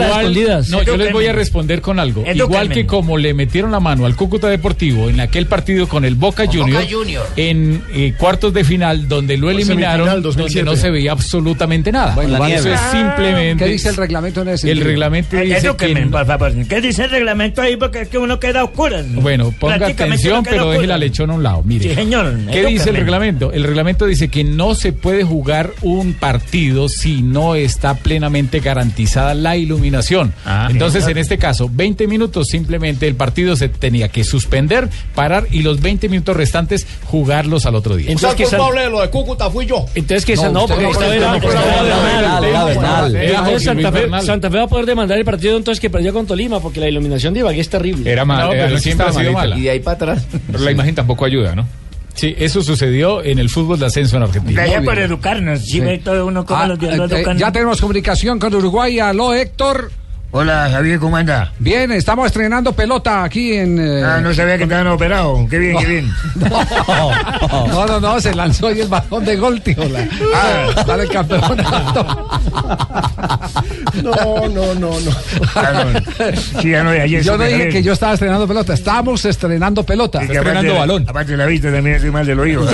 no, 0.70 0.82
yo 0.82 0.96
les 0.96 1.12
voy 1.12 1.26
a 1.26 1.32
responder 1.32 1.80
con 1.80 1.98
algo. 1.98 2.22
Edúquenme. 2.22 2.44
Igual 2.44 2.68
que 2.70 2.86
como 2.86 3.18
le 3.18 3.34
metieron 3.34 3.70
la 3.72 3.80
mano 3.80 4.06
al 4.06 4.16
Cúcuta 4.16 4.48
Deportivo 4.48 5.08
en 5.08 5.20
aquel 5.20 5.46
partido 5.46 5.88
con 5.88 6.04
el 6.04 6.14
Boca 6.14 6.46
Con 6.46 6.56
Junior, 6.60 6.82
Boca 6.82 6.92
Junior. 6.94 7.26
en 7.36 7.82
eh, 7.92 8.14
cuartos 8.18 8.52
de 8.54 8.64
final 8.64 9.08
donde 9.08 9.36
lo 9.36 9.48
O 9.48 9.50
eliminaron, 9.50 10.06
donde 10.06 10.22
2007. 10.22 10.64
no 10.64 10.76
se 10.76 10.90
veía 10.90 11.12
absolutamente 11.12 11.92
nada. 11.92 12.14
Bueno, 12.14 12.44
Eso 12.46 12.72
es 12.72 12.80
simplemente 12.90 13.64
¿Qué 13.64 13.70
dice 13.72 13.88
el 13.90 13.96
reglamento 13.96 14.42
en 14.42 14.48
ese 14.48 14.70
el 14.70 14.77
el 14.78 14.84
reglamento 14.84 15.36
Eh, 15.36 15.44
dice 15.44 15.74
que 15.76 16.06
por 16.06 16.26
favor. 16.26 16.52
¿Qué 16.66 16.80
dice 16.80 17.04
el 17.04 17.10
reglamento 17.10 17.62
ahí? 17.62 17.76
Porque 17.76 18.02
es 18.02 18.08
que 18.08 18.18
uno 18.18 18.38
queda 18.40 18.60
a 18.60 18.64
oscuras. 18.64 19.04
Bueno, 19.14 19.52
ponga 19.58 19.86
atención, 19.86 20.44
pero 20.44 20.70
deje 20.70 20.86
la 20.86 20.98
lechona 20.98 21.32
a 21.32 21.36
un 21.36 21.42
lado. 21.42 21.62
Mire. 21.64 21.90
Sí, 21.90 21.94
señor, 21.94 22.34
¿Qué 22.50 22.64
dice 22.66 22.90
el 22.90 22.96
reglamento? 22.96 23.52
El 23.52 23.64
reglamento 23.64 24.06
dice 24.06 24.28
que 24.28 24.44
no 24.44 24.74
se 24.74 24.92
puede 24.92 25.24
jugar 25.24 25.72
un 25.82 26.14
partido 26.14 26.88
si 26.88 27.22
no 27.22 27.54
está 27.54 27.94
plenamente 27.94 28.60
garantizada 28.60 29.34
la 29.34 29.56
iluminación. 29.56 30.32
Entonces, 30.68 31.04
señor. 31.04 31.18
en 31.18 31.22
este 31.22 31.38
caso, 31.38 31.70
20 31.72 32.06
minutos 32.06 32.48
simplemente 32.48 33.06
el 33.06 33.14
partido 33.14 33.56
se 33.56 33.68
tenía 33.68 34.08
que 34.08 34.24
suspender, 34.24 34.88
parar 35.14 35.46
y 35.50 35.62
los 35.62 35.80
20 35.80 36.08
minutos 36.08 36.36
restantes 36.36 36.86
jugarlos 37.04 37.66
al 37.66 37.74
otro 37.74 37.96
día. 37.96 38.10
Entonces, 38.10 38.40
el 38.40 38.46
culpable 38.48 38.82
de 38.82 38.90
lo 38.90 39.00
de 39.00 39.10
Cúcuta 39.10 39.50
fui 39.50 39.66
yo. 39.66 39.86
Entonces 39.94 40.24
que 40.24 40.36
no, 40.36 40.52
No, 40.52 40.66
porque 40.66 40.88
esto 40.88 41.12
era, 41.12 41.40
Santa 44.22 44.50
Fe, 44.50 44.67
A 44.68 44.70
poder 44.70 44.86
demandar 44.86 45.18
el 45.18 45.24
partido 45.24 45.56
entonces 45.56 45.80
que 45.80 45.88
perdió 45.90 46.12
con 46.12 46.26
Tolima 46.26 46.60
porque 46.60 46.78
la 46.78 46.88
iluminación 46.88 47.32
de 47.34 47.40
Ibagué 47.40 47.60
es 47.60 47.68
terrible. 47.70 48.10
Era 48.12 48.24
mal, 48.24 48.46
No, 48.46 48.52
era- 48.52 48.66
pero 48.66 48.76
sí 48.78 48.84
siempre 48.84 49.06
ha 49.06 49.12
sido 49.12 49.32
malita. 49.32 49.40
mala. 49.40 49.58
Y 49.58 49.62
de 49.62 49.70
ahí 49.70 49.80
para 49.80 49.94
atrás. 49.96 50.26
Pero 50.46 50.58
la 50.60 50.70
imagen 50.70 50.94
tampoco 50.94 51.24
ayuda, 51.24 51.54
¿no? 51.54 51.66
Sí, 52.14 52.34
eso 52.38 52.62
sucedió 52.62 53.22
en 53.22 53.38
el 53.38 53.48
fútbol 53.48 53.78
de 53.78 53.86
ascenso 53.86 54.16
en 54.16 54.24
Argentina. 54.24 54.60
Gracias 54.62 54.84
por 54.84 54.98
educarnos. 54.98 55.60
Si 55.60 55.72
Sí. 55.72 55.80
ve 55.80 55.98
todo 55.98 56.26
uno 56.26 56.44
como 56.44 56.60
Ah, 56.60 56.66
los 56.66 56.78
eh, 56.82 56.96
lo 56.96 57.04
eh, 57.04 57.08
educan. 57.18 57.38
ya 57.38 57.50
tenemos 57.52 57.80
comunicación 57.80 58.38
con 58.40 58.52
Uruguay. 58.54 58.98
Aló, 58.98 59.32
Héctor. 59.34 59.90
Hola, 60.30 60.68
Javier, 60.70 60.98
¿cómo 60.98 61.16
anda? 61.16 61.52
Bien, 61.58 61.90
estamos 61.90 62.26
estrenando 62.26 62.74
pelota 62.74 63.24
aquí 63.24 63.54
en. 63.54 63.78
eh, 63.78 64.04
Ah, 64.04 64.20
no 64.22 64.34
sabía 64.34 64.58
que 64.58 64.64
estaban 64.64 64.86
operados. 64.88 65.48
Qué 65.48 65.58
bien, 65.58 65.76
qué 65.78 65.86
bien. 65.86 66.12
No, 67.68 67.86
no, 67.86 67.98
no, 68.00 68.20
se 68.20 68.34
lanzó 68.34 68.66
ahí 68.68 68.80
el 68.80 68.88
balón 68.88 69.24
de 69.24 69.36
gol, 69.36 69.60
tío. 69.62 69.76
La, 69.88 70.06
Ah. 70.34 70.84
para 70.86 71.02
el 71.04 71.08
campeonato. 71.08 72.28
No, 74.02 74.48
no, 74.48 74.74
no, 74.74 75.00
no. 75.00 75.10
Ah, 75.54 75.84
Sí, 76.60 76.70
ya 76.70 76.82
no, 76.84 76.90
ayer 76.90 77.22
Yo 77.22 77.36
no 77.38 77.44
dije 77.44 77.68
que 77.70 77.82
yo 77.82 77.94
estaba 77.94 78.12
estrenando 78.14 78.46
pelota, 78.46 78.74
estamos 78.74 79.24
estrenando 79.24 79.82
pelota. 79.82 80.22
Y 80.22 80.28
que 80.28 80.38
aparte- 80.38 81.06
Aparte 81.08 81.36
la 81.38 81.46
vista 81.46 81.72
también 81.72 81.96
estoy 81.96 82.10
mal 82.10 82.26
del 82.26 82.38
oído. 82.38 82.66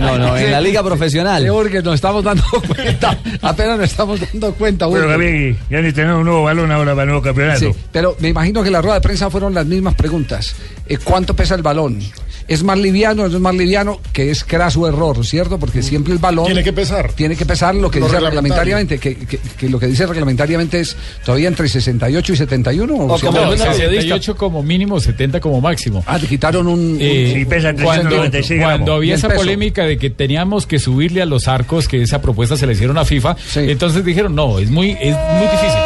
No, 0.00 0.16
no, 0.18 0.36
en 0.36 0.50
la 0.52 0.60
liga 0.60 0.82
profesional. 0.82 1.42
Sí, 1.42 1.48
porque 1.50 1.82
nos 1.82 1.96
estamos 1.96 2.22
dando 2.22 2.44
cuenta, 2.74 3.18
apenas 3.42 3.78
nos 3.78 3.90
estamos 3.90 4.20
dando 4.32 4.54
cuenta. 4.54 4.86
Bueno, 4.86 5.06
Wilmer. 5.06 5.26
Javier, 5.32 5.56
ya 5.70 5.78
han 5.78 5.84
estrenado 5.86 6.18
un 6.20 6.24
nuevo 6.26 6.44
balón 6.44 6.70
ahora 6.70 6.83
para 6.92 7.02
el 7.02 7.08
nuevo 7.08 7.22
campeonato. 7.22 7.58
Sí, 7.60 7.78
pero 7.92 8.16
me 8.20 8.28
imagino 8.28 8.62
que 8.62 8.68
en 8.68 8.72
la 8.74 8.82
rueda 8.82 8.94
de 8.96 9.00
prensa 9.00 9.30
fueron 9.30 9.54
las 9.54 9.66
mismas 9.66 9.94
preguntas. 9.94 10.54
Eh, 10.88 10.98
¿Cuánto 11.02 11.34
pesa 11.34 11.54
el 11.54 11.62
balón? 11.62 11.98
¿Es 12.46 12.62
más 12.62 12.78
liviano 12.78 13.22
o 13.22 13.28
no 13.28 13.36
es 13.36 13.40
más 13.40 13.54
liviano? 13.54 14.00
Que 14.12 14.30
es 14.30 14.44
craso 14.44 14.86
error, 14.86 15.24
¿cierto? 15.24 15.58
Porque 15.58 15.82
siempre 15.82 16.12
el 16.12 16.18
balón... 16.18 16.44
Tiene 16.44 16.62
que 16.62 16.74
pesar. 16.74 17.10
Tiene 17.14 17.36
que 17.36 17.46
pesar 17.46 17.74
lo 17.74 17.90
que 17.90 18.00
Lo 18.00 18.06
dice 18.06 18.20
reglamentariamente. 18.20 18.98
Que, 18.98 19.16
que- 19.16 19.38
que 19.38 19.68
lo 19.70 19.80
que 19.80 19.86
dice 19.86 20.04
reglamentariamente 20.06 20.78
es 20.80 20.94
todavía 21.24 21.48
entre 21.48 21.66
68 21.70 22.32
y 22.34 22.36
71. 22.36 22.94
O 22.94 23.18
si 23.18 23.24
como 23.24 23.40
no? 23.40 23.56
68 23.56 24.36
como 24.36 24.62
mínimo, 24.62 25.00
70 25.00 25.40
como 25.40 25.62
máximo. 25.62 26.04
Ah, 26.06 26.18
te 26.18 26.26
quitaron 26.26 26.66
un... 26.66 26.98
Eh, 27.00 27.32
Sí, 27.34 27.44
pesa 27.46 27.72
cuando, 27.72 28.10
396 28.10 28.60
gramos. 28.60 28.74
cuando 28.76 28.92
Y 28.92 28.96
había 28.96 29.14
esa 29.14 29.28
peso. 29.28 29.40
polémica 29.40 29.84
de 29.86 29.96
que 29.96 30.10
teníamos 30.10 30.66
que 30.66 30.78
subirle 30.78 31.22
a 31.22 31.26
los 31.26 31.48
arcos, 31.48 31.88
que 31.88 32.02
esa 32.02 32.20
propuesta 32.20 32.58
se 32.58 32.66
le 32.66 32.74
hicieron 32.74 32.98
a 32.98 33.06
FIFA, 33.06 33.36
entonces 33.56 34.04
dijeron, 34.04 34.34
no, 34.34 34.58
es 34.58 34.70
muy, 34.70 34.90
es 34.90 35.16
muy 35.16 35.46
difícil. 35.50 35.80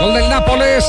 Gol 0.00 0.14
del 0.14 0.28
Nápoles. 0.30 0.84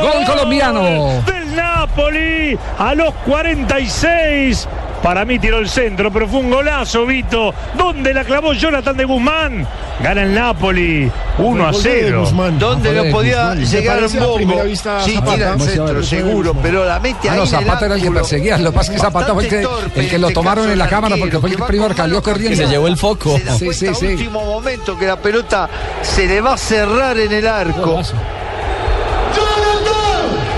Gol 0.00 0.24
colombiano. 0.26 1.22
del 1.26 1.54
Napoli 1.54 2.58
a 2.78 2.94
los 2.94 3.12
46. 3.26 4.66
Para 5.02 5.24
mí 5.24 5.38
tiró 5.38 5.58
el 5.58 5.68
centro, 5.68 6.12
pero 6.12 6.28
fue 6.28 6.40
un 6.40 6.50
golazo, 6.50 7.06
Vito. 7.06 7.54
¿Dónde 7.76 8.12
la 8.12 8.22
clavó 8.22 8.52
Jonathan 8.52 8.94
de 8.96 9.04
Guzmán? 9.06 9.66
Gana 10.02 10.22
el 10.22 10.34
Napoli 10.34 11.10
1 11.38 11.66
a 11.66 11.72
0. 11.72 12.28
¿Dónde 12.58 12.92
no 12.92 13.04
podía 13.10 13.54
llegar 13.54 14.02
un 14.04 14.18
bombo? 14.18 14.62
Sí, 15.04 15.18
tira 15.26 15.54
el 15.54 15.60
centro, 15.60 16.02
seguro, 16.02 16.54
pero 16.62 16.84
la 16.84 17.00
mete 17.00 17.30
Ah, 17.30 17.32
ahí 17.32 17.38
no, 17.38 17.44
en 17.46 17.54
el 17.54 17.64
Zapata 17.66 17.86
era 17.86 17.94
el 17.94 18.02
que 18.02 18.10
perseguía. 18.10 18.58
Lo 18.58 18.70
que 18.72 18.76
pasa 18.76 18.92
es 18.92 18.96
que 18.98 19.02
Zapata 19.02 19.32
fue 19.32 19.42
el 19.44 19.48
que, 19.48 19.56
Bastante 19.56 19.82
torpe 19.84 20.00
el 20.00 20.08
que 20.08 20.16
en 20.16 20.22
lo 20.22 20.30
tomaron 20.30 20.70
en 20.70 20.78
la 20.78 20.88
cámara 20.88 21.16
porque 21.18 21.38
fue 21.38 21.50
el 21.50 21.56
que 21.56 21.62
primero 21.64 21.94
salió 21.94 22.22
corriendo. 22.22 22.50
cambiada. 22.50 22.68
Se 22.68 22.74
llevó 22.74 22.88
el 22.88 22.96
foco. 22.96 23.38
Se 23.38 23.44
da 23.44 23.54
Sí, 23.54 23.64
cuenta 23.66 23.78
sí, 23.80 23.86
a 23.88 23.94
sí. 23.94 24.06
último 24.06 24.44
momento 24.44 24.98
que 24.98 25.06
la 25.06 25.16
pelota 25.16 25.68
se 26.02 26.26
le 26.26 26.40
va 26.42 26.54
a 26.54 26.58
cerrar 26.58 27.18
en 27.18 27.32
el 27.32 27.46
arco. 27.46 28.02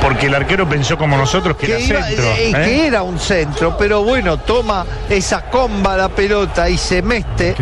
Porque 0.02 0.26
el 0.26 0.34
arquero 0.34 0.68
pensó 0.68 0.98
como 0.98 1.16
nosotros 1.16 1.56
que, 1.56 1.66
Que, 1.68 1.74
era 1.86 1.86
iba- 1.86 2.06
centro. 2.08 2.24
eh, 2.32 2.48
¿eh? 2.48 2.52
que 2.64 2.86
era 2.88 3.02
un 3.04 3.18
centro, 3.20 3.76
pero 3.78 4.02
bueno, 4.02 4.36
toma 4.38 4.84
esa 5.08 5.42
comba 5.48 5.96
la 5.96 6.08
pelota 6.08 6.68
y 6.68 6.76
se 6.76 7.02
mete. 7.02 7.54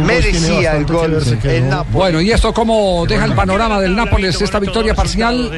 Merecía 0.00 0.76
el 0.76 0.84
gol 0.86 1.22
el 1.44 1.68
Napoli. 1.70 1.92
Bueno, 1.92 2.20
¿y 2.20 2.32
esto 2.32 2.52
cómo 2.52 3.04
deja 3.06 3.24
el 3.24 3.32
panorama 3.34 3.80
del 3.80 3.94
Nápoles 3.94 4.40
esta 4.42 4.58
victoria 4.58 4.94
parcial? 4.94 5.50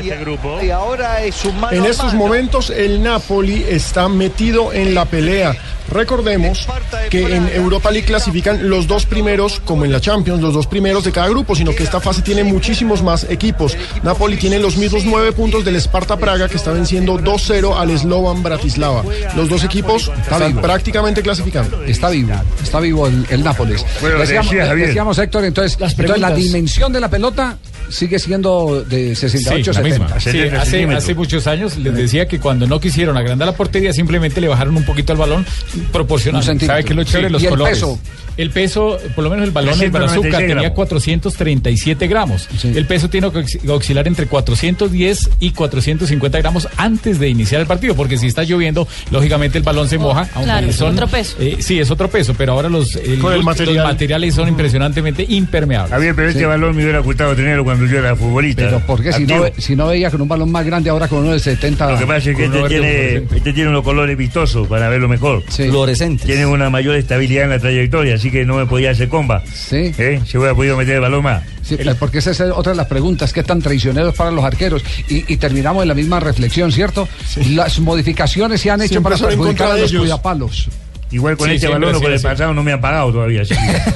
Y 0.63 0.71
ahora 0.71 1.23
es 1.23 1.43
un 1.45 1.59
mano 1.59 1.77
En 1.77 1.87
estos 1.87 2.13
momentos 2.15 2.69
el 2.71 3.03
Napoli 3.03 3.65
está 3.69 4.09
metido 4.09 4.73
en 4.75 4.95
la 4.95 5.05
pelea. 5.07 5.57
Recordemos 5.91 6.67
que 7.11 7.37
en 7.37 7.49
Europa 7.49 7.91
League 7.91 8.07
clasifican 8.07 8.69
los 8.69 8.87
dos 8.87 9.07
primeros, 9.07 9.61
como 9.61 9.85
en 9.85 9.93
la 9.93 10.01
Champions, 10.01 10.43
los 10.43 10.55
dos 10.55 10.67
primeros 10.67 11.05
de 11.05 11.13
cada 11.13 11.29
grupo, 11.29 11.55
sino 11.55 11.75
que 11.75 11.83
esta 11.83 12.01
fase 12.01 12.23
tiene 12.23 12.45
muchísimos 12.45 13.03
más 13.03 13.25
equipos. 13.31 13.77
Napoli 14.03 14.37
tiene 14.37 14.59
los 14.59 14.77
mismos 14.77 15.05
nueve 15.05 15.33
puntos 15.33 15.65
del 15.65 15.77
Sparta 15.77 16.17
Praga, 16.17 16.49
que 16.49 16.57
está 16.57 16.73
venciendo 16.73 17.19
2-0 17.19 17.77
al 17.77 17.97
Slovan 17.99 18.43
Bratislava. 18.43 19.05
Los 19.37 19.49
dos 19.49 19.65
equipos 19.65 20.11
están 20.23 20.49
vivo. 20.49 20.61
prácticamente 20.63 21.23
clasificando. 21.23 21.83
Está 21.85 22.11
vivo, 22.11 22.33
está 22.63 22.81
vivo 22.81 23.07
el, 23.07 23.27
el 23.31 23.45
Nápoles. 23.45 23.85
Bueno, 24.01 24.19
decíamos, 24.19 24.51
decía 24.51 25.25
Héctor, 25.25 25.45
entonces, 25.45 25.79
entonces 25.81 26.19
la 26.19 26.31
dimensión 26.31 26.93
de 26.93 27.01
la 27.01 27.09
pelota 27.09 27.57
sigue 27.89 28.19
siendo 28.19 28.85
de 28.89 29.15
68 29.15 29.73
Sí, 29.73 29.79
la 29.79 29.85
misma. 29.85 30.21
70. 30.21 30.21
Sí, 30.21 30.57
hace, 30.57 30.85
hace 30.95 31.15
muchos 31.15 31.47
años 31.47 31.77
les 31.79 31.95
decía 31.95 32.27
que 32.29 32.39
cuando 32.41 32.67
no 32.67 32.81
quisieron 32.81 33.17
agrandar 33.17 33.47
la 33.47 33.55
portería 33.55 33.93
simplemente 33.93 34.41
le 34.41 34.49
bajaron 34.49 34.77
un 34.77 34.85
poquito 34.85 35.13
al 35.13 35.19
balón 35.19 35.47
proporcional. 35.93 36.43
¿Sabe 36.43 36.85
qué 36.85 36.91
es 36.91 36.97
lo 36.97 37.05
chévere? 37.05 37.29
Sí. 37.29 37.33
Los 37.33 37.43
¿Y 37.43 37.47
el 37.47 37.51
colores. 37.51 37.75
peso? 37.75 37.99
El 38.37 38.51
peso, 38.51 38.99
por 39.15 39.25
lo 39.25 39.31
menos 39.31 39.47
el 39.47 39.51
balón, 39.51 39.73
el 39.81 39.91
396 39.91 40.21
Brazuca, 40.23 40.39
tenía 40.39 40.55
gramos. 40.57 40.75
437 40.75 42.07
gramos. 42.07 42.49
El 42.65 42.85
peso 42.87 43.09
tiene 43.09 43.31
que 43.33 43.39
osc- 43.39 43.71
oscilar 43.71 44.07
entre 44.07 44.27
410 44.27 45.31
y 45.41 45.51
450 45.53 46.39
gramos 46.39 46.69
antes 46.77 47.19
de 47.19 47.29
iniciar 47.31 47.63
el 47.63 47.67
partido, 47.67 47.95
porque 47.95 48.19
si 48.19 48.27
está 48.27 48.43
lloviendo, 48.45 48.87
lógicamente 49.11 49.57
el 49.57 49.65
balón 49.65 49.89
se 49.89 49.97
moja. 49.97 50.29
aunque 50.35 50.43
Claro, 50.45 50.73
son, 50.73 50.93
otro 50.93 51.07
peso. 51.09 51.37
eh, 51.41 51.57
sí, 51.61 51.79
es 51.81 51.91
otro 51.91 52.09
peso, 52.11 52.35
pero 52.37 52.53
ahora 52.53 52.69
los, 52.69 52.95
el- 52.97 53.13
el 53.13 53.19
los 53.23 53.45
material. 53.45 53.87
materiales 53.87 54.35
son 54.35 54.49
impresionantemente 54.49 55.25
impermeables. 55.27 55.91
Javier, 55.93 56.15
pero 56.15 56.29
este 56.29 56.45
balón 56.45 56.77
me 56.77 56.83
hubiera 56.83 56.99
gustado 57.01 57.35
tenerlo 57.35 57.65
cuando 57.65 57.76
yo 57.85 57.99
era 57.99 58.17
futbolista. 58.17 58.63
Pero 58.63 58.81
¿por 58.81 59.03
qué 59.03 59.13
si 59.13 59.27
no, 59.27 59.45
si 59.59 59.77
no 59.77 59.89
veía 59.89 60.11
con 60.11 60.23
un 60.23 60.29
balón 60.29 60.51
más 60.51 60.65
grande 60.65 60.91
ahora 60.91 61.09
con 61.09 61.19
uno 61.21 61.33
de 61.33 61.41
70? 61.41 61.91
Lo 61.93 61.99
que 61.99 62.07
pasa 62.07 62.31
es 62.31 62.37
que 62.37 62.45
este 62.47 62.63
tiene, 62.69 63.15
este 63.17 63.53
tiene 63.53 63.69
unos 63.69 63.83
colores 63.85 64.17
vistosos 64.17 64.67
para 64.67 64.89
verlo 64.89 65.09
mejor. 65.09 65.43
Fluorescentes. 65.49 66.27
Tiene 66.27 66.47
una 66.47 66.71
mayor 66.71 66.97
estabilidad 66.97 67.45
en 67.45 67.51
la 67.51 67.59
trayectoria, 67.59 68.15
así 68.15 68.31
que 68.31 68.45
no 68.45 68.57
me 68.57 68.67
podía 68.67 68.91
hacer 68.91 69.09
comba. 69.09 69.43
Sí. 69.47 69.93
¿Eh? 69.99 70.21
Se 70.27 70.39
hubiera 70.39 70.55
podido 70.55 70.77
meter 70.77 70.97
el 70.97 71.01
balón 71.01 71.23
más. 71.23 71.43
Sí, 71.63 71.77
porque 71.99 72.19
esa 72.19 72.31
es 72.31 72.41
otra 72.41 72.73
de 72.73 72.77
las 72.77 72.87
preguntas, 72.87 73.33
¿qué 73.33 73.43
tan 73.43 73.61
traicioneros 73.61 74.15
para 74.15 74.31
los 74.31 74.45
arqueros? 74.45 74.85
Y, 75.09 75.33
y 75.33 75.37
terminamos 75.37 75.83
en 75.83 75.89
la 75.89 75.95
misma 75.95 76.21
reflexión, 76.21 76.71
¿cierto? 76.71 77.09
Las 77.51 77.81
modificaciones 77.81 78.61
se 78.61 78.71
han 78.71 78.81
hecho 78.83 78.95
Siempre 78.95 79.17
para 79.17 79.29
perjudicar 79.29 79.73
a 79.73 79.75
de 79.75 79.83
los 79.83 79.93
cuidapalos. 79.93 80.69
Igual 81.11 81.37
con 81.37 81.49
Sí, 81.49 81.55
este 81.55 81.69
balón 81.69 81.95
o 81.95 81.99
ha 81.99 82.01
con 82.03 82.13
el 82.13 82.21
pasado 82.21 82.53
no 82.53 82.63
me 82.63 82.73
han 82.73 82.81
pagado 82.81 83.13
todavía. 83.13 83.43
que- 83.45 83.55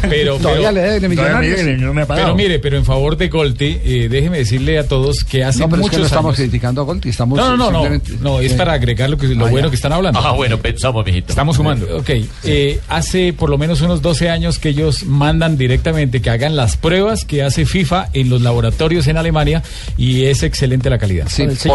Pero, 0.08 0.36
Todavía 0.36 0.68
pero- 0.68 0.72
le 0.72 0.80
deben 0.92 1.10
de 1.10 1.16
Todavía 1.16 1.38
me 1.38 1.40
millonarios. 1.40 1.56
deben, 1.66 1.80
no 1.84 1.94
me 1.94 2.02
ha 2.02 2.06
pagado. 2.06 2.26
Pero 2.26 2.36
mire, 2.36 2.58
pero 2.60 2.76
en 2.76 2.84
favor 2.84 3.16
de 3.16 3.28
Golti, 3.28 3.78
eh, 3.84 4.08
déjeme 4.10 4.38
decirle 4.38 4.78
a 4.78 4.86
todos 4.86 5.24
que 5.24 5.42
hace 5.44 5.58
No, 5.60 5.68
pero 5.68 5.76
es 5.76 5.86
muchos 5.86 5.96
que 5.96 6.00
no 6.00 6.06
estamos 6.06 6.28
años... 6.38 6.48
criticando 6.48 6.80
a 6.80 6.84
Golti, 6.84 7.08
estamos 7.08 7.36
No, 7.38 7.56
no, 7.56 7.70
no, 7.70 7.88
no, 7.88 8.00
no, 8.20 8.40
es 8.40 8.52
para 8.54 8.74
agregar 8.74 9.10
lo, 9.10 9.18
que, 9.18 9.26
lo 9.28 9.46
Ah, 9.46 9.50
bueno 9.50 9.66
ya. 9.66 9.70
que 9.70 9.76
están 9.76 9.92
hablando. 9.92 10.20
Ah, 10.20 10.32
bueno, 10.32 10.58
pensamos, 10.58 11.04
mijito. 11.04 11.30
Estamos 11.30 11.56
sumando. 11.56 11.96
Ok, 11.96 12.10
eh, 12.44 12.78
hace 12.88 13.32
por 13.32 13.50
lo 13.50 13.58
menos 13.58 13.80
unos 13.80 14.02
12 14.02 14.30
años 14.30 14.58
que 14.58 14.68
ellos 14.70 15.04
mandan 15.04 15.56
directamente 15.58 16.22
que 16.22 16.30
hagan 16.30 16.54
las 16.56 16.76
pruebas 16.76 17.24
que 17.24 17.42
hace 17.42 17.66
FIFA 17.66 18.08
en 18.12 18.30
los 18.30 18.40
laboratorios 18.42 19.06
en 19.08 19.16
Alemania 19.16 19.62
y 19.96 20.24
es 20.26 20.42
excelente 20.42 20.88
la 20.90 20.98
calidad. 20.98 21.26
Sí, 21.28 21.46
que 21.46 21.56
sí. 21.56 21.68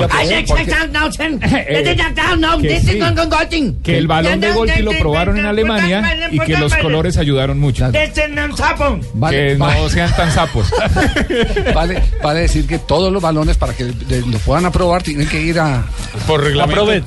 Que 3.84 3.98
el 3.98 4.08
balón 4.08 4.40
de 4.40 4.52
Golti 4.52 4.82
lo 4.82 4.92
probaron 4.98 5.25
en 5.30 5.46
Alemania 5.46 6.30
y 6.32 6.40
que 6.40 6.58
los 6.58 6.74
colores 6.76 7.18
ayudaron 7.18 7.60
mucho. 7.60 7.86
Que 7.92 9.56
no 9.58 9.90
sean 9.90 10.16
tan 10.16 10.32
sapos. 10.32 10.72
Vale, 11.74 12.02
vale 12.24 12.42
decir 12.42 12.68
que 12.68 12.80
todos 12.80 13.12
los 13.12 13.22
balones 13.22 13.58
para 13.58 13.74
que 13.74 13.86
lo 13.86 14.40
puedan 14.40 14.66
aprobar 14.66 15.04
tienen 15.04 15.28
que 15.28 15.42
ir 15.42 15.60
a 15.60 15.84
Por 16.28 16.44
reglamento. 16.44 16.82
Aprobed. 16.82 17.04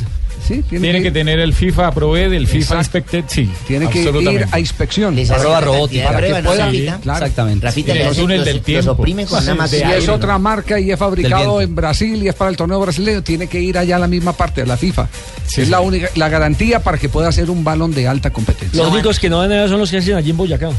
Sí, 0.48 0.62
tiene, 0.62 0.82
Tiene 0.82 1.02
que 1.02 1.10
tener 1.10 1.40
el 1.40 1.52
FIFA 1.52 1.88
Aprobed, 1.88 2.32
el 2.32 2.46
FIFA 2.46 2.78
Inspected, 2.78 3.24
sí. 3.26 3.50
tiene 3.66 3.86
que 3.90 4.00
ir 4.00 4.46
a 4.50 4.58
inspección. 4.58 5.14
Les 5.14 5.28
una 5.28 5.60
robótica. 5.60 6.04
Para 6.04 6.20
que 6.22 6.42
¿no, 6.42 7.00
claro. 7.00 7.18
Exactamente. 7.18 7.66
Rafita, 7.66 7.92
el 7.92 8.16
túnel 8.16 8.44
del 8.46 8.62
tiempo. 8.62 8.96
con 8.96 9.46
una 9.46 9.68
Si 9.68 9.76
es 9.76 10.08
otra 10.08 10.38
marca 10.38 10.80
y 10.80 10.90
es 10.90 10.98
fabricado 10.98 11.60
en 11.60 11.74
Brasil 11.74 12.22
y 12.22 12.28
es 12.28 12.34
para 12.34 12.50
el 12.50 12.56
torneo 12.56 12.80
brasileño, 12.80 13.22
tiene 13.22 13.46
que 13.46 13.60
ir 13.60 13.76
allá 13.76 13.96
a 13.96 13.98
la 13.98 14.08
misma 14.08 14.32
parte 14.32 14.62
de 14.62 14.66
la 14.66 14.78
FIFA. 14.78 15.06
Sí, 15.46 15.60
es 15.60 15.66
sí. 15.66 15.70
la 15.70 15.80
única, 15.80 16.08
la 16.14 16.30
garantía 16.30 16.82
para 16.82 16.96
que 16.96 17.10
pueda 17.10 17.30
ser 17.30 17.50
un 17.50 17.62
balón 17.62 17.92
de 17.92 18.08
alta 18.08 18.30
competencia. 18.30 18.82
Los 18.82 18.90
únicos 18.90 19.20
que 19.20 19.28
no 19.28 19.38
van 19.38 19.52
a 19.52 19.68
son 19.68 19.80
los 19.80 19.90
que 19.90 19.98
hacen 19.98 20.14
allí 20.14 20.30
en 20.30 20.36
Boyacá. 20.38 20.70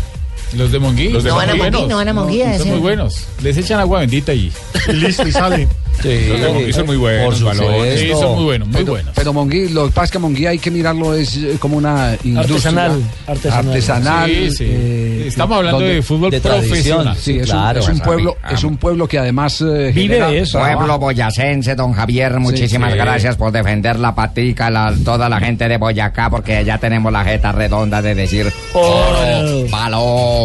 Los 0.53 0.71
de 0.71 0.79
Monguí. 0.79 1.09
Los 1.09 1.23
de 1.23 1.29
No 1.29 1.35
van 1.35 1.49
a 1.49 1.53
buenos. 1.55 1.79
Monguí, 1.81 1.89
no 1.91 1.95
van 1.97 2.07
a 2.07 2.13
Monguí 2.13 2.41
a 2.41 2.57
Son 2.57 2.69
muy 2.69 2.79
buenos. 2.79 3.25
Les 3.41 3.57
echan 3.57 3.79
agua 3.79 3.99
bendita 4.01 4.33
y... 4.33 4.51
Y 4.87 4.93
listo, 4.93 5.27
y 5.27 5.31
sale. 5.31 5.67
Sí, 6.01 6.27
Los 6.29 6.39
de 6.41 6.47
Monguí 6.53 6.73
son 6.73 6.85
muy 6.85 6.97
buenos, 6.97 7.37
supuesto. 7.37 7.63
Sí, 7.97 8.09
son 8.17 8.35
muy 8.35 8.43
buenos, 8.45 8.67
muy 8.69 8.77
pero, 8.77 8.91
buenos. 8.93 9.11
Pero 9.15 9.33
Monguí, 9.33 9.67
lo 9.69 9.85
que 9.85 9.91
pasa 9.91 10.05
es 10.05 10.11
que 10.11 10.19
Monguí 10.19 10.45
hay 10.47 10.57
que 10.57 10.71
mirarlo 10.71 11.13
es 11.13 11.35
eh, 11.37 11.57
como 11.59 11.77
una 11.77 12.15
industria 12.23 12.55
Artesanal, 12.55 13.03
artesanal. 13.27 13.67
artesanal, 13.67 14.29
Sí, 14.29 14.51
sí. 14.51 14.65
eh, 14.67 15.23
Estamos 15.27 15.57
hablando 15.57 15.79
donde- 15.79 15.95
de 15.95 16.01
fútbol 16.01 16.31
de 16.31 16.39
profesional. 16.41 17.17
Sí, 17.19 17.37
es, 17.39 17.45
claro. 17.47 17.83
un, 17.83 17.89
es 17.91 17.93
un 17.95 17.99
pueblo, 17.99 18.37
es 18.49 18.63
un 18.63 18.77
pueblo 18.77 19.07
que 19.07 19.19
además 19.19 19.59
eh, 19.61 19.91
Vive 19.93 20.15
genera 20.15 20.29
de 20.29 20.39
eso. 20.39 20.51
trabajo. 20.57 20.77
Pueblo 20.79 20.99
boyacense, 20.99 21.75
don 21.75 21.91
Javier, 21.93 22.39
muchísimas 22.39 22.93
sí. 22.93 22.97
gracias 22.97 23.35
por 23.35 23.51
defender 23.51 23.99
la 23.99 24.15
patica, 24.15 24.69
la- 24.69 24.93
toda 25.03 25.27
la 25.29 25.39
gente 25.39 25.67
de 25.67 25.77
Boyacá, 25.77 26.29
porque 26.29 26.63
ya 26.65 26.77
tenemos 26.77 27.11
la 27.11 27.23
jeta 27.25 27.51
redonda 27.51 28.01
de 28.01 28.15
decir 28.15 28.51
oro, 28.73 29.65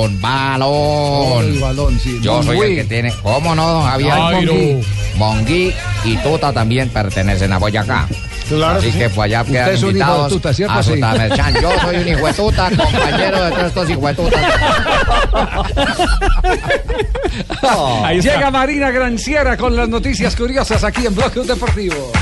balón, 0.03 0.21
balón. 0.21 1.45
El 1.45 1.59
balón, 1.61 2.01
sí. 2.01 2.19
Yo 2.21 2.43
soy 2.43 2.59
el 2.61 2.77
que 2.77 2.85
tiene. 2.85 3.13
¿Cómo 3.23 3.55
no, 3.55 3.67
don 3.69 3.85
Javier? 3.85 4.13
Jairo. 4.13 4.53
Monguí. 4.55 4.85
Monguí 5.17 5.75
y 6.05 6.17
Tuta 6.19 6.53
también 6.53 6.89
pertenecen 6.89 7.53
a 7.53 7.59
Boyacá. 7.59 8.07
Claro 8.49 8.79
Así 8.79 8.87
que 8.89 8.93
sí. 8.93 8.99
que 8.99 9.09
pues 9.09 9.25
allá 9.25 9.41
Usted 9.41 9.53
quedan 9.55 9.73
es 9.75 9.83
un 9.83 9.85
hijo 9.85 9.87
de 9.87 9.93
invitados 10.01 10.33
tuta, 10.33 10.53
¿cierto? 10.55 10.75
a 10.79 10.83
Sí. 10.83 10.93
Sutamerchan. 10.95 11.55
Yo 11.63 11.71
soy 11.81 11.97
un 11.97 12.09
hijo 12.09 12.27
de 12.27 12.33
tuta, 12.35 12.71
compañero 12.77 13.45
de 13.45 13.51
todos 13.53 13.67
estos 13.67 13.91
hijos 13.91 14.05
de 14.05 14.15
tuta. 14.15 14.39
Ahí 18.05 18.21
Llega 18.21 18.51
Marina 18.51 18.91
Granciera 18.91 19.57
con 19.57 19.75
las 19.75 19.89
noticias 19.89 20.37
curiosas 20.37 20.85
aquí 20.85 21.07
en 21.07 21.15
Bloque 21.15 21.41
Deportivo. 21.41 22.13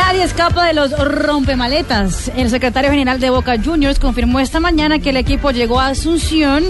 Nadie 0.00 0.24
escapa 0.24 0.64
de 0.64 0.72
los 0.72 0.92
rompemaletas. 0.98 2.32
El 2.34 2.48
secretario 2.48 2.90
general 2.90 3.20
de 3.20 3.28
Boca 3.28 3.56
Juniors 3.62 3.98
confirmó 3.98 4.40
esta 4.40 4.58
mañana 4.58 4.98
que 4.98 5.10
el 5.10 5.18
equipo 5.18 5.50
llegó 5.50 5.78
a 5.78 5.88
Asunción 5.88 6.64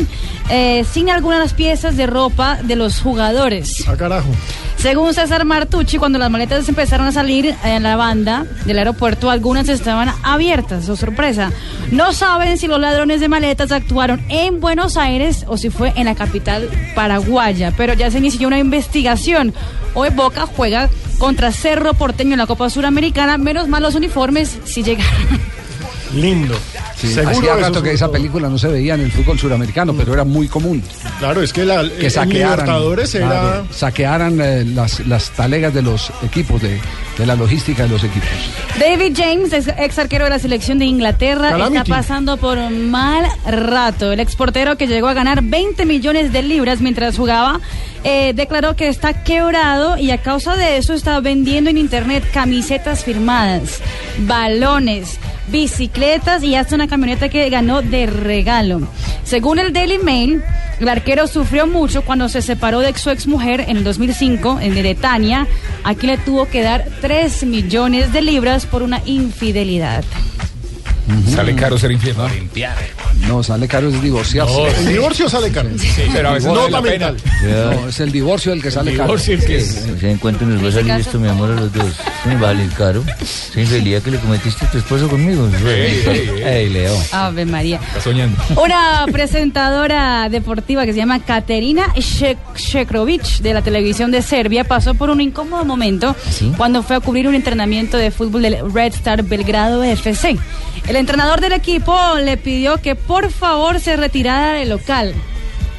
eh, 0.50 0.84
sin 0.92 1.10
algunas 1.10 1.54
piezas 1.54 1.96
de 1.96 2.08
ropa 2.08 2.58
de 2.60 2.74
los 2.74 3.00
jugadores. 3.00 3.88
A 3.88 3.96
carajo. 3.96 4.28
Según 4.78 5.14
César 5.14 5.44
Martucci, 5.44 5.96
cuando 5.96 6.18
las 6.18 6.28
maletas 6.28 6.68
empezaron 6.68 7.06
a 7.06 7.12
salir 7.12 7.54
en 7.62 7.84
la 7.84 7.94
banda 7.94 8.46
del 8.64 8.78
aeropuerto, 8.78 9.30
algunas 9.30 9.68
estaban 9.68 10.12
abiertas, 10.24 10.88
o 10.88 10.96
sorpresa. 10.96 11.52
No 11.92 12.12
saben 12.12 12.58
si 12.58 12.66
los 12.66 12.80
ladrones 12.80 13.20
de 13.20 13.28
maletas 13.28 13.70
actuaron 13.70 14.20
en 14.28 14.60
Buenos 14.60 14.96
Aires 14.96 15.44
o 15.46 15.56
si 15.56 15.70
fue 15.70 15.92
en 15.94 16.06
la 16.06 16.16
capital 16.16 16.68
paraguaya, 16.96 17.72
pero 17.76 17.94
ya 17.94 18.10
se 18.10 18.18
inició 18.18 18.48
una 18.48 18.58
investigación. 18.58 19.54
Hoy 19.94 20.10
Boca 20.10 20.46
juega 20.46 20.88
contra 21.20 21.52
Cerro 21.52 21.92
Porteño 21.92 22.32
en 22.32 22.38
la 22.38 22.46
Copa 22.46 22.70
Suramericana, 22.70 23.36
menos 23.36 23.68
mal 23.68 23.82
los 23.82 23.94
uniformes 23.94 24.58
si 24.64 24.82
llegaron. 24.82 25.12
Lindo. 26.14 26.56
Seguro 26.96 27.30
Hacía 27.30 27.54
rato 27.56 27.82
que 27.82 27.92
esa 27.92 28.10
película 28.10 28.48
no 28.48 28.58
se 28.58 28.68
veía 28.68 28.94
en 28.94 29.00
el 29.00 29.12
fútbol 29.12 29.38
suramericano, 29.38 29.94
pero 29.94 30.12
era 30.12 30.24
muy 30.24 30.48
común. 30.48 30.82
Claro, 31.18 31.42
es 31.42 31.52
que 31.52 31.64
la, 31.64 31.82
Que 31.88 32.10
saquearan, 32.10 32.66
Libertadores 32.66 33.14
era... 33.14 33.28
claro, 33.28 33.66
saquearan 33.70 34.40
eh, 34.40 34.64
las, 34.66 35.00
las 35.06 35.30
talegas 35.30 35.72
de 35.72 35.82
los 35.82 36.12
equipos, 36.22 36.60
de, 36.60 36.78
de 37.16 37.26
la 37.26 37.36
logística 37.36 37.84
de 37.84 37.88
los 37.88 38.04
equipos. 38.04 38.28
David 38.78 39.16
James, 39.16 39.52
ex, 39.52 39.68
ex 39.78 39.98
arquero 39.98 40.24
de 40.24 40.30
la 40.30 40.38
selección 40.38 40.78
de 40.78 40.84
Inglaterra, 40.86 41.50
Calamity. 41.50 41.78
está 41.78 41.96
pasando 41.96 42.36
por 42.36 42.58
un 42.58 42.90
mal 42.90 43.24
rato. 43.46 44.12
El 44.12 44.20
exportero 44.20 44.76
que 44.76 44.86
llegó 44.86 45.08
a 45.08 45.14
ganar 45.14 45.42
20 45.42 45.86
millones 45.86 46.32
de 46.32 46.42
libras 46.42 46.80
mientras 46.80 47.16
jugaba, 47.16 47.60
eh, 48.04 48.32
declaró 48.34 48.76
que 48.76 48.88
está 48.88 49.22
quebrado 49.24 49.98
y 49.98 50.10
a 50.10 50.18
causa 50.18 50.56
de 50.56 50.78
eso 50.78 50.94
está 50.94 51.20
vendiendo 51.20 51.70
en 51.70 51.76
internet 51.78 52.24
camisetas 52.32 53.04
firmadas, 53.04 53.80
balones, 54.20 55.18
bicicletas 55.48 56.42
y 56.42 56.54
hasta 56.54 56.69
una 56.72 56.88
camioneta 56.88 57.28
que 57.28 57.48
ganó 57.50 57.82
de 57.82 58.06
regalo. 58.06 58.80
Según 59.24 59.58
el 59.58 59.72
Daily 59.72 59.98
Mail, 59.98 60.42
el 60.80 60.88
arquero 60.88 61.26
sufrió 61.26 61.66
mucho 61.66 62.02
cuando 62.02 62.28
se 62.28 62.42
separó 62.42 62.80
de 62.80 62.96
su 62.96 63.10
ex 63.10 63.26
mujer 63.26 63.64
en 63.68 63.76
el 63.76 63.84
2005 63.84 64.60
en 64.60 64.74
Netania. 64.74 65.46
Aquí 65.84 66.06
le 66.06 66.18
tuvo 66.18 66.48
que 66.48 66.62
dar 66.62 66.86
3 67.00 67.44
millones 67.44 68.12
de 68.12 68.22
libras 68.22 68.66
por 68.66 68.82
una 68.82 69.02
infidelidad. 69.04 70.04
Sale 71.34 71.54
caro 71.54 71.78
ser 71.78 71.90
infierno. 71.90 72.28
No, 72.28 72.34
sale 73.42 73.68
caro 73.68 73.88
es 73.88 74.02
divorciarse. 74.02 74.52
No, 74.54 74.66
El 74.66 74.74
sí. 74.74 74.86
divorcio 74.92 75.28
sale 75.28 75.50
caro. 75.50 75.68
Sí, 75.78 75.88
pero 76.12 76.28
a 76.28 76.32
veces 76.32 76.52
no 76.52 76.68
la 76.68 76.82
pena. 76.82 77.12
mental. 77.12 77.32
No, 77.82 77.88
es 77.88 78.00
el 78.00 78.12
divorcio 78.12 78.52
el 78.52 78.62
que 78.62 78.70
sale 78.70 78.92
caro. 78.92 79.04
divorcio 79.04 79.34
el 79.34 79.44
que 79.44 79.56
es- 79.58 79.86
¿Se 80.00 80.10
en 80.10 80.18
cuánto 80.18 80.44
nos 80.44 80.62
va 80.64 80.68
a 80.68 80.72
salir 80.72 80.92
esto, 80.92 81.18
mi 81.18 81.28
amor, 81.28 81.50
a 81.50 81.54
los 81.54 81.72
dos? 81.72 81.94
¿Se 82.22 82.28
me 82.28 82.36
va 82.36 82.50
a 82.50 82.52
salir 82.54 82.70
caro? 82.72 83.04
¿Esa 83.20 83.60
infidelidad 83.60 84.02
que 84.02 84.10
le 84.12 84.18
cometiste 84.18 84.64
a 84.66 84.70
tu 84.70 84.78
esposo 84.78 85.08
conmigo? 85.08 85.48
Ey, 86.44 86.68
Leo. 86.70 86.96
Ave 87.12 87.44
María. 87.46 87.76
Está 87.88 88.00
soñando. 88.00 88.36
Una 88.62 89.06
presentadora 89.10 90.28
deportiva 90.28 90.84
que 90.86 90.92
se 90.92 90.98
llama 90.98 91.20
Katerina 91.20 91.86
Shek- 91.94 92.38
Shekrovic 92.56 93.38
de 93.40 93.54
la 93.54 93.62
televisión 93.62 94.10
de 94.10 94.22
Serbia 94.22 94.64
pasó 94.64 94.94
por 94.94 95.10
un 95.10 95.20
incómodo 95.20 95.64
momento 95.64 96.14
cuando 96.56 96.82
fue 96.82 96.96
a 96.96 97.00
cubrir 97.00 97.26
un 97.28 97.34
entrenamiento 97.34 97.96
de 97.96 98.10
fútbol 98.10 98.42
del 98.42 98.72
Red 98.72 98.94
Star 98.94 99.22
Belgrado 99.22 99.82
FC. 99.82 100.36
El 100.88 100.96
entrenador 100.96 101.40
del 101.40 101.52
equipo 101.52 101.96
le 102.22 102.36
pidió 102.36 102.78
que 102.78 102.94
por 103.10 103.32
favor 103.32 103.80
se 103.80 103.96
retirara 103.96 104.52
del 104.52 104.68
local. 104.68 105.12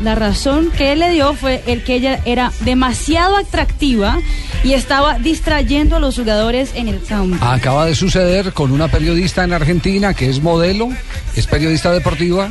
La 0.02 0.16
razón 0.16 0.70
que 0.78 0.92
él 0.92 1.00
le 1.00 1.12
dio 1.12 1.34
fue 1.34 1.64
el 1.66 1.82
que 1.82 1.96
ella 1.96 2.20
era 2.26 2.52
demasiado 2.60 3.38
atractiva 3.38 4.20
y 4.66 4.74
estaba 4.74 5.18
distrayendo 5.18 5.96
a 5.96 6.00
los 6.02 6.16
jugadores 6.18 6.72
en 6.76 6.90
el 6.90 7.02
campo. 7.02 7.38
Acaba 7.46 7.86
de 7.86 7.96
suceder 7.96 8.52
con 8.52 8.74
una 8.74 8.90
periodista 8.90 9.46
en 9.46 9.54
Argentina 9.54 10.14
que 10.14 10.30
es 10.30 10.42
modelo, 10.42 10.90
es 11.34 11.48
periodista 11.48 11.94
deportiva. 11.94 12.50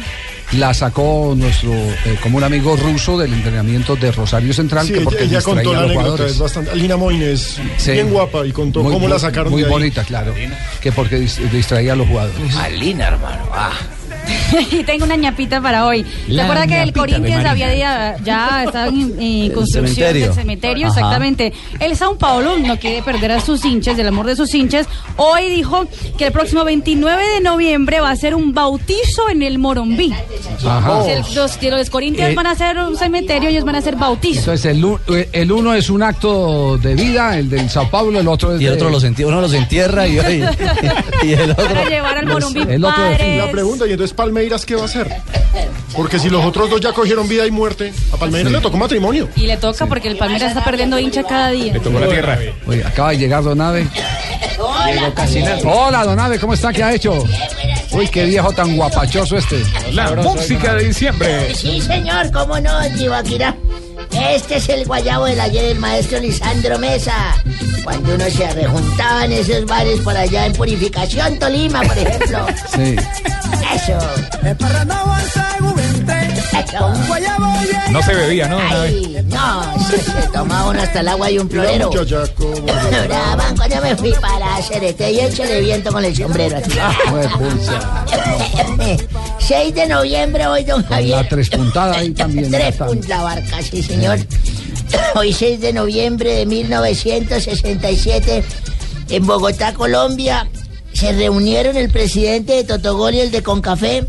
La 0.53 0.73
sacó 0.73 1.35
nuestro 1.37 1.75
eh, 1.75 2.17
común 2.23 2.43
amigo 2.43 2.75
ruso 2.77 3.19
del 3.19 3.35
entrenamiento 3.35 3.97
de 3.97 4.11
Rosario 4.13 4.55
Central, 4.55 4.87
Sí, 4.87 4.95
que 4.95 5.01
porque 5.03 5.25
ella 5.25 5.37
distraía 5.41 5.63
contó 5.63 5.71
a 5.71 5.75
la 5.75 5.81
los 5.83 5.85
anécdota, 5.91 6.09
jugadores. 6.09 6.33
es 6.33 6.39
bastante... 6.39 6.71
Alina 6.71 6.97
Moines, 6.97 7.61
Sí. 7.77 7.91
bien 7.93 8.11
guapa, 8.11 8.47
y 8.47 8.53
contó 8.53 8.83
Muy- 8.83 8.95
cómo 8.95 9.09
la 9.09 9.17
muy- 9.17 9.21
sacaron 9.21 9.53
Muy 9.53 9.61
de 9.63 9.67
ahí. 9.69 9.73
bonita, 9.73 10.05
claro. 10.05 10.35
Que 10.81 10.91
porque 10.91 11.19
dis- 11.21 11.37
distraía 11.51 11.93
a 11.93 11.97
los 11.97 12.09
jugadores. 12.09 12.57
Alina, 12.57 13.09
hermano. 13.09 13.45
Ah. 13.53 13.73
y 14.73 14.83
tengo 14.85 15.05
una 15.05 15.17
ñapita 15.17 15.61
para 15.61 15.87
hoy. 15.87 16.05
¿Se 16.27 16.33
La 16.33 16.45
acuerda 16.45 16.67
que 16.67 16.83
el 16.83 16.93
Corinthians 16.93 17.45
había 17.45 17.75
ya, 17.75 18.17
ya 18.25 18.65
estaba 18.65 18.89
en, 18.89 19.21
en 19.21 19.53
construcción 19.53 19.95
cementerio. 19.95 20.27
del 20.27 20.35
cementerio? 20.35 20.87
Ajá. 20.89 20.97
Exactamente. 20.99 21.53
El 21.79 21.97
Sao 21.97 22.17
Paulo 22.17 22.59
no 22.59 22.79
quiere 22.79 23.03
perder 23.03 23.33
a 23.33 23.41
sus 23.41 23.65
hinchas, 23.65 23.97
del 23.97 24.09
amor 24.09 24.27
de 24.27 24.37
sus 24.37 24.53
hinchas. 24.55 24.87
Hoy 25.17 25.49
dijo 25.51 25.87
que 26.19 26.27
el 26.27 26.33
próximo 26.33 26.65
29 26.65 27.23
de 27.35 27.41
noviembre 27.41 28.01
va 28.01 28.11
a 28.11 28.17
ser 28.17 28.35
un 28.35 28.53
bautizo 28.55 29.29
en 29.31 29.43
el 29.43 29.59
Morombí. 29.59 30.13
Ajá. 30.67 31.05
El- 31.07 31.23
los, 31.35 31.63
los 31.63 31.91
Corinthians 31.91 32.33
Eh, 32.33 32.35
van 32.35 32.47
a 32.47 32.53
hacer 32.53 32.77
un 32.79 32.97
cementerio, 32.97 33.49
ellos 33.49 33.65
van 33.65 33.75
a 33.77 33.79
hacer 33.79 33.97
bautizo. 33.97 34.41
Entonces, 34.41 34.67
el, 34.67 34.85
eh, 35.17 35.29
el 35.33 35.53
uno 35.53 35.75
es 35.75 35.91
un 35.91 36.03
acto 36.03 36.77
de 36.79 36.95
vida, 36.95 37.39
el 37.39 37.49
del 37.51 37.69
Sao 37.71 37.89
Paulo, 37.91 38.19
el 38.21 38.29
otro 38.29 38.55
es 38.55 38.61
Y 38.61 38.65
el 38.67 38.71
de- 38.73 38.77
otro 38.77 38.91
los 38.91 39.05
entierra, 39.05 39.31
uno 39.33 39.41
los 39.43 39.53
entierra 39.55 40.07
y, 40.07 40.19
y, 40.19 41.29
y 41.29 41.33
el 41.33 41.51
otro. 41.53 41.67
Para 41.67 41.89
llevar 41.89 42.19
al 42.19 42.27
Morombí 42.27 42.61
el 42.69 42.85
otro 42.85 42.97
padres. 42.97 43.39
La 43.39 43.51
pregunta, 43.51 43.87
y 43.87 43.91
entonces 43.93 44.15
Palmeiras, 44.41 44.65
¿qué 44.65 44.75
va 44.75 44.83
a 44.83 44.85
hacer? 44.87 45.07
Porque 45.95 46.19
si 46.19 46.31
los 46.31 46.43
otros 46.43 46.71
dos 46.71 46.81
ya 46.81 46.95
cogieron 46.95 47.29
vida 47.29 47.47
y 47.47 47.51
muerte, 47.51 47.93
a 48.11 48.17
Palmeiras 48.17 48.51
le 48.51 48.61
tocó 48.63 48.79
matrimonio. 48.79 49.29
Y 49.37 49.43
le 49.43 49.59
toca 49.59 49.85
porque 49.85 50.09
el 50.09 50.17
Palmeiras 50.17 50.53
está 50.53 50.65
perdiendo 50.65 50.99
hincha 50.99 51.25
cada 51.25 51.51
día. 51.51 51.75
Le 51.75 51.81
tocó 51.81 52.01
la 52.01 52.09
tierra. 52.09 52.39
Oye, 52.67 52.83
acaba 52.83 53.11
de 53.11 53.19
llegar 53.19 53.45
Don 53.45 53.61
Ave. 53.61 53.87
Hola, 55.67 56.05
Don 56.07 56.19
Ave, 56.19 56.39
¿cómo 56.39 56.55
está? 56.55 56.73
¿Qué 56.73 56.83
ha 56.83 56.95
hecho? 56.95 57.23
Uy, 57.91 58.09
qué 58.09 58.25
viejo 58.25 58.51
tan 58.53 58.75
guapachoso 58.77 59.37
este. 59.37 59.63
La 59.93 60.11
música 60.13 60.75
de 60.77 60.85
diciembre. 60.85 61.55
Sí, 61.55 61.83
señor, 61.83 62.33
cómo 62.33 62.59
no, 62.59 62.71
Chivaquira. 62.97 63.55
Este 64.13 64.57
es 64.57 64.69
el 64.69 64.85
guayabo 64.87 65.27
del 65.27 65.41
ayer 65.41 65.65
del 65.67 65.79
maestro 65.79 66.19
Lisandro 66.21 66.79
Mesa. 66.79 67.35
Cuando 67.85 68.15
uno 68.15 68.25
se 68.31 68.51
rejuntaba 68.53 69.25
en 69.25 69.33
esos 69.33 69.65
bares 69.67 70.01
por 70.01 70.17
allá 70.17 70.47
en 70.47 70.53
Purificación, 70.53 71.39
Tolima, 71.39 71.83
por 71.83 71.99
ejemplo. 71.99 72.47
Sí. 72.75 72.97
Eso. 73.75 73.99
Eso. 74.43 74.85
No 74.85 75.50
se 78.03 78.15
bebía, 78.15 78.49
¿no? 78.49 78.59
Ay, 78.59 79.17
no, 79.27 79.63
se, 79.91 79.99
se 79.99 80.29
tomaba 80.33 80.71
uno 80.71 80.83
hasta 80.83 81.01
el 81.01 81.09
agua 81.09 81.31
y 81.31 81.39
un 81.39 81.49
florero. 81.51 81.91
Braban 83.09 83.57
cuando 83.57 83.81
me 83.83 83.97
fui 83.97 84.13
para 84.21 84.61
Cerete 84.63 85.11
y 85.13 85.21
échale 85.21 85.61
viento 85.61 85.93
con 85.93 86.05
el 86.05 86.17
sombrero 86.17 86.59
así. 86.59 86.71
Fue 87.09 87.29
pulsa. 87.29 88.05
6 89.39 89.75
de 89.75 89.87
noviembre 89.87 90.47
hoy, 90.47 90.65
don 90.65 90.83
Con 90.83 90.91
Javier. 90.93 91.17
la 91.23 91.29
tres 91.29 91.51
puntada 91.51 91.97
ahí 91.97 92.11
también. 92.15 92.51
Tres 92.51 92.79
la 93.09 93.23
barca, 93.23 93.63
sí, 93.63 93.83
señor. 93.83 94.19
Hoy 95.15 95.33
6 95.33 95.61
de 95.61 95.73
noviembre 95.73 96.33
de 96.35 96.47
1967, 96.47 98.45
en 99.11 99.27
Bogotá, 99.27 99.73
Colombia, 99.75 100.49
se 101.01 101.13
reunieron 101.13 101.77
el 101.79 101.89
presidente 101.89 102.53
de 102.53 102.65
Totogol 102.65 103.15
y 103.15 103.21
el 103.21 103.31
de 103.31 103.43
Concafé. 103.43 104.05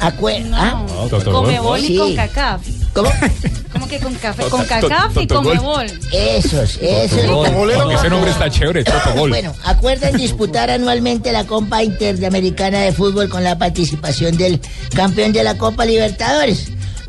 Acue- 0.00 0.44
¿Ah? 0.52 0.84
Comebol 1.24 1.78
y 1.78 1.86
Sí. 1.86 1.96
con 1.96 2.16
cacaf. 2.16 2.60
¿Cómo? 2.92 3.08
¿Cómo 3.72 3.86
que 3.88 3.98
con 4.00 4.14
café? 4.14 4.42
Con 4.44 4.64
cacaf 4.64 5.12
y 5.12 5.26
con 5.26 5.44
Totogol. 5.44 5.56
bebol. 5.86 5.86
Esos, 6.12 6.78
esos. 6.80 7.18
Ese 7.18 8.08
nombre 8.10 8.30
está 8.30 8.50
chévere, 8.50 8.82
Totogol. 8.82 9.30
Bueno, 9.30 9.54
acuerdan 9.64 10.16
disputar 10.16 10.70
anualmente 10.70 11.30
la 11.32 11.44
Copa 11.44 11.82
Interamericana 11.84 12.80
de 12.80 12.92
Fútbol 12.92 13.28
con 13.28 13.44
la 13.44 13.56
participación 13.56 14.36
del 14.36 14.60
campeón 14.94 15.32
de 15.32 15.44
la 15.44 15.56
Copa 15.56 15.84
Libertadores. 15.84 16.68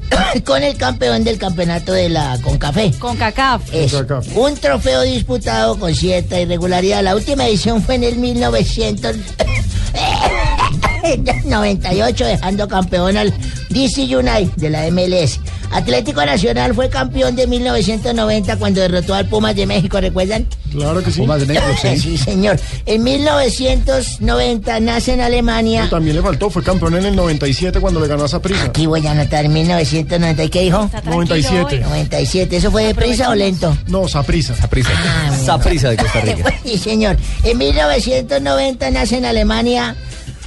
con 0.45 0.63
el 0.63 0.77
campeón 0.77 1.23
del 1.23 1.37
campeonato 1.37 1.93
de 1.93 2.09
la 2.09 2.37
Concafé. 2.41 2.91
Con 2.99 3.17
cacaf. 3.17 3.61
Es 3.73 3.93
un 4.35 4.55
trofeo 4.55 5.01
disputado 5.01 5.79
con 5.79 5.93
cierta 5.93 6.39
irregularidad. 6.39 7.03
La 7.03 7.15
última 7.15 7.47
edición 7.47 7.81
fue 7.81 7.95
en 7.95 8.03
el 8.03 8.15
1998, 11.15 12.25
dejando 12.25 12.67
campeón 12.67 13.17
al 13.17 13.33
DC 13.69 14.03
United 14.03 14.51
de 14.55 14.69
la 14.69 14.89
MLS. 14.91 15.39
Atlético 15.71 16.25
Nacional 16.25 16.73
fue 16.73 16.89
campeón 16.89 17.35
de 17.35 17.47
1990 17.47 18.57
cuando 18.57 18.81
derrotó 18.81 19.13
al 19.13 19.25
Pumas 19.27 19.55
de 19.55 19.65
México, 19.65 19.99
¿recuerdan? 19.99 20.47
Claro 20.71 21.03
que 21.03 21.11
sí. 21.11 21.21
Pumas 21.21 21.41
de 21.41 21.47
México, 21.47 21.67
sí. 21.81 21.99
sí, 21.99 22.17
señor. 22.17 22.59
En 22.85 23.03
1990 23.03 24.79
nace 24.79 25.13
en 25.13 25.21
Alemania. 25.21 25.87
También 25.89 26.15
le 26.15 26.21
faltó, 26.21 26.49
fue 26.49 26.63
campeón 26.63 26.95
en 26.95 27.05
el 27.05 27.15
97 27.15 27.79
cuando 27.79 27.99
le 27.99 28.07
ganó 28.07 28.23
a 28.23 28.27
Saprissa. 28.27 28.65
Aquí 28.65 28.85
voy 28.85 29.05
a 29.05 29.11
anotar 29.11 29.47
1990. 29.47 30.43
¿Y 30.43 30.49
qué 30.49 30.61
dijo? 30.61 30.89
97. 31.05 31.79
97. 31.79 32.55
¿Eso 32.55 32.71
fue 32.71 32.85
deprisa 32.85 33.29
o 33.29 33.35
lento? 33.35 33.75
No, 33.87 34.07
Saprissa. 34.07 34.55
Saprissa. 34.55 34.91
Saprissa 35.45 35.89
de 35.89 35.97
Costa 35.97 36.21
Rica. 36.23 36.53
Sí, 36.63 36.77
señor. 36.77 37.17
En 37.43 37.57
1990 37.57 38.91
nace 38.91 39.17
en 39.17 39.25
Alemania 39.25 39.95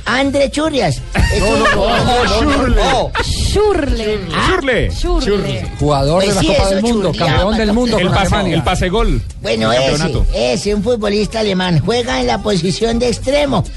André 0.04 0.50
Churrias. 0.50 1.00
Es 1.32 1.40
No, 1.40 1.46
un- 1.48 1.58
no, 1.60 2.42
no, 2.42 2.66
no. 2.68 3.12
Shurle. 3.22 4.18
Churle. 4.46 4.90
Shurle. 4.90 5.66
Jugador 5.78 6.24
Pues 6.24 6.28
de 6.28 6.34
la 6.34 6.40
sí, 6.40 6.46
Copa 6.48 6.62
eso 6.62 6.70
del 6.74 6.82
Mundo, 6.82 7.12
campeón 7.12 7.56
del 7.58 7.72
mundo 7.74 7.98
El 7.98 8.08
pase, 8.08 8.20
Alemania. 8.34 8.54
el 8.56 8.62
pase 8.62 8.88
gol. 8.88 9.22
Bueno, 9.42 9.72
ese, 9.72 10.22
ese, 10.34 10.74
un 10.74 10.82
futbolista 10.82 11.40
alemán, 11.40 11.80
juega 11.84 12.20
en 12.20 12.26
la 12.26 12.38
posición 12.42 12.98
de 12.98 13.08
extremo. 13.08 13.64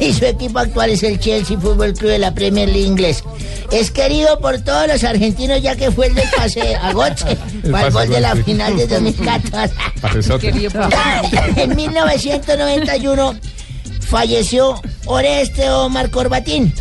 Y 0.00 0.12
su 0.12 0.24
equipo 0.24 0.58
actual 0.60 0.90
es 0.90 1.02
el 1.02 1.18
Chelsea 1.18 1.58
Fútbol 1.58 1.94
Club 1.94 2.10
de 2.10 2.18
la 2.20 2.32
Premier 2.32 2.68
League 2.68 2.86
inglés. 2.86 3.24
Es 3.72 3.90
querido 3.90 4.38
por 4.38 4.58
todos 4.60 4.86
los 4.86 5.02
argentinos 5.02 5.60
ya 5.62 5.74
que 5.74 5.90
fue 5.90 6.06
el 6.08 6.14
del 6.14 6.28
pase 6.36 6.76
a 6.76 6.92
Goche, 6.92 7.36
para 7.72 7.88
el 7.88 7.92
gol 7.92 8.08
de 8.08 8.20
la 8.20 8.36
final 8.36 8.76
de 8.76 8.86
2014. 8.86 9.74
Pasesote. 10.00 10.52
en 11.56 11.74
1991 11.76 13.34
falleció 14.04 14.80
Oreste 15.06 15.70
Omar 15.70 16.10
Corbatín. 16.10 16.72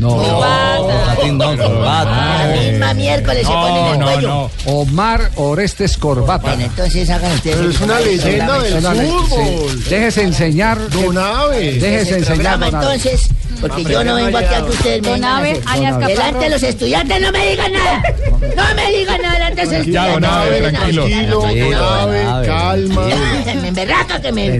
No, 0.00 0.16
Corbatín, 0.16 1.36
no, 1.38 1.56
corbata. 1.56 2.46
La 2.46 2.54
misma 2.56 2.94
miércoles 2.94 3.46
se 3.46 3.52
pone 3.52 3.80
en 3.80 3.86
el 4.00 4.02
cuello. 4.02 4.28
no. 4.28 4.50
Omar 4.72 5.30
Orestes 5.36 5.96
Corbata. 5.98 6.48
Bueno, 6.48 6.64
entonces 6.64 7.10
hagan 7.10 7.32
ustedes. 7.32 7.56
Pero 7.56 7.70
es 7.70 7.80
una 7.80 8.00
leyenda 8.00 8.58
del 8.60 8.82
fútbol. 8.82 9.70
sí. 9.82 9.90
Déjese 9.90 10.22
enseñar. 10.22 10.88
Don 10.90 11.18
Aves. 11.18 11.80
Déjese 11.82 12.16
enseñar. 12.18 12.62
entonces, 12.62 13.28
porque 13.60 13.84
yo 13.84 14.02
no 14.02 14.14
vengo 14.14 14.38
aquí 14.38 14.54
a 14.54 14.64
que 14.64 14.70
ustedes 14.70 15.02
me 15.02 15.08
Don 15.08 15.14
vengan 15.20 15.32
a 15.32 15.36
Abe, 15.38 15.50
hacer. 15.50 15.62
alias 15.66 15.98
Delante 15.98 16.44
de 16.44 16.50
los 16.50 16.62
estudiantes 16.62 17.20
no 17.20 17.32
me 17.32 17.50
digan 17.50 17.72
nada. 17.72 18.02
No 18.56 18.74
me 18.74 18.92
digan 18.96 19.22
nada 19.22 19.34
delante 19.34 19.60
de 19.60 19.64
los 19.66 19.70
Ya, 19.72 19.78
estudiantes. 19.80 20.12
don 20.14 20.24
Abe, 20.24 20.60
No 20.60 20.66
me 20.66 20.72
tranquilo. 20.72 21.04
digan 21.04 21.26
nada. 21.28 21.40
Tranquilo, 21.40 21.40
Tranquilo, 21.40 21.78
don 21.78 22.10
Abe, 22.10 22.24
Abe. 22.24 22.46
calma. 22.46 23.06
Me 23.60 23.68
emberraca 23.68 24.22
que 24.22 24.32
me 24.32 24.50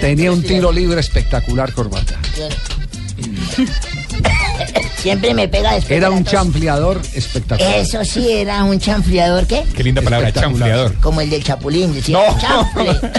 Tenía 0.00 0.30
un, 0.32 0.42
tiro 0.42 0.70
libre 0.70 1.00
espectacular, 1.00 1.72
Corbata. 1.72 2.16
Siempre 5.04 5.34
me 5.34 5.48
pega 5.48 5.74
después. 5.74 5.98
Era 5.98 6.08
de 6.08 6.14
un 6.14 6.24
chanfleador 6.24 6.98
espectacular. 7.12 7.76
Eso 7.76 8.02
sí, 8.06 8.26
era 8.32 8.64
un 8.64 8.78
chanfleador, 8.78 9.46
¿qué? 9.46 9.62
Qué 9.76 9.84
linda 9.84 10.00
palabra, 10.00 10.32
chanfleador. 10.32 10.94
Como 10.94 11.20
el 11.20 11.28
del 11.28 11.44
Chapulín, 11.44 11.92
decía. 11.92 12.18
No. 12.18 12.38
chanfle. 12.40 13.10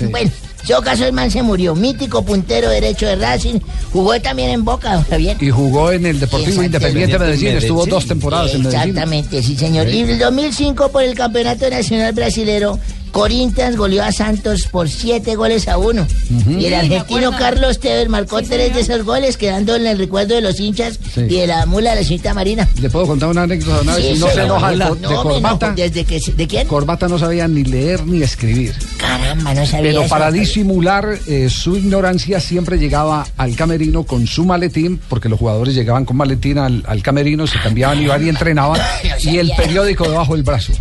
bueno, 0.10 0.30
en 0.30 0.68
todo 0.68 0.82
caso 0.82 1.06
el 1.06 1.14
man 1.14 1.30
se 1.30 1.42
murió. 1.42 1.74
Mítico 1.74 2.22
puntero 2.26 2.68
derecho 2.68 3.06
de 3.06 3.16
Racing. 3.16 3.58
Jugó 3.90 4.20
también 4.20 4.50
en 4.50 4.66
Boca, 4.66 5.00
¿está 5.00 5.16
bien? 5.16 5.38
Y 5.40 5.48
jugó 5.48 5.92
en 5.92 6.04
el 6.04 6.20
Deportivo. 6.20 6.62
Independiente 6.62 7.14
de 7.14 7.18
Medellín. 7.18 7.56
Estuvo 7.56 7.86
dos 7.86 8.06
temporadas 8.06 8.52
en 8.52 8.62
Medellín. 8.62 8.90
Exactamente, 8.90 9.42
sí, 9.42 9.56
señor. 9.56 9.88
Y 9.88 10.00
en 10.00 10.10
el 10.10 10.18
2005 10.18 10.90
por 10.90 11.04
el 11.04 11.14
Campeonato 11.14 11.70
Nacional 11.70 12.12
Brasilero, 12.12 12.78
Corinthians 13.14 13.76
goleó 13.76 14.02
a 14.02 14.10
Santos 14.10 14.66
por 14.66 14.88
siete 14.90 15.36
goles 15.36 15.68
a 15.68 15.78
uno. 15.78 16.04
Y 16.48 16.64
el 16.66 16.74
argentino 16.74 17.30
Carlos 17.38 17.78
Tevez 17.78 18.08
marcó 18.08 18.42
tres 18.42 18.74
de 18.74 18.80
esos 18.80 19.04
goles, 19.04 19.36
quedando 19.36 19.76
en 19.76 19.86
el 19.86 19.96
recuerdo 19.98 20.34
de 20.34 20.40
los 20.40 20.58
hinchas 20.58 20.98
Sí. 21.14 21.20
y 21.20 21.36
de 21.36 21.46
la 21.46 21.64
mula 21.64 21.90
de 21.90 21.96
la 21.96 22.02
señorita 22.02 22.34
Marina. 22.34 22.68
¿Le 22.80 22.90
puedo 22.90 23.06
contar 23.06 23.28
una 23.28 23.42
anécdota 23.44 23.82
una 23.82 23.94
vez? 23.94 24.18
No 24.18 24.28
se 24.28 24.42
enoja 24.42 24.70
de, 24.72 24.76
no, 24.78 24.94
de 24.96 25.06
Corbata. 25.14 25.66
enojo. 25.66 25.80
¿Desde 25.80 26.04
que, 26.04 26.18
¿De 26.36 26.46
quién? 26.48 26.66
Corbata 26.66 27.06
no 27.06 27.16
sabía 27.16 27.46
ni 27.46 27.62
leer 27.62 28.04
ni 28.04 28.20
escribir. 28.20 28.74
Caramba, 28.96 29.54
no 29.54 29.64
sabía 29.64 29.90
Pero 29.90 30.00
eso. 30.00 30.08
para 30.10 30.32
disimular 30.32 31.16
eh, 31.28 31.48
su 31.48 31.76
ignorancia 31.76 32.40
siempre 32.40 32.78
llegaba 32.78 33.24
al 33.36 33.54
camerino 33.54 34.02
con 34.02 34.26
su 34.26 34.44
maletín, 34.44 35.00
porque 35.08 35.28
los 35.28 35.38
jugadores 35.38 35.72
llegaban 35.76 36.04
con 36.04 36.16
maletín 36.16 36.58
al, 36.58 36.82
al 36.88 37.00
camerino, 37.00 37.46
se 37.46 37.60
cambiaban, 37.60 38.02
iban 38.02 38.26
y 38.26 38.28
entrenaban, 38.28 38.80
y 39.20 39.36
el 39.38 39.52
periódico 39.56 40.08
debajo 40.08 40.34
del 40.34 40.42
brazo. 40.42 40.72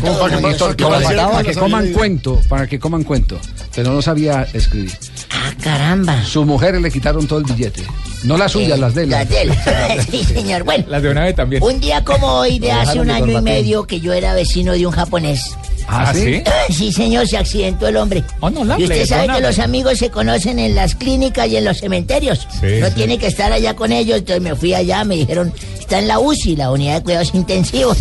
Como 0.00 0.18
para 0.18 0.36
que- 0.36 0.42
Para 0.42 0.74
que, 0.76 0.84
para 0.84 1.42
que 1.42 1.54
no 1.70 1.76
coman 1.76 1.92
cuento, 1.92 2.40
para 2.48 2.66
que 2.66 2.78
coman 2.78 3.04
cuento. 3.04 3.38
Pero 3.74 3.92
no 3.92 4.02
sabía 4.02 4.46
escribir. 4.52 4.92
Ah, 5.30 5.52
caramba. 5.62 6.22
Sus 6.24 6.44
mujeres 6.44 6.82
le 6.82 6.90
quitaron 6.90 7.26
todo 7.26 7.38
el 7.38 7.44
billete. 7.44 7.82
No 8.24 8.36
las 8.36 8.52
suyas, 8.52 8.78
las 8.78 8.94
de 8.94 9.04
él. 9.04 9.10
Las 9.10 9.28
de 9.28 9.42
él. 9.42 9.52
sí, 10.10 10.24
señor. 10.24 10.64
Bueno, 10.64 10.84
Las 10.88 11.02
de 11.02 11.10
una 11.10 11.24
vez 11.24 11.34
también. 11.36 11.62
un 11.62 11.80
día 11.80 12.04
como 12.04 12.26
hoy, 12.26 12.58
de 12.58 12.72
hace 12.72 13.00
un 13.00 13.10
año 13.10 13.38
y 13.38 13.42
medio, 13.42 13.84
que 13.84 14.00
yo 14.00 14.12
era 14.12 14.34
vecino 14.34 14.72
de 14.72 14.86
un 14.86 14.92
japonés. 14.92 15.56
¿Ah, 15.88 16.12
sí? 16.14 16.42
Sí, 16.70 16.92
señor, 16.92 17.26
se 17.26 17.36
accidentó 17.36 17.88
el 17.88 17.96
hombre. 17.96 18.22
Honorable, 18.40 18.84
y 18.84 18.88
usted 18.88 19.06
sabe 19.06 19.32
que 19.32 19.40
los 19.40 19.58
amigos 19.58 19.98
se 19.98 20.10
conocen 20.10 20.58
en 20.58 20.74
las 20.74 20.94
clínicas 20.94 21.48
y 21.48 21.56
en 21.56 21.64
los 21.64 21.78
cementerios. 21.78 22.46
Sí, 22.60 22.78
no 22.80 22.88
sí. 22.88 22.94
tiene 22.94 23.18
que 23.18 23.26
estar 23.26 23.52
allá 23.52 23.74
con 23.74 23.90
ellos. 23.92 24.18
Entonces 24.18 24.42
me 24.42 24.54
fui 24.54 24.74
allá, 24.74 25.02
me 25.04 25.16
dijeron, 25.16 25.52
está 25.78 25.98
en 25.98 26.08
la 26.08 26.18
UCI, 26.18 26.56
la 26.56 26.70
unidad 26.70 26.96
de 26.96 27.02
cuidados 27.02 27.34
intensivos. 27.34 27.96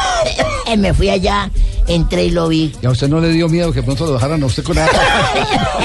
me 0.78 0.94
fui 0.94 1.08
allá, 1.08 1.50
entré 1.88 2.26
y 2.26 2.30
lo 2.30 2.48
vi. 2.48 2.72
¿Y 2.82 2.86
a 2.86 2.90
usted 2.90 3.08
no 3.08 3.20
le 3.20 3.28
dio 3.30 3.48
miedo 3.48 3.72
que 3.72 3.82
pronto 3.82 4.06
lo 4.06 4.14
dejaran 4.14 4.42
a 4.42 4.46
usted 4.46 4.62
con 4.62 4.76
esa... 4.78 4.90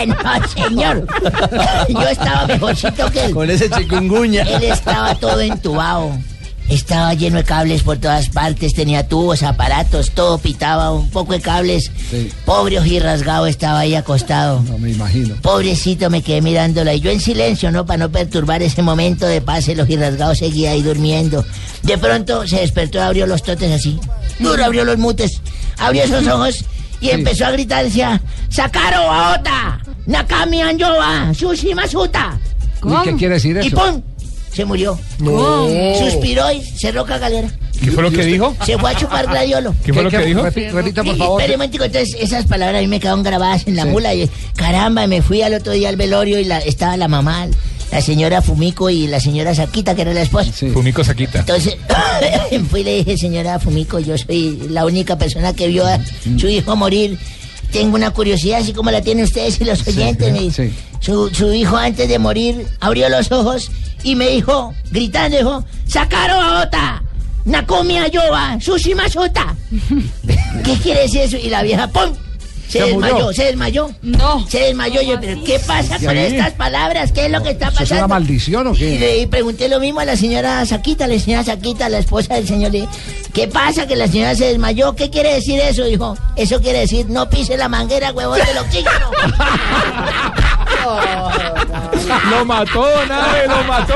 no, 0.05 0.47
señor. 0.47 1.07
Yo 1.89 2.01
estaba 2.01 2.47
mejorcito 2.47 3.11
que 3.11 3.25
él. 3.25 3.33
Con 3.33 3.49
ese 3.49 3.69
chikungunya. 3.69 4.43
Él 4.43 4.63
estaba 4.63 5.15
todo 5.15 5.39
entubado. 5.41 6.11
Estaba 6.69 7.13
lleno 7.13 7.37
de 7.37 7.43
cables 7.43 7.83
por 7.83 7.97
todas 7.97 8.29
partes, 8.29 8.73
tenía 8.73 9.07
tubos, 9.07 9.43
aparatos, 9.43 10.11
todo 10.11 10.37
pitaba, 10.37 10.91
un 10.91 11.09
poco 11.09 11.33
de 11.33 11.41
cables. 11.41 11.91
Sí. 12.09 12.31
Pobre 12.45 12.79
ojirrasgado 12.79 13.47
estaba 13.47 13.79
ahí 13.79 13.95
acostado. 13.95 14.61
No 14.61 14.77
me 14.77 14.91
imagino. 14.91 15.35
Pobrecito, 15.41 16.09
me 16.09 16.21
quedé 16.21 16.41
mirándola 16.41 16.93
y 16.93 17.01
yo 17.01 17.11
en 17.11 17.19
silencio, 17.19 17.69
¿no? 17.69 17.85
Para 17.85 17.97
no 17.97 18.11
perturbar 18.11 18.63
ese 18.63 18.81
momento 18.81 19.27
de 19.27 19.41
paz, 19.41 19.67
el 19.67 19.81
ojirrasgado 19.81 20.33
seguía 20.35 20.71
ahí 20.71 20.81
durmiendo. 20.81 21.45
De 21.83 21.97
pronto 21.97 22.47
se 22.47 22.61
despertó 22.61 22.97
y 22.97 23.01
abrió 23.01 23.27
los 23.27 23.43
totes 23.43 23.71
así. 23.71 23.99
Duro 24.39 24.63
abrió 24.63 24.85
los 24.85 24.97
mutes, 24.97 25.41
abrió 25.77 26.03
esos 26.03 26.25
ojos 26.27 26.65
y 27.01 27.09
empezó 27.09 27.45
a 27.45 27.51
gritar, 27.51 27.83
decía, 27.83 28.21
¡Sakaro 28.49 29.11
Aota! 29.11 29.79
¡Nakami 30.05 30.61
Anyoba! 30.61 31.33
¡Sushi 31.33 31.75
Masuta! 31.75 32.39
¿Y 32.85 33.03
qué 33.03 33.15
quiere 33.15 33.35
decir 33.35 33.57
Y 33.61 33.67
eso? 33.67 33.77
¡pum! 33.77 34.01
Se 34.53 34.65
murió. 34.65 34.99
No. 35.19 35.67
Suspiró 35.97 36.51
y 36.51 36.61
cerró 36.61 37.05
cagalera. 37.05 37.49
¿Qué 37.83 37.91
fue 37.91 38.03
lo 38.03 38.11
que 38.11 38.23
dijo? 38.23 38.55
Se 38.65 38.77
fue 38.77 38.91
a 38.91 38.95
chupar 38.95 39.27
gladiolo. 39.27 39.75
¿Qué 39.83 39.93
fue 39.93 40.03
lo 40.03 40.09
que 40.11 40.19
dijo? 40.19 40.41
Repi- 40.41 40.71
Repita, 40.71 41.03
por 41.03 41.17
favor. 41.17 41.41
Espere 41.41 41.55
un 41.55 41.59
momentico, 41.59 41.83
entonces 41.83 42.15
esas 42.19 42.45
palabras 42.45 42.79
a 42.79 42.81
mí 42.81 42.87
me 42.87 42.99
quedaron 42.99 43.23
grabadas 43.23 43.67
en 43.67 43.75
la 43.75 43.83
Sí. 43.83 43.89
mula 43.89 44.13
y 44.13 44.29
caramba, 44.55 45.05
me 45.07 45.21
fui 45.21 45.41
al 45.41 45.53
otro 45.55 45.73
día 45.73 45.89
al 45.89 45.97
velorio 45.97 46.39
y 46.39 46.45
la, 46.45 46.59
estaba 46.59 46.95
la 46.95 47.07
mamá, 47.09 47.47
la 47.91 48.01
señora 48.01 48.41
Fumiko 48.41 48.89
y 48.89 49.07
la 49.07 49.19
señora 49.19 49.53
Saquita, 49.53 49.95
que 49.95 50.03
era 50.03 50.13
la 50.13 50.21
esposa. 50.21 50.51
Fumico 50.73 51.03
Saquita. 51.03 51.39
Entonces 51.39 51.75
fui 52.69 52.81
y 52.81 52.83
le 52.85 52.95
dije, 53.03 53.17
señora 53.17 53.59
Fumiko, 53.59 53.99
yo 53.99 54.17
soy 54.17 54.59
la 54.69 54.85
única 54.85 55.17
persona 55.17 55.53
que 55.53 55.67
vio 55.67 55.85
a 55.85 55.99
su 56.39 56.47
hijo 56.47 56.75
morir. 56.77 57.17
Tengo 57.73 57.95
una 57.95 58.11
curiosidad, 58.11 58.59
así 58.61 58.71
como 58.71 58.91
la 58.91 59.01
tienen 59.01 59.25
ustedes 59.25 59.59
y 59.59 59.65
los 59.65 59.85
oyentes. 59.87 60.31
su, 60.99 61.29
su 61.33 61.51
hijo 61.51 61.75
antes 61.75 62.07
de 62.07 62.19
morir 62.19 62.65
abrió 62.79 63.09
los 63.09 63.31
ojos 63.31 63.69
y 64.03 64.15
me 64.15 64.29
dijo, 64.29 64.73
gritando, 64.91 65.37
dijo, 65.37 65.65
¡Sakaro 65.87 66.35
Aota! 66.39 67.03
¡Nakomi 67.45 67.97
Ayoba! 67.97 68.57
¡Sushi 68.61 68.95
Masuta! 68.95 69.55
¿Qué 70.63 70.73
quiere 70.81 71.01
decir 71.01 71.21
eso? 71.21 71.37
Y 71.37 71.49
la 71.49 71.63
vieja, 71.63 71.87
¡pum! 71.87 72.13
Se, 72.73 72.79
Se 72.79 72.93
murió. 72.93 73.01
desmayó, 73.07 73.33
se 73.33 73.43
desmayó. 73.45 73.89
No. 74.01 74.47
Se 74.49 74.59
desmayó. 74.59 75.01
Yo, 75.03 75.19
¿pero 75.21 75.43
qué 75.43 75.59
pasa 75.59 75.99
con 75.99 76.17
estas 76.17 76.53
palabras? 76.53 77.11
¿Qué 77.11 77.25
es 77.25 77.31
lo 77.31 77.43
que 77.43 77.51
está 77.51 77.67
¿Eso 77.67 77.73
es 77.83 77.89
pasando? 77.89 78.05
una 78.05 78.15
maldición 78.15 78.67
o 78.67 78.73
Y 78.73 78.77
qué? 78.77 78.99
le 78.99 79.17
y 79.19 79.27
pregunté 79.27 79.69
lo 79.69 79.79
mismo 79.79 79.99
a 79.99 80.05
la 80.05 80.15
señora 80.15 80.65
Saquita, 80.65 81.05
la 81.07 81.19
señora 81.19 81.43
Saquita, 81.43 81.87
la 81.89 81.99
esposa 81.99 82.33
del 82.33 82.47
señor. 82.47 82.71
Le 82.71 82.81
dije, 82.81 82.91
¿qué 83.33 83.47
pasa? 83.47 83.85
Que 83.85 83.95
la 83.95 84.07
señora 84.07 84.33
se 84.35 84.45
desmayó. 84.45 84.95
¿Qué 84.95 85.09
quiere 85.11 85.35
decir 85.35 85.59
eso? 85.59 85.83
Dijo, 85.85 86.17
eso 86.35 86.59
quiere 86.61 86.79
decir 86.79 87.05
no 87.09 87.29
pise 87.29 87.57
la 87.57 87.69
manguera, 87.69 88.11
huevón 88.11 88.39
del 88.45 88.57
oxígeno. 88.57 89.11
Lo 92.29 92.45
mató, 92.45 92.85
Nave, 93.07 93.47
lo 93.47 93.63
mató. 93.63 93.93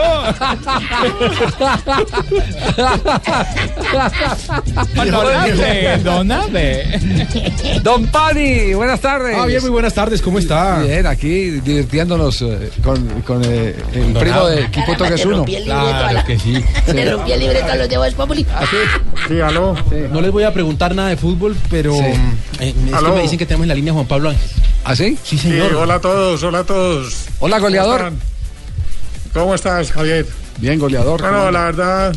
Don 4.96 5.28
Nave, 5.28 5.98
Don 6.04 6.28
Nave. 6.28 7.00
Don 7.84 8.08
Pani, 8.08 8.74
buenas 8.74 9.00
tardes. 9.02 9.38
Ah, 9.40 9.46
bien, 9.46 9.62
muy 9.62 9.70
buenas 9.70 9.94
tardes, 9.94 10.22
¿cómo 10.22 10.40
está? 10.40 10.80
Bien, 10.82 11.06
aquí 11.06 11.52
divirtiéndonos 11.62 12.42
eh, 12.42 12.72
con, 12.84 13.06
con 13.22 13.42
eh, 13.46 13.76
el 13.94 14.14
Don 14.14 14.22
primo 14.24 14.46
de 14.48 14.70
Caramba, 14.72 15.08
que 15.08 15.16
es 15.16 15.22
te 15.22 15.28
uno. 15.28 15.46
la- 15.66 16.24
que 16.26 16.40
sí. 16.40 16.64
Le 16.94 17.12
rompí 17.12 17.32
el 17.32 17.40
libreto 17.40 17.72
a 17.72 17.76
los 17.76 17.90
de 17.90 17.98
Voz 17.98 18.14
Populi. 18.14 18.46
Sí, 19.28 19.40
aló. 19.42 19.76
No 20.12 20.22
les 20.22 20.32
voy 20.32 20.44
a 20.44 20.54
preguntar 20.54 20.96
nada 20.96 21.10
de 21.10 21.18
fútbol, 21.18 21.56
pero 21.70 21.94
Sí. 21.94 22.00
eh, 22.60 22.74
es 22.88 22.94
Aló. 22.94 23.10
que 23.12 23.16
me 23.18 23.22
dicen 23.24 23.38
que 23.38 23.46
tenemos 23.46 23.64
en 23.66 23.70
la 23.70 23.76
línea 23.76 23.94
Juan 23.94 24.06
Pablo 24.06 24.30
Ángel. 24.30 24.50
¿Ah, 24.90 24.96
sí? 24.96 25.18
Sí, 25.22 25.38
señor. 25.38 25.74
hola 25.74 25.96
a 25.96 26.00
todos, 26.00 26.42
hola 26.44 26.60
a 26.60 26.64
todos. 26.64 26.77
Hola, 27.40 27.60
goleador. 27.60 28.00
¿Cómo, 28.00 28.08
están? 28.10 29.32
¿Cómo 29.34 29.56
estás, 29.56 29.92
Javier? 29.92 30.26
Bien, 30.60 30.80
goleador. 30.80 31.22
Bueno, 31.22 31.38
¿cómo 31.38 31.52
la 31.52 31.66
verdad, 31.66 32.16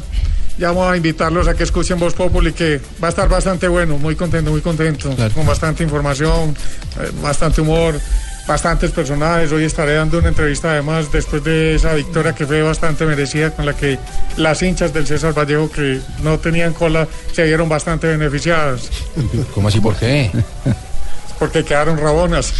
llamo 0.58 0.88
a 0.88 0.96
invitarlos 0.96 1.48
a 1.48 1.54
que 1.54 1.64
escuchen 1.64 1.98
Voz 1.98 2.14
Populi, 2.14 2.52
que 2.52 2.80
va 3.02 3.08
a 3.08 3.10
estar 3.10 3.28
bastante 3.28 3.68
bueno, 3.68 3.96
muy 3.98 4.16
contento, 4.16 4.50
muy 4.50 4.60
contento, 4.60 5.14
con 5.34 5.46
bastante 5.46 5.82
información, 5.82 6.54
eh, 7.00 7.10
bastante 7.22 7.60
humor, 7.60 7.98
bastantes 8.46 8.90
personajes. 8.90 9.50
Hoy 9.52 9.64
estaré 9.64 9.94
dando 9.94 10.18
una 10.18 10.28
entrevista 10.28 10.72
además 10.72 11.10
después 11.10 11.42
de 11.42 11.74
esa 11.74 11.94
victoria 11.94 12.34
que 12.34 12.46
fue 12.46 12.62
bastante 12.62 13.06
merecida, 13.06 13.50
con 13.50 13.64
la 13.64 13.74
que 13.74 13.98
las 14.36 14.62
hinchas 14.62 14.92
del 14.92 15.06
César 15.06 15.32
Vallejo 15.32 15.70
que 15.70 16.00
no 16.22 16.38
tenían 16.38 16.74
cola 16.74 17.08
se 17.32 17.44
vieron 17.44 17.68
bastante 17.68 18.06
beneficiadas, 18.06 18.90
¿Cómo 19.54 19.68
así? 19.68 19.80
¿Por 19.80 19.96
qué? 19.96 20.30
porque 21.40 21.64
quedaron 21.64 21.98
rabonas. 21.98 22.52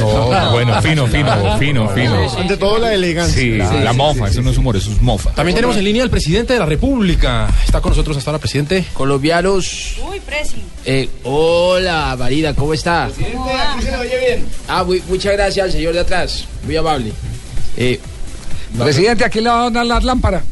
No, 0.00 0.50
bueno, 0.50 0.82
fino, 0.82 1.06
fino, 1.06 1.58
fino, 1.58 1.88
fino. 1.90 2.30
Ante 2.38 2.56
todo 2.56 2.78
la 2.78 2.94
elegancia. 2.94 3.34
Sí, 3.40 3.58
la 3.82 3.92
mofa, 3.92 4.28
eso 4.28 4.42
no 4.42 4.50
es 4.50 4.58
humor, 4.58 4.76
eso 4.76 4.90
es 4.90 5.00
mofa. 5.00 5.30
También 5.32 5.54
tenemos 5.54 5.76
en 5.76 5.84
línea 5.84 6.02
al 6.02 6.10
presidente 6.10 6.54
de 6.54 6.58
la 6.58 6.66
República. 6.66 7.48
Está 7.64 7.80
con 7.80 7.90
nosotros 7.90 8.16
hasta 8.16 8.30
ahora, 8.30 8.40
presidente. 8.40 8.84
Colombianos. 8.94 9.96
Uy, 10.10 10.18
Presi. 10.20 10.64
Eh, 10.84 11.08
hola, 11.24 12.16
Marina, 12.18 12.54
¿cómo 12.54 12.74
está? 12.74 13.08
Ah, 14.68 14.82
muy- 14.84 15.02
muchas 15.08 15.32
gracias 15.34 15.64
al 15.66 15.72
señor 15.72 15.92
de 15.94 16.00
atrás. 16.00 16.46
Muy 16.64 16.76
amable. 16.76 17.12
Eh, 17.76 18.00
Presidente, 18.78 19.24
aquí 19.24 19.40
le 19.42 19.50
van 19.50 19.66
a 19.66 19.70
dar 19.70 19.84
las 19.86 20.02
lámparas. 20.02 20.42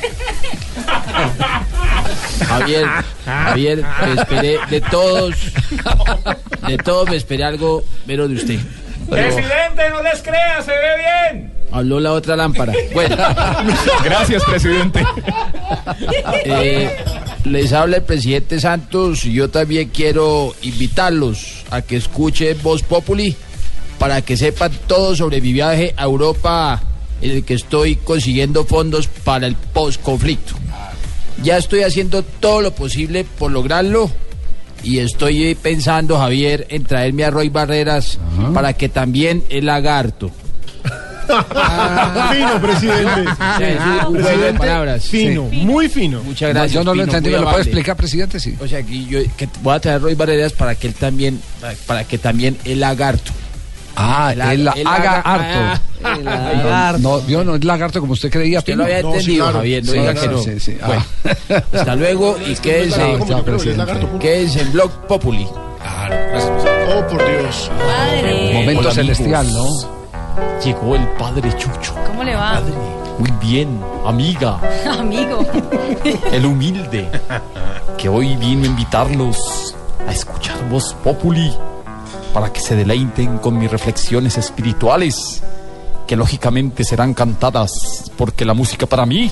Javier, 2.46 2.86
Javier, 3.24 3.84
me 4.06 4.20
esperé 4.20 4.58
de 4.70 4.80
todos, 4.80 5.34
de 6.66 6.78
todos 6.78 7.08
me 7.10 7.16
esperé 7.16 7.44
algo 7.44 7.84
menos 8.06 8.28
de 8.28 8.34
usted. 8.36 8.58
Presidente, 9.08 9.90
no 9.90 10.02
les 10.02 10.22
crea, 10.22 10.62
se 10.62 10.70
ve 10.70 10.78
bien. 11.32 11.52
Habló 11.72 12.00
la 12.00 12.12
otra 12.12 12.36
lámpara. 12.36 12.72
Bueno, 12.92 13.16
Gracias, 14.04 14.42
presidente. 14.44 15.04
eh, 16.44 16.96
les 17.44 17.72
habla 17.72 17.98
el 17.98 18.02
presidente 18.02 18.60
Santos 18.60 19.24
y 19.24 19.32
yo 19.32 19.50
también 19.50 19.88
quiero 19.88 20.54
invitarlos 20.62 21.64
a 21.70 21.82
que 21.82 21.96
escuchen 21.96 22.56
Voz 22.62 22.82
Populi 22.82 23.36
para 23.98 24.22
que 24.22 24.36
sepan 24.36 24.72
todo 24.86 25.14
sobre 25.14 25.40
mi 25.40 25.52
viaje 25.52 25.94
a 25.96 26.04
Europa 26.04 26.80
en 27.22 27.30
el 27.32 27.44
que 27.44 27.54
estoy 27.54 27.96
consiguiendo 27.96 28.64
fondos 28.64 29.06
para 29.08 29.46
el 29.46 29.54
post-conflicto. 29.56 30.54
Ya 31.42 31.56
estoy 31.56 31.82
haciendo 31.82 32.22
todo 32.22 32.60
lo 32.60 32.72
posible 32.74 33.24
por 33.38 33.50
lograrlo 33.50 34.10
y 34.82 34.98
estoy 34.98 35.54
pensando, 35.54 36.18
Javier, 36.18 36.66
en 36.70 36.84
traerme 36.84 37.24
a 37.24 37.30
Roy 37.30 37.48
Barreras 37.48 38.18
para 38.54 38.72
que 38.74 38.88
también 38.88 39.42
el 39.48 39.66
lagarto. 39.66 40.30
Fino, 42.32 42.60
presidente. 42.60 43.24
Sí, 43.58 43.62
es 43.64 43.80
un 43.80 44.14
juego 44.14 44.18
de 44.18 44.22
Presidente, 44.24 44.58
palabras. 44.58 45.04
Fino, 45.04 45.48
Sí. 45.50 45.56
muy 45.58 45.88
fino. 45.88 46.22
Muchas 46.24 46.50
gracias. 46.50 46.72
yo 46.72 46.84
no 46.84 46.94
lo 46.94 47.04
entendí, 47.04 47.30
¿me 47.30 47.38
lo 47.38 47.44
puede 47.48 47.62
explicar, 47.62 47.96
presidente? 47.96 48.40
Sí. 48.40 48.56
O 48.60 48.66
sea, 48.66 48.82
que 48.82 49.04
yo 49.04 49.20
que 49.36 49.48
voy 49.62 49.74
a 49.74 49.80
traer 49.80 49.96
a 49.96 50.00
Roy 50.00 50.14
Barreras 50.14 50.52
para 50.52 50.74
que 50.74 50.88
él 50.88 50.94
también, 50.94 51.40
para, 51.60 51.74
para 51.86 52.04
que 52.04 52.18
también 52.18 52.56
el 52.64 52.80
lagarto. 52.80 53.30
Ah, 53.96 54.30
El 54.32 54.40
el, 54.40 54.68
aga- 54.68 54.80
el 54.80 54.86
harto. 54.86 55.80
ah, 56.04 56.12
el 56.16 56.24
lagarto. 56.24 56.98
No, 57.00 57.26
yo 57.26 57.44
no 57.44 57.54
es 57.56 57.64
lagarto 57.64 58.00
como 58.00 58.12
usted 58.14 58.30
creía. 58.30 58.60
Usted 58.60 58.74
lo 58.76 58.84
Pino. 58.84 58.96
había 58.96 59.02
No, 59.02 59.10
sí, 59.12 59.18
entendido, 59.18 59.44
claro. 59.44 59.58
Javier, 59.58 59.84
no 59.84 59.92
Sí, 59.92 59.98
diga 59.98 60.14
que 60.14 60.20
claro, 60.20 60.36
no. 60.36 60.42
sí, 60.42 60.60
sí. 60.60 60.76
Bueno, 60.86 61.04
Ah. 61.24 61.62
hasta 61.74 61.96
luego 61.96 62.36
y 62.46 62.54
quédense, 62.56 62.96
Chao, 62.98 63.26
chao, 63.28 63.42
presidente. 63.44 63.92
quédense 64.20 64.60
en 64.62 64.72
Blog 64.72 64.90
Populi. 65.06 65.46
Oh, 65.52 67.06
por 67.08 67.18
Dios. 67.24 67.70
Momento 68.54 68.80
Hola, 68.80 68.90
celestial, 68.92 69.46
amigos. 69.46 69.88
Llegó 70.64 70.96
el 70.96 71.06
padre 71.10 71.50
Chucho. 71.56 71.94
¿Cómo 72.06 72.24
le 72.24 72.34
va? 72.34 72.60
Muy 73.18 73.30
bien, 73.40 73.80
amiga, 74.06 74.58
Amigo. 74.98 75.44
el 76.32 76.46
humilde, 76.46 77.08
que 77.98 78.08
hoy 78.08 78.34
vino 78.36 78.64
a 78.64 78.66
invitarlos 78.66 79.74
a 80.08 80.12
escuchar 80.12 80.56
Voz 80.70 80.94
Populi 81.04 81.52
para 82.32 82.52
que 82.52 82.60
se 82.60 82.76
deleiten 82.76 83.38
con 83.38 83.58
mis 83.58 83.70
reflexiones 83.70 84.38
espirituales, 84.38 85.42
que 86.06 86.16
lógicamente 86.16 86.84
serán 86.84 87.14
cantadas 87.14 88.10
porque 88.16 88.44
la 88.44 88.54
música 88.54 88.86
para 88.86 89.06
mí 89.06 89.30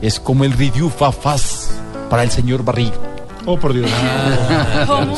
es 0.00 0.20
como 0.20 0.44
el 0.44 0.52
Ridiu 0.52 0.90
Fafaz 0.90 1.70
para 2.10 2.22
el 2.22 2.30
señor 2.30 2.64
Barriga. 2.64 2.92
Oh, 3.46 3.58
por 3.58 3.74
Dios. 3.74 3.90
¿Cómo? 4.86 5.14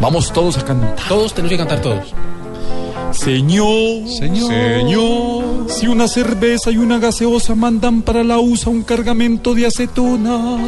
Vamos 0.00 0.32
todos 0.32 0.58
a 0.58 0.64
cantar. 0.64 0.96
Todos 1.08 1.32
tenemos 1.32 1.50
que 1.50 1.58
cantar 1.58 1.80
todos. 1.80 2.14
Señor, 3.12 4.06
Señor. 4.08 4.48
Señor, 4.48 5.66
si 5.68 5.88
una 5.88 6.08
cerveza 6.08 6.70
y 6.70 6.76
una 6.76 6.98
gaseosa 6.98 7.54
mandan 7.54 8.02
para 8.02 8.22
la 8.22 8.38
USA 8.38 8.68
un 8.70 8.82
cargamento 8.82 9.54
de 9.54 9.66
acetona, 9.66 10.58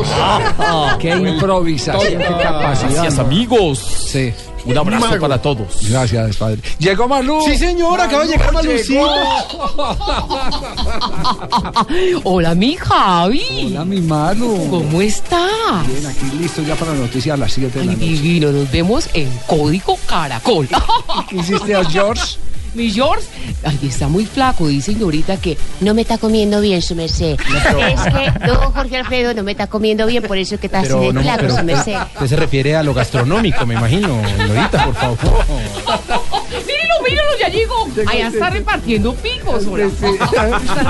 Qué 0.99 1.11
improvisación, 1.11 2.23
qué 2.23 2.29
capacidad. 2.43 2.91
Gracias, 2.91 3.19
amigos. 3.19 3.79
Sí. 3.79 4.33
Un 4.65 4.77
abrazo 4.77 5.07
Mago. 5.07 5.21
para 5.21 5.41
todos. 5.41 5.89
Gracias, 5.89 6.37
padre. 6.37 6.61
Llegó 6.79 7.07
Malú. 7.07 7.41
Sí, 7.45 7.57
señor, 7.57 8.01
acaba 8.01 8.25
de 8.25 8.33
llegar 8.33 8.53
Malucito. 8.53 9.09
Hola, 12.25 12.55
mi 12.55 12.77
Javi. 12.77 13.43
Hola, 13.67 13.85
mi 13.85 14.01
Manu. 14.01 14.69
¿Cómo 14.69 15.01
está? 15.01 15.47
Bien, 15.87 16.07
aquí 16.07 16.27
listo 16.39 16.63
ya 16.63 16.75
para 16.75 16.93
la 16.95 16.99
noticia 16.99 17.35
a 17.35 17.37
las 17.37 17.53
7 17.53 17.79
de 17.79 17.85
la 17.85 17.93
noche. 17.93 18.05
divino, 18.05 18.51
nos 18.51 18.71
vemos 18.71 19.09
en 19.15 19.31
Código 19.47 19.97
Caracol. 20.07 20.69
¿Qué 21.29 21.37
hiciste 21.37 21.75
a 21.77 21.85
George? 21.85 22.37
Mi 22.77 22.91
George, 22.91 23.27
ay, 23.65 23.79
está 23.85 24.07
muy 24.07 24.27
flaco, 24.27 24.69
dice 24.69 24.93
señorita 24.93 25.39
que 25.39 25.57
No 25.81 25.95
me 25.95 26.03
está 26.03 26.19
comiendo 26.19 26.61
bien, 26.61 26.83
su 26.83 26.95
merced. 26.95 27.39
Es 27.41 28.03
que 28.03 28.47
don 28.47 28.71
Jorge 28.73 28.97
Alfredo 28.99 29.33
no 29.33 29.43
me 29.43 29.53
está 29.53 29.67
comiendo 29.67 30.05
bien, 30.07 30.23
por 30.25 30.37
eso 30.37 30.57
es 30.57 30.61
que 30.61 30.67
está 30.67 30.81
así 30.81 30.89
Pero 30.89 31.01
de 31.01 31.13
no, 31.15 31.23
flaco, 31.23 31.49
su 31.57 31.65
merced. 31.65 31.97
usted 32.15 32.27
se 32.27 32.37
refiere 32.37 32.77
a 32.77 32.83
lo 32.83 32.93
gastronómico, 32.93 33.65
me 33.65 33.75
imagino. 33.75 34.21
Lorita, 34.47 34.85
por 34.85 34.95
favor. 34.95 35.19
Míralo, 37.09 37.31
míralo, 37.31 37.39
ya 37.41 37.49
llegó. 37.49 37.89
Allá 38.11 38.29
está 38.29 38.51
repartiendo 38.51 39.15
picos. 39.15 39.65
hola. 39.71 39.89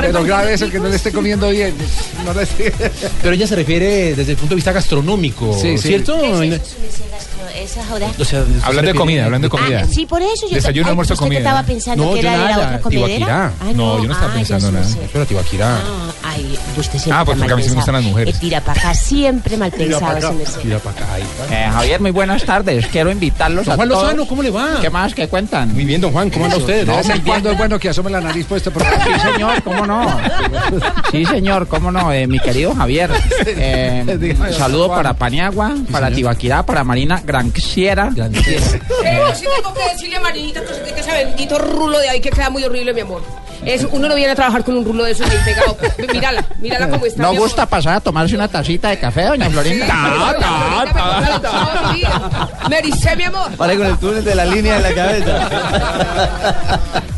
Pero 0.01 0.25
grave 0.25 0.55
eso 0.55 0.71
que 0.71 0.79
no 0.79 0.89
le 0.89 0.97
esté 0.97 1.13
comiendo 1.13 1.51
bien. 1.51 1.75
No 2.25 2.33
le 2.33 2.43
esté- 2.43 2.73
Pero 3.23 3.35
ella 3.35 3.47
se 3.47 3.57
refiere 3.57 4.15
desde 4.15 4.33
el 4.33 4.39
punto 4.39 4.51
de 4.51 4.57
vista 4.57 4.73
gastronómico, 4.73 5.53
Sí, 5.61 5.79
sí. 5.79 5.89
¿cierto? 5.89 6.17
O 8.19 8.25
sea, 8.25 8.45
Hablando 8.65 8.93
de 8.93 8.99
comida, 8.99 9.25
hablando 9.25 9.47
de 9.47 9.51
comida. 9.51 9.83
Ah, 9.85 9.89
sí, 9.91 10.07
por 10.07 10.21
eso 10.23 10.47
yo 10.49 10.55
Desayuno, 10.57 10.87
Ay, 10.87 10.91
almuerzo, 10.91 11.15
¿usted 11.15 11.25
comida. 11.25 11.39
estaba 11.41 11.63
pensando 11.63 12.05
No, 12.05 12.15
que 12.15 12.23
yo 12.23 12.29
era 12.29 12.33
de 12.33 12.39
la 12.45 12.51
nada, 12.51 12.67
otra 12.67 12.81
comedera? 12.81 13.53
Ah, 13.61 13.65
No, 13.75 13.99
yo 14.03 14.05
no 14.09 14.13
estaba 14.13 14.33
ah, 14.33 14.35
pensando 14.37 14.73
nada. 14.73 14.85
merced. 14.85 15.03
Eso 15.03 15.17
era 15.19 15.27
Tibaquirá. 15.27 15.77
Ah, 15.77 16.13
ay, 16.23 16.59
usted 16.77 16.99
siempre 16.99 17.13
Ah, 17.13 17.25
pues 17.25 17.39
porque 17.39 17.53
a 17.53 17.57
mí 17.57 17.63
sí 17.63 17.69
me 17.71 17.75
gustan 17.77 17.95
las 17.95 18.05
mujeres. 18.05 18.35
Eh, 18.35 18.39
tira 18.41 18.61
para 18.61 18.79
acá, 18.81 18.95
siempre 18.95 19.57
mal 19.57 19.71
pensado, 19.71 20.35
tira 20.63 20.77
acá. 20.77 21.19
Eh, 21.51 21.69
Javier, 21.73 22.01
muy 22.01 22.11
buenas 22.11 22.45
tardes. 22.45 22.87
Quiero 22.89 23.11
invitarlos 23.11 23.65
Don 23.67 23.73
a 23.73 23.77
Juan 23.77 23.89
todos. 23.89 24.03
Lozano, 24.03 24.27
¿cómo 24.27 24.43
le 24.43 24.51
va? 24.51 24.81
¿Qué 24.81 24.91
más? 24.91 25.15
¿Qué 25.15 25.29
cuentan? 25.29 25.73
Muy 25.73 25.85
bien, 25.85 26.01
don 26.07 26.12
Juan, 26.12 26.31
¿cómo 26.31 26.45
anda 26.45 26.57
usted? 26.57 26.87
No, 26.87 27.03
muy 27.03 27.20
cuando 27.20 27.51
es 27.51 27.59
bueno 27.59 27.78
que 27.78 27.89
asome 27.89 28.11
la 28.11 28.20
nariz 28.20 28.47
puesta 28.47 28.70
por 28.70 28.83
Sí, 28.83 29.20
señor, 29.33 29.62
¿cómo 29.62 29.87
no? 29.87 30.20
Sí, 31.11 31.24
señor, 31.24 31.66
¿cómo 31.69 31.91
no? 31.91 32.12
Eh, 32.12 32.27
mi 32.27 32.39
querido 32.39 32.74
Javier. 32.74 33.11
eh, 33.47 34.16
Dígame, 34.20 34.53
saludo 34.53 34.89
para 34.89 35.15
Paniagua, 35.15 35.74
para 35.91 36.11
Tibaquirá, 36.11 36.65
para 36.65 36.85
Marina 36.85 37.20
Granciera. 37.24 38.11
Pero 38.15 39.35
sí 39.35 39.45
tengo 39.57 39.74
que 39.74 39.93
decirle 39.93 40.16
a 40.16 40.20
Marinita 40.20 40.61
que 40.62 41.03
se 41.03 41.11
bendito 41.12 41.59
rulo 41.59 41.99
de 41.99 42.09
ahí 42.09 42.20
que 42.20 42.31
queda 42.31 42.51
muy 42.51 42.65
horrible, 42.65 42.95
mi 42.95 43.01
amor. 43.01 43.23
Es, 43.65 43.87
uno 43.91 44.09
no 44.09 44.15
viene 44.15 44.33
a 44.33 44.35
trabajar 44.35 44.65
con 44.65 44.77
un 44.77 44.85
rulo 44.85 45.05
de 45.05 45.12
esos 45.12 45.28
ahí 45.28 45.39
pegado. 45.45 45.77
Mírala, 46.12 46.45
mírala 46.61 46.89
cómo 46.89 47.07
está. 47.07 47.23
¿No 47.23 47.31
mi 47.31 47.37
amor. 47.37 47.49
gusta 47.49 47.66
pasar 47.66 47.95
a 47.97 48.01
tomarse 48.01 48.35
una 48.35 48.49
tacita 48.49 48.91
de 48.91 48.99
café, 48.99 49.24
doña 49.24 49.51
Florinda? 49.51 49.87
Me 52.69 52.78
ericé, 52.78 53.16
mi 53.16 53.24
amor. 53.24 53.57
Vale, 53.57 53.77
con 53.77 53.87
el 53.87 53.99
túnel 53.99 54.24
de 54.24 54.35
la 54.35 54.45
línea 54.45 54.77
en 54.77 54.83
la 54.83 54.95
cabeza. 54.95 55.51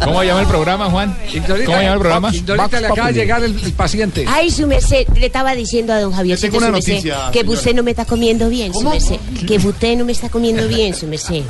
¿Cómo 0.05 0.23
llama 0.23 0.41
el 0.41 0.47
programa, 0.47 0.91
Juan? 0.91 1.17
¿Cómo 1.47 1.81
llama 1.81 1.93
el 1.93 1.99
programa? 1.99 2.29
Ahorita 2.29 2.81
le 2.81 2.87
acaba 2.87 3.09
de 3.09 3.15
llegar 3.15 3.43
el, 3.43 3.59
el 3.63 3.73
paciente. 3.73 4.25
Ay, 4.29 4.51
su 4.51 4.67
merced, 4.67 5.07
le 5.15 5.27
estaba 5.27 5.55
diciendo 5.55 5.93
a 5.93 6.01
don 6.01 6.13
Javier 6.13 6.39
que 6.39 7.45
usted 7.47 7.75
no 7.75 7.83
me 7.83 7.91
está 7.91 8.05
comiendo 8.05 8.49
bien, 8.49 8.73
su 8.73 8.89
merced. 8.89 9.19
Que 9.47 9.57
usted 9.57 9.97
no 9.97 10.05
me 10.05 10.13
está 10.13 10.29
comiendo 10.29 10.67
bien, 10.69 10.95
su 10.95 11.07
merced. 11.07 11.43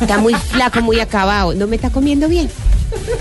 Está 0.00 0.18
muy 0.18 0.34
flaco, 0.34 0.80
muy 0.80 1.00
acabado. 1.00 1.54
No 1.54 1.66
me 1.66 1.76
está 1.76 1.90
comiendo 1.90 2.28
bien. 2.28 2.50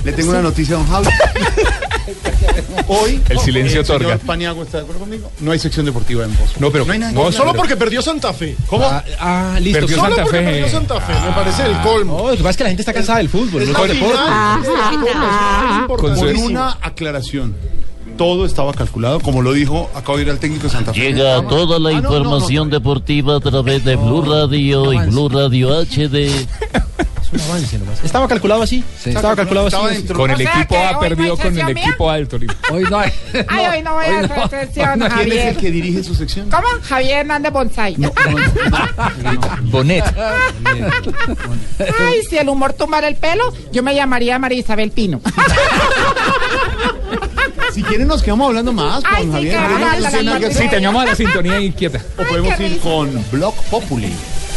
Le 0.04 0.12
tengo 0.14 0.32
una 0.32 0.42
noticia 0.42 0.76
a 0.76 0.80
don 0.80 0.88
Javi. 0.88 1.08
Hoy 2.88 3.22
El 3.30 3.40
silencio 3.40 3.82
el 3.82 3.86
señor 3.86 4.02
otorga. 4.02 4.18
Paniagua 4.18 4.64
está 4.64 4.78
de 4.78 4.84
acuerdo 4.84 5.02
conmigo. 5.02 5.32
No 5.42 5.52
hay 5.52 5.60
sección 5.60 5.86
deportiva 5.86 6.24
en 6.26 6.36
voz. 6.38 6.60
No, 6.60 6.72
pero 6.72 6.86
no 6.86 6.94
hay 6.94 7.00
nada. 7.00 7.12
vos- 7.14 7.36
Solo 7.36 7.54
porque 7.54 7.76
perdió 7.78 8.02
Santa 8.02 8.34
Fe. 8.34 8.56
¿Cómo? 8.68 8.86
Ah, 8.86 9.04
Ah, 9.20 9.60
listo. 9.62 9.82
Perdió 9.82 9.98
Solo 9.98 10.08
Santa 10.10 10.24
porque 10.24 10.38
Fe. 10.40 10.46
perdió 10.46 10.70
Santa 10.70 11.02
Fe. 11.02 11.14
Me 11.14 11.32
parece 11.34 11.66
el 11.66 11.78
colmo. 11.82 12.18
No, 12.18 12.24
lo 12.30 12.32
que 12.32 12.38
pasa 12.38 12.50
es 12.52 12.58
que 12.58 12.64
la 12.64 12.70
gente 12.70 12.82
está 12.82 12.94
cansada 12.94 13.20
del 13.20 13.30
fútbol. 13.30 13.62
Es 13.62 13.70
no 13.70 13.84
del 13.84 14.00
deporte. 14.00 14.18
Con 15.88 16.38
una 16.44 16.78
aclaración. 16.82 17.56
Todo 18.18 18.46
estaba 18.46 18.74
calculado, 18.74 19.22
como 19.22 19.42
lo 19.42 19.54
dijo, 19.54 19.90
acabo 19.96 20.18
de 20.18 20.24
ir 20.26 20.30
al 20.30 20.40
técnico 20.40 20.64
de 20.64 20.70
Santa 20.72 20.94
Fe. 20.94 21.00
Llega 21.00 21.42
toda 21.48 21.80
la 21.80 21.90
Ah, 21.90 21.94
no, 21.94 22.02
no, 22.02 22.10
no, 22.10 22.18
información 22.18 22.70
deportiva 22.70 23.38
a 23.38 23.40
través 23.40 23.86
de 23.86 23.96
Blue 23.96 24.22
Radio 24.24 24.92
y 24.92 24.98
Blue 25.10 25.30
Radio 25.30 25.70
HD. 25.86 26.30
Es 27.32 27.44
un 27.46 27.52
avance 27.52 27.78
nomás. 27.78 28.04
Estaba 28.04 28.28
calculado 28.28 28.64
así. 28.64 28.84
Estaba 29.06 29.36
calculado 29.36 29.68
Estaba 29.68 29.88
así. 29.88 29.98
dentro. 29.98 30.16
Con 30.18 30.32
el 30.32 30.36
O 30.36 30.40
sea 30.40 30.54
equipo 30.62 30.78
A 30.78 31.00
perdió 31.00 31.28
no 31.28 31.38
con 31.38 31.58
el 31.60 31.74
mía. 31.76 31.86
equipo 31.88 32.10
A 32.10 32.16
del 32.16 32.28
Tolima. 32.28 32.56
Hoy 32.72 32.84
no 32.90 33.00
hay. 33.00 33.12
Ay, 33.48 33.66
hoy 33.68 33.82
no 33.84 33.94
voy 33.94 34.06
a 34.06 34.20
hacer 34.22 34.68
sesión, 34.68 35.00
¿Quién 35.00 35.04
es 35.04 35.14
Javier. 35.14 35.48
el 35.50 35.58
que 35.58 35.72
dirige 35.72 36.04
su 36.04 36.16
sección? 36.16 36.50
¿Cómo? 36.50 36.68
Javier 36.82 37.20
Hernández 37.20 37.52
Bonsai. 37.54 37.96
Bonet. 39.64 40.04
Ay, 42.00 42.22
si 42.30 42.38
el 42.38 42.50
humor 42.50 42.74
tumbara 42.74 43.08
el 43.08 43.16
pelo, 43.16 43.54
yo 43.72 43.84
me 43.84 43.94
llamaría 43.96 44.38
María 44.40 44.60
Isabel 44.60 44.92
Pino. 44.92 45.22
Si 47.74 47.84
quieren 47.84 48.08
nos 48.08 48.24
quedamos 48.24 48.48
hablando 48.48 48.74
más 48.74 49.04
Ay, 49.06 49.28
con 49.28 49.42
sí, 49.42 49.50
Javier. 49.52 49.56
Podemos 49.62 49.92
habla 49.94 50.08
hacer 50.08 50.24
la. 50.24 50.38
Sí, 50.52 51.08
la 51.08 51.16
sintonía 51.16 51.60
inquieta. 51.60 52.02
O 52.18 52.24
podemos 52.24 52.60
ir 52.60 52.80
con 52.80 53.26
Block 53.32 53.56
Populi. 53.70 54.12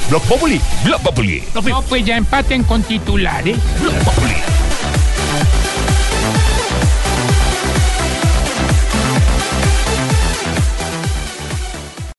Block 0.09 0.25
Populi. 0.25 0.61
Block 0.85 1.03
Populi. 1.03 1.43
No, 1.55 1.83
pues 1.83 2.05
ya 2.05 2.17
empaten 2.17 2.65
con 2.65 2.83
titulares. 2.83 3.57
Block 3.81 3.97
Populi. 4.05 4.62